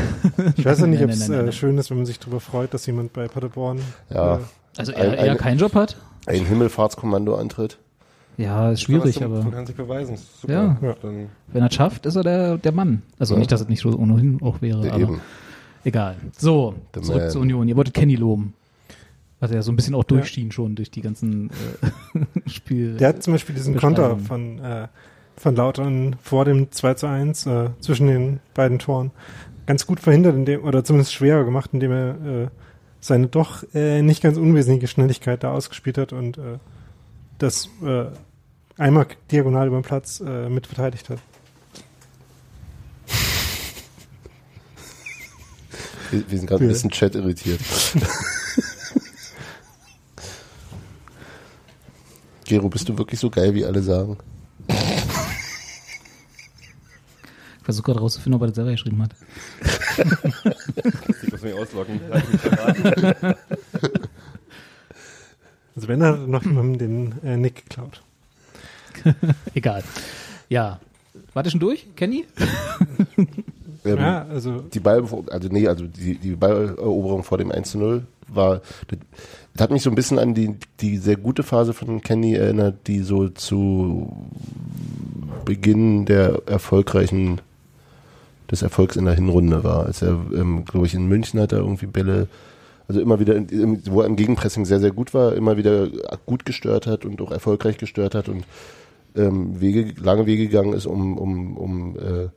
ich 0.58 0.64
weiß 0.64 0.80
ja 0.80 0.86
nicht, 0.88 1.02
ob 1.02 1.08
es 1.10 1.28
äh, 1.28 1.50
schön 1.52 1.78
ist, 1.78 1.88
wenn 1.90 1.96
man 1.96 2.06
sich 2.06 2.18
darüber 2.20 2.38
freut, 2.40 2.74
dass 2.74 2.84
jemand 2.86 3.12
bei 3.14 3.26
Paderborn 3.28 3.80
Ja. 4.10 4.36
äh, 4.36 4.38
also 4.76 4.92
Ein- 4.92 4.98
er, 5.00 5.18
er 5.18 5.32
ein- 5.32 5.38
keinen 5.38 5.58
Job 5.58 5.74
hat. 5.74 5.96
Ein 6.26 6.44
Himmelfahrtskommando 6.44 7.34
antritt. 7.34 7.78
Ja, 8.36 8.70
ist 8.72 8.82
schwierig, 8.82 9.24
aber 9.24 9.42
kann 9.50 9.64
sich 9.64 9.74
beweisen. 9.76 10.18
Super. 10.42 10.52
Ja. 10.52 10.78
Ja. 10.82 10.94
Dann 11.00 11.30
wenn 11.48 11.62
er 11.62 11.68
es 11.68 11.74
schafft, 11.74 12.04
ist 12.04 12.16
er 12.16 12.22
der, 12.22 12.58
der 12.58 12.72
Mann. 12.72 13.00
Also 13.18 13.32
Ja. 13.32 13.38
nicht, 13.38 13.50
dass 13.50 13.62
es 13.62 13.68
nicht 13.68 13.80
so 13.80 13.88
ohnehin 13.96 14.38
auch 14.42 14.60
wäre, 14.60 14.82
Der 14.82 14.92
aber 14.92 15.02
eben. 15.02 15.20
egal. 15.84 16.16
So, 16.36 16.74
The 16.94 17.00
zurück 17.00 17.22
man. 17.22 17.30
zur 17.30 17.40
Union. 17.40 17.66
Ihr 17.68 17.76
wolltet 17.76 17.94
Kenny 17.94 18.16
loben. 18.16 18.52
Was 19.40 19.50
ja 19.50 19.60
so 19.62 19.70
ein 19.70 19.76
bisschen 19.76 19.94
auch 19.94 20.04
durchschien 20.04 20.50
schon 20.50 20.74
durch 20.76 20.90
die 20.90 21.02
ganzen 21.02 21.50
äh, 21.50 22.20
Spiel. 22.50 22.96
Der 22.96 23.08
hat 23.08 23.22
zum 23.22 23.34
Beispiel 23.34 23.54
diesen 23.54 23.74
Beschreibung. 23.74 23.96
Konter 23.96 24.18
von, 24.26 24.58
äh, 24.60 24.88
von 25.36 25.54
Lautern 25.56 26.16
vor 26.22 26.44
dem 26.46 26.72
2 26.72 26.94
zu 26.94 27.06
1 27.06 27.46
äh, 27.46 27.68
zwischen 27.80 28.06
den 28.06 28.40
beiden 28.54 28.78
Toren 28.78 29.10
ganz 29.66 29.86
gut 29.86 30.00
verhindert, 30.00 30.34
indem, 30.36 30.64
oder 30.64 30.84
zumindest 30.84 31.12
schwerer 31.12 31.44
gemacht, 31.44 31.70
indem 31.74 31.90
er 31.92 32.08
äh, 32.44 32.48
seine 33.00 33.26
doch 33.26 33.62
äh, 33.74 34.00
nicht 34.00 34.22
ganz 34.22 34.38
unwesentliche 34.38 34.88
Schnelligkeit 34.88 35.44
da 35.44 35.52
ausgespielt 35.52 35.98
hat 35.98 36.12
und 36.14 36.38
äh, 36.38 36.58
das 37.38 37.68
äh, 37.84 38.06
einmal 38.78 39.06
diagonal 39.30 39.66
über 39.66 39.78
den 39.78 39.82
Platz 39.84 40.20
äh, 40.26 40.48
mit 40.48 40.66
verteidigt 40.66 41.10
hat. 41.10 41.18
Wir, 46.10 46.30
wir 46.30 46.38
sind 46.38 46.46
gerade 46.48 46.62
ein 46.64 46.68
Ja. 46.68 46.72
bisschen 46.72 46.90
Chat 46.90 47.14
irritiert. 47.16 47.60
Gero, 52.46 52.68
bist 52.68 52.88
du 52.88 52.96
wirklich 52.96 53.18
so 53.18 53.28
geil, 53.28 53.54
wie 53.54 53.64
alle 53.64 53.82
sagen? 53.82 54.16
Ich 54.68 54.76
versuche 57.64 57.86
gerade 57.86 57.98
rauszufinden, 58.00 58.36
ob 58.36 58.42
er 58.42 58.46
das 58.48 58.56
selber 58.56 58.70
geschrieben 58.70 59.02
hat. 59.02 59.10
ich 61.22 61.32
muss 61.32 61.42
mich 61.42 61.54
verraten. 61.54 63.34
Also 65.74 65.88
wenn 65.88 66.00
er 66.00 66.16
noch 66.16 66.44
jemandem 66.44 66.78
den 66.78 67.24
äh, 67.24 67.36
Nick 67.36 67.56
geklaut. 67.68 68.02
Egal. 69.54 69.82
Ja. 70.48 70.78
Wart 71.34 71.46
ihr 71.46 71.50
schon 71.50 71.60
durch, 71.60 71.86
Kenny? 71.96 72.24
Ähm, 73.84 73.98
Ja, 73.98 74.26
also 74.26 74.60
Die 74.60 74.80
Ball, 74.80 75.04
also 75.30 75.48
nee, 75.48 75.66
also 75.68 75.86
die, 75.86 76.16
die 76.16 76.34
Balleroberung 76.36 77.24
vor 77.24 77.38
dem 77.38 77.50
1 77.52 77.72
zu 77.72 77.78
0 77.78 78.06
war, 78.28 78.60
das, 79.56 79.64
hat 79.64 79.70
mich 79.70 79.82
so 79.82 79.90
ein 79.90 79.96
bisschen 79.96 80.18
an 80.18 80.34
die, 80.34 80.54
die 80.80 80.98
sehr 80.98 81.16
gute 81.16 81.42
Phase 81.42 81.72
von 81.72 82.00
Kenny 82.02 82.34
erinnert, 82.34 82.86
die 82.86 83.00
so 83.00 83.28
zu 83.28 84.12
Beginn 85.44 86.04
der 86.06 86.42
erfolgreichen, 86.46 87.40
des 88.50 88.62
Erfolgs 88.62 88.96
in 88.96 89.04
der 89.06 89.14
Hinrunde 89.14 89.64
war. 89.64 89.86
Als 89.86 90.02
er, 90.02 90.20
ähm, 90.34 90.64
glaube 90.64 90.86
ich, 90.86 90.94
in 90.94 91.08
München 91.08 91.40
hat 91.40 91.52
er 91.52 91.58
irgendwie 91.58 91.86
Bälle, 91.86 92.28
also 92.86 93.00
immer 93.00 93.18
wieder, 93.18 93.34
im- 93.34 93.82
wo 93.90 94.00
er 94.02 94.06
im 94.06 94.16
Gegenpressing 94.16 94.64
sehr, 94.64 94.78
sehr 94.80 94.92
gut 94.92 95.14
war, 95.14 95.34
immer 95.34 95.56
wieder 95.56 95.88
gut 96.26 96.44
gestört 96.44 96.86
hat 96.86 97.04
und 97.04 97.20
auch 97.20 97.32
erfolgreich 97.32 97.78
gestört 97.78 98.14
hat 98.14 98.28
und 98.28 98.44
ähm, 99.16 99.60
Wege, 99.60 99.94
lange 100.00 100.26
Wege 100.26 100.46
gegangen 100.46 100.74
ist, 100.74 100.86
um, 100.86 101.18
um, 101.18 101.56
um 101.56 101.96
äh, 101.96 102.28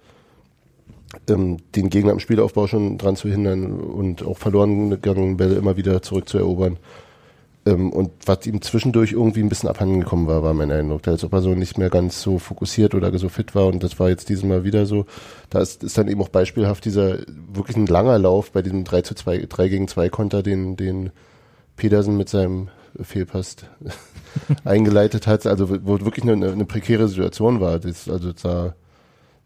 ähm, 1.32 1.58
den 1.76 1.90
Gegner 1.90 2.12
im 2.14 2.20
Spielaufbau 2.20 2.68
schon 2.68 2.98
dran 2.98 3.16
zu 3.16 3.30
hindern 3.30 3.72
und 3.80 4.26
auch 4.26 4.38
verloren 4.38 4.90
gegangenen 4.90 5.38
Bälle 5.38 5.56
immer 5.56 5.78
wieder 5.78 6.02
zurückzuerobern. 6.02 6.78
Ähm, 7.66 7.92
und 7.92 8.12
was 8.26 8.46
ihm 8.46 8.62
zwischendurch 8.62 9.12
irgendwie 9.12 9.42
ein 9.42 9.50
bisschen 9.50 9.70
abhanden 9.70 10.00
gekommen 10.00 10.28
war, 10.28 10.44
war 10.44 10.54
mein 10.54 10.72
Eindruck. 10.72 11.08
Als 11.08 11.24
ob 11.24 11.34
er 11.34 11.42
so 11.42 11.56
nicht 11.56 11.78
mehr 11.78 11.90
ganz 11.90 12.22
so 12.22 12.40
fokussiert 12.40 12.96
oder 12.96 13.18
so 13.18 13.30
fit 13.30 13.56
war 13.56 13.68
und 13.68 13.84
das 13.84 14.00
war 14.00 14.10
jetzt 14.10 14.30
dieses 14.30 14.44
Mal 14.44 14.64
wieder 14.64 14.86
so. 14.86 15.06
Da 15.50 15.60
ist, 15.60 15.84
ist 15.84 15.98
dann 15.98 16.08
eben 16.08 16.22
auch 16.22 16.30
beispielhaft 16.30 16.86
dieser 16.86 17.20
wirklich 17.54 17.78
ein 17.78 17.88
langer 17.88 18.18
Lauf 18.18 18.52
bei 18.52 18.62
diesem 18.62 18.84
3 18.84 19.02
zu 19.02 19.16
2, 19.16 19.46
3 19.50 19.68
gegen 19.68 19.88
2 19.88 20.10
Konter, 20.10 20.44
den, 20.44 20.78
den 20.78 21.12
Pedersen 21.76 22.18
mit 22.18 22.30
seinem 22.30 22.70
Fehlpass 23.02 23.58
eingeleitet 24.64 25.28
hat, 25.28 25.46
also 25.46 25.70
wo 25.86 26.00
wirklich 26.02 26.24
eine, 26.24 26.52
eine 26.52 26.66
prekäre 26.66 27.08
Situation 27.08 27.60
war. 27.60 27.80
Das, 27.80 28.10
also 28.10 28.32
da, 28.34 28.74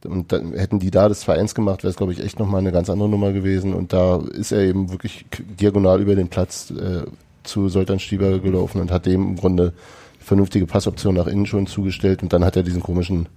und 0.06 0.32
dann 0.32 0.54
hätten 0.54 0.80
die 0.80 0.92
da 0.92 1.10
das 1.10 1.28
2-1 1.28 1.56
gemacht, 1.56 1.84
wäre 1.84 1.92
es, 1.92 1.98
glaube 1.98 2.14
ich, 2.14 2.20
echt 2.20 2.40
nochmal 2.40 2.62
eine 2.62 2.72
ganz 2.72 2.90
andere 2.90 3.10
Nummer 3.10 3.32
gewesen. 3.32 3.74
Und 3.74 3.94
da 3.94 4.18
ist 4.18 4.52
er 4.52 4.62
eben 4.62 4.92
wirklich 4.92 5.26
diagonal 5.60 6.02
über 6.02 6.16
den 6.16 6.28
Platz 6.28 6.72
äh, 6.72 7.04
zu 7.44 7.70
Soltan 7.70 8.00
Stieber 8.00 8.40
gelaufen 8.40 8.80
und 8.82 8.92
hat 8.92 9.06
dem 9.06 9.22
im 9.30 9.36
Grunde 9.36 9.74
vernünftige 10.20 10.66
Passoption 10.66 11.16
nach 11.16 11.28
innen 11.28 11.46
schon 11.46 11.68
zugestellt. 11.68 12.24
Und 12.24 12.32
dann 12.34 12.44
hat 12.46 12.56
er 12.56 12.64
diesen 12.64 12.82
komischen, 12.82 13.28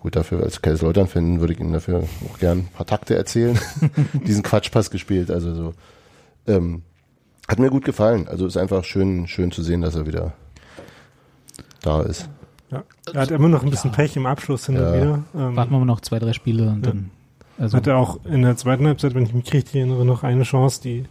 gut, 0.00 0.14
dafür 0.16 0.42
als 0.42 0.62
Kaiserslautern-Fan 0.62 1.40
würde 1.40 1.52
ich 1.54 1.60
ihm 1.60 1.72
dafür 1.72 2.04
auch 2.30 2.38
gern 2.38 2.58
ein 2.60 2.68
paar 2.68 2.86
Takte 2.86 3.16
erzählen, 3.16 3.58
diesen 4.26 4.42
Quatschpass 4.42 4.90
gespielt. 4.90 5.30
Also 5.30 5.54
so. 5.54 5.74
Ähm, 6.46 6.82
hat 7.48 7.58
mir 7.58 7.70
gut 7.70 7.84
gefallen. 7.84 8.28
Also 8.28 8.46
ist 8.46 8.56
einfach 8.56 8.84
schön, 8.84 9.26
schön 9.26 9.50
zu 9.50 9.62
sehen, 9.62 9.80
dass 9.82 9.96
er 9.96 10.06
wieder 10.06 10.32
da 11.82 12.02
ist. 12.02 12.28
ja, 12.70 12.84
er 13.12 13.20
hat 13.22 13.30
immer 13.30 13.48
noch 13.48 13.64
ein 13.64 13.70
bisschen 13.70 13.90
Pech 13.92 14.16
im 14.16 14.26
Abschluss 14.26 14.66
hin 14.66 14.76
und 14.76 14.82
Ja. 14.82 14.94
wieder. 14.94 15.24
Ähm, 15.34 15.56
Warten 15.56 15.72
wir 15.72 15.78
mal 15.78 15.84
noch 15.84 16.00
zwei, 16.00 16.18
drei 16.18 16.32
Spiele 16.32 16.68
und 16.68 16.86
Ja. 16.86 16.92
dann. 16.92 17.10
Also, 17.58 17.76
Hatte 17.76 17.96
auch 17.96 18.24
in 18.24 18.42
der 18.42 18.56
zweiten 18.56 18.86
Halbzeit, 18.86 19.14
wenn 19.14 19.24
ich 19.24 19.34
mich 19.34 19.52
richtig 19.52 19.74
erinnere, 19.76 20.04
noch 20.06 20.22
eine 20.22 20.44
Chance, 20.44 20.80
die 20.82 21.04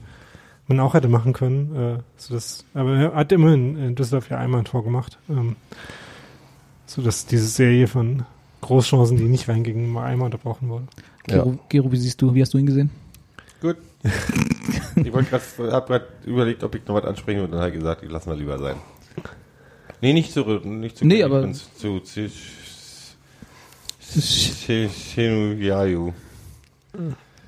man 0.70 0.80
auch 0.80 0.94
hätte 0.94 1.08
machen 1.10 1.34
können. 1.34 1.76
Äh, 1.76 1.98
so 2.18 2.34
dass, 2.34 2.64
aber 2.74 2.96
er 2.96 3.16
hat 3.16 3.32
immerhin 3.32 3.78
in 3.78 3.96
Düsseldorf 3.96 4.30
ja 4.30 4.38
einmal 4.38 4.62
ein 4.62 4.66
Tor 4.66 4.84
gemacht. 4.84 5.18
Ähm, 5.30 5.56
so 6.86 7.02
dass 7.02 7.26
diese 7.26 7.48
Serie 7.48 7.88
von 7.88 8.24
Großchancen, 8.62 9.18
die 9.18 9.24
nicht 9.24 9.48
reingingen, 9.50 9.90
mal 9.90 10.06
einmal 10.06 10.26
unterbrochen 10.26 10.70
wurde. 10.70 10.86
Gero, 11.26 11.60
Gero, 11.70 11.92
wie 11.92 11.98
siehst 11.98 12.22
du, 12.22 12.34
wie 12.34 12.42
hast 12.42 12.54
du 12.54 12.58
ihn 12.58 12.66
gesehen? 12.66 12.90
Gut. 13.62 13.78
Ich 14.96 15.12
wollte 15.14 15.30
gerade, 15.30 16.08
überlegt, 16.26 16.64
ob 16.64 16.74
ich 16.76 16.86
noch 16.88 16.96
was 16.96 17.04
ansprechen 17.06 17.42
und 17.42 17.52
dann 17.52 17.60
habe 17.60 17.70
ich 17.70 17.76
gesagt, 17.78 18.04
ich 18.04 18.10
lassen 18.10 18.30
wir 18.30 18.36
lieber 18.38 18.58
sein. 18.58 18.76
Nee, 20.02 20.14
nicht 20.14 20.32
zu, 20.32 20.44
nicht 20.64 20.98
zu, 20.98 21.06
Nee, 21.06 21.24
aber- 21.24 21.52
zu, 21.52 22.00
zu, 22.00 22.30
Shenuyayu, 24.02 26.14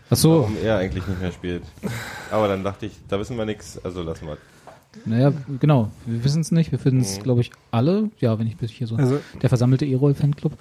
Ach 0.09 0.17
so, 0.17 0.41
warum 0.41 0.57
er 0.61 0.78
eigentlich 0.78 1.07
nicht 1.07 1.22
mehr 1.22 1.32
spielt. 1.32 1.63
Aber 2.32 2.47
dann 2.47 2.63
dachte 2.63 2.86
ich, 2.88 2.93
da 3.07 3.19
wissen 3.19 3.38
wir 3.38 3.45
nichts, 3.45 3.79
also 3.84 4.01
lassen 4.03 4.27
wir. 4.27 4.38
naja, 5.05 5.32
genau. 5.59 5.89
Wir 6.05 6.23
wissen 6.23 6.41
es 6.41 6.51
nicht. 6.51 6.71
Wir 6.71 6.79
finden 6.79 7.01
es, 7.01 7.17
Mhm. 7.19 7.23
glaube 7.23 7.41
ich, 7.41 7.51
alle. 7.71 8.09
Ja, 8.19 8.39
wenn 8.39 8.47
ich 8.47 8.57
bis 8.57 8.71
hier 8.71 8.88
so. 8.88 8.95
Also 8.95 9.19
der 9.41 9.49
versammelte 9.49 9.86
E-Roll-Fanclub. 9.86 10.53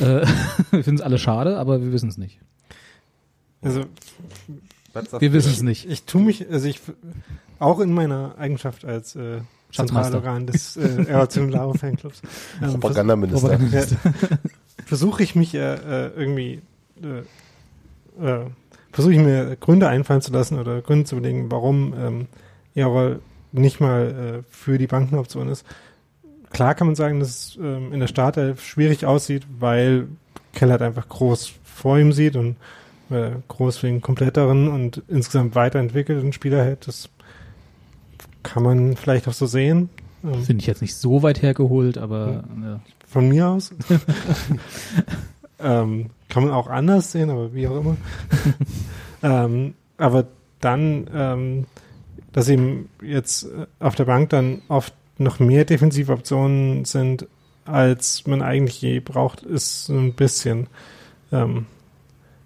Äh, 0.00 0.04
wir 0.70 0.84
finden 0.84 0.96
es 0.96 1.00
alle 1.02 1.18
schade, 1.18 1.58
aber 1.58 1.80
wir 1.82 1.92
wissen 1.92 2.08
es 2.08 2.18
nicht. 2.18 2.38
Also 3.62 3.84
Wir 5.18 5.32
wissen 5.32 5.52
es 5.52 5.62
nicht. 5.62 5.88
ich 5.90 6.04
tue 6.04 6.22
mich, 6.22 6.48
also 6.50 6.66
ich 6.68 6.80
auch 7.58 7.80
in 7.80 7.92
meiner 7.92 8.34
Eigenschaft 8.38 8.84
als 8.84 9.16
äh. 9.16 9.40
Zentralorgan 9.70 10.46
des 10.46 10.78
äh, 10.78 11.04
Eration 11.08 11.50
Laro 11.50 11.74
Fanclubs 11.74 12.22
ähm, 12.62 12.80
Propagandaminister. 12.80 13.48
Propaganda- 13.50 13.78
ja, 13.80 14.38
versuche 14.86 15.22
ich 15.22 15.34
mich 15.34 15.52
äh, 15.54 15.74
äh, 16.06 16.10
irgendwie 16.16 16.62
äh, 17.02 18.24
äh, 18.26 18.46
versuche 18.98 19.14
ich 19.14 19.20
mir 19.20 19.54
Gründe 19.54 19.86
einfallen 19.86 20.22
zu 20.22 20.32
lassen 20.32 20.58
oder 20.58 20.82
Gründe 20.82 21.04
zu 21.04 21.14
überlegen, 21.14 21.52
warum 21.52 21.94
ähm, 21.96 22.26
Errol 22.74 23.20
nicht 23.52 23.78
mal 23.78 24.40
äh, 24.40 24.42
für 24.50 24.76
die 24.76 24.88
Bankenoption 24.88 25.48
ist. 25.48 25.64
Klar 26.50 26.74
kann 26.74 26.88
man 26.88 26.96
sagen, 26.96 27.20
dass 27.20 27.28
es 27.28 27.58
ähm, 27.62 27.92
in 27.92 28.00
der 28.00 28.08
Startelf 28.08 28.64
schwierig 28.64 29.06
aussieht, 29.06 29.46
weil 29.60 30.08
Keller 30.52 30.72
halt 30.72 30.82
einfach 30.82 31.08
groß 31.08 31.52
vor 31.62 31.96
ihm 31.96 32.12
sieht 32.12 32.34
und 32.34 32.56
äh, 33.10 33.30
groß 33.46 33.84
wegen 33.84 34.00
kompletteren 34.00 34.66
und 34.66 35.00
insgesamt 35.06 35.54
weiterentwickelten 35.54 36.32
Spieler 36.32 36.64
hält. 36.64 36.88
Das 36.88 37.08
kann 38.42 38.64
man 38.64 38.96
vielleicht 38.96 39.28
auch 39.28 39.32
so 39.32 39.46
sehen. 39.46 39.90
Ähm, 40.24 40.42
Finde 40.42 40.60
ich 40.60 40.66
jetzt 40.66 40.82
nicht 40.82 40.96
so 40.96 41.22
weit 41.22 41.40
hergeholt, 41.40 41.98
aber 41.98 42.42
ja. 42.60 42.80
von 43.06 43.28
mir 43.28 43.46
aus. 43.46 43.72
ähm, 45.60 46.10
kann 46.28 46.44
man 46.44 46.52
auch 46.52 46.68
anders 46.68 47.12
sehen, 47.12 47.30
aber 47.30 47.54
wie 47.54 47.66
auch 47.68 47.80
immer. 47.80 47.96
ähm, 49.22 49.74
aber 49.96 50.26
dann, 50.60 51.08
ähm, 51.14 51.66
dass 52.32 52.48
eben 52.48 52.88
jetzt 53.02 53.44
äh, 53.44 53.66
auf 53.80 53.94
der 53.94 54.04
Bank 54.04 54.30
dann 54.30 54.62
oft 54.68 54.92
noch 55.18 55.38
mehr 55.40 55.64
Defensivoptionen 55.64 56.84
sind, 56.84 57.26
als 57.64 58.26
man 58.26 58.40
eigentlich 58.42 58.80
je 58.80 59.00
braucht, 59.00 59.42
ist 59.42 59.86
so 59.86 59.94
ein 59.94 60.12
bisschen, 60.14 60.68
ähm, 61.32 61.66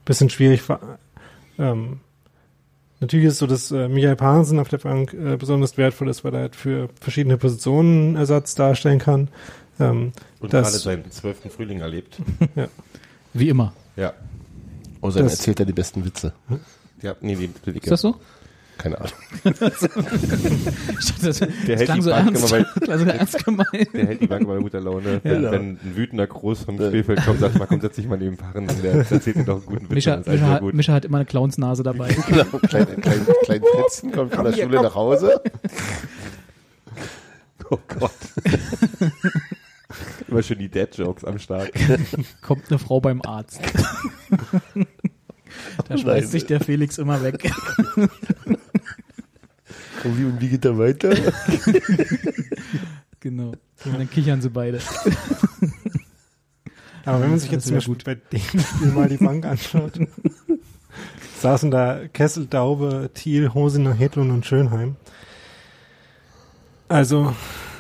bisschen 0.05 0.31
schwierig. 0.31 0.63
Ähm, 1.59 2.01
natürlich 3.01 3.27
ist 3.27 3.35
es 3.35 3.39
so, 3.39 3.47
dass 3.47 3.71
äh, 3.71 3.89
Michael 3.89 4.17
Pahnsen 4.17 4.59
auf 4.59 4.69
der 4.69 4.79
Bank 4.79 5.13
äh, 5.15 5.37
besonders 5.37 5.77
wertvoll 5.77 6.09
ist, 6.09 6.25
weil 6.25 6.35
er 6.35 6.41
halt 6.41 6.57
für 6.57 6.89
verschiedene 7.01 7.37
Positionen 7.37 8.17
Ersatz 8.17 8.55
darstellen 8.55 8.99
kann. 8.99 9.29
Ähm, 9.79 10.13
Und 10.41 10.53
das- 10.53 10.71
gerade 10.73 10.79
seinen 11.03 11.11
zwölften 11.11 11.51
Frühling 11.51 11.81
erlebt. 11.81 12.19
Wie 13.35 13.49
immer. 13.49 13.73
Ja. 13.97 14.13
Außerdem 15.01 15.27
Das- 15.27 15.39
erzählt 15.39 15.61
er 15.61 15.67
die 15.67 15.73
besten 15.73 16.05
Witze. 16.05 16.33
Ja, 17.03 17.15
nee, 17.21 17.35
die, 17.35 17.49
die, 17.49 17.79
Ist 17.79 17.91
das 17.91 18.01
so? 18.01 18.15
Keine 18.79 18.99
Ahnung. 19.01 19.13
Das, 21.23 21.39
das 21.39 21.41
hält 21.41 21.95
die 21.97 22.01
so 22.01 22.11
Bank 22.11 22.27
ernst, 22.27 22.53
immer 22.53 22.65
klang 22.81 22.99
so 22.99 23.05
ernst 23.07 23.45
gemeint. 23.45 23.89
Der 23.95 24.07
hält 24.07 24.21
die 24.23 24.27
Bank 24.27 24.47
bei 24.47 24.57
guter 24.59 24.81
Laune. 24.81 25.21
Wenn, 25.23 25.43
Ja. 25.43 25.51
wenn 25.53 25.63
ein 25.83 25.97
wütender 25.97 26.27
Groß 26.27 26.63
vom 26.65 26.77
Spielfeld 26.77 27.25
kommt, 27.25 27.41
sagt 27.41 27.59
mal, 27.59 27.67
komm, 27.67 27.81
setz 27.81 27.97
dich 27.97 28.07
mal 28.09 28.19
neben 28.19 28.37
Fahren. 28.37 28.69
Der 28.83 28.95
erzählt 28.95 29.27
dir 29.27 29.45
doch 29.45 29.57
einen 29.57 29.67
guten 29.67 29.83
Witz. 29.85 29.91
Mischa, 29.91 30.17
Mischa, 30.25 30.47
hat, 30.47 30.61
gut. 30.61 30.75
Mischa 30.75 30.93
hat 30.95 31.05
immer 31.05 31.19
eine 31.19 31.27
Clownsnase 31.27 31.83
dabei. 31.83 32.09
Genau, 32.29 32.45
klein, 32.45 32.87
klein, 33.01 33.27
klein 33.45 33.63
Fritzchen 33.63 34.13
kommt 34.13 34.35
von 34.35 34.45
der 34.45 34.53
Schule 34.53 34.83
nach 34.83 34.95
Hause. 34.95 35.41
Oh 37.71 37.79
Gott. 37.99 38.11
Immer 40.29 40.43
schön 40.43 40.59
die 40.59 40.69
Dad-Jokes 40.71 41.25
am 41.25 41.39
Start. 41.39 41.71
Kommt 42.43 42.71
eine 42.71 42.79
Frau 42.79 43.01
beim 43.01 43.23
Arzt. 43.23 43.61
Da 45.87 45.99
schmeißt 45.99 46.31
sich 46.33 46.47
der 46.47 46.61
Felix 46.61 46.97
immer 46.97 47.23
weg. 47.23 47.51
Und 50.03 50.19
wie, 50.19 50.25
und 50.25 50.41
wie 50.41 50.49
geht 50.49 50.65
er 50.65 50.79
weiter? 50.79 51.15
Genau. 53.21 53.53
Und 53.85 53.99
dann 53.99 54.09
kichern 54.11 54.41
sie 54.41 54.49
beide. 54.49 54.81
Aber 57.05 57.21
wenn 57.21 57.31
man 57.31 57.39
sich 57.39 57.51
jetzt 57.51 57.67
zum 57.67 57.77
Beispiel 57.77 57.97
bei 58.05 58.15
dem 58.15 58.41
Spiel 58.41 58.93
mal 58.93 59.09
die 59.11 59.19
Bank 59.19 59.45
anschaut, 59.45 59.93
saßen 61.39 61.71
da 61.71 62.09
Kessel, 62.09 62.47
Daube, 62.47 63.11
Thiel, 63.13 63.53
Hosener, 63.53 63.93
Hedlund 63.93 64.31
und 64.31 64.47
Schönheim. 64.47 64.97
Also, 66.89 67.35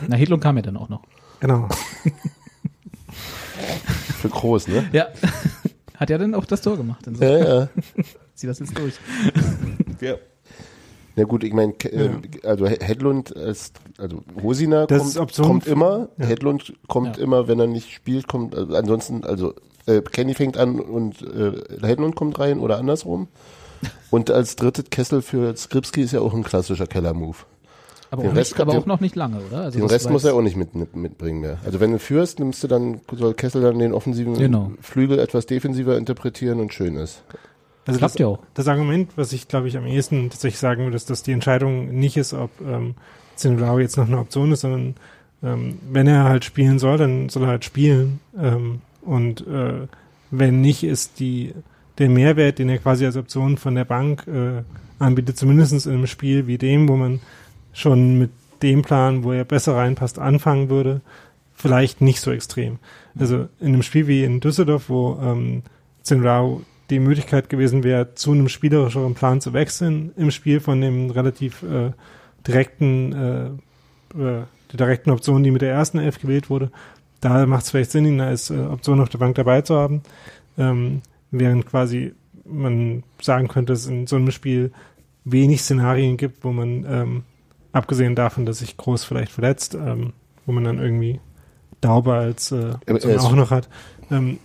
Na, 0.08 0.16
Hedlund 0.16 0.42
kam 0.42 0.56
ja 0.56 0.62
dann 0.62 0.76
auch 0.76 0.88
noch. 0.90 1.02
genau. 1.40 1.68
Für 4.20 4.28
groß, 4.28 4.68
ne? 4.68 4.88
Ja. 4.92 5.08
Hat 5.96 6.10
ja 6.10 6.18
dann 6.18 6.34
auch 6.34 6.44
das 6.46 6.62
Tor 6.62 6.76
gemacht. 6.76 7.06
Insofern 7.06 7.38
Ja, 7.38 7.54
ja. 7.60 7.68
zieh 8.34 8.46
das 8.46 8.58
jetzt 8.58 8.76
durch. 8.76 8.94
Ja. 10.00 10.14
Na 11.14 11.24
gut, 11.24 11.44
ich 11.44 11.52
meine, 11.52 11.74
äh, 11.84 12.10
also 12.44 12.66
He- 12.66 12.78
Hedlund, 12.80 13.30
ist, 13.30 13.78
also 13.98 14.22
Hosina 14.42 14.86
Das 14.86 15.02
kommt, 15.02 15.16
Option- 15.18 15.46
kommt 15.46 15.66
immer, 15.66 16.08
Ja. 16.18 16.26
Hedlund 16.26 16.72
kommt 16.88 17.18
Ja. 17.18 17.22
immer, 17.22 17.46
wenn 17.48 17.60
er 17.60 17.66
nicht 17.66 17.90
spielt, 17.92 18.26
kommt, 18.28 18.54
also 18.54 18.74
ansonsten, 18.74 19.22
also 19.24 19.54
äh, 19.86 20.00
Kenny 20.00 20.32
fängt 20.34 20.56
an 20.56 20.80
und 20.80 21.20
äh, 21.22 21.52
Hedlund 21.86 22.16
kommt 22.16 22.38
rein 22.38 22.58
oder 22.60 22.78
andersrum. 22.78 23.28
Und 24.10 24.30
als 24.30 24.56
drittes 24.56 24.86
Kessel 24.90 25.22
für 25.22 25.54
Skripski 25.56 26.02
ist 26.02 26.12
ja 26.12 26.20
auch 26.20 26.32
ein 26.34 26.44
klassischer 26.44 26.86
Keller-Move. 26.86 27.36
Aber, 28.12 28.22
Den 28.22 28.30
auch, 28.32 28.36
Rest 28.36 28.50
nicht, 28.52 28.56
kann- 28.58 28.62
aber 28.68 28.72
den- 28.72 28.82
auch 28.82 28.86
noch 28.86 29.00
nicht 29.00 29.16
lange, 29.16 29.38
oder? 29.48 29.62
Also 29.62 29.78
Den 29.78 29.88
Rest 29.88 30.10
muss 30.10 30.22
er 30.24 30.34
auch 30.34 30.42
nicht 30.42 30.56
mit, 30.56 30.74
mit, 30.74 30.94
mitbringen 30.94 31.40
mehr. 31.40 31.58
Also 31.64 31.80
wenn 31.80 31.92
du 31.92 31.98
führst, 31.98 32.38
nimmst 32.38 32.62
du 32.62 32.68
dann, 32.68 33.00
soll 33.10 33.32
Kessel 33.34 33.62
dann 33.62 33.78
den 33.78 33.92
offensiven 33.94 34.34
Genau. 34.34 34.70
Flügel 34.80 35.18
etwas 35.18 35.46
defensiver 35.46 35.96
interpretieren 35.96 36.60
und 36.60 36.74
schön 36.74 36.96
ist. 36.96 37.22
Also 37.86 37.98
Klappt 37.98 38.14
das, 38.14 38.18
ja 38.20 38.26
auch. 38.28 38.38
das 38.54 38.68
Argument, 38.68 39.10
was 39.16 39.32
ich 39.32 39.48
glaube 39.48 39.66
ich 39.66 39.76
am 39.76 39.86
ehesten 39.86 40.30
tatsächlich 40.30 40.60
sagen 40.60 40.84
würde, 40.84 40.94
ist, 40.96 41.10
dass 41.10 41.22
die 41.22 41.32
Entscheidung 41.32 41.88
nicht 41.98 42.16
ist, 42.16 42.32
ob 42.34 42.50
ähm, 42.60 42.94
Zinnelau 43.34 43.78
jetzt 43.78 43.96
noch 43.96 44.06
eine 44.06 44.18
Option 44.18 44.52
ist, 44.52 44.60
sondern 44.60 44.94
ähm, 45.42 45.78
wenn 45.90 46.06
er 46.06 46.24
halt 46.24 46.44
spielen 46.44 46.78
soll, 46.78 46.98
dann 46.98 47.28
soll 47.30 47.42
er 47.44 47.48
halt 47.48 47.64
spielen. 47.64 48.20
Ähm, 48.38 48.82
und 49.00 49.44
äh, 49.48 49.88
wenn 50.30 50.60
nicht, 50.60 50.84
ist 50.84 51.18
die 51.18 51.54
der 51.98 52.08
Mehrwert, 52.08 52.58
den 52.58 52.68
er 52.68 52.78
quasi 52.78 53.04
als 53.04 53.16
Option 53.16 53.56
von 53.56 53.74
der 53.74 53.84
Bank 53.84 54.26
äh, 54.28 54.62
anbietet, 54.98 55.36
zumindest 55.36 55.86
in 55.86 55.92
einem 55.94 56.06
Spiel 56.06 56.46
wie 56.46 56.58
dem, 56.58 56.88
wo 56.88 56.96
man 56.96 57.20
schon 57.72 58.18
mit 58.18 58.30
dem 58.62 58.82
Plan, 58.82 59.24
wo 59.24 59.32
er 59.32 59.44
besser 59.44 59.76
reinpasst, 59.76 60.18
anfangen 60.18 60.68
würde, 60.68 61.00
vielleicht 61.54 62.00
nicht 62.00 62.20
so 62.20 62.30
extrem. 62.30 62.78
Also 63.18 63.48
in 63.60 63.68
einem 63.68 63.82
Spiel 63.82 64.06
wie 64.06 64.24
in 64.24 64.40
Düsseldorf, 64.40 64.88
wo 64.88 65.18
ähm, 65.22 65.62
Zinrao 66.02 66.62
die 66.90 66.98
Möglichkeit 66.98 67.48
gewesen 67.48 67.84
wäre, 67.84 68.14
zu 68.14 68.32
einem 68.32 68.48
spielerischeren 68.48 69.14
Plan 69.14 69.40
zu 69.40 69.52
wechseln, 69.52 70.12
im 70.16 70.30
Spiel 70.30 70.60
von 70.60 70.80
dem 70.80 71.10
relativ 71.10 71.62
äh, 71.62 71.92
direkten, 72.46 73.12
äh, 73.12 73.46
äh, 74.18 74.44
der 74.72 74.76
direkten 74.78 75.10
Option, 75.10 75.42
die 75.42 75.50
mit 75.50 75.62
der 75.62 75.72
ersten 75.72 75.98
Elf 75.98 76.20
gewählt 76.20 76.50
wurde, 76.50 76.70
da 77.20 77.46
macht 77.46 77.64
es 77.64 77.70
vielleicht 77.70 77.92
Sinn, 77.92 78.04
ihn 78.04 78.20
als 78.20 78.50
äh, 78.50 78.58
Option 78.58 79.00
auf 79.00 79.08
der 79.08 79.18
Bank 79.18 79.36
dabei 79.36 79.62
zu 79.62 79.76
haben, 79.76 80.02
ähm, 80.58 81.02
während 81.30 81.66
quasi 81.66 82.12
man 82.44 83.04
sagen 83.20 83.48
könnte, 83.48 83.72
dass 83.72 83.82
es 83.82 83.86
in 83.86 84.06
so 84.06 84.16
einem 84.16 84.32
Spiel 84.32 84.72
wenig 85.24 85.62
Szenarien 85.62 86.16
gibt, 86.16 86.44
wo 86.44 86.52
man 86.52 86.84
ähm, 86.88 87.22
abgesehen 87.72 88.14
davon, 88.14 88.46
dass 88.46 88.58
sich 88.58 88.76
Groß 88.76 89.04
vielleicht 89.04 89.32
verletzt, 89.32 89.74
ähm, 89.74 90.12
wo 90.46 90.52
man 90.52 90.64
dann 90.64 90.78
irgendwie 90.78 91.20
Dauber 91.80 92.14
als 92.14 92.52
äh, 92.52 92.74
ist- 92.86 93.06
auch 93.24 93.34
noch 93.34 93.50
hat, 93.50 93.68
ähm, 94.10 94.38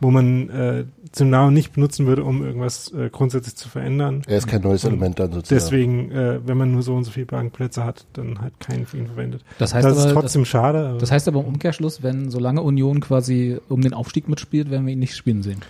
wo 0.00 0.10
man 0.10 0.48
äh, 0.48 0.84
Zimnao 1.12 1.50
nicht 1.50 1.72
benutzen 1.74 2.06
würde, 2.06 2.24
um 2.24 2.42
irgendwas 2.44 2.90
äh, 2.92 3.10
grundsätzlich 3.10 3.54
zu 3.56 3.68
verändern. 3.68 4.22
Er 4.26 4.38
ist 4.38 4.46
kein 4.46 4.62
neues 4.62 4.84
Und 4.84 4.92
Element 4.92 5.18
dann 5.18 5.32
sozusagen. 5.32 5.60
Deswegen, 5.60 6.10
äh, 6.12 6.40
wenn 6.46 6.56
man 6.56 6.72
nur 6.72 6.82
so 6.82 6.94
und 6.94 7.04
so 7.04 7.10
viele 7.10 7.26
Bankplätze 7.26 7.84
hat, 7.84 8.06
dann 8.14 8.40
halt 8.40 8.58
keinen 8.60 8.86
für 8.86 8.96
ihn 8.96 9.06
verwendet. 9.08 9.44
Das 9.58 9.74
heißt 9.74 9.84
das 9.84 9.98
ist 9.98 10.04
aber, 10.04 10.14
das, 10.14 10.22
trotzdem 10.22 10.44
schade. 10.46 10.88
aber- 10.88 10.98
das 10.98 11.10
heißt 11.10 11.28
aber 11.28 11.40
im 11.40 11.46
Umkehrschluss, 11.46 12.02
wenn 12.02 12.30
solange 12.30 12.62
Union 12.62 13.00
quasi 13.00 13.58
um 13.68 13.82
den 13.82 13.92
Aufstieg 13.92 14.28
mitspielt, 14.28 14.70
werden 14.70 14.86
wir 14.86 14.92
ihn 14.94 14.98
nicht 15.00 15.16
spielen 15.16 15.42
sehen. 15.42 15.60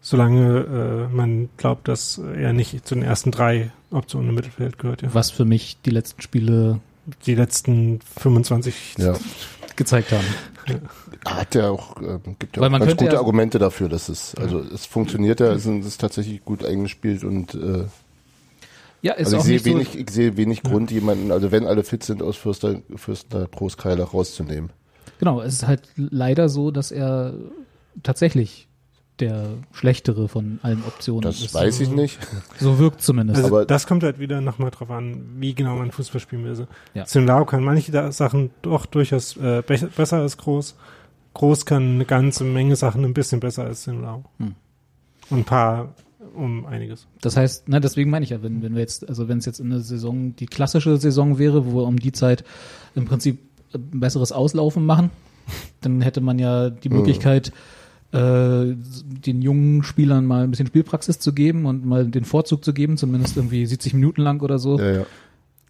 solange 0.00 1.08
äh, 1.10 1.14
man 1.14 1.48
glaubt, 1.56 1.86
dass 1.88 2.18
er 2.18 2.52
nicht 2.52 2.86
zu 2.86 2.94
den 2.94 3.02
ersten 3.04 3.30
drei 3.30 3.70
Optionen 3.90 4.28
im 4.30 4.34
Mittelfeld 4.34 4.78
gehört. 4.78 5.02
Ja. 5.02 5.14
Was 5.14 5.30
für 5.30 5.44
mich 5.44 5.78
die 5.84 5.90
letzten 5.90 6.20
Spiele 6.22 6.80
Die 7.24 7.34
letzten 7.36 8.00
25 8.18 8.96
Ja. 8.98 9.14
gezeigt 9.76 10.10
haben. 10.10 10.24
Hat 11.24 11.54
ja 11.54 11.70
auch, 11.70 12.00
ähm, 12.02 12.20
gibt 12.38 12.56
ja 12.56 12.60
Weil 12.62 12.68
auch 12.68 12.72
man 12.72 12.80
ganz 12.80 12.96
gute 12.96 13.12
ja- 13.12 13.18
Argumente 13.18 13.58
dafür, 13.60 13.88
dass 13.88 14.08
es, 14.08 14.34
also 14.34 14.58
es 14.58 14.86
funktioniert 14.86 15.38
ja, 15.38 15.52
es 15.52 15.66
ist, 15.66 16.00
tatsächlich 16.00 16.44
gut 16.44 16.64
eingespielt 16.64 17.22
und 17.22 17.54
äh, 17.54 17.84
Ja, 19.02 19.12
ist 19.12 19.32
also 19.32 19.36
ich 19.36 19.40
auch 19.40 19.44
sehe 19.44 19.54
nicht 19.54 19.64
so, 19.64 19.70
wenig, 19.70 19.94
ich 19.98 20.10
sehe 20.10 20.36
wenig 20.36 20.62
Grund, 20.64 20.90
jemanden, 20.90 21.30
also 21.30 21.52
wenn 21.52 21.64
alle 21.66 21.84
fit 21.84 22.02
sind, 22.02 22.22
aus 22.22 22.36
Fürster, 22.36 22.80
Fürster 22.96 23.46
Großkeiler 23.46 24.02
rauszunehmen. 24.04 24.70
Genau, 25.20 25.40
es 25.40 25.54
ist 25.54 25.66
halt 25.68 25.82
leider 25.96 26.48
so, 26.48 26.72
dass 26.72 26.90
er 26.90 27.34
tatsächlich 28.02 28.65
der 29.20 29.48
schlechtere 29.72 30.28
von 30.28 30.58
allen 30.62 30.82
Optionen 30.86 31.22
Das 31.22 31.40
ist. 31.40 31.54
weiß 31.54 31.80
ich 31.80 31.90
nicht. 31.90 32.18
So 32.60 32.78
wirkt 32.78 33.00
zumindest. 33.02 33.42
Also 33.42 33.48
Aber- 33.56 33.64
das 33.66 33.86
kommt 33.86 34.02
halt 34.02 34.18
wieder 34.18 34.40
nochmal 34.40 34.70
drauf 34.70 34.90
an, 34.90 35.22
wie 35.38 35.54
genau 35.54 35.76
man 35.76 35.90
Fußball 35.90 36.20
spielen 36.20 36.42
will. 36.42 36.50
Also 36.50 36.66
Ja. 36.94 37.04
Zimlao 37.06 37.44
kann 37.46 37.64
manche 37.64 38.12
Sachen 38.12 38.50
doch 38.62 38.86
durchaus 38.86 39.36
äh, 39.36 39.62
be 39.66 39.78
besser 39.96 40.18
als 40.18 40.36
Groß. 40.36 40.76
Groß 41.34 41.66
kann 41.66 41.94
eine 41.96 42.04
ganze 42.04 42.44
Menge 42.44 42.76
Sachen 42.76 43.04
ein 43.04 43.14
bisschen 43.14 43.40
besser 43.40 43.64
als 43.64 43.82
Zimlao. 43.82 44.24
Hm. 44.38 44.54
Und 45.30 45.38
ein 45.38 45.44
paar 45.44 45.94
um 46.34 46.66
einiges. 46.66 47.06
Das 47.22 47.36
heißt, 47.36 47.64
na, 47.66 47.80
deswegen 47.80 48.10
meine 48.10 48.24
ich 48.24 48.30
ja, 48.30 48.42
wenn, 48.42 48.62
wenn 48.62 48.74
wir 48.74 48.80
jetzt, 48.80 49.08
also 49.08 49.28
wenn 49.28 49.38
es 49.38 49.46
jetzt 49.46 49.60
in 49.60 49.70
der 49.70 49.80
Saison 49.80 50.36
die 50.36 50.46
klassische 50.46 50.96
Saison 50.98 51.38
wäre, 51.38 51.64
wo 51.66 51.78
wir 51.80 51.84
um 51.86 51.98
die 51.98 52.12
Zeit 52.12 52.44
im 52.94 53.06
Prinzip 53.06 53.38
ein 53.74 54.00
besseres 54.00 54.32
Auslaufen 54.32 54.84
machen, 54.84 55.10
dann 55.80 56.02
hätte 56.02 56.20
man 56.20 56.38
ja 56.38 56.68
die 56.70 56.88
Möglichkeit, 56.90 57.48
äh, 57.48 57.52
den 58.16 59.42
jungen 59.42 59.82
Spielern 59.82 60.24
mal 60.26 60.44
ein 60.44 60.50
bisschen 60.50 60.66
Spielpraxis 60.66 61.18
zu 61.18 61.32
geben 61.32 61.66
und 61.66 61.84
mal 61.84 62.06
den 62.06 62.24
Vorzug 62.24 62.64
zu 62.64 62.72
geben, 62.72 62.96
zumindest 62.96 63.36
irgendwie 63.36 63.66
70 63.66 63.94
Minuten 63.94 64.22
lang 64.22 64.40
oder 64.42 64.58
so. 64.58 64.78
Ja, 64.78 64.90
ja. 64.92 65.06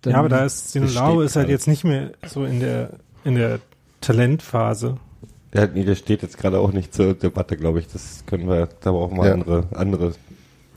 Dann- 0.02 0.12
ja, 0.12 0.18
aber 0.20 0.28
da 0.28 0.44
ist 0.44 0.72
besteht 0.74 0.82
ist 0.84 0.96
halt 1.00 1.32
gerade. 1.34 1.48
jetzt 1.50 1.66
nicht 1.66 1.84
mehr 1.84 2.12
so 2.26 2.44
in 2.44 2.60
der 2.60 2.90
in 3.24 3.34
der 3.34 3.58
Talentphase. 4.00 4.98
Der, 5.52 5.68
nee, 5.68 5.84
der 5.84 5.94
steht 5.94 6.22
jetzt 6.22 6.38
gerade 6.38 6.58
auch 6.60 6.72
nicht 6.72 6.94
zur 6.94 7.14
Debatte, 7.14 7.56
glaube 7.56 7.78
ich. 7.80 7.88
Das 7.88 8.24
können 8.26 8.46
wir, 8.48 8.68
da 8.82 8.92
brauchen 8.92 9.16
wir 9.16 9.26
Ja. 9.28 9.32
andere, 9.32 9.64
andere 9.74 10.12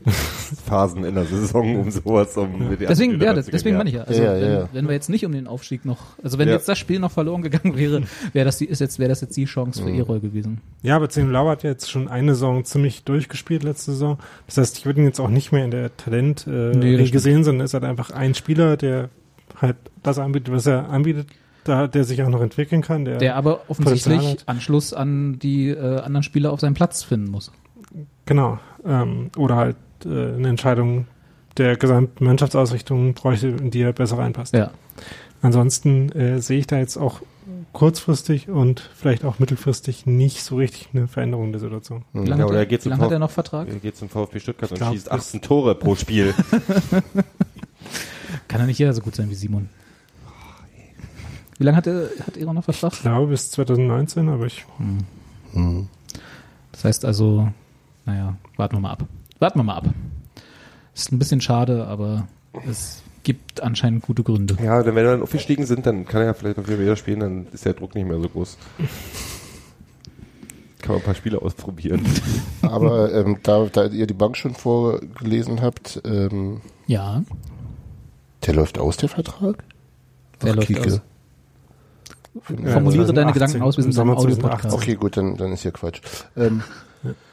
Phasen 0.66 1.04
in 1.04 1.14
der 1.14 1.24
Saison, 1.26 1.76
um 1.76 1.90
sowas, 1.90 2.36
um 2.36 2.70
mit 2.70 2.80
die 2.80 2.86
Deswegen, 2.86 3.20
ja, 3.20 3.34
das, 3.34 3.46
deswegen 3.46 3.74
ja. 3.74 3.78
meine 3.78 3.90
ich 3.90 3.96
ja. 3.96 4.02
Also 4.02 4.22
Ja, 4.22 4.34
ja, 4.36 4.40
wenn, 4.42 4.52
ja. 4.52 4.68
wenn 4.72 4.86
wir 4.86 4.94
jetzt 4.94 5.08
nicht 5.10 5.24
um 5.26 5.32
den 5.32 5.46
Aufstieg 5.46 5.84
noch, 5.84 5.98
also 6.22 6.38
wenn 6.38 6.48
Ja. 6.48 6.54
jetzt 6.54 6.68
das 6.68 6.78
Spiel 6.78 6.98
noch 6.98 7.10
verloren 7.10 7.42
gegangen 7.42 7.76
wäre, 7.76 8.02
wäre 8.32 8.44
das 8.44 8.58
die, 8.58 8.66
ist 8.66 8.80
jetzt, 8.80 8.98
wäre 8.98 9.08
das 9.08 9.20
jetzt 9.20 9.36
die 9.36 9.44
Chance 9.44 9.82
für 9.82 9.90
Erol 9.90 10.20
gewesen. 10.20 10.60
Ja, 10.82 10.96
aber 10.96 11.08
Lau 11.16 11.48
hat 11.48 11.62
jetzt 11.62 11.90
schon 11.90 12.08
eine 12.08 12.34
Saison 12.34 12.64
ziemlich 12.64 13.04
durchgespielt 13.04 13.62
letzte 13.62 13.92
Saison. 13.92 14.18
Das 14.46 14.56
heißt, 14.58 14.78
ich 14.78 14.86
würde 14.86 15.00
ihn 15.00 15.06
jetzt 15.06 15.20
auch 15.20 15.28
nicht 15.28 15.52
mehr 15.52 15.64
in 15.64 15.70
der 15.70 15.96
Talent 15.96 16.46
äh, 16.46 16.74
Nee, 16.74 16.96
das 16.96 17.06
Riege 17.06 17.18
sehen, 17.20 17.44
sondern 17.44 17.64
ist 17.64 17.74
halt 17.74 17.84
einfach 17.84 18.10
ein 18.10 18.34
Spieler, 18.34 18.76
der 18.76 19.10
halt 19.60 19.76
das 20.02 20.18
anbietet, 20.18 20.52
was 20.52 20.66
er 20.66 20.88
anbietet, 20.88 21.28
da, 21.64 21.86
der 21.86 22.04
sich 22.04 22.22
auch 22.22 22.28
noch 22.28 22.40
entwickeln 22.40 22.82
kann. 22.82 23.04
Der, 23.04 23.18
Der 23.18 23.36
aber 23.36 23.62
offensichtlich. 23.68 24.38
Anschluss 24.46 24.94
an 24.94 25.38
die 25.38 25.68
äh, 25.68 25.98
anderen 26.00 26.22
Spieler 26.22 26.52
auf 26.52 26.60
seinem 26.60 26.74
Platz 26.74 27.02
finden 27.02 27.30
muss. 27.30 27.52
Genau. 28.24 28.58
Ähm, 28.84 29.30
oder 29.36 29.56
halt 29.56 29.76
äh, 30.06 30.34
eine 30.34 30.48
Entscheidung 30.48 31.06
der 31.56 31.76
gesamten 31.76 32.24
Mannschaftsausrichtung 32.24 33.14
bräuchte, 33.14 33.48
in 33.48 33.70
die 33.70 33.82
er 33.82 33.92
besser 33.92 34.18
reinpasst. 34.18 34.54
Ja. 34.54 34.70
Ansonsten 35.42 36.10
äh, 36.12 36.40
sehe 36.40 36.58
ich 36.58 36.66
da 36.66 36.78
jetzt 36.78 36.96
auch 36.96 37.20
kurzfristig 37.72 38.48
und 38.48 38.80
vielleicht 38.94 39.24
auch 39.24 39.38
mittelfristig 39.38 40.06
nicht 40.06 40.42
so 40.42 40.56
richtig 40.56 40.88
eine 40.92 41.08
Veränderung 41.08 41.52
der 41.52 41.60
Situation. 41.60 42.04
Wie 42.12 42.26
lange, 42.26 42.30
Ja, 42.30 42.36
hat, 42.44 42.50
oder 42.50 42.54
er, 42.58 42.60
er 42.60 42.66
geht 42.66 42.80
wie 42.80 42.82
zum 42.84 42.90
lange 42.90 43.04
hat 43.04 43.12
er 43.12 43.18
noch 43.18 43.30
Vertrag? 43.30 43.68
Er 43.68 43.76
geht 43.76 43.96
zum 43.96 44.08
VfB 44.08 44.40
Stuttgart 44.40 44.70
und 44.72 44.78
glaub, 44.78 44.92
schießt 44.92 45.06
das- 45.06 45.12
18 45.28 45.42
Tore 45.42 45.74
pro 45.74 45.94
Spiel. 45.94 46.34
Kann 48.48 48.60
er 48.60 48.66
nicht 48.66 48.78
jeder 48.78 48.92
so 48.92 49.00
gut 49.02 49.14
sein 49.14 49.30
wie 49.30 49.34
Simon. 49.34 49.68
Wie 51.58 51.64
lange 51.64 51.76
hat 51.76 51.86
er 51.86 52.08
hat 52.26 52.36
Erol 52.36 52.54
noch 52.54 52.64
Vertrag? 52.64 52.92
Ich 52.94 53.02
glaube 53.02 53.28
bis 53.28 53.50
2019, 53.50 54.28
aber 54.28 54.46
ich 54.46 54.64
Mhm. 55.52 55.88
Das 56.72 56.84
heißt 56.84 57.04
also, 57.04 57.48
naja, 58.06 58.36
warten 58.56 58.76
wir 58.76 58.80
mal 58.80 58.92
ab. 58.92 59.04
Warten 59.40 59.58
wir 59.58 59.62
mal 59.64 59.76
ab. 59.76 59.86
Ist 60.94 61.10
ein 61.12 61.18
bisschen 61.18 61.40
schade, 61.40 61.86
aber 61.86 62.28
es 62.68 63.02
gibt 63.22 63.62
anscheinend 63.62 64.02
gute 64.02 64.22
Gründe. 64.22 64.56
ja, 64.62 64.82
denn 64.82 64.94
wenn 64.94 65.04
wir 65.04 65.10
dann 65.12 65.22
aufgestiegen 65.22 65.66
sind, 65.66 65.86
dann 65.86 66.06
kann 66.06 66.20
er 66.22 66.28
ja 66.28 66.34
vielleicht 66.34 66.56
noch 66.58 66.68
wieder 66.68 66.96
spielen, 66.96 67.20
dann 67.20 67.46
ist 67.52 67.64
der 67.64 67.74
Druck 67.74 67.94
nicht 67.94 68.06
mehr 68.06 68.20
so 68.20 68.28
groß. 68.28 68.56
Kann 70.82 70.92
man 70.92 70.96
ein 70.98 71.04
paar 71.04 71.14
Spiele 71.14 71.40
ausprobieren. 71.42 72.04
Aber 72.62 73.12
ähm, 73.12 73.38
da, 73.42 73.66
da 73.66 73.84
ihr 73.86 74.06
die 74.06 74.14
Bank 74.14 74.36
schon 74.36 74.54
vorgelesen 74.54 75.60
habt, 75.60 76.00
ähm, 76.04 76.60
Ja, 76.86 77.22
der 78.46 78.54
läuft 78.54 78.78
aus, 78.78 78.96
der 78.96 79.08
Vertrag? 79.10 79.62
der 80.42 80.52
Ach, 80.52 80.56
läuft 80.56 80.68
Kike. 80.68 80.80
aus. 80.86 81.00
Ja, 82.64 82.72
Formuliere 82.72 83.12
deine 83.12 83.32
2018, 83.32 83.34
Gedanken 83.34 83.62
aus, 83.62 83.76
wir 83.76 83.84
sind 83.84 83.96
im 83.96 84.10
Audio-Podcast. 84.10 84.62
2018. 84.70 84.72
Okay, 84.80 84.94
gut, 84.94 85.16
dann, 85.16 85.36
dann 85.36 85.52
ist 85.52 85.62
hier 85.62 85.72
Quatsch. 85.72 86.00
Ähm, 86.36 86.62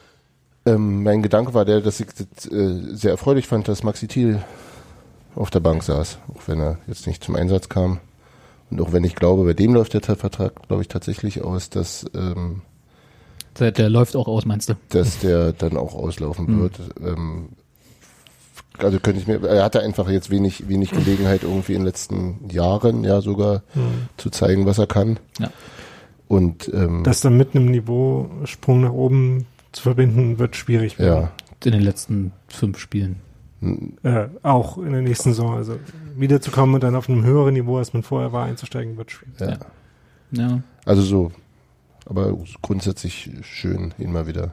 ähm, 0.68 1.04
mein 1.04 1.22
Gedanke 1.24 1.54
war 1.54 1.66
der, 1.66 1.82
dass 1.82 2.00
ich 2.00 2.08
das, 2.08 2.46
äh, 2.52 2.96
sehr 2.96 3.12
erfreulich 3.12 3.48
fand, 3.48 3.68
dass 3.68 3.84
Maxi 3.84 4.08
Thiel 4.08 4.42
auf 5.36 5.50
der 5.50 5.60
Bank 5.60 5.84
saß, 5.84 6.18
auch 6.36 6.42
wenn 6.48 6.60
er 6.60 6.78
jetzt 6.88 7.08
nicht 7.08 7.24
zum 7.24 7.36
Einsatz 7.36 7.70
kam. 7.70 8.00
Und 8.70 8.82
auch 8.82 8.92
wenn 8.92 9.04
ich 9.04 9.16
glaube, 9.16 9.44
bei 9.46 9.54
dem 9.54 9.74
läuft 9.74 9.94
der 9.94 10.02
Vertrag, 10.02 10.68
glaube 10.68 10.82
ich, 10.82 10.88
tatsächlich 10.90 11.42
aus, 11.44 11.70
dass, 11.70 12.06
ähm, 12.16 12.62
Der, 13.60 13.72
der 13.72 13.90
läuft 13.90 14.16
auch 14.16 14.28
aus, 14.28 14.46
meinst 14.46 14.70
du? 14.70 14.74
dass 14.90 15.20
der 15.20 15.54
dann 15.54 15.78
auch 15.78 15.94
auslaufen 15.96 16.46
Mhm. 16.58 16.60
wird. 16.62 16.80
Ähm, 17.04 17.50
also 18.80 19.00
könnte 19.00 19.20
ich 19.22 19.28
mir, 19.28 19.42
er 19.44 19.64
hatte 19.64 19.80
einfach 19.82 20.08
jetzt 20.10 20.30
wenig, 20.30 20.68
wenig 20.68 20.92
Gelegenheit 20.92 21.42
irgendwie 21.44 21.74
in 21.74 21.80
den 21.80 21.86
letzten 21.88 22.48
Jahren 22.50 23.04
ja 23.04 23.22
sogar 23.22 23.64
zu 24.18 24.30
zeigen, 24.30 24.66
was 24.68 24.78
er 24.78 24.86
kann. 24.86 25.18
Ja. 25.40 25.50
Und 26.28 26.70
ähm, 26.74 27.04
das 27.04 27.22
dann 27.22 27.38
mit 27.38 27.56
einem 27.56 27.72
Niveausprung 27.72 28.82
nach 28.82 28.92
oben 28.92 29.46
zu 29.72 29.82
verbinden, 29.84 30.40
wird 30.40 30.56
schwierig. 30.56 30.98
ja, 30.98 31.32
In 31.64 31.72
den 31.72 31.82
letzten 31.82 32.32
fünf 32.48 32.80
Spielen. 32.80 33.18
Äh, 34.04 34.28
auch 34.44 34.78
in 34.78 34.92
der 34.92 35.02
nächsten 35.02 35.30
Saison. 35.32 35.56
Also 35.56 35.80
wiederzukommen 36.16 36.76
und 36.76 36.84
dann 36.84 36.96
auf 36.96 37.10
einem 37.10 37.24
höheren 37.24 37.54
Niveau, 37.56 37.78
als 37.78 37.94
man 37.94 38.04
vorher 38.04 38.32
war, 38.32 38.46
einzusteigen, 38.46 38.98
wird 38.98 39.12
schwierig. 39.12 39.40
ja. 39.40 39.58
Ja. 40.32 40.62
Also 40.86 41.02
so, 41.04 41.32
aber 42.06 42.38
grundsätzlich 42.62 43.30
schön, 43.44 43.94
ihn 43.98 44.12
mal 44.12 44.28
wieder. 44.28 44.52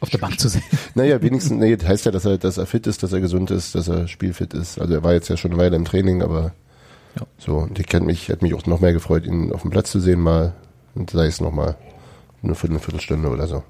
auf 0.00 0.08
der 0.08 0.18
Bank 0.18 0.38
zu 0.38 0.48
sehen. 0.48 0.62
Naja, 0.94 1.20
wenigstens, 1.20 1.58
nee, 1.58 1.76
das 1.76 1.88
heißt 1.88 2.04
ja, 2.06 2.12
dass 2.12 2.24
er, 2.24 2.38
dass 2.38 2.58
er 2.58 2.66
fit 2.66 2.86
ist, 2.86 3.02
dass 3.02 3.12
er 3.12 3.20
gesund 3.20 3.50
ist, 3.50 3.74
dass 3.74 3.88
er 3.88 4.06
spielfit 4.06 4.54
ist. 4.54 4.80
Also 4.80 4.94
er 4.94 5.02
war 5.02 5.12
jetzt 5.12 5.28
ja 5.28 5.36
schon 5.36 5.50
eine 5.50 5.60
Weile 5.60 5.74
im 5.76 5.84
Training, 5.84 6.22
aber 6.22 6.52
Ja. 7.16 7.22
so, 7.38 7.56
und 7.58 7.76
ich 7.80 7.86
hätte 7.86 8.04
mich, 8.04 8.28
hätte 8.28 8.44
mich 8.44 8.54
auch 8.54 8.64
noch 8.66 8.78
mehr 8.80 8.92
gefreut, 8.92 9.26
ihn 9.26 9.52
auf 9.52 9.62
dem 9.62 9.70
Platz 9.72 9.90
zu 9.90 9.98
sehen 9.98 10.20
mal, 10.20 10.54
und 10.94 11.10
sei 11.10 11.26
es 11.26 11.40
noch 11.40 11.52
mal 11.52 11.76
nur 12.40 12.54
für 12.54 12.68
eine 12.68 12.78
Viertelstunde 12.78 13.28
oder 13.30 13.48
so. 13.48 13.64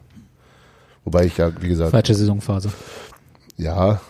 Wobei 1.05 1.25
ich 1.25 1.37
ja, 1.37 1.51
wie 1.61 1.69
gesagt, 1.69 1.91
Falsche 1.91 2.15
Saisonphase. 2.15 2.71
ja, 3.57 4.01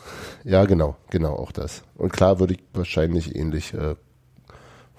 ja, 0.45 0.65
genau, 0.65 0.97
genau, 1.11 1.35
auch 1.35 1.53
das. 1.53 1.83
Und 1.97 2.13
klar 2.13 2.41
würde 2.41 2.55
ich 2.55 2.61
wahrscheinlich 2.73 3.37
ähnlich 3.37 3.75
äh, 3.75 3.95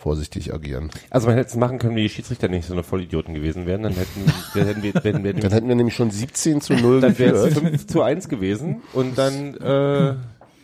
vorsichtig 0.01 0.53
agieren. 0.53 0.89
Also 1.09 1.27
man 1.27 1.37
hätte 1.37 1.49
es 1.49 1.55
machen 1.55 1.79
können, 1.79 1.95
wie 1.95 2.03
die 2.03 2.09
Schiedsrichter 2.09 2.47
nicht 2.47 2.67
so 2.67 2.73
eine 2.73 2.83
Vollidioten 2.83 3.33
gewesen 3.33 3.65
wären, 3.65 3.83
dann 3.83 3.93
hätten, 3.93 4.25
dann 4.53 4.65
hätten 4.65 4.83
wir, 4.83 4.93
wenn 5.03 5.23
wir 5.23 5.33
Dann 5.33 5.51
hätten 5.51 5.67
wir 5.67 5.75
nämlich 5.75 5.95
schon 5.95 6.11
17 6.11 6.61
zu 6.61 6.73
0 6.73 7.01
dann 7.01 7.17
wäre 7.19 7.35
es 7.37 7.53
geführt. 7.53 7.71
5 7.71 7.87
zu 7.87 8.01
1 8.01 8.29
gewesen 8.29 8.81
und 8.93 9.17
dann 9.17 9.55
äh, 9.55 10.15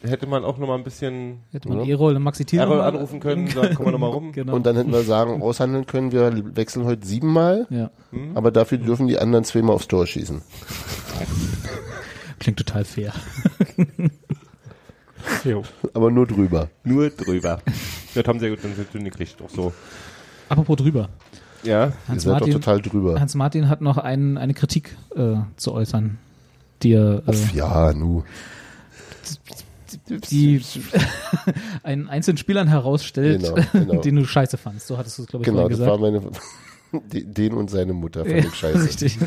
hätte 0.03 0.27
man 0.27 0.43
auch 0.45 0.57
noch 0.57 0.67
mal 0.67 0.75
ein 0.75 0.83
bisschen 0.83 1.39
Hätte 1.51 1.69
man 1.69 1.79
Ja. 1.79 1.85
Erol 1.85 2.15
und 2.15 2.23
Maxi 2.23 2.45
Thiel 2.45 2.65
mal- 2.65 2.81
anrufen 2.81 3.19
können, 3.19 3.47
sagen, 3.51 3.75
komm 3.75 3.85
mal 3.85 3.91
noch 3.91 3.99
mal 3.99 4.07
rum. 4.07 4.31
Genau. 4.31 4.53
Und 4.55 4.65
dann 4.65 4.75
hätten 4.75 4.91
wir 4.91 5.03
sagen, 5.03 5.41
aushandeln 5.43 5.85
können, 5.85 6.11
wir 6.11 6.55
wechseln 6.55 6.85
heute 6.85 7.05
siebenmal, 7.05 7.67
ja. 7.69 7.89
aber 8.35 8.51
dafür 8.51 8.77
dürfen 8.77 9.07
die 9.07 9.17
anderen 9.19 9.43
zweimal 9.43 9.75
aufs 9.75 9.87
Tor 9.87 10.05
schießen. 10.05 10.41
Klingt 12.39 12.59
total 12.59 12.85
fair. 12.85 13.13
Jo. 15.43 15.63
Aber 15.93 16.11
nur 16.11 16.27
drüber. 16.27 16.69
Nur 16.83 17.09
drüber. 17.09 17.59
Das 18.13 18.25
haben 18.25 18.39
sie 18.39 18.45
ja 18.47 18.55
gut 18.55 18.63
dann 18.63 18.73
hingekriegt, 18.91 19.39
doch 19.41 19.49
so. 19.49 19.73
Apropos 20.49 20.77
drüber. 20.77 21.09
Ja, 21.63 21.87
Ihr 21.87 21.93
Hans 22.07 22.23
seid 22.23 22.33
doch 22.35 22.39
Martin, 22.41 22.53
total 22.53 22.81
drüber. 22.81 23.19
Hans 23.19 23.35
Martin 23.35 23.67
hat 23.67 23.81
noch 23.81 23.97
ein, 23.97 24.37
eine 24.37 24.53
Kritik 24.53 24.95
äh, 25.15 25.37
zu 25.57 25.73
äußern, 25.73 26.17
die 26.83 26.93
er, 26.93 27.23
äh, 27.25 27.29
Uff, 27.31 27.53
ja, 27.53 27.91
nu. 27.93 28.23
Die 30.09 30.61
einen 31.83 32.07
einzelnen 32.09 32.37
Spielern 32.37 32.67
herausstellt, 32.67 33.43
Genau, 33.43 33.55
genau. 33.73 34.01
den 34.01 34.15
du 34.17 34.25
scheiße 34.25 34.57
fandst. 34.57 34.87
So 34.87 34.97
hattest 34.97 35.17
du 35.17 35.23
es, 35.23 35.27
glaube 35.27 35.43
ich, 35.43 35.45
Genau, 35.47 35.61
vorhin 35.61 35.77
das 35.77 35.87
war 35.87 35.97
gesagt. 35.97 36.41
meine, 36.91 37.01
de- 37.09 37.23
den 37.25 37.53
und 37.53 37.69
seine 37.69 37.93
Mutter 37.93 38.21
fand 38.25 38.31
Ja, 38.37 38.45
ich 38.45 38.55
scheiße. 38.55 38.83
Richtig. 38.83 39.17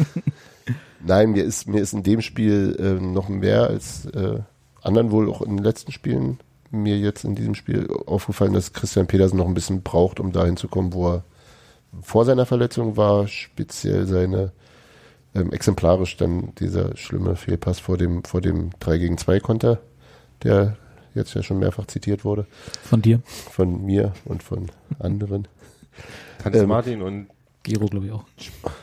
Nein, 1.04 1.30
mir 1.32 1.44
ist, 1.44 1.66
mir 1.66 1.80
ist 1.80 1.92
in 1.92 2.02
dem 2.02 2.20
Spiel 2.20 2.76
äh, 2.78 3.02
noch 3.04 3.28
mehr 3.28 3.64
als 3.68 4.06
äh, 4.06 4.40
anderen 4.82 5.10
wohl 5.10 5.30
auch 5.30 5.42
in 5.42 5.56
den 5.56 5.64
letzten 5.64 5.92
Spielen 5.92 6.38
mir 6.70 6.96
jetzt 6.98 7.24
in 7.24 7.34
diesem 7.34 7.54
Spiel 7.54 7.88
aufgefallen, 8.06 8.52
dass 8.52 8.72
Christian 8.72 9.06
Pedersen 9.06 9.38
noch 9.38 9.46
ein 9.46 9.54
bisschen 9.54 9.82
braucht, 9.82 10.20
um 10.20 10.30
dahin 10.32 10.56
zu 10.56 10.68
kommen, 10.68 10.92
wo 10.92 11.08
er 11.14 11.24
vor 12.02 12.24
seiner 12.24 12.46
Verletzung 12.46 12.96
war, 12.96 13.26
speziell 13.26 14.06
seine 14.06 14.52
ähm, 15.34 15.52
exemplarisch 15.52 16.16
dann 16.16 16.54
dieser 16.60 16.96
schlimme 16.96 17.34
Fehlpass 17.34 17.80
vor 17.80 17.96
dem, 17.96 18.22
vor 18.24 18.40
dem 18.40 18.70
3 18.78 18.98
gegen 18.98 19.18
2 19.18 19.40
Konter, 19.40 19.80
der 20.44 20.76
jetzt 21.14 21.34
ja 21.34 21.42
schon 21.42 21.58
mehrfach 21.58 21.86
zitiert 21.86 22.24
wurde, 22.24 22.46
Von 22.84 23.02
dir, 23.02 23.20
von 23.50 23.84
mir 23.84 24.12
und 24.24 24.42
von 24.42 24.70
anderen. 24.98 25.48
Hans 26.44 26.56
Ähm, 26.56 26.68
Martin 26.68 27.02
und 27.02 27.26
Gero, 27.62 27.86
glaube 27.86 28.06
ich 28.06 28.12
auch. 28.12 28.24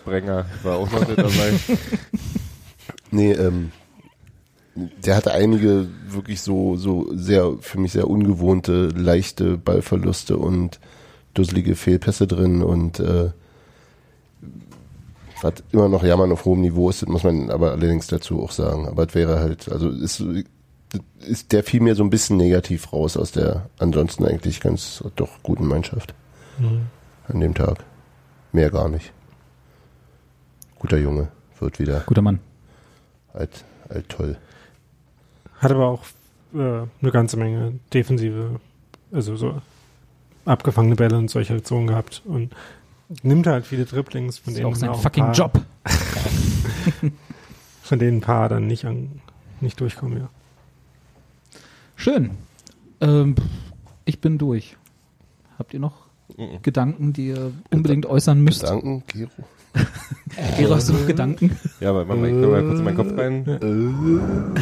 Brenger 0.06 0.46
war 0.64 0.78
auch 0.78 0.92
noch 0.92 1.08
mit 1.08 1.18
dabei. 1.18 1.54
Nee, 3.10 3.32
ähm, 3.32 3.72
der 4.76 5.16
hatte 5.16 5.32
einige 5.32 5.88
wirklich 6.08 6.42
so, 6.42 6.76
so 6.76 7.08
sehr, 7.14 7.54
für 7.62 7.80
mich 7.80 7.94
sehr 7.94 8.10
ungewohnte, 8.10 8.90
leichte 8.90 9.58
Ballverluste 9.58 10.38
und 10.38 10.80
dusselige 11.34 11.76
Fehlpässe 11.76 12.28
drin 12.28 12.62
und 12.62 13.00
äh, 13.00 13.32
was 15.42 15.54
immer 15.72 15.88
noch 15.88 16.04
Jammern 16.04 16.32
auf 16.32 16.46
hohem 16.46 16.62
Niveau 16.62 16.90
ist, 16.90 17.02
das 17.04 17.10
muss 17.10 17.24
man 17.24 17.50
aber 17.50 17.72
allerdings 17.72 18.08
dazu 18.08 18.42
auch 18.42 18.52
sagen. 18.52 18.88
Aber 18.88 19.08
es 19.08 19.16
wäre 19.16 19.40
halt, 19.40 19.72
also 19.72 19.90
ist, 19.90 20.24
ist 21.20 21.52
der 21.52 21.64
fiel 21.64 21.82
mir 21.82 21.96
so 21.96 22.04
ein 22.04 22.10
bisschen 22.10 22.38
negativ 22.38 22.94
raus 22.94 23.18
aus 23.18 23.32
der 23.32 23.70
ansonsten 23.78 24.26
eigentlich 24.26 24.62
ganz 24.62 25.04
doch 25.16 25.44
guten 25.44 25.68
Mannschaft 25.68 26.14
an 27.28 27.40
dem 27.40 27.54
Tag. 27.54 27.84
Mehr 28.52 28.72
gar 28.72 28.90
nicht. 28.90 29.12
Guter 30.80 30.98
Junge, 30.98 31.28
wird 31.60 31.80
wieder 31.80 32.02
Guter 32.06 32.22
Mann. 32.22 32.40
alt, 33.34 33.66
alt 33.90 34.10
toll. 34.10 34.38
Hat 35.60 35.72
aber 35.72 35.88
auch 35.88 36.04
äh, 36.54 36.58
eine 36.58 37.12
ganze 37.12 37.38
Menge 37.38 37.80
defensive, 37.94 38.60
also 39.12 39.36
so 39.36 39.62
abgefangene 40.46 40.96
Bälle 40.96 41.18
und 41.18 41.30
solche 41.30 41.56
Aktionen 41.56 41.88
gehabt 41.88 42.22
und 42.26 42.56
nimmt 43.24 43.48
halt 43.48 43.66
viele 43.66 43.86
Dribblings, 43.86 44.38
von 44.38 44.54
Das 44.54 44.54
ist 44.54 44.60
denen 44.60 44.74
auch 44.74 44.76
sein 44.76 44.90
auch 44.90 45.02
fucking 45.02 45.26
paar, 45.26 45.34
Job. 45.34 45.62
von 47.82 48.00
denen 48.00 48.18
ein 48.18 48.22
paar 48.22 48.50
dann 48.50 48.68
nicht 48.68 48.86
an, 48.86 49.22
nicht 49.62 49.80
durchkommen, 49.80 50.20
ja. 50.20 50.30
Schön. 51.98 52.32
Ähm, 53.02 53.36
ich 54.06 54.22
bin 54.22 54.38
durch. 54.38 54.78
Habt 55.60 55.74
ihr 55.74 55.80
noch 55.82 56.08
Mhm. 56.38 56.62
Gedanken, 56.62 57.14
die 57.14 57.28
ihr 57.30 57.52
unbedingt 57.72 58.06
äußern 58.06 58.42
müsst? 58.42 58.62
Gedanken, 58.62 59.04
Gero. 59.08 59.30
Gero, 60.58 60.76
hast 60.76 60.90
du 60.90 60.94
noch 60.94 61.08
Gedanken? 61.08 61.58
Ja, 61.80 61.90
aber 61.90 62.06
Mama, 62.06 62.28
ich 62.28 62.34
kann 62.34 62.52
mal 62.52 62.64
kurz 62.64 62.80
in 62.80 62.86
meinen 62.86 62.98
Kopf 62.98 63.18
rein. 63.18 64.56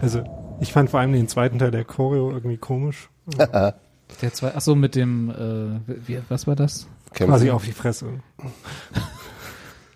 Also 0.00 0.22
ich 0.60 0.72
fand 0.72 0.90
vor 0.90 1.00
allem 1.00 1.12
den 1.12 1.26
zweiten 1.26 1.58
Teil 1.58 1.72
der 1.72 1.84
Choreo 1.84 2.30
irgendwie 2.30 2.56
komisch. 2.56 3.08
Der 4.22 4.32
zwei, 4.32 4.52
ach 4.54 4.60
so, 4.60 4.76
mit 4.76 4.94
dem, 4.94 5.28
äh, 5.30 5.80
wie, 6.06 6.20
was 6.28 6.46
war 6.46 6.54
das? 6.54 6.86
Kämpfen. 7.12 7.32
Quasi 7.32 7.50
auf 7.50 7.64
die 7.64 7.72
Fresse. 7.72 8.06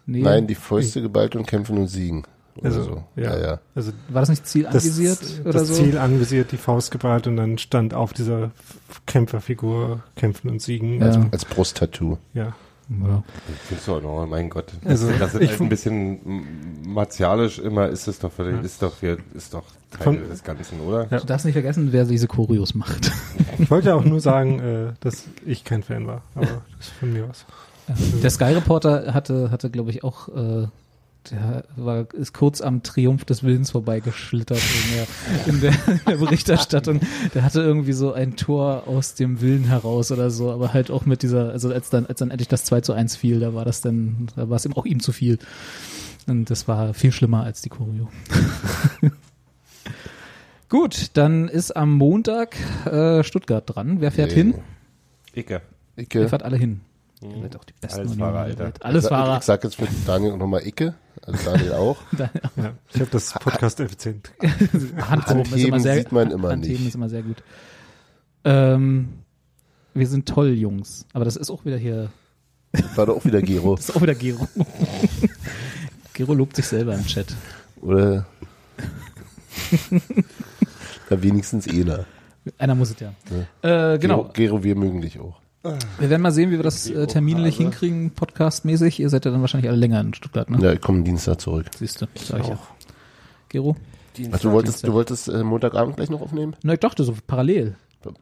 Nee, 0.05 0.23
Nein, 0.23 0.47
die 0.49 0.57
Fäuste 0.57 1.01
geballt 1.01 1.37
und 1.37 1.47
kämpfen 1.47 1.79
und 1.79 1.87
siegen. 1.87 2.25
Oder 2.57 2.67
Also, 2.67 2.83
so. 2.85 3.05
ja. 3.17 3.37
ja, 3.37 3.39
ja. 3.47 3.61
Also 3.75 3.93
war 4.09 4.21
das 4.23 4.29
nicht 4.29 4.47
Ziel 4.47 4.65
das, 4.65 4.75
anvisiert 4.75 5.19
oder 5.45 5.53
das 5.53 5.69
so? 5.69 5.75
Ziel 5.75 5.97
anvisiert, 5.99 6.53
die 6.53 6.57
Faust 6.59 6.91
geballt 6.91 7.27
und 7.27 7.37
dann 7.37 7.59
stand 7.59 7.95
auf 7.95 8.13
dieser 8.13 8.51
Kämpferfigur 9.07 10.01
kämpfen 10.17 10.49
und 10.51 10.61
siegen. 10.63 11.01
Ja. 11.01 11.07
Also, 11.07 11.27
Als 11.31 11.45
Brusttattoo. 11.45 12.19
ja. 12.35 12.55
Ja. 12.91 13.23
Findest 13.69 13.89
du 13.89 13.95
auch 13.95 14.03
noch, 14.03 14.27
mein 14.27 14.51
Gott. 14.51 14.67
Also, 14.85 15.09
das 15.19 15.33
ist 15.35 15.41
ich 15.41 15.51
halt 15.51 15.61
ein 15.63 15.69
bisschen 15.71 16.45
martialisch 16.87 17.59
immer, 17.59 17.89
ist 17.89 18.07
es 18.07 18.19
doch, 18.19 18.31
völlig- 18.33 18.57
Ja. 18.57 18.61
ist 18.61 18.83
doch, 18.83 19.03
ist 19.35 19.55
doch 19.55 19.63
Teil 19.93 20.03
Von- 20.03 20.29
des 20.29 20.43
Ganzen, 20.45 20.79
oder? 20.81 21.07
Ja. 21.11 21.21
Du 21.21 21.25
darfst 21.27 21.47
nicht 21.47 21.55
vergessen, 21.55 21.89
wer 21.93 22.05
diese 22.05 22.27
Choreos 22.29 22.75
macht. 22.75 23.11
Ich 23.59 23.71
wollte 23.71 23.95
auch 23.95 24.05
nur 24.05 24.19
sagen, 24.21 24.59
äh, 24.61 24.93
dass 25.01 25.25
ich 25.47 25.63
kein 25.65 25.83
Fan 25.83 26.07
war, 26.07 26.23
aber 26.35 26.47
das 26.77 26.87
ist 26.89 26.91
von 26.99 27.13
mir 27.13 27.27
aus. 27.31 27.45
Der 28.23 28.31
Sky 28.31 28.45
Reporter 28.55 29.15
hatte, 29.15 29.51
hatte 29.51 29.71
glaube 29.71 29.91
ich 29.91 30.03
auch, 30.03 30.29
äh, 30.29 30.67
der 31.31 31.65
war, 31.77 32.13
ist 32.15 32.33
kurz 32.35 32.61
am 32.61 32.83
Triumph 32.83 33.25
des 33.25 33.43
Willens 33.43 33.71
vorbeigeschlittert 33.71 34.59
in 34.59 34.95
der, 34.95 35.07
in 35.55 35.61
der, 35.61 35.73
in 35.95 36.01
der 36.07 36.17
Berichterstattung. 36.17 37.01
Der 37.35 37.45
hatte 37.45 37.61
irgendwie 37.61 37.93
so 37.93 38.13
ein 38.13 38.37
Tor 38.37 38.85
aus 38.87 39.15
dem 39.15 39.41
Willen 39.41 39.65
heraus 39.65 40.11
oder 40.11 40.31
so, 40.31 40.51
aber 40.51 40.73
halt 40.73 40.91
auch 40.91 41.07
mit 41.07 41.23
dieser, 41.23 41.51
also 41.51 41.73
als 41.73 41.91
dann, 41.91 42.07
als 42.07 42.19
dann 42.19 42.31
endlich 42.31 42.49
das 42.49 42.65
2 42.65 42.81
zu 42.81 42.93
1 42.93 43.17
fiel, 43.17 43.41
da 43.41 43.55
war 43.55 43.65
das 43.65 43.81
dann, 43.81 44.27
da 44.37 44.49
war 44.51 44.57
es 44.57 44.65
ihm 44.65 44.73
auch 44.75 44.85
ihm 44.87 45.01
zu 45.01 45.13
viel. 45.13 45.39
Und 46.27 46.51
das 46.51 46.69
war 46.69 46.95
viel 46.95 47.13
schlimmer 47.13 47.43
als 47.45 47.63
die 47.63 47.69
Choreo. 47.69 48.09
Gut, 50.69 51.11
dann 51.15 51.49
ist 51.49 51.77
am 51.77 51.93
Montag 51.93 52.57
äh, 52.87 53.23
Stuttgart 53.25 53.65
dran. 53.67 54.01
Wer 54.01 54.11
fährt 54.11 54.31
Nee. 54.31 54.37
hin? 54.37 54.55
Icke. 55.35 55.61
Icke. 55.97 56.21
Ihr 56.21 56.29
fahrt 56.29 56.43
alle 56.43 56.57
hin. 56.57 56.81
Ihr 57.23 57.43
seid 57.43 57.57
auch 57.57 57.65
die 57.65 57.73
besten 57.81 58.01
Alles 58.01 58.15
Fahrer, 58.17 58.39
Alter. 58.41 58.65
Welt. 58.65 58.83
Alles 58.85 59.05
Ich 59.05 59.11
sag- 59.11 59.19
Fahrer. 59.19 59.39
Ich 59.39 59.45
sag 59.45 59.65
jetzt 59.65 59.77
für 59.77 59.89
Daniel 60.07 60.37
nochmal 60.37 60.67
Icke. 60.67 60.95
Also 61.25 61.51
Daniel 61.51 61.73
auch. 61.75 61.97
Ja, 62.19 62.73
ich 62.93 63.01
habe 63.01 63.11
das 63.11 63.33
Podcast 63.35 63.81
effizient. 63.81 64.33
Handheben 65.09 65.43
ist 65.43 65.65
immer 65.65 65.81
sehr, 65.81 65.97
sieht 65.97 66.13
man 66.13 66.31
immer 66.31 66.51
Handheben 66.51 66.79
nicht. 66.79 66.89
ist 66.89 66.95
immer 66.97 67.09
sehr 67.09 67.23
gut. 67.23 67.43
Ähm, 68.45 69.09
wir 69.95 70.07
sind 70.07 70.27
toll, 70.29 70.51
Jungs. 70.55 71.07
Aber 71.13 71.25
das 71.25 71.37
ist 71.37 71.51
auch 71.51 71.65
wieder 71.65 71.77
hier, 71.77 72.11
War 72.97 73.07
doch 73.07 73.17
auch 73.17 73.25
wieder 73.25 73.41
Gero. 73.43 73.75
das 73.77 73.89
ist 73.91 73.97
auch 73.97 74.03
wieder 74.03 74.15
Gero. 74.15 74.49
Gero 76.15 76.35
lobt 76.35 76.57
sich 76.57 76.67
selber 76.67 76.95
im 76.95 77.07
Chat. 77.07 77.35
Oder 77.81 78.27
da 81.09 81.23
wenigstens 81.23 81.69
einer. 81.69 82.05
Einer 82.59 82.75
muss 82.75 82.91
es 82.91 82.97
ja. 83.01 83.13
Äh, 83.63 83.99
genau. 83.99 84.25
Gero, 84.25 84.33
Gero, 84.33 84.65
wir 84.65 84.75
mögen 84.77 85.01
dich 85.01 85.21
auch. 85.21 85.41
Wir 85.63 86.11
werden 86.11 86.23
mal 86.23 86.33
sehen, 86.33 86.51
wie 86.51 86.57
wir 86.57 86.63
das 86.65 86.89
äh, 86.91 87.07
terminlich 87.07 87.57
hinkriegen, 87.57 88.11
podcastmäßig. 88.11 88.99
Ihr 88.99 89.09
seid 89.11 89.25
ja 89.25 89.31
dann 89.31 89.41
wahrscheinlich 89.43 89.71
alle 89.71 89.79
länger 89.79 90.01
in 90.01 90.13
Stuttgart, 90.13 90.51
ne? 90.51 90.59
Ja, 90.61 90.73
ich 90.73 90.81
komme 90.81 91.03
Dienstag 91.05 91.41
zurück. 91.41 91.67
Siehst 91.79 92.03
du, 92.03 92.07
sag 92.17 92.41
ich 92.41 92.49
ja. 92.49 92.59
Gero? 93.49 93.77
Ach, 94.33 94.41
du 94.41 94.51
wolltest, 94.51 94.87
du 94.87 94.93
wolltest 94.93 95.29
äh, 95.29 95.45
Montagabend 95.45 95.97
gleich 95.97 96.11
noch 96.11 96.21
aufnehmen? 96.21 96.57
Na, 96.63 96.75
ich 96.75 96.81
dachte 96.81 97.05
so 97.05 97.15
parallel. 97.27 97.77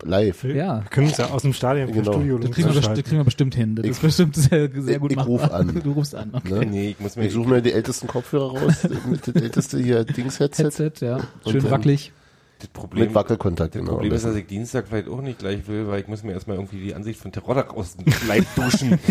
Live. 0.05 0.45
Wir 0.45 0.55
Ja. 0.57 0.85
können 0.91 1.07
uns 1.07 1.17
ja 1.17 1.31
aus 1.31 1.41
dem 1.41 1.55
Stadion 1.55 1.91
Genau. 1.91 2.13
Studio 2.13 2.37
Das 2.37 2.51
kriegen, 2.51 2.69
wir, 2.75 2.81
das 2.83 2.93
kriegen 3.03 3.17
wir 3.17 3.25
bestimmt 3.25 3.55
hin. 3.55 3.77
Das 3.77 3.85
Ich- 3.87 3.93
ist 3.93 4.03
bestimmt 4.03 4.37
sehr, 4.37 4.69
sehr 4.75 4.99
gut 4.99 5.11
ich 5.13 5.17
machbar. 5.17 5.33
ruf 5.41 5.51
an. 5.51 5.81
Du 5.83 5.93
rufst 5.93 6.15
an, 6.15 6.31
okay. 6.35 6.53
Ne? 6.53 6.67
Nee, 6.67 6.89
ich 6.91 7.01
muss 7.01 7.17
mir, 7.17 7.25
Ich 7.25 7.33
suche 7.33 7.49
mir 7.49 7.63
die 7.63 7.73
ältesten 7.73 8.07
Kopfhörer 8.07 8.51
raus, 8.59 8.87
mit 9.11 9.27
das 9.27 9.35
älteste 9.43 9.79
hier 9.79 10.05
Dings-Headset 10.05 10.65
Headset, 10.65 10.93
ja. 11.01 11.21
Schön 11.51 11.71
wackelig. 11.71 12.13
Das 12.61 12.69
Problem, 12.69 13.07
mit 13.07 13.15
Wackelkontakt. 13.15 13.75
das 13.75 13.81
genau, 13.81 13.95
Problem 13.95 14.13
ist, 14.13 14.25
dass 14.25 14.35
ich 14.37 14.47
Dienstag 14.47 14.87
vielleicht 14.89 15.09
auch 15.09 15.21
nicht 15.21 15.39
gleich 15.39 15.67
will, 15.69 15.89
weil 15.89 16.01
ich 16.01 16.09
muss 16.09 16.23
mir 16.23 16.33
erstmal 16.33 16.57
irgendwie 16.57 16.81
die 16.81 16.95
Ansicht 16.95 17.21
von 17.21 17.33
Terror 17.33 17.77
aus 17.77 17.97
dem 17.97 18.07
Leib 18.29 18.45
duschen. 18.55 18.99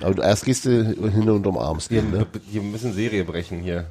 Aber 0.00 0.14
du 0.14 0.22
erst 0.22 0.44
gehst 0.44 0.64
du 0.64 0.84
hin 1.10 1.28
und 1.30 1.46
umarmst 1.46 1.90
Wir, 1.90 2.02
ihn, 2.02 2.10
ne? 2.10 2.26
wir 2.50 2.62
müssen 2.62 2.92
Serie 2.92 3.24
brechen 3.24 3.60
hier. 3.60 3.86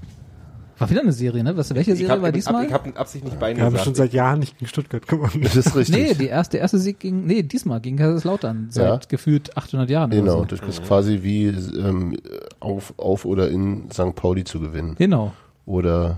War 0.80 0.90
wieder 0.90 1.02
eine 1.02 1.14
Serie, 1.14 1.44
ne? 1.44 1.56
Was, 1.56 1.74
welche 1.74 1.92
Ich 1.92 1.98
Serie 2.00 2.12
habe 2.12 2.22
war 2.24 2.30
mit, 2.30 2.36
diesmal? 2.36 2.64
Ab, 2.64 2.68
ich 2.68 2.74
hab 2.74 2.86
mit 2.88 2.98
Absicht 2.98 3.24
nicht 3.24 3.40
Beine 3.40 3.58
Wir 3.60 3.66
haben 3.66 3.78
schon 3.78 3.94
seit 3.94 4.12
Jahren 4.12 4.40
nicht 4.40 4.58
gegen 4.58 4.68
Stuttgart 4.68 5.08
gewonnen. 5.08 5.42
Das 5.44 5.56
ist 5.56 5.76
richtig. 5.76 5.96
nee, 5.96 6.14
die 6.16 6.26
erste, 6.28 6.54
der 6.54 6.62
erste 6.62 6.80
Sieg 6.80 7.00
ging, 7.00 7.26
nee, 7.26 7.44
diesmal 7.44 7.80
gegen 7.80 7.98
Kaiserslautern. 7.98 8.68
Seit 8.72 8.86
Ja. 8.86 9.00
gefühlt 9.08 9.56
800 9.56 9.90
Jahren. 9.90 10.10
Genau, 10.10 10.40
so. 10.40 10.46
das 10.46 10.62
ist 10.62 10.84
quasi 10.84 11.20
wie 11.22 11.46
ähm, 11.46 12.18
auf, 12.60 12.94
auf 12.98 13.24
oder 13.26 13.50
in 13.50 13.90
St. 13.92 14.16
Pauli 14.16 14.44
zu 14.44 14.60
gewinnen. 14.60 14.96
Genau. 14.98 15.34
Oder 15.66 16.18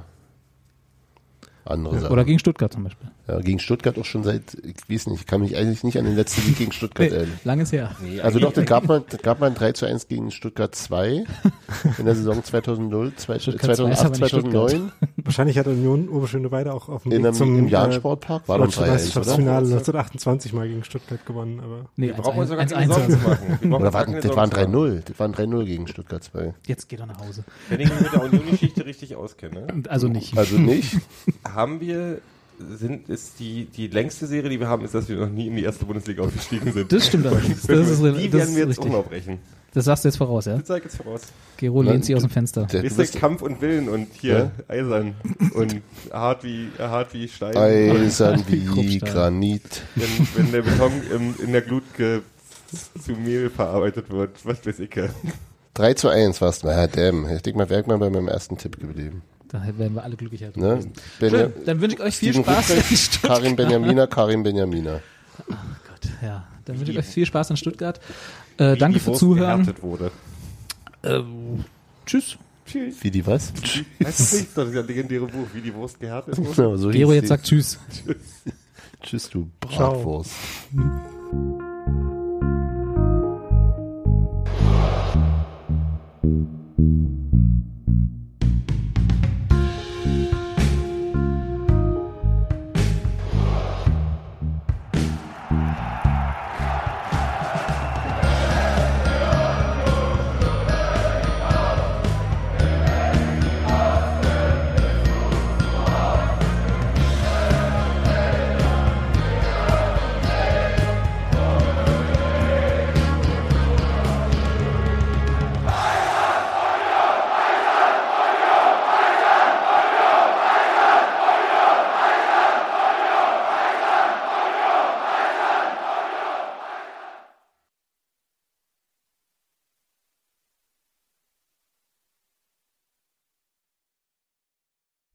andere 1.66 2.00
Sachen. 2.00 2.12
Oder 2.14 2.24
gegen 2.26 2.40
Stuttgart 2.40 2.72
zum 2.72 2.84
Beispiel. 2.84 3.10
ja, 3.28 3.40
gegen 3.42 3.60
Stuttgart 3.60 3.98
auch 3.98 4.06
schon 4.06 4.24
seit, 4.24 4.56
ich 4.64 4.76
weiß 4.90 5.08
nicht, 5.08 5.22
ich 5.22 5.26
kann 5.28 5.42
mich 5.42 5.56
eigentlich 5.58 5.84
nicht 5.84 5.98
an 5.98 6.06
den 6.06 6.16
letzten 6.16 6.42
Sieg 6.42 6.58
gegen 6.58 6.72
Stuttgart 6.72 7.10
Nee, 7.10 7.16
erinnern. 7.16 7.40
lang 7.44 7.60
ist 7.60 7.72
her. 7.72 7.92
Nee, 8.04 8.22
Also 8.22 8.40
doch, 8.40 8.50
eigentlich- 8.56 8.68
gab 8.68 8.88
mal, 8.88 9.04
das 9.10 9.22
gab 9.22 9.40
mal 9.40 9.48
ein 9.48 9.56
3 9.56 9.72
zu 9.74 9.86
1 9.86 10.08
gegen 10.08 10.32
Stuttgart 10.32 10.74
2 10.76 11.24
in 11.98 12.06
der 12.06 12.16
Saison 12.16 12.44
2000, 12.44 13.20
zwei- 13.20 13.40
Stuttgart 13.40 13.76
2 13.76 13.90
ist 13.92 14.00
aber 14.02 14.14
2008, 14.14 14.22
nicht 14.22 14.30
2009 14.32 14.92
Wahrscheinlich 15.26 15.58
hat 15.58 15.66
Union 15.66 16.08
Oberschöneweide 16.08 16.72
auch 16.72 16.88
auf 16.88 17.02
dem 17.04 17.12
in 17.12 17.18
Weg 17.18 17.26
einem, 17.26 17.34
zum 17.34 17.58
im 17.58 17.66
äh, 17.68 17.72
Jahn-Sportpark. 17.72 18.48
War 18.48 18.60
doch 18.60 18.66
ein 18.66 18.70
3 18.72 18.78
1 18.78 18.86
oder? 18.86 18.92
Meisterschaftsfinale 18.94 19.58
1928 19.66 20.54
mal 20.54 20.68
gegen 20.68 20.84
Stuttgart 20.84 21.26
gewonnen, 21.26 21.60
aber 21.60 21.86
Nee, 21.96 22.08
Wir 22.08 22.14
brauchen 22.14 22.40
uns 22.40 22.52
1-1 22.52 22.54
sogar 22.54 22.66
keine 22.68 22.94
Sorgen 22.94 23.10
zu 23.10 23.18
machen. 23.18 23.74
Oder 23.74 23.94
war, 23.94 24.06
das 24.06 24.14
waren 24.14 24.22
Sorgen 24.22 24.22
zu 24.22 24.36
machen. 24.36 24.76
3-0. 24.76 25.02
Das 25.06 25.20
waren 25.20 25.34
3-0 25.34 25.66
gegen 25.66 25.88
Stuttgart 25.88 26.24
2. 26.24 26.54
Jetzt 26.68 26.90
geht 26.90 27.00
er 27.00 27.06
nach 27.08 27.20
Hause. 27.20 27.44
Wenn 27.70 27.80
ich 27.80 27.90
mich 27.90 28.02
mit 28.02 28.14
der 28.14 28.24
Union-Geschichte 28.24 28.86
richtig 28.86 29.16
auskenne, 29.16 29.66
Also 29.90 30.08
nicht. 30.08 30.38
Also 30.38 30.58
nicht. 30.58 30.96
haben 31.44 31.80
wir, 31.82 32.20
sind, 32.60 33.10
ist 33.10 33.40
die, 33.40 33.66
die 33.66 33.88
längste 33.88 34.28
Serie, 34.28 34.52
die 34.52 34.60
wir 34.60 34.68
haben, 34.68 34.86
ist, 34.86 34.94
dass 34.94 35.10
wir 35.10 35.18
noch 35.18 35.30
nie 35.30 35.48
in 35.48 35.56
die 35.56 35.64
erste 35.64 35.86
Bundesliga 35.86 36.22
aufgestiegen 36.24 36.72
sind. 36.72 36.92
Das 36.92 37.08
stimmt 37.08 37.26
allerdings. 37.26 37.64
Das 37.68 37.90
ist, 37.90 38.00
die 38.04 38.30
das 38.30 38.42
werden 38.42 38.56
wir 38.56 38.60
jetzt 38.60 38.70
richtig. 38.70 38.86
umaufbrechen. 38.86 39.40
Das 39.76 39.84
sagst 39.84 40.06
du 40.06 40.08
jetzt 40.08 40.16
voraus, 40.16 40.46
ja? 40.46 40.58
Das 40.58 40.78
ich 40.78 40.86
jetzt 40.86 40.96
voraus. 40.96 41.22
Gero 41.58 41.84
Nein, 41.84 41.94
lehnt 41.94 42.06
sich 42.06 42.16
aus 42.16 42.22
dem 42.22 42.30
du- 42.30 42.34
Fenster. 42.34 42.64
Der, 42.64 42.82
du 42.82 42.96
bist 42.96 43.18
Kampf 43.18 43.42
und 43.42 43.60
Willen 43.60 43.90
und 43.90 44.08
hier 44.14 44.52
eisern 44.70 45.16
und 45.54 45.82
hart 46.14 46.46
wie, 46.46 46.70
hart 46.80 47.14
wie 47.14 47.28
Stein. 47.28 47.58
eisern 47.58 48.42
wie 48.48 48.66
Kruppstahl. 48.66 49.12
Granit. 49.12 49.82
Wenn, 49.96 50.28
wenn 50.36 50.52
der 50.54 50.62
Beton 50.62 50.94
im, 51.14 51.36
in 51.44 51.52
der 51.52 51.62
Glut 51.62 51.84
ge, 51.98 52.22
zu 53.04 53.12
Mehl 53.12 53.50
verarbeitet 53.50 54.10
wird, 54.10 54.46
was 54.46 54.66
weiß 54.66 54.80
ich. 54.80 54.92
3 55.74 55.94
zu 55.96 56.08
1 56.08 56.40
war's. 56.40 56.64
Na, 56.64 56.88
damn. 56.88 57.30
Ich 57.36 57.42
denke 57.42 57.58
mal, 57.60 57.70
wäre 57.70 57.82
ich 57.82 57.88
mal 57.88 57.98
bei 57.98 58.10
meinem 58.10 58.30
ersten 58.30 58.58
Tipp 58.58 58.80
geblieben. 58.80 59.24
Da 59.50 59.62
werden 59.78 59.94
wir 59.94 60.04
alle 60.04 60.16
glücklicher. 60.16 60.52
Ne? 60.56 60.80
Benja 61.20 61.40
Schön. 61.40 61.54
Dann 61.66 61.82
wünsche 61.82 61.98
ich 61.98 62.02
euch 62.02 62.16
viel 62.16 62.32
Steven 62.32 62.46
Spaß 62.46 62.70
in 62.70 62.98
Stuttgart. 62.98 63.38
Karim 63.40 63.56
Benjamina, 63.58 64.08
Karim 64.08 64.44
Benjamina. 64.44 65.02
Gott, 65.48 66.12
ja. 66.22 66.48
Dann 66.64 66.80
wünsche 66.80 66.94
ich 66.94 66.98
euch 66.98 67.06
viel 67.06 67.26
Spaß 67.26 67.52
in 67.52 67.58
Stuttgart. 67.58 68.00
Äh, 68.58 68.78
danke 68.78 68.94
die 68.94 69.00
für 69.00 69.12
Wurst 69.12 69.20
Zuhören. 69.20 69.74
Äh, 71.04 71.22
tschüss. 72.06 72.38
Tschüss. 72.66 72.96
Wie 73.02 73.12
die 73.12 73.26
was? 73.26 73.54
Weißt 73.54 74.34
du 74.34 74.38
nicht? 74.38 74.58
Das 74.58 74.70
ist 74.70 74.78
ein 74.78 74.88
legendäre 74.88 75.28
Buch, 75.28 75.48
wie 75.54 75.62
die 75.62 75.74
Wurst 75.74 76.00
gehärtet 76.00 76.38
wurde. 76.38 76.56
Genau, 76.56 76.78
so 76.78 76.90
Gero 76.90 77.14
jetzt 77.14 77.28
sagt 77.28 77.46
Tschüss. 77.46 77.80
Tschüss, 79.02 79.30
du 79.30 79.50
Ciao. 79.70 80.24